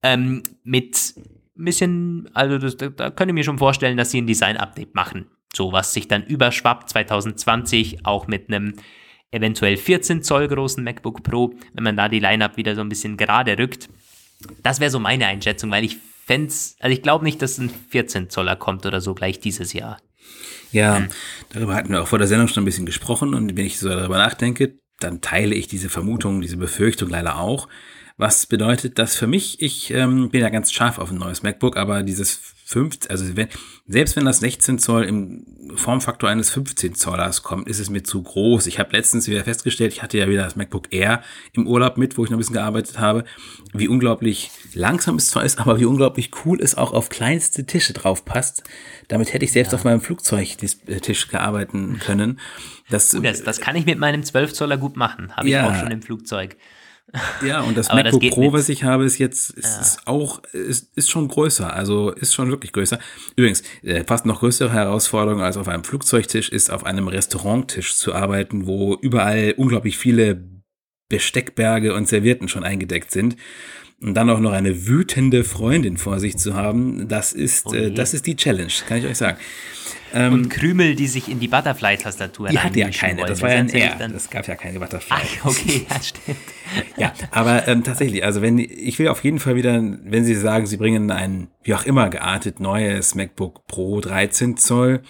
ähm, 0.03 0.43
mit 0.63 1.15
ein 1.57 1.65
bisschen, 1.65 2.31
also 2.35 2.59
das, 2.59 2.77
da, 2.77 2.89
da 2.89 3.11
könnte 3.11 3.33
ich 3.33 3.35
mir 3.35 3.45
schon 3.45 3.59
vorstellen, 3.59 3.97
dass 3.97 4.11
sie 4.11 4.21
ein 4.21 4.27
Design-Update 4.27 4.95
machen. 4.95 5.27
So 5.53 5.73
was 5.73 5.93
sich 5.93 6.09
dann 6.09 6.25
überschwappt 6.25 6.91
2020 6.91 8.07
auch 8.07 8.29
mit 8.29 8.49
einem 8.49 8.75
eventuell 9.31 9.77
14 9.77 10.23
Zoll 10.23 10.49
großen 10.49 10.85
MacBook 10.85 11.23
Pro, 11.23 11.55
wenn 11.75 11.85
man 11.85 11.97
da 11.97 12.09
die 12.09 12.21
Lineup 12.21 12.57
wieder 12.57 12.75
so 12.75 12.81
ein 12.81 12.89
bisschen 12.89 13.17
gerade 13.17 13.59
rückt. 13.59 13.89
Das 14.63 14.79
wäre 14.79 14.91
so 14.91 15.01
meine 15.01 15.27
Einschätzung, 15.27 15.71
weil 15.71 15.85
ich 15.85 15.97
fände 16.27 16.53
also 16.81 16.93
ich 16.93 17.03
glaube 17.03 17.25
nicht, 17.25 17.43
dass 17.43 17.59
ein 17.59 17.71
14 17.71 18.31
Zoller 18.31 18.57
kommt 18.57 18.87
oder 18.87 19.01
so 19.01 19.15
gleich 19.15 19.41
dieses 19.41 19.73
Jahr. 19.73 19.99
Ja, 20.71 21.07
darüber 21.49 21.75
hatten 21.75 21.91
wir 21.91 22.03
auch 22.03 22.09
vor 22.09 22.19
der 22.19 22.29
Sendung 22.29 22.49
schon 22.49 22.63
ein 22.63 22.67
bisschen 22.67 22.87
gesprochen 22.87 23.35
und 23.35 23.57
wenn 23.57 23.65
ich 23.65 23.79
so 23.79 23.89
darüber 23.89 24.19
nachdenke, 24.19 24.79
dann 25.01 25.21
teile 25.21 25.55
ich 25.55 25.69
diese 25.69 25.89
Vermutung, 25.89 26.41
diese 26.41 26.57
Befürchtung 26.57 27.09
leider 27.09 27.39
auch. 27.39 27.69
Was 28.17 28.47
bedeutet 28.47 28.99
das 28.99 29.15
für 29.15 29.27
mich? 29.29 29.63
Ich 29.63 29.93
ähm, 29.93 30.31
bin 30.31 30.41
ja 30.41 30.49
ganz 30.49 30.73
scharf 30.73 30.99
auf 30.99 31.11
ein 31.11 31.19
neues 31.19 31.43
MacBook, 31.43 31.77
aber 31.77 32.03
dieses 32.03 32.55
5, 32.69 32.99
also 33.09 33.35
wenn, 33.35 33.49
selbst 33.87 34.15
wenn 34.17 34.27
das 34.27 34.41
16 34.41 34.79
Zoll 34.79 35.05
im 35.05 35.47
Formfaktor 35.77 36.29
eines 36.29 36.51
15 36.51 36.95
Zollers 36.95 37.43
kommt, 37.43 37.67
ist 37.67 37.79
es 37.79 37.89
mir 37.89 38.03
zu 38.03 38.23
groß. 38.23 38.67
Ich 38.67 38.79
habe 38.79 38.95
letztens 38.95 39.27
wieder 39.27 39.43
festgestellt, 39.43 39.95
ich 39.95 40.03
hatte 40.03 40.19
ja 40.19 40.29
wieder 40.29 40.43
das 40.45 40.55
MacBook 40.55 40.93
Air 40.93 41.23
im 41.55 41.67
Urlaub 41.67 41.97
mit, 41.97 42.19
wo 42.19 42.25
ich 42.25 42.31
noch 42.31 42.37
ein 42.37 42.41
bisschen 42.41 42.55
gearbeitet 42.57 42.99
habe, 42.99 43.25
wie 43.73 43.89
unglaublich 43.89 44.51
langsam 44.75 45.17
es 45.17 45.29
zwar 45.29 45.45
ist, 45.47 45.59
aber 45.59 45.81
wie 45.81 45.87
unglaublich 45.87 46.31
cool 46.45 46.61
es 46.61 46.75
auch 46.75 46.93
auf 46.93 47.09
kleinste 47.09 47.65
Tische 47.65 47.95
drauf 47.95 48.27
passt. 48.27 48.65
Damit 49.09 49.33
hätte 49.33 49.47
ich 49.47 49.53
selbst 49.53 49.73
auf 49.73 49.85
meinem 49.85 50.03
Flugzeugtisch 50.03 51.29
gearbeiten 51.29 51.99
können. 52.01 52.39
Das, 52.91 53.17
Das, 53.23 53.43
das 53.43 53.61
kann 53.63 53.77
ich 53.77 53.87
mit 53.87 53.99
meinem 53.99 54.23
12 54.23 54.53
Zoller 54.53 54.77
gut 54.77 54.95
machen, 54.97 55.35
habe 55.35 55.49
ich 55.49 55.55
Ja. 55.55 55.71
auch 55.71 55.75
schon 55.75 55.91
im 55.91 56.03
Flugzeug. 56.03 56.57
Ja, 57.45 57.61
und 57.63 57.77
das 57.77 57.89
das 57.89 57.97
MacBook 57.97 58.21
geht 58.21 58.33
Pro, 58.35 58.43
mit- 58.43 58.53
was 58.53 58.69
ich 58.69 58.85
habe, 58.85 59.05
ist 59.05 59.19
jetzt 59.19 59.51
ist, 59.51 59.81
ist 59.81 60.01
auch 60.07 60.43
ist, 60.53 60.97
ist 60.97 61.11
schon 61.11 61.29
größer, 61.29 61.73
also 61.73 62.11
ist 62.11 62.35
schon 62.35 62.51
wirklich 62.51 62.73
größer. 62.73 62.99
Übrigens, 63.37 63.63
äh, 63.83 64.05
fast 64.05 64.27
noch 64.27 64.41
größere 64.41 64.73
Herausforderung 64.73 65.41
als 65.41 65.57
auf 65.57 65.69
einem 65.69 65.85
Flugzeugtisch 65.85 66.49
ist 66.51 66.71
auf 66.71 66.85
einem 66.85 67.09
Restauranttisch 67.09 67.97
zu 67.97 68.15
arbeiten, 68.15 68.67
wo 68.67 68.95
überall 68.95 69.55
unglaublich 69.57 69.97
viele 69.99 70.43
Besteckberge 71.09 71.95
und 71.95 72.09
Servierten 72.09 72.49
schon 72.49 72.65
eingedeckt 72.65 73.11
sind. 73.11 73.37
Und 74.01 74.15
dann 74.15 74.31
auch 74.31 74.39
noch 74.39 74.53
eine 74.53 74.87
wütende 74.87 75.43
Freundin 75.43 75.97
vor 75.97 76.21
sich 76.21 76.37
zu 76.37 76.55
haben, 76.55 77.09
das 77.09 77.33
ist, 77.33 77.67
Oh 77.67 77.75
äh, 77.75 77.91
das 77.91 78.15
ist 78.15 78.27
die 78.27 78.37
Challenge, 78.37 78.71
kann 78.87 78.99
ich 78.99 79.07
euch 79.07 79.19
sagen. 79.19 79.39
Und 80.15 80.49
Krümel, 80.49 80.95
die 80.95 81.07
sich 81.07 81.29
in 81.29 81.41
die 81.41 81.49
Butterfly-Tastatur 81.49 82.49
Die 82.49 82.59
hatte 82.59 82.79
ja 82.79 82.91
keine, 82.91 83.19
wollen. 83.19 83.29
das 83.29 83.43
war 83.43 83.51
ja 83.51 83.59
ein 83.59 83.69
R, 83.69 84.09
das 84.09 84.31
gab 84.31 84.47
ja 84.49 84.57
keine 84.57 84.79
Butterfly. 84.81 85.17
Ach, 85.17 85.45
okay, 85.45 85.87
ja, 85.89 86.03
stimmt. 86.03 86.39
Ja, 86.97 87.13
aber 87.31 87.69
ähm, 87.69 87.85
tatsächlich, 87.85 88.25
also 88.25 88.43
wenn 88.43 88.59
ich 88.59 88.99
will 88.99 89.09
auf 89.09 89.25
jeden 89.25 89.39
Fall 89.39 89.57
wieder, 89.57 89.83
wenn 90.05 90.25
Sie 90.25 90.35
sagen, 90.35 90.67
Sie 90.67 90.77
bringen 90.77 91.11
ein 91.11 91.49
wie 91.63 91.75
auch 91.75 91.85
immer 91.85 92.11
geartet 92.11 92.61
neues 92.61 93.15
MacBook 93.15 93.67
Pro 93.67 94.01
13 94.01 94.57
Zoll, 94.57 95.03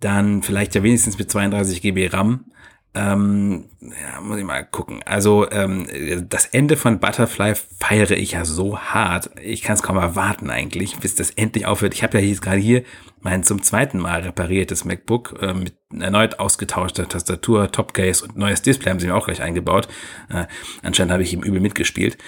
dann 0.00 0.42
vielleicht 0.42 0.74
ja 0.74 0.82
wenigstens 0.82 1.18
mit 1.18 1.30
32 1.30 1.82
GB 1.82 2.08
RAM. 2.08 2.46
Ähm, 2.92 3.66
ja, 3.80 4.20
muss 4.20 4.38
ich 4.38 4.44
mal 4.44 4.64
gucken. 4.64 5.00
Also 5.04 5.48
ähm, 5.52 5.86
das 6.28 6.46
Ende 6.46 6.76
von 6.76 6.98
Butterfly 6.98 7.54
feiere 7.78 8.10
ich 8.12 8.32
ja 8.32 8.44
so 8.44 8.80
hart. 8.80 9.30
Ich 9.40 9.62
kann 9.62 9.74
es 9.74 9.82
kaum 9.82 9.96
erwarten 9.96 10.50
eigentlich, 10.50 10.96
bis 10.96 11.14
das 11.14 11.30
endlich 11.30 11.66
aufhört. 11.66 11.94
Ich 11.94 12.02
habe 12.02 12.18
ja 12.18 12.24
jetzt 12.24 12.42
gerade 12.42 12.58
hier 12.58 12.82
mein 13.20 13.44
zum 13.44 13.62
zweiten 13.62 13.98
Mal 14.00 14.22
repariertes 14.22 14.84
MacBook 14.84 15.38
äh, 15.40 15.54
mit 15.54 15.74
erneut 15.96 16.40
ausgetauschter 16.40 17.08
Tastatur, 17.08 17.70
Topcase 17.70 18.24
und 18.24 18.36
neues 18.36 18.62
Display 18.62 18.90
haben 18.90 18.98
sie 18.98 19.06
mir 19.06 19.14
auch 19.14 19.26
gleich 19.26 19.40
eingebaut. 19.40 19.86
Äh, 20.28 20.46
anscheinend 20.82 21.12
habe 21.12 21.22
ich 21.22 21.32
ihm 21.32 21.42
übel 21.42 21.60
mitgespielt. 21.60 22.18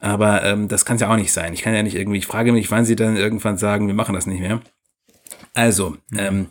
Aber 0.00 0.42
ähm, 0.42 0.66
das 0.66 0.84
kann 0.84 0.96
es 0.96 1.02
ja 1.02 1.12
auch 1.12 1.16
nicht 1.16 1.32
sein. 1.32 1.52
Ich 1.52 1.62
kann 1.62 1.74
ja 1.74 1.84
nicht 1.84 1.94
irgendwie, 1.94 2.18
ich 2.18 2.26
frage 2.26 2.50
mich, 2.50 2.72
wann 2.72 2.84
sie 2.84 2.96
dann 2.96 3.16
irgendwann 3.16 3.56
sagen, 3.56 3.86
wir 3.86 3.94
machen 3.94 4.16
das 4.16 4.26
nicht 4.26 4.40
mehr. 4.40 4.62
Also, 5.54 5.96
ähm, 6.16 6.48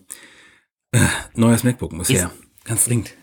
äh, 0.94 1.00
neues 1.36 1.66
MacBook 1.66 1.92
muss 1.92 2.10
Ist- 2.10 2.22
her. 2.22 2.32
Ganz 2.64 2.86
dringend. 2.86 3.14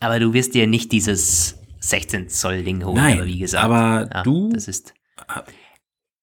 Aber 0.00 0.18
du 0.20 0.32
wirst 0.32 0.54
dir 0.54 0.66
nicht 0.66 0.92
dieses 0.92 1.58
16 1.80 2.28
Zoll 2.28 2.62
Ding 2.62 2.84
holen, 2.84 2.96
Nein, 2.96 3.18
aber 3.18 3.26
wie 3.26 3.38
gesagt. 3.38 3.64
aber 3.64 4.22
du- 4.24 4.50
Das 4.52 4.68
ist. 4.68 4.94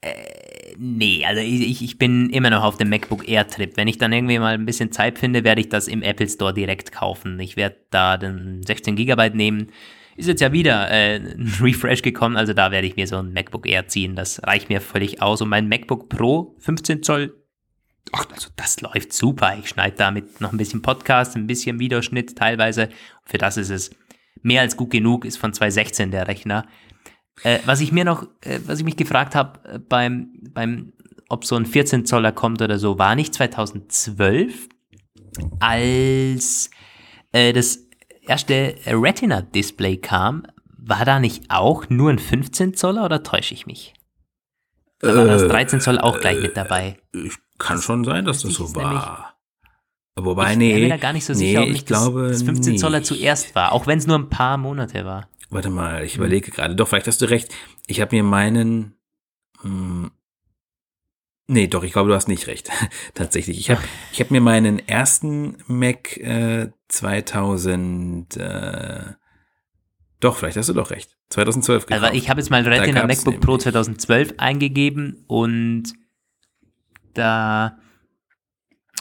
Äh, 0.01 0.75
nee, 0.77 1.25
also 1.25 1.41
ich, 1.41 1.81
ich 1.83 1.97
bin 1.97 2.29
immer 2.29 2.49
noch 2.49 2.63
auf 2.63 2.77
dem 2.77 2.89
MacBook 2.89 3.27
Air 3.27 3.47
Trip. 3.47 3.75
Wenn 3.75 3.87
ich 3.87 3.97
dann 3.97 4.13
irgendwie 4.13 4.39
mal 4.39 4.53
ein 4.53 4.65
bisschen 4.65 4.91
Zeit 4.91 5.17
finde, 5.17 5.43
werde 5.43 5.61
ich 5.61 5.69
das 5.69 5.87
im 5.87 6.01
Apple 6.03 6.27
Store 6.29 6.53
direkt 6.53 6.91
kaufen. 6.91 7.39
Ich 7.39 7.55
werde 7.57 7.77
da 7.89 8.17
den 8.17 8.61
16 8.65 8.95
Gigabyte 8.95 9.35
nehmen. 9.35 9.67
Ist 10.17 10.27
jetzt 10.27 10.41
ja 10.41 10.51
wieder 10.53 10.89
äh, 10.91 11.15
ein 11.15 11.51
Refresh 11.61 12.01
gekommen, 12.01 12.37
also 12.37 12.53
da 12.53 12.71
werde 12.71 12.87
ich 12.87 12.95
mir 12.95 13.07
so 13.07 13.17
ein 13.17 13.33
MacBook 13.33 13.67
Air 13.67 13.87
ziehen. 13.87 14.15
Das 14.15 14.41
reicht 14.43 14.69
mir 14.69 14.79
völlig 14.79 15.21
aus. 15.21 15.41
Und 15.41 15.49
mein 15.49 15.67
MacBook 15.67 16.07
Pro 16.09 16.55
15 16.59 17.03
Zoll 17.03 17.33
Ach, 18.11 18.25
also 18.31 18.49
das 18.55 18.81
läuft 18.81 19.13
super. 19.13 19.55
Ich 19.59 19.69
schneide 19.69 19.97
damit 19.97 20.41
noch 20.41 20.51
ein 20.51 20.57
bisschen 20.57 20.81
Podcast, 20.81 21.35
ein 21.35 21.47
bisschen 21.47 21.79
Videoschnitt 21.79 22.37
teilweise. 22.37 22.89
Für 23.25 23.37
das 23.37 23.57
ist 23.57 23.69
es 23.69 23.91
mehr 24.41 24.61
als 24.61 24.77
gut 24.77 24.91
genug, 24.91 25.25
ist 25.25 25.37
von 25.37 25.53
2016 25.53 26.11
der 26.11 26.27
Rechner. 26.27 26.65
Äh, 27.43 27.59
was 27.65 27.81
ich 27.81 27.91
mir 27.91 28.05
noch, 28.05 28.23
äh, 28.41 28.59
was 28.65 28.79
ich 28.79 28.85
mich 28.85 28.95
gefragt 28.95 29.35
habe 29.35 29.59
äh, 29.67 29.79
beim, 29.79 30.31
beim, 30.51 30.93
ob 31.29 31.45
so 31.45 31.55
ein 31.55 31.65
14 31.65 32.05
Zoller 32.05 32.31
kommt 32.31 32.61
oder 32.61 32.79
so, 32.79 32.97
war 32.97 33.15
nicht 33.15 33.33
2012, 33.33 34.69
als 35.59 36.69
äh, 37.31 37.51
das 37.51 37.79
erste 38.21 38.75
Retina-Display 38.85 39.97
kam, 39.97 40.47
war 40.77 41.03
da 41.03 41.19
nicht 41.19 41.45
auch 41.49 41.89
nur 41.89 42.11
ein 42.11 42.19
15 42.19 42.75
Zoller 42.75 43.05
oder 43.05 43.23
täusche 43.23 43.53
ich 43.53 43.65
mich? 43.65 43.93
Da 44.99 45.15
war 45.15 45.25
das 45.25 45.43
Äh, 45.43 45.47
13 45.47 45.81
Zoll 45.81 45.99
auch 45.99 46.19
gleich 46.19 46.39
mit 46.41 46.55
dabei. 46.55 46.97
Ich, 47.11 47.37
kann 47.57 47.81
schon 47.81 48.03
sein, 48.03 48.25
dass 48.25 48.41
das 48.41 48.51
ich 48.51 48.57
so 48.57 48.75
war. 48.75 49.35
Wobei, 50.17 50.51
ich 50.53 50.57
nee. 50.57 50.73
bin 50.73 50.83
mir 50.83 50.89
da 50.89 50.97
gar 50.97 51.13
nicht 51.13 51.25
so 51.25 51.33
sicher, 51.33 51.61
nee, 51.61 51.69
ob 51.69 51.75
ich 51.75 51.85
glaube 51.85 52.29
das, 52.29 52.39
das 52.39 52.43
15 52.43 52.77
Zoller 52.77 52.99
nicht. 52.99 53.07
zuerst 53.07 53.53
war, 53.53 53.73
auch 53.73 53.85
wenn 53.85 53.97
es 53.97 54.07
nur 54.07 54.17
ein 54.17 54.29
paar 54.29 54.57
Monate 54.57 55.03
war. 55.03 55.27
Warte 55.49 55.69
mal, 55.69 56.03
ich 56.03 56.15
überlege 56.15 56.51
gerade. 56.51 56.75
Doch, 56.75 56.87
vielleicht 56.87 57.07
hast 57.07 57.21
du 57.21 57.29
recht. 57.29 57.53
Ich 57.87 57.99
habe 58.01 58.15
mir 58.15 58.23
meinen. 58.23 58.95
Hm, 59.61 60.11
nee, 61.47 61.67
doch, 61.67 61.83
ich 61.83 61.91
glaube, 61.91 62.09
du 62.09 62.15
hast 62.15 62.29
nicht 62.29 62.47
recht. 62.47 62.69
Tatsächlich. 63.13 63.59
Ich 63.59 63.69
habe 63.69 63.81
ich 64.13 64.21
hab 64.21 64.31
mir 64.31 64.41
meinen 64.41 64.79
ersten 64.79 65.57
Mac 65.67 66.15
äh, 66.17 66.71
2000. 66.87 68.37
Äh, 68.37 68.99
doch, 70.21 70.37
vielleicht 70.37 70.57
hast 70.57 70.69
du 70.69 70.73
doch 70.73 70.91
recht. 70.91 71.17
2012 71.29 71.87
gekauft. 71.87 72.03
Also 72.03 72.17
ich 72.17 72.29
habe 72.29 72.39
jetzt 72.39 72.49
mal 72.49 72.63
Retina 72.63 73.05
MacBook 73.05 73.41
Pro 73.41 73.51
nämlich. 73.51 73.63
2012 73.63 74.35
eingegeben 74.37 75.25
und 75.27 75.93
da 77.17 77.77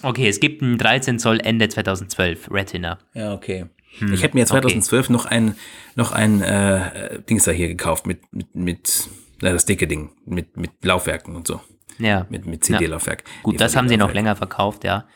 okay, 0.02 0.28
es 0.28 0.40
gibt 0.40 0.62
ein 0.62 0.78
13 0.78 1.18
Zoll 1.18 1.40
Ende 1.40 1.68
2012 1.68 2.50
Retina. 2.50 2.98
Ja, 3.14 3.32
okay. 3.32 3.66
Hm, 3.98 4.12
Ich 4.12 4.22
habe 4.22 4.34
mir 4.34 4.42
okay. 4.42 4.60
2012 4.60 5.10
noch 5.10 5.26
ein, 5.26 5.54
noch 5.94 6.12
ein 6.12 6.42
äh, 6.42 7.20
Dings 7.28 7.44
da 7.44 7.52
hier 7.52 7.68
gekauft 7.68 8.06
mit, 8.06 8.20
mit, 8.32 8.54
mit 8.54 9.08
äh, 9.42 9.52
das 9.52 9.64
dicke 9.64 9.86
Ding, 9.86 10.10
mit, 10.26 10.56
mit 10.56 10.70
Laufwerken 10.82 11.34
und 11.36 11.46
so. 11.46 11.60
Ja. 11.98 12.26
Mit, 12.28 12.44
mit 12.46 12.64
CD-Laufwerk. 12.64 13.22
Gut, 13.42 13.60
das 13.60 13.76
haben 13.76 13.88
sie 13.88 13.96
noch 13.96 14.12
länger 14.12 14.34
verkauft, 14.34 14.84
ja. 14.84 15.06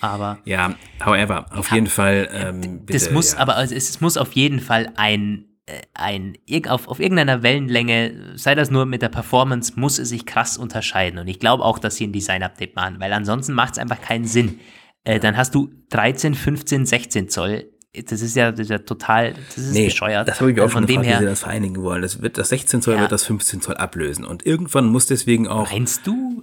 Aber 0.00 0.38
Ja, 0.44 0.74
however, 1.04 1.46
auf 1.50 1.70
jeden 1.72 1.86
Fall. 1.86 2.28
Ähm, 2.32 2.86
das 2.86 3.04
bitte, 3.04 3.14
muss, 3.14 3.32
ja. 3.32 3.38
aber 3.38 3.56
also 3.56 3.74
es, 3.74 3.88
es 3.88 4.00
muss 4.00 4.16
auf 4.16 4.32
jeden 4.32 4.60
Fall 4.60 4.92
ein, 4.96 5.46
ein 5.94 6.36
irg- 6.48 6.68
auf, 6.68 6.88
auf 6.88 7.00
irgendeiner 7.00 7.42
Wellenlänge, 7.42 8.32
sei 8.36 8.54
das 8.54 8.70
nur 8.70 8.84
mit 8.84 9.00
der 9.02 9.08
Performance, 9.08 9.72
muss 9.76 9.98
es 9.98 10.10
sich 10.10 10.26
krass 10.26 10.58
unterscheiden. 10.58 11.18
Und 11.18 11.26
ich 11.28 11.38
glaube 11.40 11.64
auch, 11.64 11.78
dass 11.78 11.96
sie 11.96 12.06
ein 12.06 12.12
Design-Update 12.12 12.76
machen, 12.76 12.96
weil 13.00 13.12
ansonsten 13.12 13.54
macht 13.54 13.72
es 13.74 13.78
einfach 13.78 14.00
keinen 14.00 14.26
Sinn. 14.26 14.60
Äh, 15.04 15.20
dann 15.20 15.36
hast 15.36 15.54
du 15.54 15.70
13, 15.90 16.34
15, 16.34 16.84
16 16.86 17.28
Zoll. 17.30 17.70
Das 17.94 18.20
ist 18.22 18.34
ja, 18.36 18.50
das 18.50 18.60
ist 18.60 18.70
ja 18.70 18.78
total, 18.78 19.34
das 19.34 19.56
ist 19.58 19.72
Nee, 19.72 19.84
bescheuert. 19.86 20.26
das 20.28 20.40
habe 20.40 20.50
ich 20.50 20.56
mir 20.56 20.62
auch 20.62 20.64
Also 20.64 20.72
schon 20.78 20.82
von 20.82 20.86
dem 20.88 21.00
gefragt, 21.02 21.06
wie 21.16 21.18
sie 21.20 21.24
her, 21.26 21.30
das 21.30 21.40
vereinigen 21.40 21.82
wollen. 21.82 22.02
Das, 22.02 22.20
wird, 22.20 22.36
das 22.38 22.48
16 22.48 22.82
Zoll 22.82 22.94
Ja. 22.96 23.00
wird 23.02 23.12
das 23.12 23.24
15 23.24 23.60
Zoll 23.60 23.76
ablösen. 23.76 24.24
Und 24.24 24.44
irgendwann 24.44 24.86
muss 24.86 25.06
deswegen 25.06 25.46
auch, 25.48 25.70
meinst 25.70 26.06
du? 26.06 26.42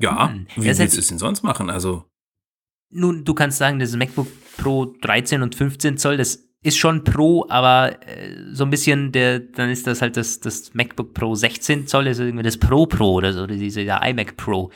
ja, 0.00 0.30
hm, 0.30 0.46
wie 0.56 0.64
willst 0.64 0.96
du 0.96 1.00
es 1.00 1.08
denn 1.08 1.18
sonst 1.18 1.42
machen? 1.42 1.70
Also, 1.70 2.04
Nun, 2.90 3.24
du 3.24 3.34
kannst 3.34 3.58
sagen, 3.58 3.78
das 3.78 3.94
MacBook 3.94 4.28
Pro 4.56 4.86
13 5.02 5.42
und 5.42 5.54
15 5.54 5.98
Zoll, 5.98 6.16
das 6.16 6.47
ist 6.62 6.76
schon 6.76 7.04
Pro, 7.04 7.46
aber 7.48 7.98
äh, 8.06 8.34
so 8.52 8.64
ein 8.64 8.70
bisschen 8.70 9.12
der, 9.12 9.38
dann 9.40 9.70
ist 9.70 9.86
das 9.86 10.02
halt 10.02 10.16
das, 10.16 10.40
das 10.40 10.74
MacBook 10.74 11.14
Pro 11.14 11.34
16 11.34 11.86
Zoll, 11.86 12.08
ist 12.08 12.18
irgendwie 12.18 12.42
das 12.42 12.58
Pro 12.58 12.86
Pro 12.86 13.14
oder 13.14 13.32
so, 13.32 13.46
diese 13.46 13.84
der 13.84 14.02
iMac 14.02 14.36
Pro. 14.36 14.70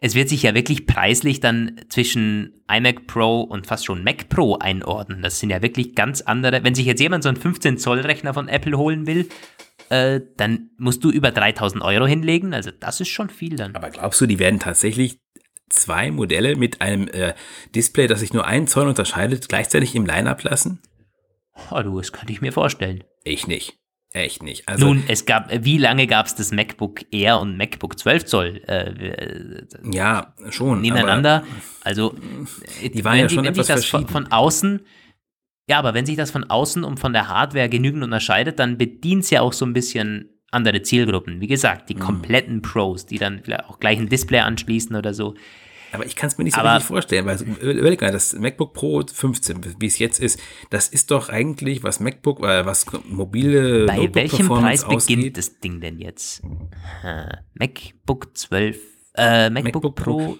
Es 0.00 0.14
wird 0.14 0.28
sich 0.28 0.42
ja 0.42 0.54
wirklich 0.54 0.86
preislich 0.86 1.40
dann 1.40 1.80
zwischen 1.88 2.62
iMac 2.70 3.06
Pro 3.06 3.40
und 3.40 3.66
fast 3.66 3.86
schon 3.86 4.04
Mac 4.04 4.28
Pro 4.28 4.58
einordnen. 4.58 5.22
Das 5.22 5.40
sind 5.40 5.50
ja 5.50 5.62
wirklich 5.62 5.94
ganz 5.94 6.20
andere. 6.20 6.62
Wenn 6.62 6.74
sich 6.74 6.86
jetzt 6.86 7.00
jemand 7.00 7.22
so 7.22 7.30
einen 7.30 7.38
15 7.38 7.78
Zoll 7.78 8.00
Rechner 8.00 8.34
von 8.34 8.48
Apple 8.48 8.76
holen 8.76 9.06
will, 9.06 9.28
äh, 9.88 10.20
dann 10.36 10.70
musst 10.78 11.02
du 11.04 11.10
über 11.10 11.30
3000 11.30 11.82
Euro 11.82 12.06
hinlegen. 12.06 12.54
Also 12.54 12.70
das 12.70 13.00
ist 13.00 13.08
schon 13.08 13.30
viel 13.30 13.56
dann. 13.56 13.74
aber 13.74 13.90
glaubst 13.90 14.20
du, 14.20 14.26
die 14.26 14.38
werden 14.38 14.60
tatsächlich 14.60 15.18
zwei 15.70 16.10
Modelle 16.10 16.54
mit 16.56 16.80
einem 16.80 17.08
äh, 17.08 17.34
Display, 17.74 18.06
das 18.06 18.20
sich 18.20 18.32
nur 18.32 18.46
einen 18.46 18.66
Zoll 18.66 18.88
unterscheidet, 18.88 19.48
gleichzeitig 19.48 19.94
im 19.94 20.06
Line-Up 20.06 20.42
lassen? 20.42 20.80
Oh, 21.70 21.80
du, 21.82 21.98
das 21.98 22.12
könnte 22.12 22.32
ich 22.32 22.40
mir 22.40 22.52
vorstellen. 22.52 23.04
Ich 23.22 23.46
nicht. 23.46 23.78
Echt 24.12 24.44
nicht. 24.44 24.68
Also, 24.68 24.86
Nun, 24.86 25.02
es 25.08 25.26
gab, 25.26 25.50
wie 25.64 25.76
lange 25.78 26.06
gab 26.06 26.26
es 26.26 26.36
das 26.36 26.52
MacBook 26.52 27.00
Air 27.12 27.40
und 27.40 27.56
MacBook 27.56 27.98
12 27.98 28.24
Zoll 28.26 28.62
äh, 28.68 28.90
äh, 28.90 29.66
ja, 29.90 30.34
schon. 30.50 30.80
nebeneinander? 30.82 31.44
Also, 31.82 32.14
äh, 32.80 32.90
die 32.90 33.04
waren 33.04 33.18
ja 33.18 33.28
schon 33.28 33.44
wenn 33.44 33.54
sich 33.54 33.64
etwas 33.64 33.66
das 33.66 33.84
von, 33.86 34.02
verschieden. 34.06 34.12
von 34.12 34.32
außen, 34.32 34.80
ja, 35.68 35.78
aber 35.80 35.94
wenn 35.94 36.06
sich 36.06 36.16
das 36.16 36.30
von 36.30 36.44
außen 36.44 36.84
und 36.84 37.00
von 37.00 37.12
der 37.12 37.26
Hardware 37.28 37.68
genügend 37.68 38.04
unterscheidet, 38.04 38.58
dann 38.60 38.78
bedient 38.78 39.24
es 39.24 39.30
ja 39.30 39.40
auch 39.40 39.52
so 39.52 39.64
ein 39.66 39.72
bisschen 39.72 40.28
andere 40.52 40.82
Zielgruppen. 40.82 41.40
Wie 41.40 41.48
gesagt, 41.48 41.82
Mhm. 41.82 41.86
die 41.88 41.94
kompletten 42.00 42.62
Pros, 42.62 43.06
die 43.06 43.18
dann 43.18 43.40
vielleicht 43.42 43.64
auch 43.64 43.80
gleich 43.80 43.98
ein 43.98 44.08
Display 44.08 44.40
anschließen 44.40 44.94
oder 44.94 45.12
so. 45.12 45.34
Aber 45.94 46.06
ich 46.06 46.16
kann 46.16 46.28
es 46.28 46.38
mir 46.38 46.44
nicht 46.44 46.54
so 46.54 46.60
richtig 46.60 46.84
vorstellen, 46.84 47.26
weil 47.26 47.40
überleg 47.60 48.00
mal, 48.00 48.10
das 48.12 48.32
MacBook 48.34 48.72
Pro 48.72 49.02
15, 49.06 49.76
wie 49.78 49.86
es 49.86 49.98
jetzt 49.98 50.20
ist, 50.20 50.40
das 50.70 50.88
ist 50.88 51.10
doch 51.10 51.28
eigentlich, 51.28 51.82
was 51.82 52.00
MacBook, 52.00 52.40
äh, 52.40 52.66
was 52.66 52.86
mobile 53.08 53.86
Bei 53.86 53.96
welchem 54.14 54.48
Preis 54.48 54.82
Notebook-Performance 54.82 54.86
beginnt 54.86 54.96
ausgeht. 54.96 55.36
das 55.38 55.60
Ding 55.60 55.80
denn 55.80 55.98
jetzt? 56.00 56.42
Äh, 57.02 57.36
MacBook 57.54 58.36
12, 58.36 58.78
äh, 59.16 59.50
MacBook, 59.50 59.74
MacBook 59.74 59.94
Pro. 59.94 60.18
Pro 60.18 60.38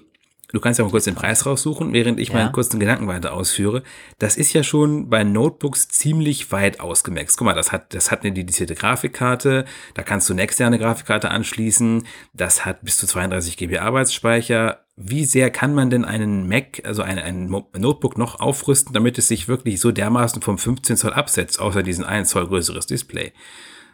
Du 0.55 0.60
kannst 0.60 0.78
ja 0.78 0.85
mal 0.85 0.93
kurz 0.93 1.05
den 1.05 1.16
Preis 1.16 1.47
raussuchen, 1.47 1.93
während 1.93 2.20
ich 2.20 2.28
Ja. 2.28 2.36
meinen 2.36 2.52
kurzen 2.52 2.78
Gedanken 2.78 3.09
weiter 3.09 3.32
ausführe. 3.32 3.82
Das 4.20 4.36
ist 4.36 4.52
ja 4.52 4.62
schon 4.62 5.10
bei 5.10 5.24
Notebooks 5.24 5.89
ziemlich 5.89 6.52
weit 6.52 6.78
ausgemaxt. 6.78 7.36
Guck 7.36 7.47
mal, 7.47 7.55
das 7.55 7.72
hat, 7.72 7.93
das 7.93 8.12
hat 8.12 8.22
eine 8.22 8.32
dedizierte 8.32 8.76
Grafikkarte, 8.76 9.64
da 9.94 10.02
kannst 10.05 10.28
du 10.28 10.32
eine 10.32 10.43
externe 10.43 10.78
Grafikkarte 10.78 11.32
anschließen, 11.32 12.06
das 12.35 12.64
hat 12.64 12.82
bis 12.85 12.98
zu 12.98 13.09
32 13.09 13.56
GB 13.56 13.78
Arbeitsspeicher. 13.78 14.84
Wie 14.96 15.24
sehr 15.24 15.50
kann 15.50 15.74
man 15.74 15.90
denn 15.90 16.04
einen 16.04 16.46
Mac, 16.48 16.80
also 16.84 17.02
ein, 17.02 17.18
ein 17.18 17.46
Notebook 17.48 18.16
noch 18.16 18.38
aufrüsten, 18.38 18.92
damit 18.94 19.18
es 19.18 19.26
sich 19.26 19.48
wirklich 19.48 19.80
so 19.80 19.90
dermaßen 19.90 20.40
vom 20.40 20.56
15 20.56 20.96
Zoll 20.96 21.12
absetzt, 21.12 21.58
außer 21.60 21.82
diesen 21.82 22.04
1 22.04 22.28
Zoll 22.28 22.46
größeres 22.46 22.86
Display? 22.86 23.32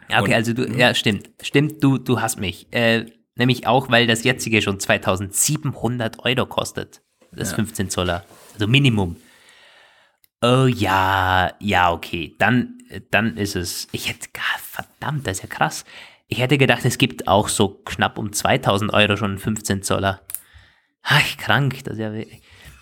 Ja, 0.09 0.19
okay, 0.21 0.29
Und- 0.31 0.35
also 0.35 0.53
du, 0.53 0.65
ja, 0.77 0.93
stimmt. 0.93 1.29
Stimmt, 1.41 1.83
du, 1.83 1.97
du 1.97 2.21
hast 2.21 2.39
mich. 2.39 2.67
Äh, 2.71 3.05
nämlich 3.35 3.65
auch, 3.65 3.89
weil 3.89 4.05
das 4.05 4.23
jetzige 4.23 4.61
schon 4.61 4.79
2700 4.79 6.23
Euro 6.23 6.45
kostet. 6.45 7.01
Das 7.31 7.53
15 7.53 7.89
Zoller. 7.89 8.25
Also 8.53 8.67
Minimum. 8.67 9.15
Oh 10.43 10.65
ja, 10.65 11.53
ja, 11.59 11.91
okay. 11.93 12.35
Dann 12.39 12.77
dann 13.09 13.37
ist 13.37 13.55
es, 13.55 13.87
ich 13.91 14.09
hätte, 14.09 14.27
verdammt, 14.59 15.25
das 15.25 15.37
ist 15.37 15.43
ja 15.43 15.49
krass. 15.49 15.85
Ich 16.27 16.39
hätte 16.39 16.57
gedacht, 16.57 16.83
es 16.85 16.97
gibt 16.97 17.27
auch 17.27 17.47
so 17.47 17.69
knapp 17.85 18.17
um 18.17 18.33
2000 18.33 18.93
Euro 18.93 19.17
schon 19.17 19.37
15 19.37 19.81
Zoller. 19.83 20.21
Ach, 21.03 21.37
krank, 21.37 21.83
das 21.83 21.93
ist 21.93 21.99
ja. 21.99 22.11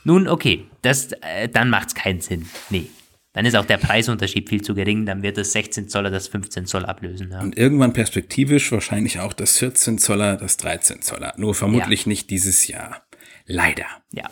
Nun, 0.03 0.27
okay, 0.27 0.65
das, 0.81 1.11
äh, 1.21 1.49
dann 1.49 1.69
macht 1.69 1.89
es 1.89 1.95
keinen 1.95 2.21
Sinn. 2.21 2.47
Nee. 2.69 2.87
Dann 3.33 3.45
ist 3.45 3.55
auch 3.55 3.65
der 3.65 3.77
Preisunterschied 3.77 4.49
viel 4.49 4.61
zu 4.61 4.73
gering, 4.73 5.05
dann 5.05 5.21
wird 5.21 5.37
das 5.37 5.51
16 5.51 5.87
Zoller 5.87 6.09
das 6.09 6.27
15 6.27 6.65
Zoll 6.65 6.85
ablösen. 6.85 7.31
Ja. 7.31 7.41
Und 7.41 7.57
irgendwann 7.57 7.93
perspektivisch 7.93 8.71
wahrscheinlich 8.71 9.19
auch 9.19 9.33
das 9.33 9.57
14 9.59 9.99
Zoller, 9.99 10.35
das 10.35 10.57
13 10.57 11.01
Zoller. 11.01 11.33
Nur 11.37 11.53
vermutlich 11.53 12.05
ja. 12.05 12.09
nicht 12.09 12.29
dieses 12.31 12.67
Jahr. 12.67 13.03
Leider. 13.45 13.85
Ja. 14.11 14.29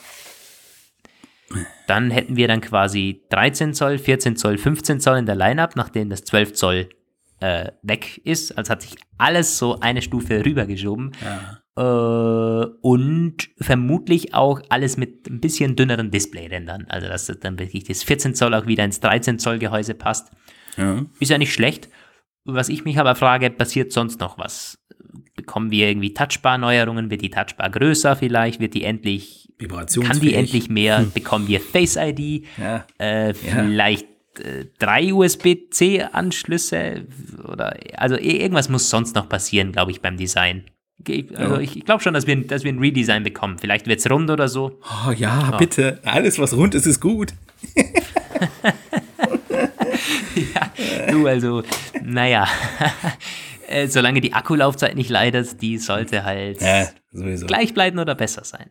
Dann 1.86 2.12
hätten 2.12 2.36
wir 2.36 2.48
dann 2.48 2.60
quasi 2.62 3.24
13 3.30 3.74
Zoll, 3.74 4.00
14 4.00 4.36
Zoll, 4.36 4.58
15 4.58 5.00
Zoll 5.00 5.20
in 5.20 5.26
der 5.26 5.36
Line-Up, 5.36 5.76
nachdem 5.76 6.10
das 6.10 6.24
12 6.24 6.54
Zoll 6.54 6.90
äh, 7.40 7.72
weg 7.84 8.20
ist. 8.26 8.58
Also 8.58 8.72
hat 8.72 8.82
sich 8.82 8.96
alles 9.18 9.58
so 9.58 9.80
eine 9.80 10.02
Stufe 10.02 10.44
rübergeschoben. 10.44 11.14
Ja. 11.24 11.62
Äh, 11.78 12.66
und 12.82 13.50
vermutlich 13.60 14.34
auch 14.34 14.62
alles 14.70 14.98
mit 14.98 15.30
ein 15.30 15.40
bisschen 15.40 15.76
dünneren 15.76 16.10
Displayrändern. 16.10 16.88
Also 16.90 17.08
dass 17.08 17.28
dann 17.28 17.60
wirklich 17.60 17.84
das 17.84 18.02
14 18.04 18.34
Zoll 18.34 18.56
auch 18.56 18.66
wieder 18.66 18.84
ins 18.84 19.00
13 19.00 19.38
Zoll 19.38 19.60
Gehäuse 19.60 19.94
passt. 19.94 20.32
Ja. 20.76 21.06
Ist 21.20 21.30
ja 21.30 21.38
nicht 21.38 21.54
schlecht. 21.54 21.90
Was 22.46 22.70
ich 22.70 22.84
mich 22.84 22.98
aber 22.98 23.14
frage, 23.14 23.52
passiert 23.52 23.92
sonst 23.92 24.20
noch 24.20 24.40
was? 24.40 24.80
Bekommen 25.36 25.70
wir 25.70 25.88
irgendwie 25.88 26.16
Touchbar-Neuerungen? 26.16 27.12
Wird 27.12 27.22
die 27.22 27.30
Touchbar 27.30 27.70
größer 27.70 28.16
vielleicht? 28.16 28.60
Wird 28.60 28.74
die 28.74 28.84
endlich, 28.84 29.54
kann 29.60 30.20
die 30.20 30.34
endlich 30.34 30.70
mehr? 30.70 31.00
Hm. 31.00 31.12
Bekommen 31.12 31.48
wir 31.48 31.60
Face 31.62 31.96
ID? 31.96 32.46
Ja. 32.58 32.88
Äh, 32.98 33.36
vielleicht 33.36 34.08
äh, 34.40 34.66
drei 34.80 35.14
USB-C-Anschlüsse? 35.14 37.06
Oder, 37.48 37.76
also 37.98 38.16
irgendwas 38.16 38.70
muss 38.70 38.90
sonst 38.90 39.16
noch 39.16 39.30
passieren, 39.30 39.72
glaube 39.74 39.92
ich, 39.92 40.02
beim 40.02 40.18
Design. 40.18 40.64
Also 41.08 41.56
ja. 41.56 41.60
ich, 41.60 41.78
ich 41.78 41.86
glaube 41.86 42.04
schon, 42.04 42.14
dass 42.14 42.28
wir, 42.28 42.36
dass 42.36 42.64
wir 42.64 42.74
ein 42.74 42.80
Redesign 42.80 43.24
bekommen. 43.24 43.58
Vielleicht 43.60 43.88
wird 43.88 44.00
es 44.00 44.10
rund 44.10 44.30
oder 44.30 44.50
so. 44.50 44.80
Oh 45.08 45.12
ja, 45.12 45.52
oh. 45.54 45.58
bitte. 45.58 46.00
Alles, 46.04 46.38
was 46.40 46.56
rund 46.56 46.76
ist, 46.76 46.86
ist 46.86 47.00
gut. 47.00 47.34
ja, 50.54 50.72
du, 51.10 51.28
also, 51.28 51.64
naja. 52.04 52.48
Äh, 53.70 53.88
solange 53.88 54.22
die 54.22 54.34
Akkulaufzeit 54.34 54.96
nicht 54.96 55.10
leidet, 55.10 55.62
die 55.62 55.78
sollte 55.78 56.24
halt 56.24 56.62
ja, 56.62 56.88
gleich 57.12 57.74
bleiben 57.74 58.00
oder 58.00 58.16
besser 58.16 58.46
sein 58.46 58.70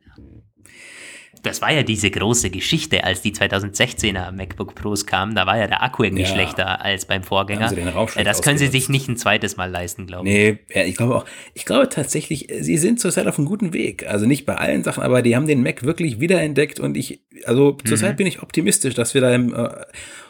das 1.47 1.63
war 1.63 1.73
ja 1.73 1.83
diese 1.83 2.11
große 2.11 2.51
Geschichte, 2.51 3.05
als 3.05 3.23
die 3.23 3.33
2016er 3.33 4.33
MacBook 4.33 4.75
Pros 4.75 5.07
kamen. 5.07 5.35
Da 5.35 5.47
war 5.47 5.57
ja 5.57 5.67
der 5.67 5.83
Akku 5.83 6.03
irgendwie 6.03 6.25
ja. 6.25 6.29
schlechter 6.29 6.85
als 6.85 7.07
beim 7.07 7.23
Vorgänger. 7.23 7.73
Äh, 8.17 8.25
das 8.25 8.43
können 8.43 8.59
sie 8.59 8.67
sich 8.67 8.89
nicht 8.89 9.09
ein 9.09 9.17
zweites 9.17 9.57
Mal 9.57 9.71
leisten, 9.71 10.07
glaube 10.07 10.29
ich. 10.29 10.35
Nee, 10.35 10.59
ja, 10.75 10.83
ich 10.83 10.97
glaube 10.97 11.17
auch. 11.17 11.25
Ich 11.55 11.65
glaube 11.65 11.89
tatsächlich, 11.89 12.49
sie 12.61 12.77
sind 12.77 13.01
zurzeit 13.01 13.27
auf 13.27 13.39
einem 13.39 13.47
guten 13.47 13.73
Weg. 13.73 14.07
Also 14.07 14.27
nicht 14.27 14.45
bei 14.45 14.57
allen 14.57 14.83
Sachen, 14.85 15.03
aber 15.03 15.23
die 15.23 15.37
haben 15.37 15.47
den 15.47 15.63
Mac 15.63 15.85
wirklich 15.85 16.21
wiederentdeckt 16.21 16.81
und 16.81 16.97
ich, 16.97 17.21
also 17.45 17.77
zurzeit 17.87 18.13
mhm. 18.13 18.17
bin 18.17 18.27
ich 18.27 18.43
optimistisch, 18.43 18.95
dass 18.95 19.15
wir 19.15 19.21
da 19.21 19.35
im 19.35 19.55
äh, 19.55 19.69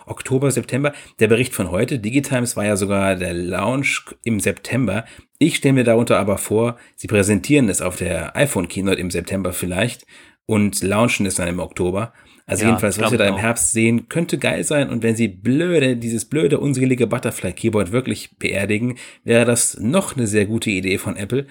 Oktober, 0.07 0.51
September, 0.51 0.93
der 1.19 1.27
Bericht 1.29 1.55
von 1.55 1.71
heute, 1.71 1.99
Digitimes 1.99 2.57
war 2.57 2.65
ja 2.65 2.77
sogar 2.77 3.17
der 3.17 3.35
Launch 3.35 4.05
im 4.23 4.39
September. 4.39 5.05
Ich 5.39 5.57
stelle 5.57 5.75
mir 5.75 5.85
darunter 5.85 6.19
aber 6.19 6.39
vor, 6.39 6.77
sie 6.95 7.09
präsentieren 7.09 7.69
es 7.69 7.83
auf 7.83 7.97
der 7.97 8.37
iPhone 8.37 8.69
Keynote 8.69 9.01
im 9.01 9.11
September 9.11 9.53
vielleicht 9.53 10.07
und 10.47 10.83
launchen 10.83 11.27
es 11.27 11.35
dann 11.35 11.49
im 11.49 11.59
Oktober. 11.59 12.13
Also 12.49 12.63
ja, 12.63 12.69
jedenfalls, 12.69 13.01
was 13.01 13.11
wir 13.11 13.19
da 13.19 13.27
im 13.27 13.37
Herbst 13.37 13.73
sehen, 13.73 14.09
könnte 14.09 14.39
geil 14.39 14.63
sein. 14.63 14.89
Und 14.89 15.03
wenn 15.03 15.17
sie 15.17 15.27
blöde, 15.27 15.97
dieses 15.97 16.27
blöde, 16.27 16.61
unselige 16.61 17.09
Butterfly 17.09 17.53
Keyboard 17.53 17.91
wirklich 17.91 18.39
beerdigen, 18.39 18.99
wäre 19.25 19.45
das 19.45 19.79
noch 19.81 20.17
eine 20.17 20.29
sehr 20.29 20.47
gute 20.47 20.71
Idee 20.71 20.99
von 20.99 21.17
Apple. 21.17 21.47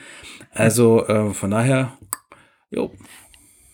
Also 0.51 1.05
äh, 1.05 1.33
von 1.33 1.51
daher, 1.51 1.97
jo. 2.71 2.93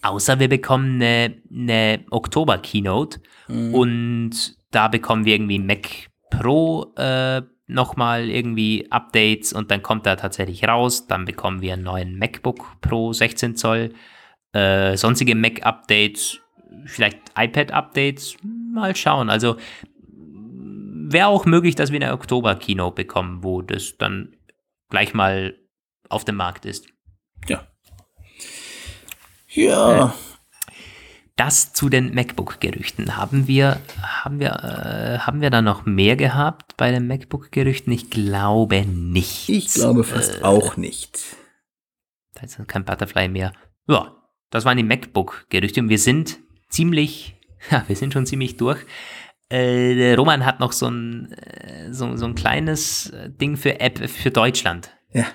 Außer 0.02 0.40
wir 0.40 0.50
bekommen 0.50 0.96
eine, 0.96 1.36
eine 1.52 2.06
Oktober-Keynote 2.10 3.20
mhm. 3.48 3.76
und 3.76 4.58
da 4.72 4.88
bekommen 4.88 5.26
wir 5.26 5.36
irgendwie 5.36 5.60
Mac 5.60 5.88
Pro 6.32 6.92
äh, 6.98 7.44
nochmal 7.68 8.30
irgendwie 8.30 8.88
Updates 8.90 9.54
und 9.54 9.70
dann 9.70 9.84
kommt 9.84 10.08
er 10.08 10.18
tatsächlich 10.18 10.68
raus. 10.68 11.06
Dann 11.06 11.26
bekommen 11.26 11.62
wir 11.62 11.74
einen 11.74 11.84
neuen 11.84 12.18
MacBook 12.18 12.82
Pro 12.82 13.14
16 13.14 13.56
Zoll 13.56 13.94
äh, 14.54 14.98
sonstige 14.98 15.36
Mac-Updates, 15.36 16.40
vielleicht 16.86 17.18
iPad-Updates, 17.38 18.38
mal 18.44 18.96
schauen. 18.96 19.30
Also 19.30 19.58
wäre 21.12 21.28
auch 21.28 21.46
möglich, 21.46 21.76
dass 21.76 21.92
wir 21.92 22.02
eine 22.02 22.14
Oktober-Keynote 22.14 22.96
bekommen, 22.96 23.44
wo 23.44 23.62
das 23.62 23.98
dann 23.98 24.36
gleich 24.90 25.14
mal 25.14 25.56
auf 26.10 26.26
dem 26.26 26.36
Markt 26.36 26.66
ist. 26.66 26.88
Ja. 27.48 27.68
Ja. 29.50 30.08
Äh, 30.08 30.10
das 31.36 31.74
zu 31.74 31.90
den 31.90 32.14
MacBook-Gerüchten. 32.14 33.18
Haben 33.18 33.48
wir, 33.48 33.82
haben 34.02 34.40
wir, 34.40 34.52
äh, 34.64 35.20
haben 35.20 35.42
wir 35.42 35.50
da 35.50 35.62
noch 35.62 35.86
mehr 35.86 36.16
gehabt 36.16 36.78
bei 36.78 36.92
den 36.92 37.08
MacBook-Gerüchten? 37.08 37.92
Ich 37.92 38.10
glaube 38.10 38.86
nicht. 38.86 39.50
Ich 39.50 39.74
glaube 39.74 40.04
fast 40.04 40.42
äh, 40.42 40.44
auch 40.44 40.78
nicht. 40.78 41.36
Da 42.36 42.44
ist 42.44 42.60
kein 42.68 42.86
Butterfly 42.86 43.28
mehr. 43.28 43.54
Ja, 43.88 44.16
das 44.52 44.66
waren 44.66 44.78
die 44.78 44.84
MacBook-Gerüchte 44.84 45.82
und 45.82 45.90
wir 45.90 45.98
sind 45.98 46.38
ziemlich, 46.70 47.36
ja, 47.72 47.84
wir 47.88 47.96
sind 47.96 48.14
schon 48.14 48.28
ziemlich 48.28 48.58
durch. 48.58 48.80
Äh, 49.50 50.14
Roman 50.14 50.46
hat 50.46 50.60
noch 50.60 50.72
so 50.72 50.88
ein, 50.88 51.32
äh, 51.34 51.92
so, 51.92 52.16
so 52.16 52.26
ein 52.26 52.36
kleines 52.36 53.10
äh, 53.10 53.30
Ding 53.30 53.58
für 53.58 53.80
App 53.80 54.08
für 54.08 54.32
Deutschland. 54.32 54.92
Ja. 55.12 55.26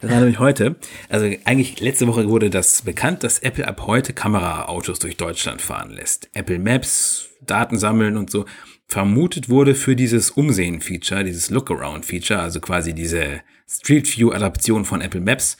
Das 0.00 0.10
war 0.10 0.18
nämlich 0.20 0.38
heute. 0.38 0.76
Also 1.08 1.26
eigentlich 1.44 1.80
letzte 1.80 2.06
Woche 2.06 2.28
wurde 2.28 2.50
das 2.50 2.82
bekannt, 2.82 3.24
dass 3.24 3.38
Apple 3.38 3.66
ab 3.66 3.86
heute 3.86 4.12
Kameraautos 4.12 4.98
durch 4.98 5.16
Deutschland 5.16 5.62
fahren 5.62 5.90
lässt. 5.90 6.28
Apple 6.34 6.58
Maps, 6.58 7.28
Daten 7.40 7.78
sammeln 7.78 8.16
und 8.16 8.30
so. 8.30 8.44
Vermutet 8.86 9.48
wurde 9.48 9.74
für 9.74 9.96
dieses 9.96 10.30
Umsehen-Feature, 10.30 11.24
dieses 11.24 11.48
Look-Around-Feature, 11.50 12.38
also 12.38 12.60
quasi 12.60 12.94
diese 12.94 13.40
Street 13.66 14.06
View-Adaption 14.16 14.84
von 14.84 15.00
Apple 15.00 15.22
Maps. 15.22 15.56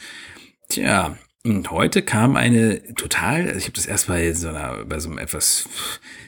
Tja, 0.69 1.17
und 1.47 1.71
heute 1.71 2.01
kam 2.01 2.37
eine 2.37 2.83
total, 2.95 3.47
also 3.47 3.59
ich 3.59 3.65
habe 3.65 3.75
das 3.75 3.85
erst 3.85 4.07
bei 4.07 4.33
so, 4.33 4.49
einer, 4.49 4.85
bei 4.87 4.99
so 4.99 5.11
einem 5.11 5.19
etwas 5.19 5.69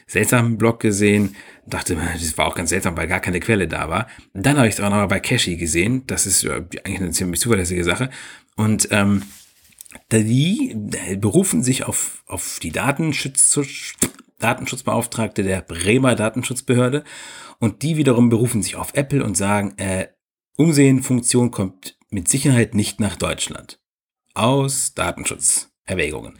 seltsamen 0.05 0.59
Blog 0.59 0.79
gesehen, 0.79 1.35
dachte, 1.65 1.95
das 1.95 2.37
war 2.37 2.45
auch 2.45 2.55
ganz 2.55 2.69
seltsam, 2.69 2.95
weil 2.95 3.07
gar 3.07 3.19
keine 3.19 3.39
Quelle 3.39 3.67
da 3.67 3.89
war. 3.89 4.07
Dann 4.33 4.57
habe 4.57 4.67
ich 4.67 4.75
es 4.75 4.79
auch 4.79 4.91
noch 4.91 5.07
bei 5.07 5.19
Cashy 5.19 5.57
gesehen, 5.57 6.03
das 6.05 6.27
ist 6.27 6.45
eigentlich 6.45 6.99
eine 6.99 7.11
ziemlich 7.11 7.41
zuverlässige 7.41 7.83
Sache. 7.83 8.11
Und 8.55 8.89
ähm, 8.91 9.23
die 10.11 10.75
berufen 11.17 11.63
sich 11.63 11.85
auf, 11.85 12.23
auf 12.27 12.59
die 12.61 12.71
Datenschutz, 12.71 13.59
Datenschutzbeauftragte 14.37 15.41
der 15.41 15.63
Bremer 15.63 16.13
Datenschutzbehörde 16.13 17.03
und 17.57 17.81
die 17.81 17.97
wiederum 17.97 18.29
berufen 18.29 18.61
sich 18.61 18.75
auf 18.75 18.93
Apple 18.93 19.23
und 19.23 19.35
sagen, 19.35 19.73
äh, 19.77 20.09
Umsehen-Funktion 20.57 21.49
kommt 21.49 21.97
mit 22.11 22.27
Sicherheit 22.27 22.75
nicht 22.75 22.99
nach 22.99 23.15
Deutschland 23.15 23.79
aus 24.37 24.93
Datenschutzerwägungen. 24.93 26.37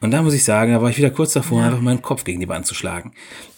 Und 0.00 0.10
da 0.10 0.22
muss 0.22 0.34
ich 0.34 0.44
sagen, 0.44 0.72
da 0.72 0.82
war 0.82 0.90
ich 0.90 0.98
wieder 0.98 1.10
kurz 1.10 1.32
davor, 1.32 1.60
ja. 1.60 1.66
einfach 1.66 1.80
meinen 1.80 2.02
Kopf 2.02 2.24
gegen 2.24 2.40
die 2.40 2.48
Wand 2.48 2.66
zu 2.66 2.74
schlagen. 2.74 3.12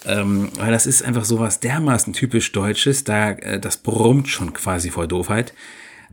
Ähm, 0.04 0.50
weil 0.58 0.70
das 0.70 0.86
ist 0.86 1.02
einfach 1.02 1.24
sowas 1.24 1.58
dermaßen 1.58 2.12
typisch 2.12 2.52
Deutsches, 2.52 3.02
da 3.02 3.30
äh, 3.32 3.58
das 3.58 3.78
brummt 3.78 4.28
schon 4.28 4.52
quasi 4.52 4.90
vor 4.90 5.08
Doofheit. 5.08 5.54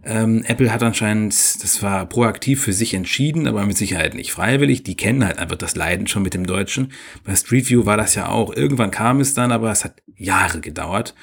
Ähm, 0.05 0.43
Apple 0.45 0.73
hat 0.73 0.83
anscheinend, 0.83 1.33
das 1.63 1.81
war 1.81 2.05
proaktiv 2.07 2.61
für 2.61 2.73
sich 2.73 2.93
entschieden, 2.93 3.47
aber 3.47 3.65
mit 3.65 3.77
Sicherheit 3.77 4.15
nicht 4.15 4.31
freiwillig. 4.31 4.83
Die 4.83 4.97
kennen 4.97 5.23
halt 5.23 5.37
einfach 5.37 5.55
das 5.55 5.75
Leiden 5.75 6.07
schon 6.07 6.23
mit 6.23 6.33
dem 6.33 6.45
Deutschen. 6.45 6.91
Bei 7.23 7.35
Street 7.35 7.69
View 7.69 7.85
war 7.85 7.95
das 7.95 8.15
ja 8.15 8.27
auch. 8.27 8.53
Irgendwann 8.53 8.91
kam 8.91 9.21
es 9.21 9.33
dann, 9.33 9.51
aber 9.51 9.71
es 9.71 9.85
hat 9.85 10.01
Jahre 10.15 10.59
gedauert. 10.59 11.13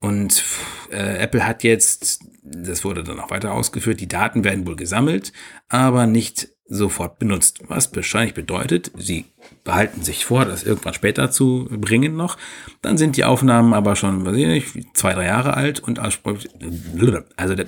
Und 0.00 0.42
äh, 0.90 1.18
Apple 1.18 1.46
hat 1.46 1.62
jetzt, 1.62 2.24
das 2.42 2.84
wurde 2.84 3.04
dann 3.04 3.20
auch 3.20 3.30
weiter 3.30 3.52
ausgeführt, 3.52 4.00
die 4.00 4.08
Daten 4.08 4.44
werden 4.44 4.66
wohl 4.66 4.76
gesammelt, 4.76 5.32
aber 5.68 6.06
nicht 6.06 6.48
sofort 6.66 7.18
benutzt. 7.18 7.60
Was 7.68 7.94
wahrscheinlich 7.94 8.32
bedeutet, 8.32 8.92
sie 8.96 9.26
behalten 9.64 10.02
sich 10.02 10.24
vor, 10.24 10.46
das 10.46 10.62
irgendwann 10.62 10.94
später 10.94 11.30
zu 11.30 11.68
bringen 11.70 12.16
noch. 12.16 12.38
Dann 12.80 12.96
sind 12.96 13.16
die 13.16 13.24
Aufnahmen 13.24 13.74
aber 13.74 13.94
schon, 13.96 14.24
weiß 14.24 14.36
ich 14.36 14.46
nicht, 14.46 14.96
zwei, 14.96 15.12
drei 15.12 15.26
Jahre 15.26 15.54
alt 15.54 15.80
und 15.80 15.98
also 15.98 17.54
der, 17.54 17.66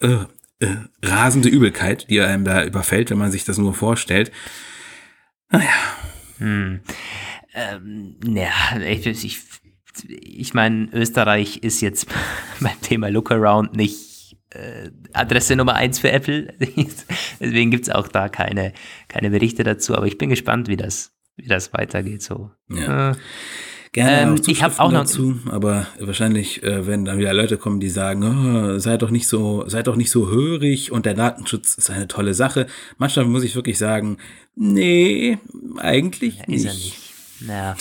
äh, 0.00 0.24
äh, 0.58 0.76
rasende 1.02 1.48
Übelkeit, 1.48 2.10
die 2.10 2.20
einem 2.20 2.44
da 2.44 2.64
überfällt, 2.64 3.10
wenn 3.10 3.18
man 3.18 3.32
sich 3.32 3.44
das 3.44 3.56
nur 3.56 3.72
vorstellt. 3.72 4.30
Naja. 5.50 5.70
Hm. 6.38 6.80
Ähm, 7.54 8.16
ja, 8.26 8.78
ich, 8.80 9.06
ich 9.06 9.38
ich 10.08 10.54
meine, 10.54 10.88
Österreich 10.92 11.58
ist 11.58 11.80
jetzt 11.80 12.06
beim 12.60 12.80
Thema 12.82 13.08
Lookaround 13.08 13.74
nicht 13.76 14.36
äh, 14.50 14.90
Adresse 15.12 15.56
Nummer 15.56 15.74
eins 15.74 15.98
für 15.98 16.10
Apple. 16.10 16.54
Deswegen 17.40 17.70
gibt 17.70 17.84
es 17.88 17.94
auch 17.94 18.08
da 18.08 18.28
keine, 18.28 18.72
keine 19.08 19.30
Berichte 19.30 19.62
dazu. 19.64 19.94
Aber 19.96 20.06
ich 20.06 20.18
bin 20.18 20.28
gespannt, 20.30 20.68
wie 20.68 20.76
das, 20.76 21.12
wie 21.36 21.46
das 21.48 21.72
weitergeht. 21.72 22.22
So. 22.22 22.50
Ja. 22.68 23.12
Äh. 23.12 23.14
Gerne 23.92 24.22
Ähm, 24.22 24.34
ich 24.46 24.62
hab 24.62 24.70
Zuschriften 24.70 24.80
auch 24.84 24.92
noch- 24.92 25.00
dazu, 25.00 25.40
aber 25.46 25.88
wahrscheinlich, 25.98 26.62
äh, 26.62 26.86
wenn 26.86 27.04
dann 27.04 27.18
wieder 27.18 27.32
Leute 27.34 27.58
kommen, 27.58 27.80
die 27.80 27.88
sagen, 27.88 28.22
oh, 28.22 28.78
seid 28.78 29.02
doch 29.02 29.10
nicht 29.10 29.26
so, 29.26 29.68
seid 29.68 29.88
doch 29.88 29.96
nicht 29.96 30.12
so 30.12 30.28
hörig 30.28 30.92
und 30.92 31.06
der 31.06 31.14
Datenschutz 31.14 31.74
ist 31.74 31.90
eine 31.90 32.06
tolle 32.06 32.34
Sache. 32.34 32.68
Manchmal 32.98 33.24
muss 33.24 33.42
ich 33.42 33.56
wirklich 33.56 33.78
sagen, 33.78 34.18
nee, 34.54 35.38
eigentlich 35.78 36.38
Ist 36.42 36.46
nicht. 36.48 36.66
er 36.66 36.72
nicht. 36.74 36.96
Naja. 37.40 37.76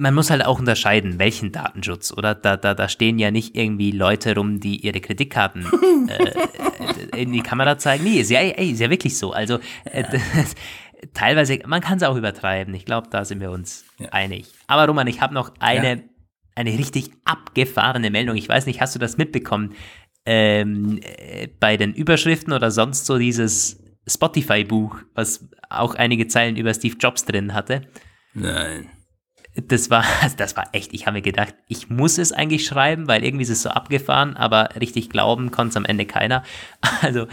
Man 0.00 0.14
muss 0.14 0.30
halt 0.30 0.44
auch 0.46 0.58
unterscheiden, 0.58 1.18
welchen 1.18 1.52
Datenschutz, 1.52 2.10
oder? 2.12 2.34
Da, 2.34 2.56
da, 2.56 2.74
da 2.74 2.88
stehen 2.88 3.18
ja 3.18 3.30
nicht 3.30 3.54
irgendwie 3.56 3.90
Leute 3.90 4.34
rum, 4.34 4.58
die 4.58 4.76
ihre 4.84 5.00
Kreditkarten 5.00 5.66
äh, 6.08 7.18
in 7.20 7.32
die 7.32 7.42
Kamera 7.42 7.76
zeigen. 7.76 8.04
Nee, 8.04 8.20
ist 8.20 8.30
ja, 8.30 8.40
ey, 8.40 8.70
ist 8.70 8.80
ja 8.80 8.88
wirklich 8.88 9.18
so. 9.18 9.32
Also 9.32 9.58
äh, 9.84 10.04
das, 10.34 10.54
teilweise, 11.12 11.58
man 11.66 11.80
kann 11.82 11.98
es 11.98 12.02
auch 12.02 12.16
übertreiben. 12.16 12.72
Ich 12.74 12.86
glaube, 12.86 13.08
da 13.10 13.24
sind 13.24 13.40
wir 13.40 13.50
uns 13.50 13.84
Ja. 13.98 14.08
einig. 14.12 14.46
Aber 14.66 14.86
Roman, 14.86 15.06
ich 15.06 15.20
habe 15.20 15.34
noch 15.34 15.52
eine, 15.58 15.96
Ja. 15.96 16.02
eine 16.56 16.70
richtig 16.78 17.10
abgefahrene 17.24 18.10
Meldung. 18.10 18.36
Ich 18.36 18.48
weiß 18.48 18.66
nicht, 18.66 18.80
hast 18.80 18.94
du 18.94 18.98
das 18.98 19.18
mitbekommen? 19.18 19.74
Ähm, 20.24 20.98
äh, 21.02 21.48
bei 21.60 21.76
den 21.76 21.92
Überschriften 21.94 22.52
oder 22.52 22.70
sonst 22.70 23.06
so 23.06 23.18
dieses 23.18 23.82
Spotify-Buch, 24.06 24.96
was 25.14 25.48
auch 25.68 25.94
einige 25.94 26.26
Zeilen 26.26 26.56
über 26.56 26.72
Steve 26.74 26.96
Jobs 26.98 27.24
drin 27.26 27.52
hatte. 27.54 27.82
Nein. 28.34 28.88
Das 29.54 29.90
war, 29.90 30.04
also 30.22 30.36
das 30.36 30.56
war 30.56 30.68
echt, 30.72 30.92
ich 30.92 31.06
habe 31.06 31.18
mir 31.18 31.22
gedacht, 31.22 31.54
ich 31.68 31.90
muss 31.90 32.18
es 32.18 32.32
eigentlich 32.32 32.64
schreiben, 32.64 33.08
weil 33.08 33.24
irgendwie 33.24 33.42
ist 33.42 33.50
es 33.50 33.62
so 33.62 33.70
abgefahren, 33.70 34.36
aber 34.36 34.70
richtig 34.80 35.10
glauben 35.10 35.50
konnte 35.50 35.70
es 35.70 35.76
am 35.76 35.84
Ende 35.84 36.06
keiner. 36.06 36.42
Also, 37.02 37.26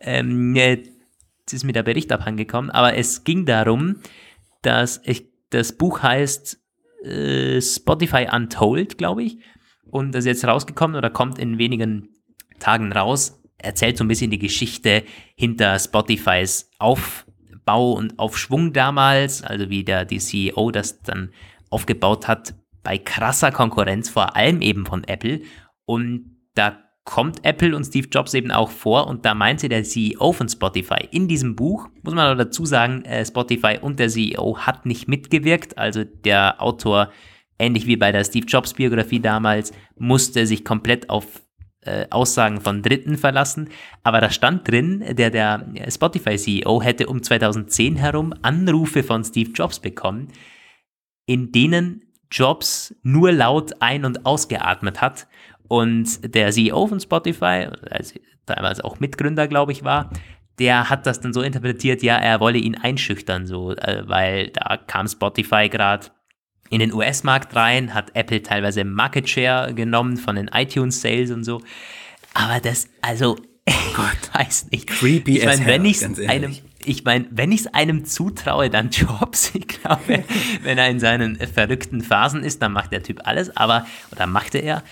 ähm, 0.00 0.56
jetzt 0.56 0.90
ist 1.52 1.64
mir 1.64 1.72
der 1.72 1.84
Bericht 1.84 2.10
abhangekommen, 2.10 2.70
aber 2.70 2.96
es 2.96 3.24
ging 3.24 3.46
darum, 3.46 3.96
dass 4.62 5.00
ich, 5.04 5.28
das 5.50 5.76
Buch 5.76 6.02
heißt 6.02 6.58
äh, 7.04 7.60
Spotify 7.60 8.26
Untold, 8.32 8.98
glaube 8.98 9.22
ich, 9.22 9.38
und 9.92 10.12
das 10.12 10.20
ist 10.20 10.26
jetzt 10.26 10.44
rausgekommen 10.44 10.96
oder 10.96 11.10
kommt 11.10 11.38
in 11.38 11.58
wenigen 11.58 12.08
Tagen 12.58 12.92
raus, 12.92 13.40
erzählt 13.58 13.98
so 13.98 14.04
ein 14.04 14.08
bisschen 14.08 14.30
die 14.30 14.38
Geschichte 14.38 15.04
hinter 15.36 15.78
Spotifys 15.78 16.70
Aufbau 16.78 17.92
und 17.92 18.18
Aufschwung 18.18 18.72
damals, 18.72 19.42
also 19.42 19.68
wie 19.68 19.84
der 19.84 20.04
die 20.04 20.18
CEO 20.18 20.70
das 20.70 21.02
dann 21.02 21.30
aufgebaut 21.72 22.28
hat 22.28 22.54
bei 22.82 22.98
krasser 22.98 23.50
Konkurrenz, 23.50 24.08
vor 24.08 24.36
allem 24.36 24.60
eben 24.60 24.86
von 24.86 25.04
Apple. 25.04 25.40
Und 25.84 26.36
da 26.54 26.78
kommt 27.04 27.44
Apple 27.44 27.74
und 27.74 27.84
Steve 27.84 28.08
Jobs 28.10 28.34
eben 28.34 28.50
auch 28.50 28.70
vor 28.70 29.08
und 29.08 29.24
da 29.24 29.34
meinte 29.34 29.68
der 29.68 29.82
CEO 29.82 30.32
von 30.32 30.48
Spotify. 30.48 31.08
In 31.10 31.26
diesem 31.26 31.56
Buch, 31.56 31.88
muss 32.02 32.14
man 32.14 32.38
dazu 32.38 32.64
sagen, 32.64 33.04
äh, 33.04 33.24
Spotify 33.24 33.78
und 33.80 33.98
der 33.98 34.08
CEO 34.08 34.58
hat 34.58 34.86
nicht 34.86 35.08
mitgewirkt, 35.08 35.78
also 35.78 36.04
der 36.04 36.62
Autor, 36.62 37.10
ähnlich 37.58 37.86
wie 37.86 37.96
bei 37.96 38.12
der 38.12 38.24
Steve 38.24 38.46
Jobs 38.46 38.74
Biografie 38.74 39.18
damals, 39.18 39.72
musste 39.98 40.46
sich 40.46 40.64
komplett 40.64 41.10
auf 41.10 41.42
äh, 41.80 42.06
Aussagen 42.10 42.60
von 42.60 42.82
Dritten 42.82 43.18
verlassen, 43.18 43.70
aber 44.04 44.20
da 44.20 44.30
stand 44.30 44.68
drin, 44.68 45.04
der, 45.16 45.30
der 45.30 45.66
Spotify-CEO 45.88 46.82
hätte 46.82 47.08
um 47.08 47.20
2010 47.20 47.96
herum 47.96 48.32
Anrufe 48.42 49.02
von 49.02 49.24
Steve 49.24 49.50
Jobs 49.50 49.80
bekommen, 49.80 50.28
in 51.32 51.50
denen 51.50 52.02
Jobs 52.30 52.94
nur 53.02 53.32
laut 53.32 53.72
ein- 53.80 54.04
und 54.04 54.26
ausgeatmet 54.26 55.00
hat 55.00 55.26
und 55.68 56.34
der 56.34 56.50
CEO 56.50 56.86
von 56.86 57.00
Spotify, 57.00 57.68
also 57.90 58.14
damals 58.44 58.80
auch 58.80 59.00
Mitgründer, 59.00 59.48
glaube 59.48 59.72
ich, 59.72 59.82
war, 59.84 60.10
der 60.58 60.90
hat 60.90 61.06
das 61.06 61.20
dann 61.20 61.32
so 61.32 61.40
interpretiert, 61.40 62.02
ja, 62.02 62.16
er 62.16 62.40
wolle 62.40 62.58
ihn 62.58 62.74
einschüchtern, 62.74 63.46
so, 63.46 63.72
äh, 63.72 64.02
weil 64.06 64.48
da 64.50 64.76
kam 64.76 65.08
Spotify 65.08 65.70
gerade 65.70 66.08
in 66.68 66.80
den 66.80 66.92
US-Markt 66.92 67.56
rein, 67.56 67.94
hat 67.94 68.14
Apple 68.14 68.42
teilweise 68.42 68.84
Market 68.84 69.28
Share 69.28 69.72
genommen 69.72 70.18
von 70.18 70.36
den 70.36 70.48
iTunes-Sales 70.48 71.30
und 71.30 71.44
so. 71.44 71.62
Aber 72.34 72.60
das, 72.60 72.88
also, 73.00 73.36
Gott, 73.94 74.30
weiß 74.34 74.70
nicht. 74.70 74.88
Creepy 74.88 75.38
ich 75.38 75.48
as 75.48 75.58
meine, 75.58 75.70
wenn 75.70 75.84
ich 75.86 76.00
ganz 76.00 76.18
einem. 76.18 76.56
Ich 76.84 77.04
meine, 77.04 77.26
wenn 77.30 77.52
ich 77.52 77.60
es 77.60 77.66
einem 77.74 78.04
zutraue, 78.04 78.70
dann 78.70 78.90
Jobs. 78.90 79.54
Ich 79.54 79.68
glaube, 79.68 80.24
wenn 80.62 80.78
er 80.78 80.88
in 80.88 81.00
seinen 81.00 81.38
äh, 81.40 81.46
verrückten 81.46 82.02
Phasen 82.02 82.42
ist, 82.42 82.62
dann 82.62 82.72
macht 82.72 82.92
der 82.92 83.02
Typ 83.02 83.20
alles, 83.24 83.56
aber, 83.56 83.86
oder 84.10 84.26
machte 84.26 84.58
er. 84.58 84.82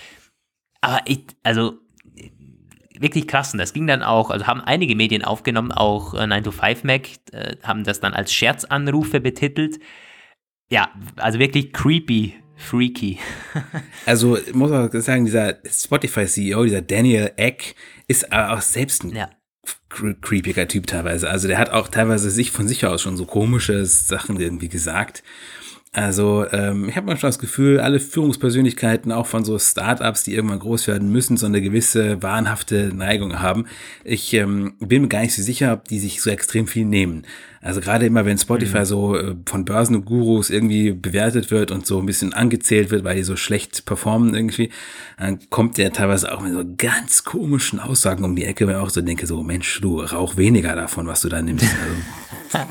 Aber 0.81 1.01
ich, 1.05 1.25
also, 1.43 1.79
wirklich 2.99 3.27
krass. 3.27 3.53
Und 3.53 3.59
das 3.59 3.73
ging 3.73 3.87
dann 3.87 4.03
auch, 4.03 4.29
also 4.29 4.47
haben 4.47 4.61
einige 4.61 4.95
Medien 4.95 5.23
aufgenommen, 5.23 5.71
auch 5.71 6.13
äh, 6.13 6.25
9 6.27 6.43
to 6.43 6.51
5 6.51 6.83
Mac, 6.83 7.07
äh, 7.31 7.55
haben 7.63 7.83
das 7.83 7.99
dann 7.99 8.13
als 8.13 8.33
Scherzanrufe 8.33 9.19
betitelt. 9.19 9.79
Ja, 10.69 10.89
also 11.17 11.39
wirklich 11.39 11.73
creepy, 11.73 12.35
freaky. 12.55 13.19
Also 14.05 14.37
muss 14.53 14.71
auch 14.71 14.89
sagen, 14.93 15.25
dieser 15.25 15.57
Spotify-CEO, 15.69 16.63
dieser 16.63 16.81
Daniel 16.81 17.31
Eck, 17.35 17.75
ist 18.07 18.31
aber 18.31 18.57
auch 18.57 18.61
selbst 18.61 19.03
ein 19.03 19.15
Ja. 19.15 19.29
Cre- 19.89 20.15
creepiger 20.21 20.67
Typ 20.67 20.87
teilweise. 20.87 21.29
Also 21.29 21.47
der 21.47 21.57
hat 21.57 21.71
auch 21.71 21.87
teilweise 21.87 22.29
sich 22.29 22.51
von 22.51 22.67
sich 22.67 22.85
aus 22.85 23.01
schon 23.01 23.17
so 23.17 23.25
komische 23.25 23.85
Sachen 23.85 24.39
irgendwie 24.39 24.69
gesagt. 24.69 25.23
Also 25.93 26.45
ähm, 26.53 26.87
ich 26.87 26.95
habe 26.95 27.07
manchmal 27.07 27.31
das 27.31 27.39
Gefühl, 27.39 27.81
alle 27.81 27.99
Führungspersönlichkeiten, 27.99 29.11
auch 29.11 29.27
von 29.27 29.43
so 29.43 29.59
Startups, 29.59 30.23
die 30.23 30.33
irgendwann 30.33 30.59
groß 30.59 30.87
werden 30.87 31.11
müssen, 31.11 31.35
so 31.35 31.47
eine 31.47 31.61
gewisse 31.61 32.23
wahnhafte 32.23 32.91
Neigung 32.95 33.39
haben. 33.39 33.65
Ich 34.05 34.33
ähm, 34.33 34.75
bin 34.79 35.01
mir 35.01 35.07
gar 35.09 35.19
nicht 35.19 35.35
so 35.35 35.43
sicher, 35.43 35.73
ob 35.73 35.89
die 35.89 35.99
sich 35.99 36.21
so 36.21 36.29
extrem 36.29 36.65
viel 36.67 36.85
nehmen. 36.85 37.23
Also 37.61 37.79
gerade 37.79 38.07
immer, 38.07 38.25
wenn 38.25 38.37
Spotify 38.37 38.85
so 38.85 39.15
äh, 39.15 39.35
von 39.45 39.65
Börsengurus 39.65 40.49
irgendwie 40.49 40.91
bewertet 40.91 41.51
wird 41.51 41.69
und 41.71 41.85
so 41.85 41.99
ein 41.99 42.05
bisschen 42.07 42.33
angezählt 42.33 42.89
wird, 42.89 43.03
weil 43.03 43.15
die 43.15 43.23
so 43.23 43.35
schlecht 43.35 43.85
performen 43.85 44.33
irgendwie, 44.33 44.71
dann 45.17 45.39
kommt 45.49 45.77
der 45.77 45.93
teilweise 45.93 46.31
auch 46.33 46.41
mit 46.41 46.53
so 46.53 46.63
ganz 46.77 47.23
komischen 47.23 47.79
Aussagen 47.79 48.23
um 48.23 48.35
die 48.35 48.45
Ecke, 48.45 48.65
weil 48.65 48.75
ich 48.75 48.81
auch 48.81 48.89
so 48.89 49.01
denke, 49.01 49.27
so 49.27 49.43
Mensch, 49.43 49.79
du 49.79 50.01
rauch 50.01 50.37
weniger 50.37 50.75
davon, 50.75 51.05
was 51.07 51.21
du 51.21 51.29
da 51.29 51.41
nimmst. 51.41 51.65
Also, 52.51 52.67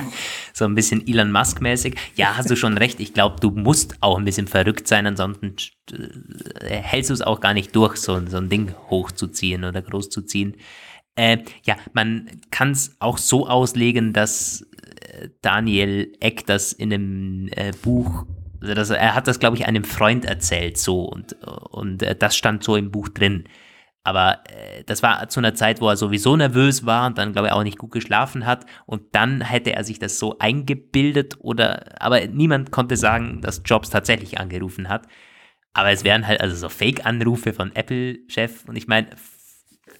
So 0.52 0.66
ein 0.66 0.74
bisschen 0.74 1.06
Elon 1.06 1.32
Musk-mäßig. 1.32 1.96
Ja, 2.14 2.36
hast 2.36 2.50
du 2.50 2.56
schon 2.56 2.76
recht. 2.76 3.00
Ich 3.00 3.14
glaube, 3.14 3.36
du 3.40 3.50
musst 3.50 3.94
auch 4.00 4.18
ein 4.18 4.26
bisschen 4.26 4.46
verrückt 4.46 4.86
sein, 4.86 5.06
ansonsten 5.06 5.56
äh, 5.90 6.76
hältst 6.76 7.08
du 7.08 7.14
es 7.14 7.22
auch 7.22 7.40
gar 7.40 7.54
nicht 7.54 7.74
durch, 7.74 7.96
so, 7.96 8.20
so 8.26 8.36
ein 8.36 8.50
Ding 8.50 8.74
hochzuziehen 8.90 9.64
oder 9.64 9.80
großzuziehen. 9.80 10.56
Äh, 11.16 11.38
ja, 11.64 11.76
man 11.92 12.30
kann 12.50 12.72
es 12.72 12.94
auch 12.98 13.18
so 13.18 13.48
auslegen, 13.48 14.12
dass 14.12 14.66
Daniel 15.42 16.12
Eck 16.20 16.46
das 16.46 16.72
in 16.72 16.92
einem 16.92 17.48
äh, 17.52 17.72
Buch, 17.82 18.26
also 18.60 18.74
das, 18.74 18.90
er 18.90 19.14
hat 19.14 19.26
das, 19.26 19.40
glaube 19.40 19.56
ich, 19.56 19.66
einem 19.66 19.84
Freund 19.84 20.24
erzählt, 20.24 20.78
so 20.78 21.04
und, 21.04 21.34
und 21.42 22.02
äh, 22.02 22.14
das 22.14 22.36
stand 22.36 22.62
so 22.64 22.76
im 22.76 22.90
Buch 22.90 23.08
drin. 23.08 23.44
Aber 24.02 24.38
äh, 24.48 24.82
das 24.84 25.02
war 25.02 25.28
zu 25.28 25.40
einer 25.40 25.54
Zeit, 25.54 25.80
wo 25.80 25.88
er 25.88 25.96
sowieso 25.96 26.36
nervös 26.36 26.86
war 26.86 27.06
und 27.06 27.18
dann, 27.18 27.32
glaube 27.32 27.48
ich, 27.48 27.52
auch 27.52 27.62
nicht 27.62 27.78
gut 27.78 27.90
geschlafen 27.90 28.46
hat. 28.46 28.64
Und 28.86 29.02
dann 29.12 29.42
hätte 29.42 29.74
er 29.74 29.84
sich 29.84 29.98
das 29.98 30.18
so 30.18 30.38
eingebildet 30.38 31.36
oder, 31.40 32.00
aber 32.00 32.26
niemand 32.26 32.70
konnte 32.70 32.96
sagen, 32.96 33.40
dass 33.42 33.62
Jobs 33.64 33.90
tatsächlich 33.90 34.40
angerufen 34.40 34.88
hat. 34.88 35.06
Aber 35.74 35.90
es 35.90 36.02
wären 36.02 36.26
halt 36.26 36.40
also 36.40 36.56
so 36.56 36.68
Fake-Anrufe 36.68 37.52
von 37.52 37.74
Apple-Chef 37.74 38.64
und 38.66 38.76
ich 38.76 38.88
meine, 38.88 39.10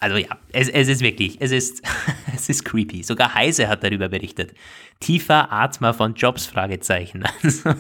also 0.01 0.16
ja, 0.16 0.39
es, 0.52 0.68
es 0.68 0.89
ist 0.89 1.02
wirklich, 1.02 1.36
es 1.40 1.52
ist, 1.52 1.82
es 2.35 2.48
ist 2.48 2.64
creepy. 2.64 3.02
Sogar 3.02 3.35
Heise 3.35 3.68
hat 3.68 3.85
darüber 3.85 4.09
berichtet. 4.09 4.55
Tiefer 4.98 5.52
Atmer 5.52 5.94
von 5.94 6.14
Jobs, 6.14 6.47
Fragezeichen. 6.47 7.24
Also, 7.43 7.74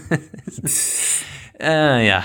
äh, 1.58 2.06
ja. 2.06 2.24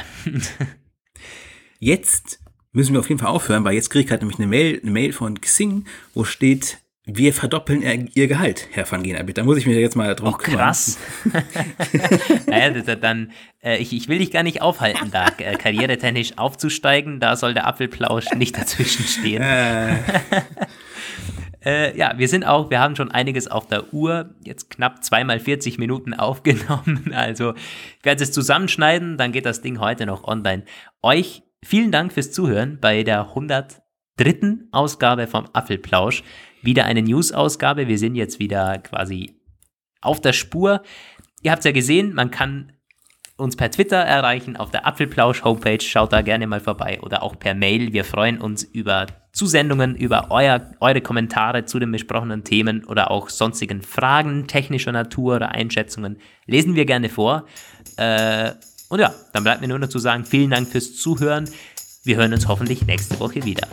Jetzt 1.80 2.40
müssen 2.72 2.94
wir 2.94 3.02
auf 3.02 3.10
jeden 3.10 3.20
Fall 3.20 3.30
aufhören, 3.30 3.66
weil 3.66 3.74
jetzt 3.74 3.90
kriege 3.90 4.04
ich 4.04 4.08
gerade 4.08 4.24
nämlich 4.24 4.40
eine 4.40 4.48
Mail, 4.48 4.80
eine 4.82 4.92
Mail 4.92 5.12
von 5.12 5.42
Xing, 5.42 5.86
wo 6.14 6.24
steht, 6.24 6.80
wir 7.06 7.34
verdoppeln 7.34 8.10
ihr, 8.14 8.28
Gehalt, 8.28 8.68
Herr 8.72 8.90
van 8.90 9.04
Geenabit. 9.04 9.38
Da 9.38 9.44
muss 9.44 9.58
ich 9.58 9.66
mich 9.68 9.76
jetzt 9.78 9.96
mal 9.96 10.16
drum 10.16 10.30
Oh, 10.34 10.38
krass. 10.38 10.98
naja, 12.48 12.70
da- 12.82 12.96
dann, 12.96 13.32
äh, 13.64 13.78
ich, 13.78 13.94
ich 13.94 14.08
will 14.08 14.18
dich 14.20 14.32
gar 14.32 14.44
nicht 14.44 14.62
aufhalten, 14.62 15.12
da 15.12 15.28
äh, 15.38 15.56
karrieretechnisch 15.56 16.38
aufzusteigen. 16.38 17.20
Da 17.20 17.36
soll 17.36 17.54
der 17.54 17.68
Apfelplausch 17.68 18.32
nicht 18.36 18.58
dazwischen 18.58 19.06
stehen. 19.06 19.42
Äh, 19.42 19.98
Äh, 21.64 21.98
ja, 21.98 22.14
wir 22.18 22.28
sind 22.28 22.44
auch, 22.46 22.70
wir 22.70 22.80
haben 22.80 22.96
schon 22.96 23.10
einiges 23.10 23.48
auf 23.48 23.66
der 23.66 23.92
Uhr, 23.92 24.36
jetzt 24.44 24.70
knapp 24.70 25.04
zweimal 25.04 25.40
40 25.40 25.80
Minuten 25.80 26.14
aufgenommen. 26.20 27.12
Also 27.12 27.56
ich 27.56 28.06
werde 28.06 28.24
es 28.24 28.32
zusammenschneiden, 28.32 29.18
dann 29.18 29.32
geht 29.32 29.48
das 29.48 29.62
Ding 29.62 29.80
heute 29.80 30.06
noch 30.06 30.26
online. 30.26 30.64
Euch 31.02 31.42
vielen 31.66 31.92
Dank 31.92 32.14
fürs 32.14 32.32
Zuhören 32.32 32.78
bei 32.80 33.02
der 33.02 33.30
103. 33.30 33.80
Ausgabe 34.72 35.26
vom 35.26 35.48
Apfelplausch. 35.54 36.22
Wieder 36.66 36.86
eine 36.86 37.04
News-Ausgabe. 37.04 37.88
Wir 37.88 38.00
sind 38.00 38.16
jetzt 38.16 38.40
wieder 38.40 38.80
quasi 38.80 39.40
auf 40.02 40.20
der 40.20 40.34
Spur. 40.34 40.82
Ihr 41.44 41.52
habt 41.52 41.60
es 41.60 41.66
ja 41.66 41.72
gesehen, 41.72 42.14
man 42.16 42.32
kann 42.32 42.72
uns 43.38 43.56
per 43.56 43.70
Twitter 43.70 43.98
erreichen 43.98 44.58
auf 44.58 44.72
der 44.72 44.88
Apfelplausch 44.88 45.44
Homepage. 45.44 45.82
Schaut 45.82 46.12
da 46.12 46.22
gerne 46.22 46.48
mal 46.48 46.60
vorbei 46.60 47.00
oder 47.02 47.22
auch 47.22 47.38
per 47.38 47.54
Mail. 47.54 47.94
Wir 47.94 48.04
freuen 48.04 48.40
uns 48.40 48.64
über 48.64 49.06
Zusendungen, 49.32 49.96
über 49.96 50.32
euer, 50.32 50.72
eure 50.80 51.02
Kommentare 51.02 51.66
zu 51.66 51.78
den 51.78 51.92
besprochenen 51.92 52.44
Themen 52.44 52.84
oder 52.86 53.12
auch 53.12 53.30
sonstigen 53.30 53.82
Fragen 53.84 54.48
technischer 54.48 54.92
Natur 54.92 55.36
oder 55.36 55.50
Einschätzungen. 55.50 56.18
Lesen 56.48 56.76
wir 56.76 56.86
gerne 56.86 57.10
vor. 57.10 57.46
Äh, 57.98 58.52
Und 58.90 59.00
ja, 59.00 59.14
dann 59.34 59.44
bleibt 59.44 59.62
mir 59.62 59.68
nur 59.68 59.80
noch 59.80 59.90
zu 59.90 60.00
sagen, 60.00 60.26
vielen 60.26 60.50
Dank 60.50 60.68
fürs 60.70 60.96
Zuhören. 60.96 61.50
Wir 62.04 62.16
hören 62.16 62.34
uns 62.34 62.48
hoffentlich 62.48 62.88
nächste 62.88 63.20
Woche 63.20 63.44
wieder. 63.44 63.68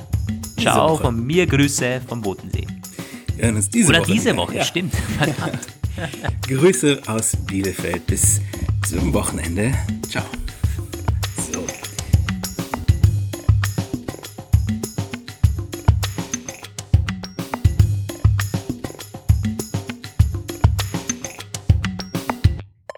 Ciao, 0.63 0.91
Woche. 0.91 1.03
von 1.05 1.27
mir 1.27 1.47
Grüße 1.47 2.01
vom 2.09 2.21
Bodensee. 2.21 2.67
Wir 3.37 3.47
hören 3.47 3.57
uns 3.57 3.69
diese 3.71 3.89
Oder 3.91 4.01
Woche. 4.01 4.13
diese 4.13 4.37
Woche, 4.37 4.57
Ja. 4.57 4.65
stimmt. 4.65 4.95
Verdammt. 5.19 5.59
Grüße 6.49 7.03
aus 7.07 7.33
Bielefeld. 7.47 8.07
Bis 8.07 8.41
zum 8.89 9.13
Wochenende. 9.13 9.73
Ciao. 10.09 10.25
So. 11.53 11.65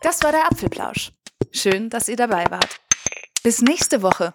Das 0.03 0.23
war 0.23 0.33
der 0.33 0.47
Apfelplausch. 0.51 1.13
Schön, 1.53 1.89
dass 1.91 2.09
ihr 2.09 2.17
dabei 2.17 2.45
wart. 2.51 2.81
Bis 3.43 3.63
nächste 3.63 4.03
Woche. 4.03 4.35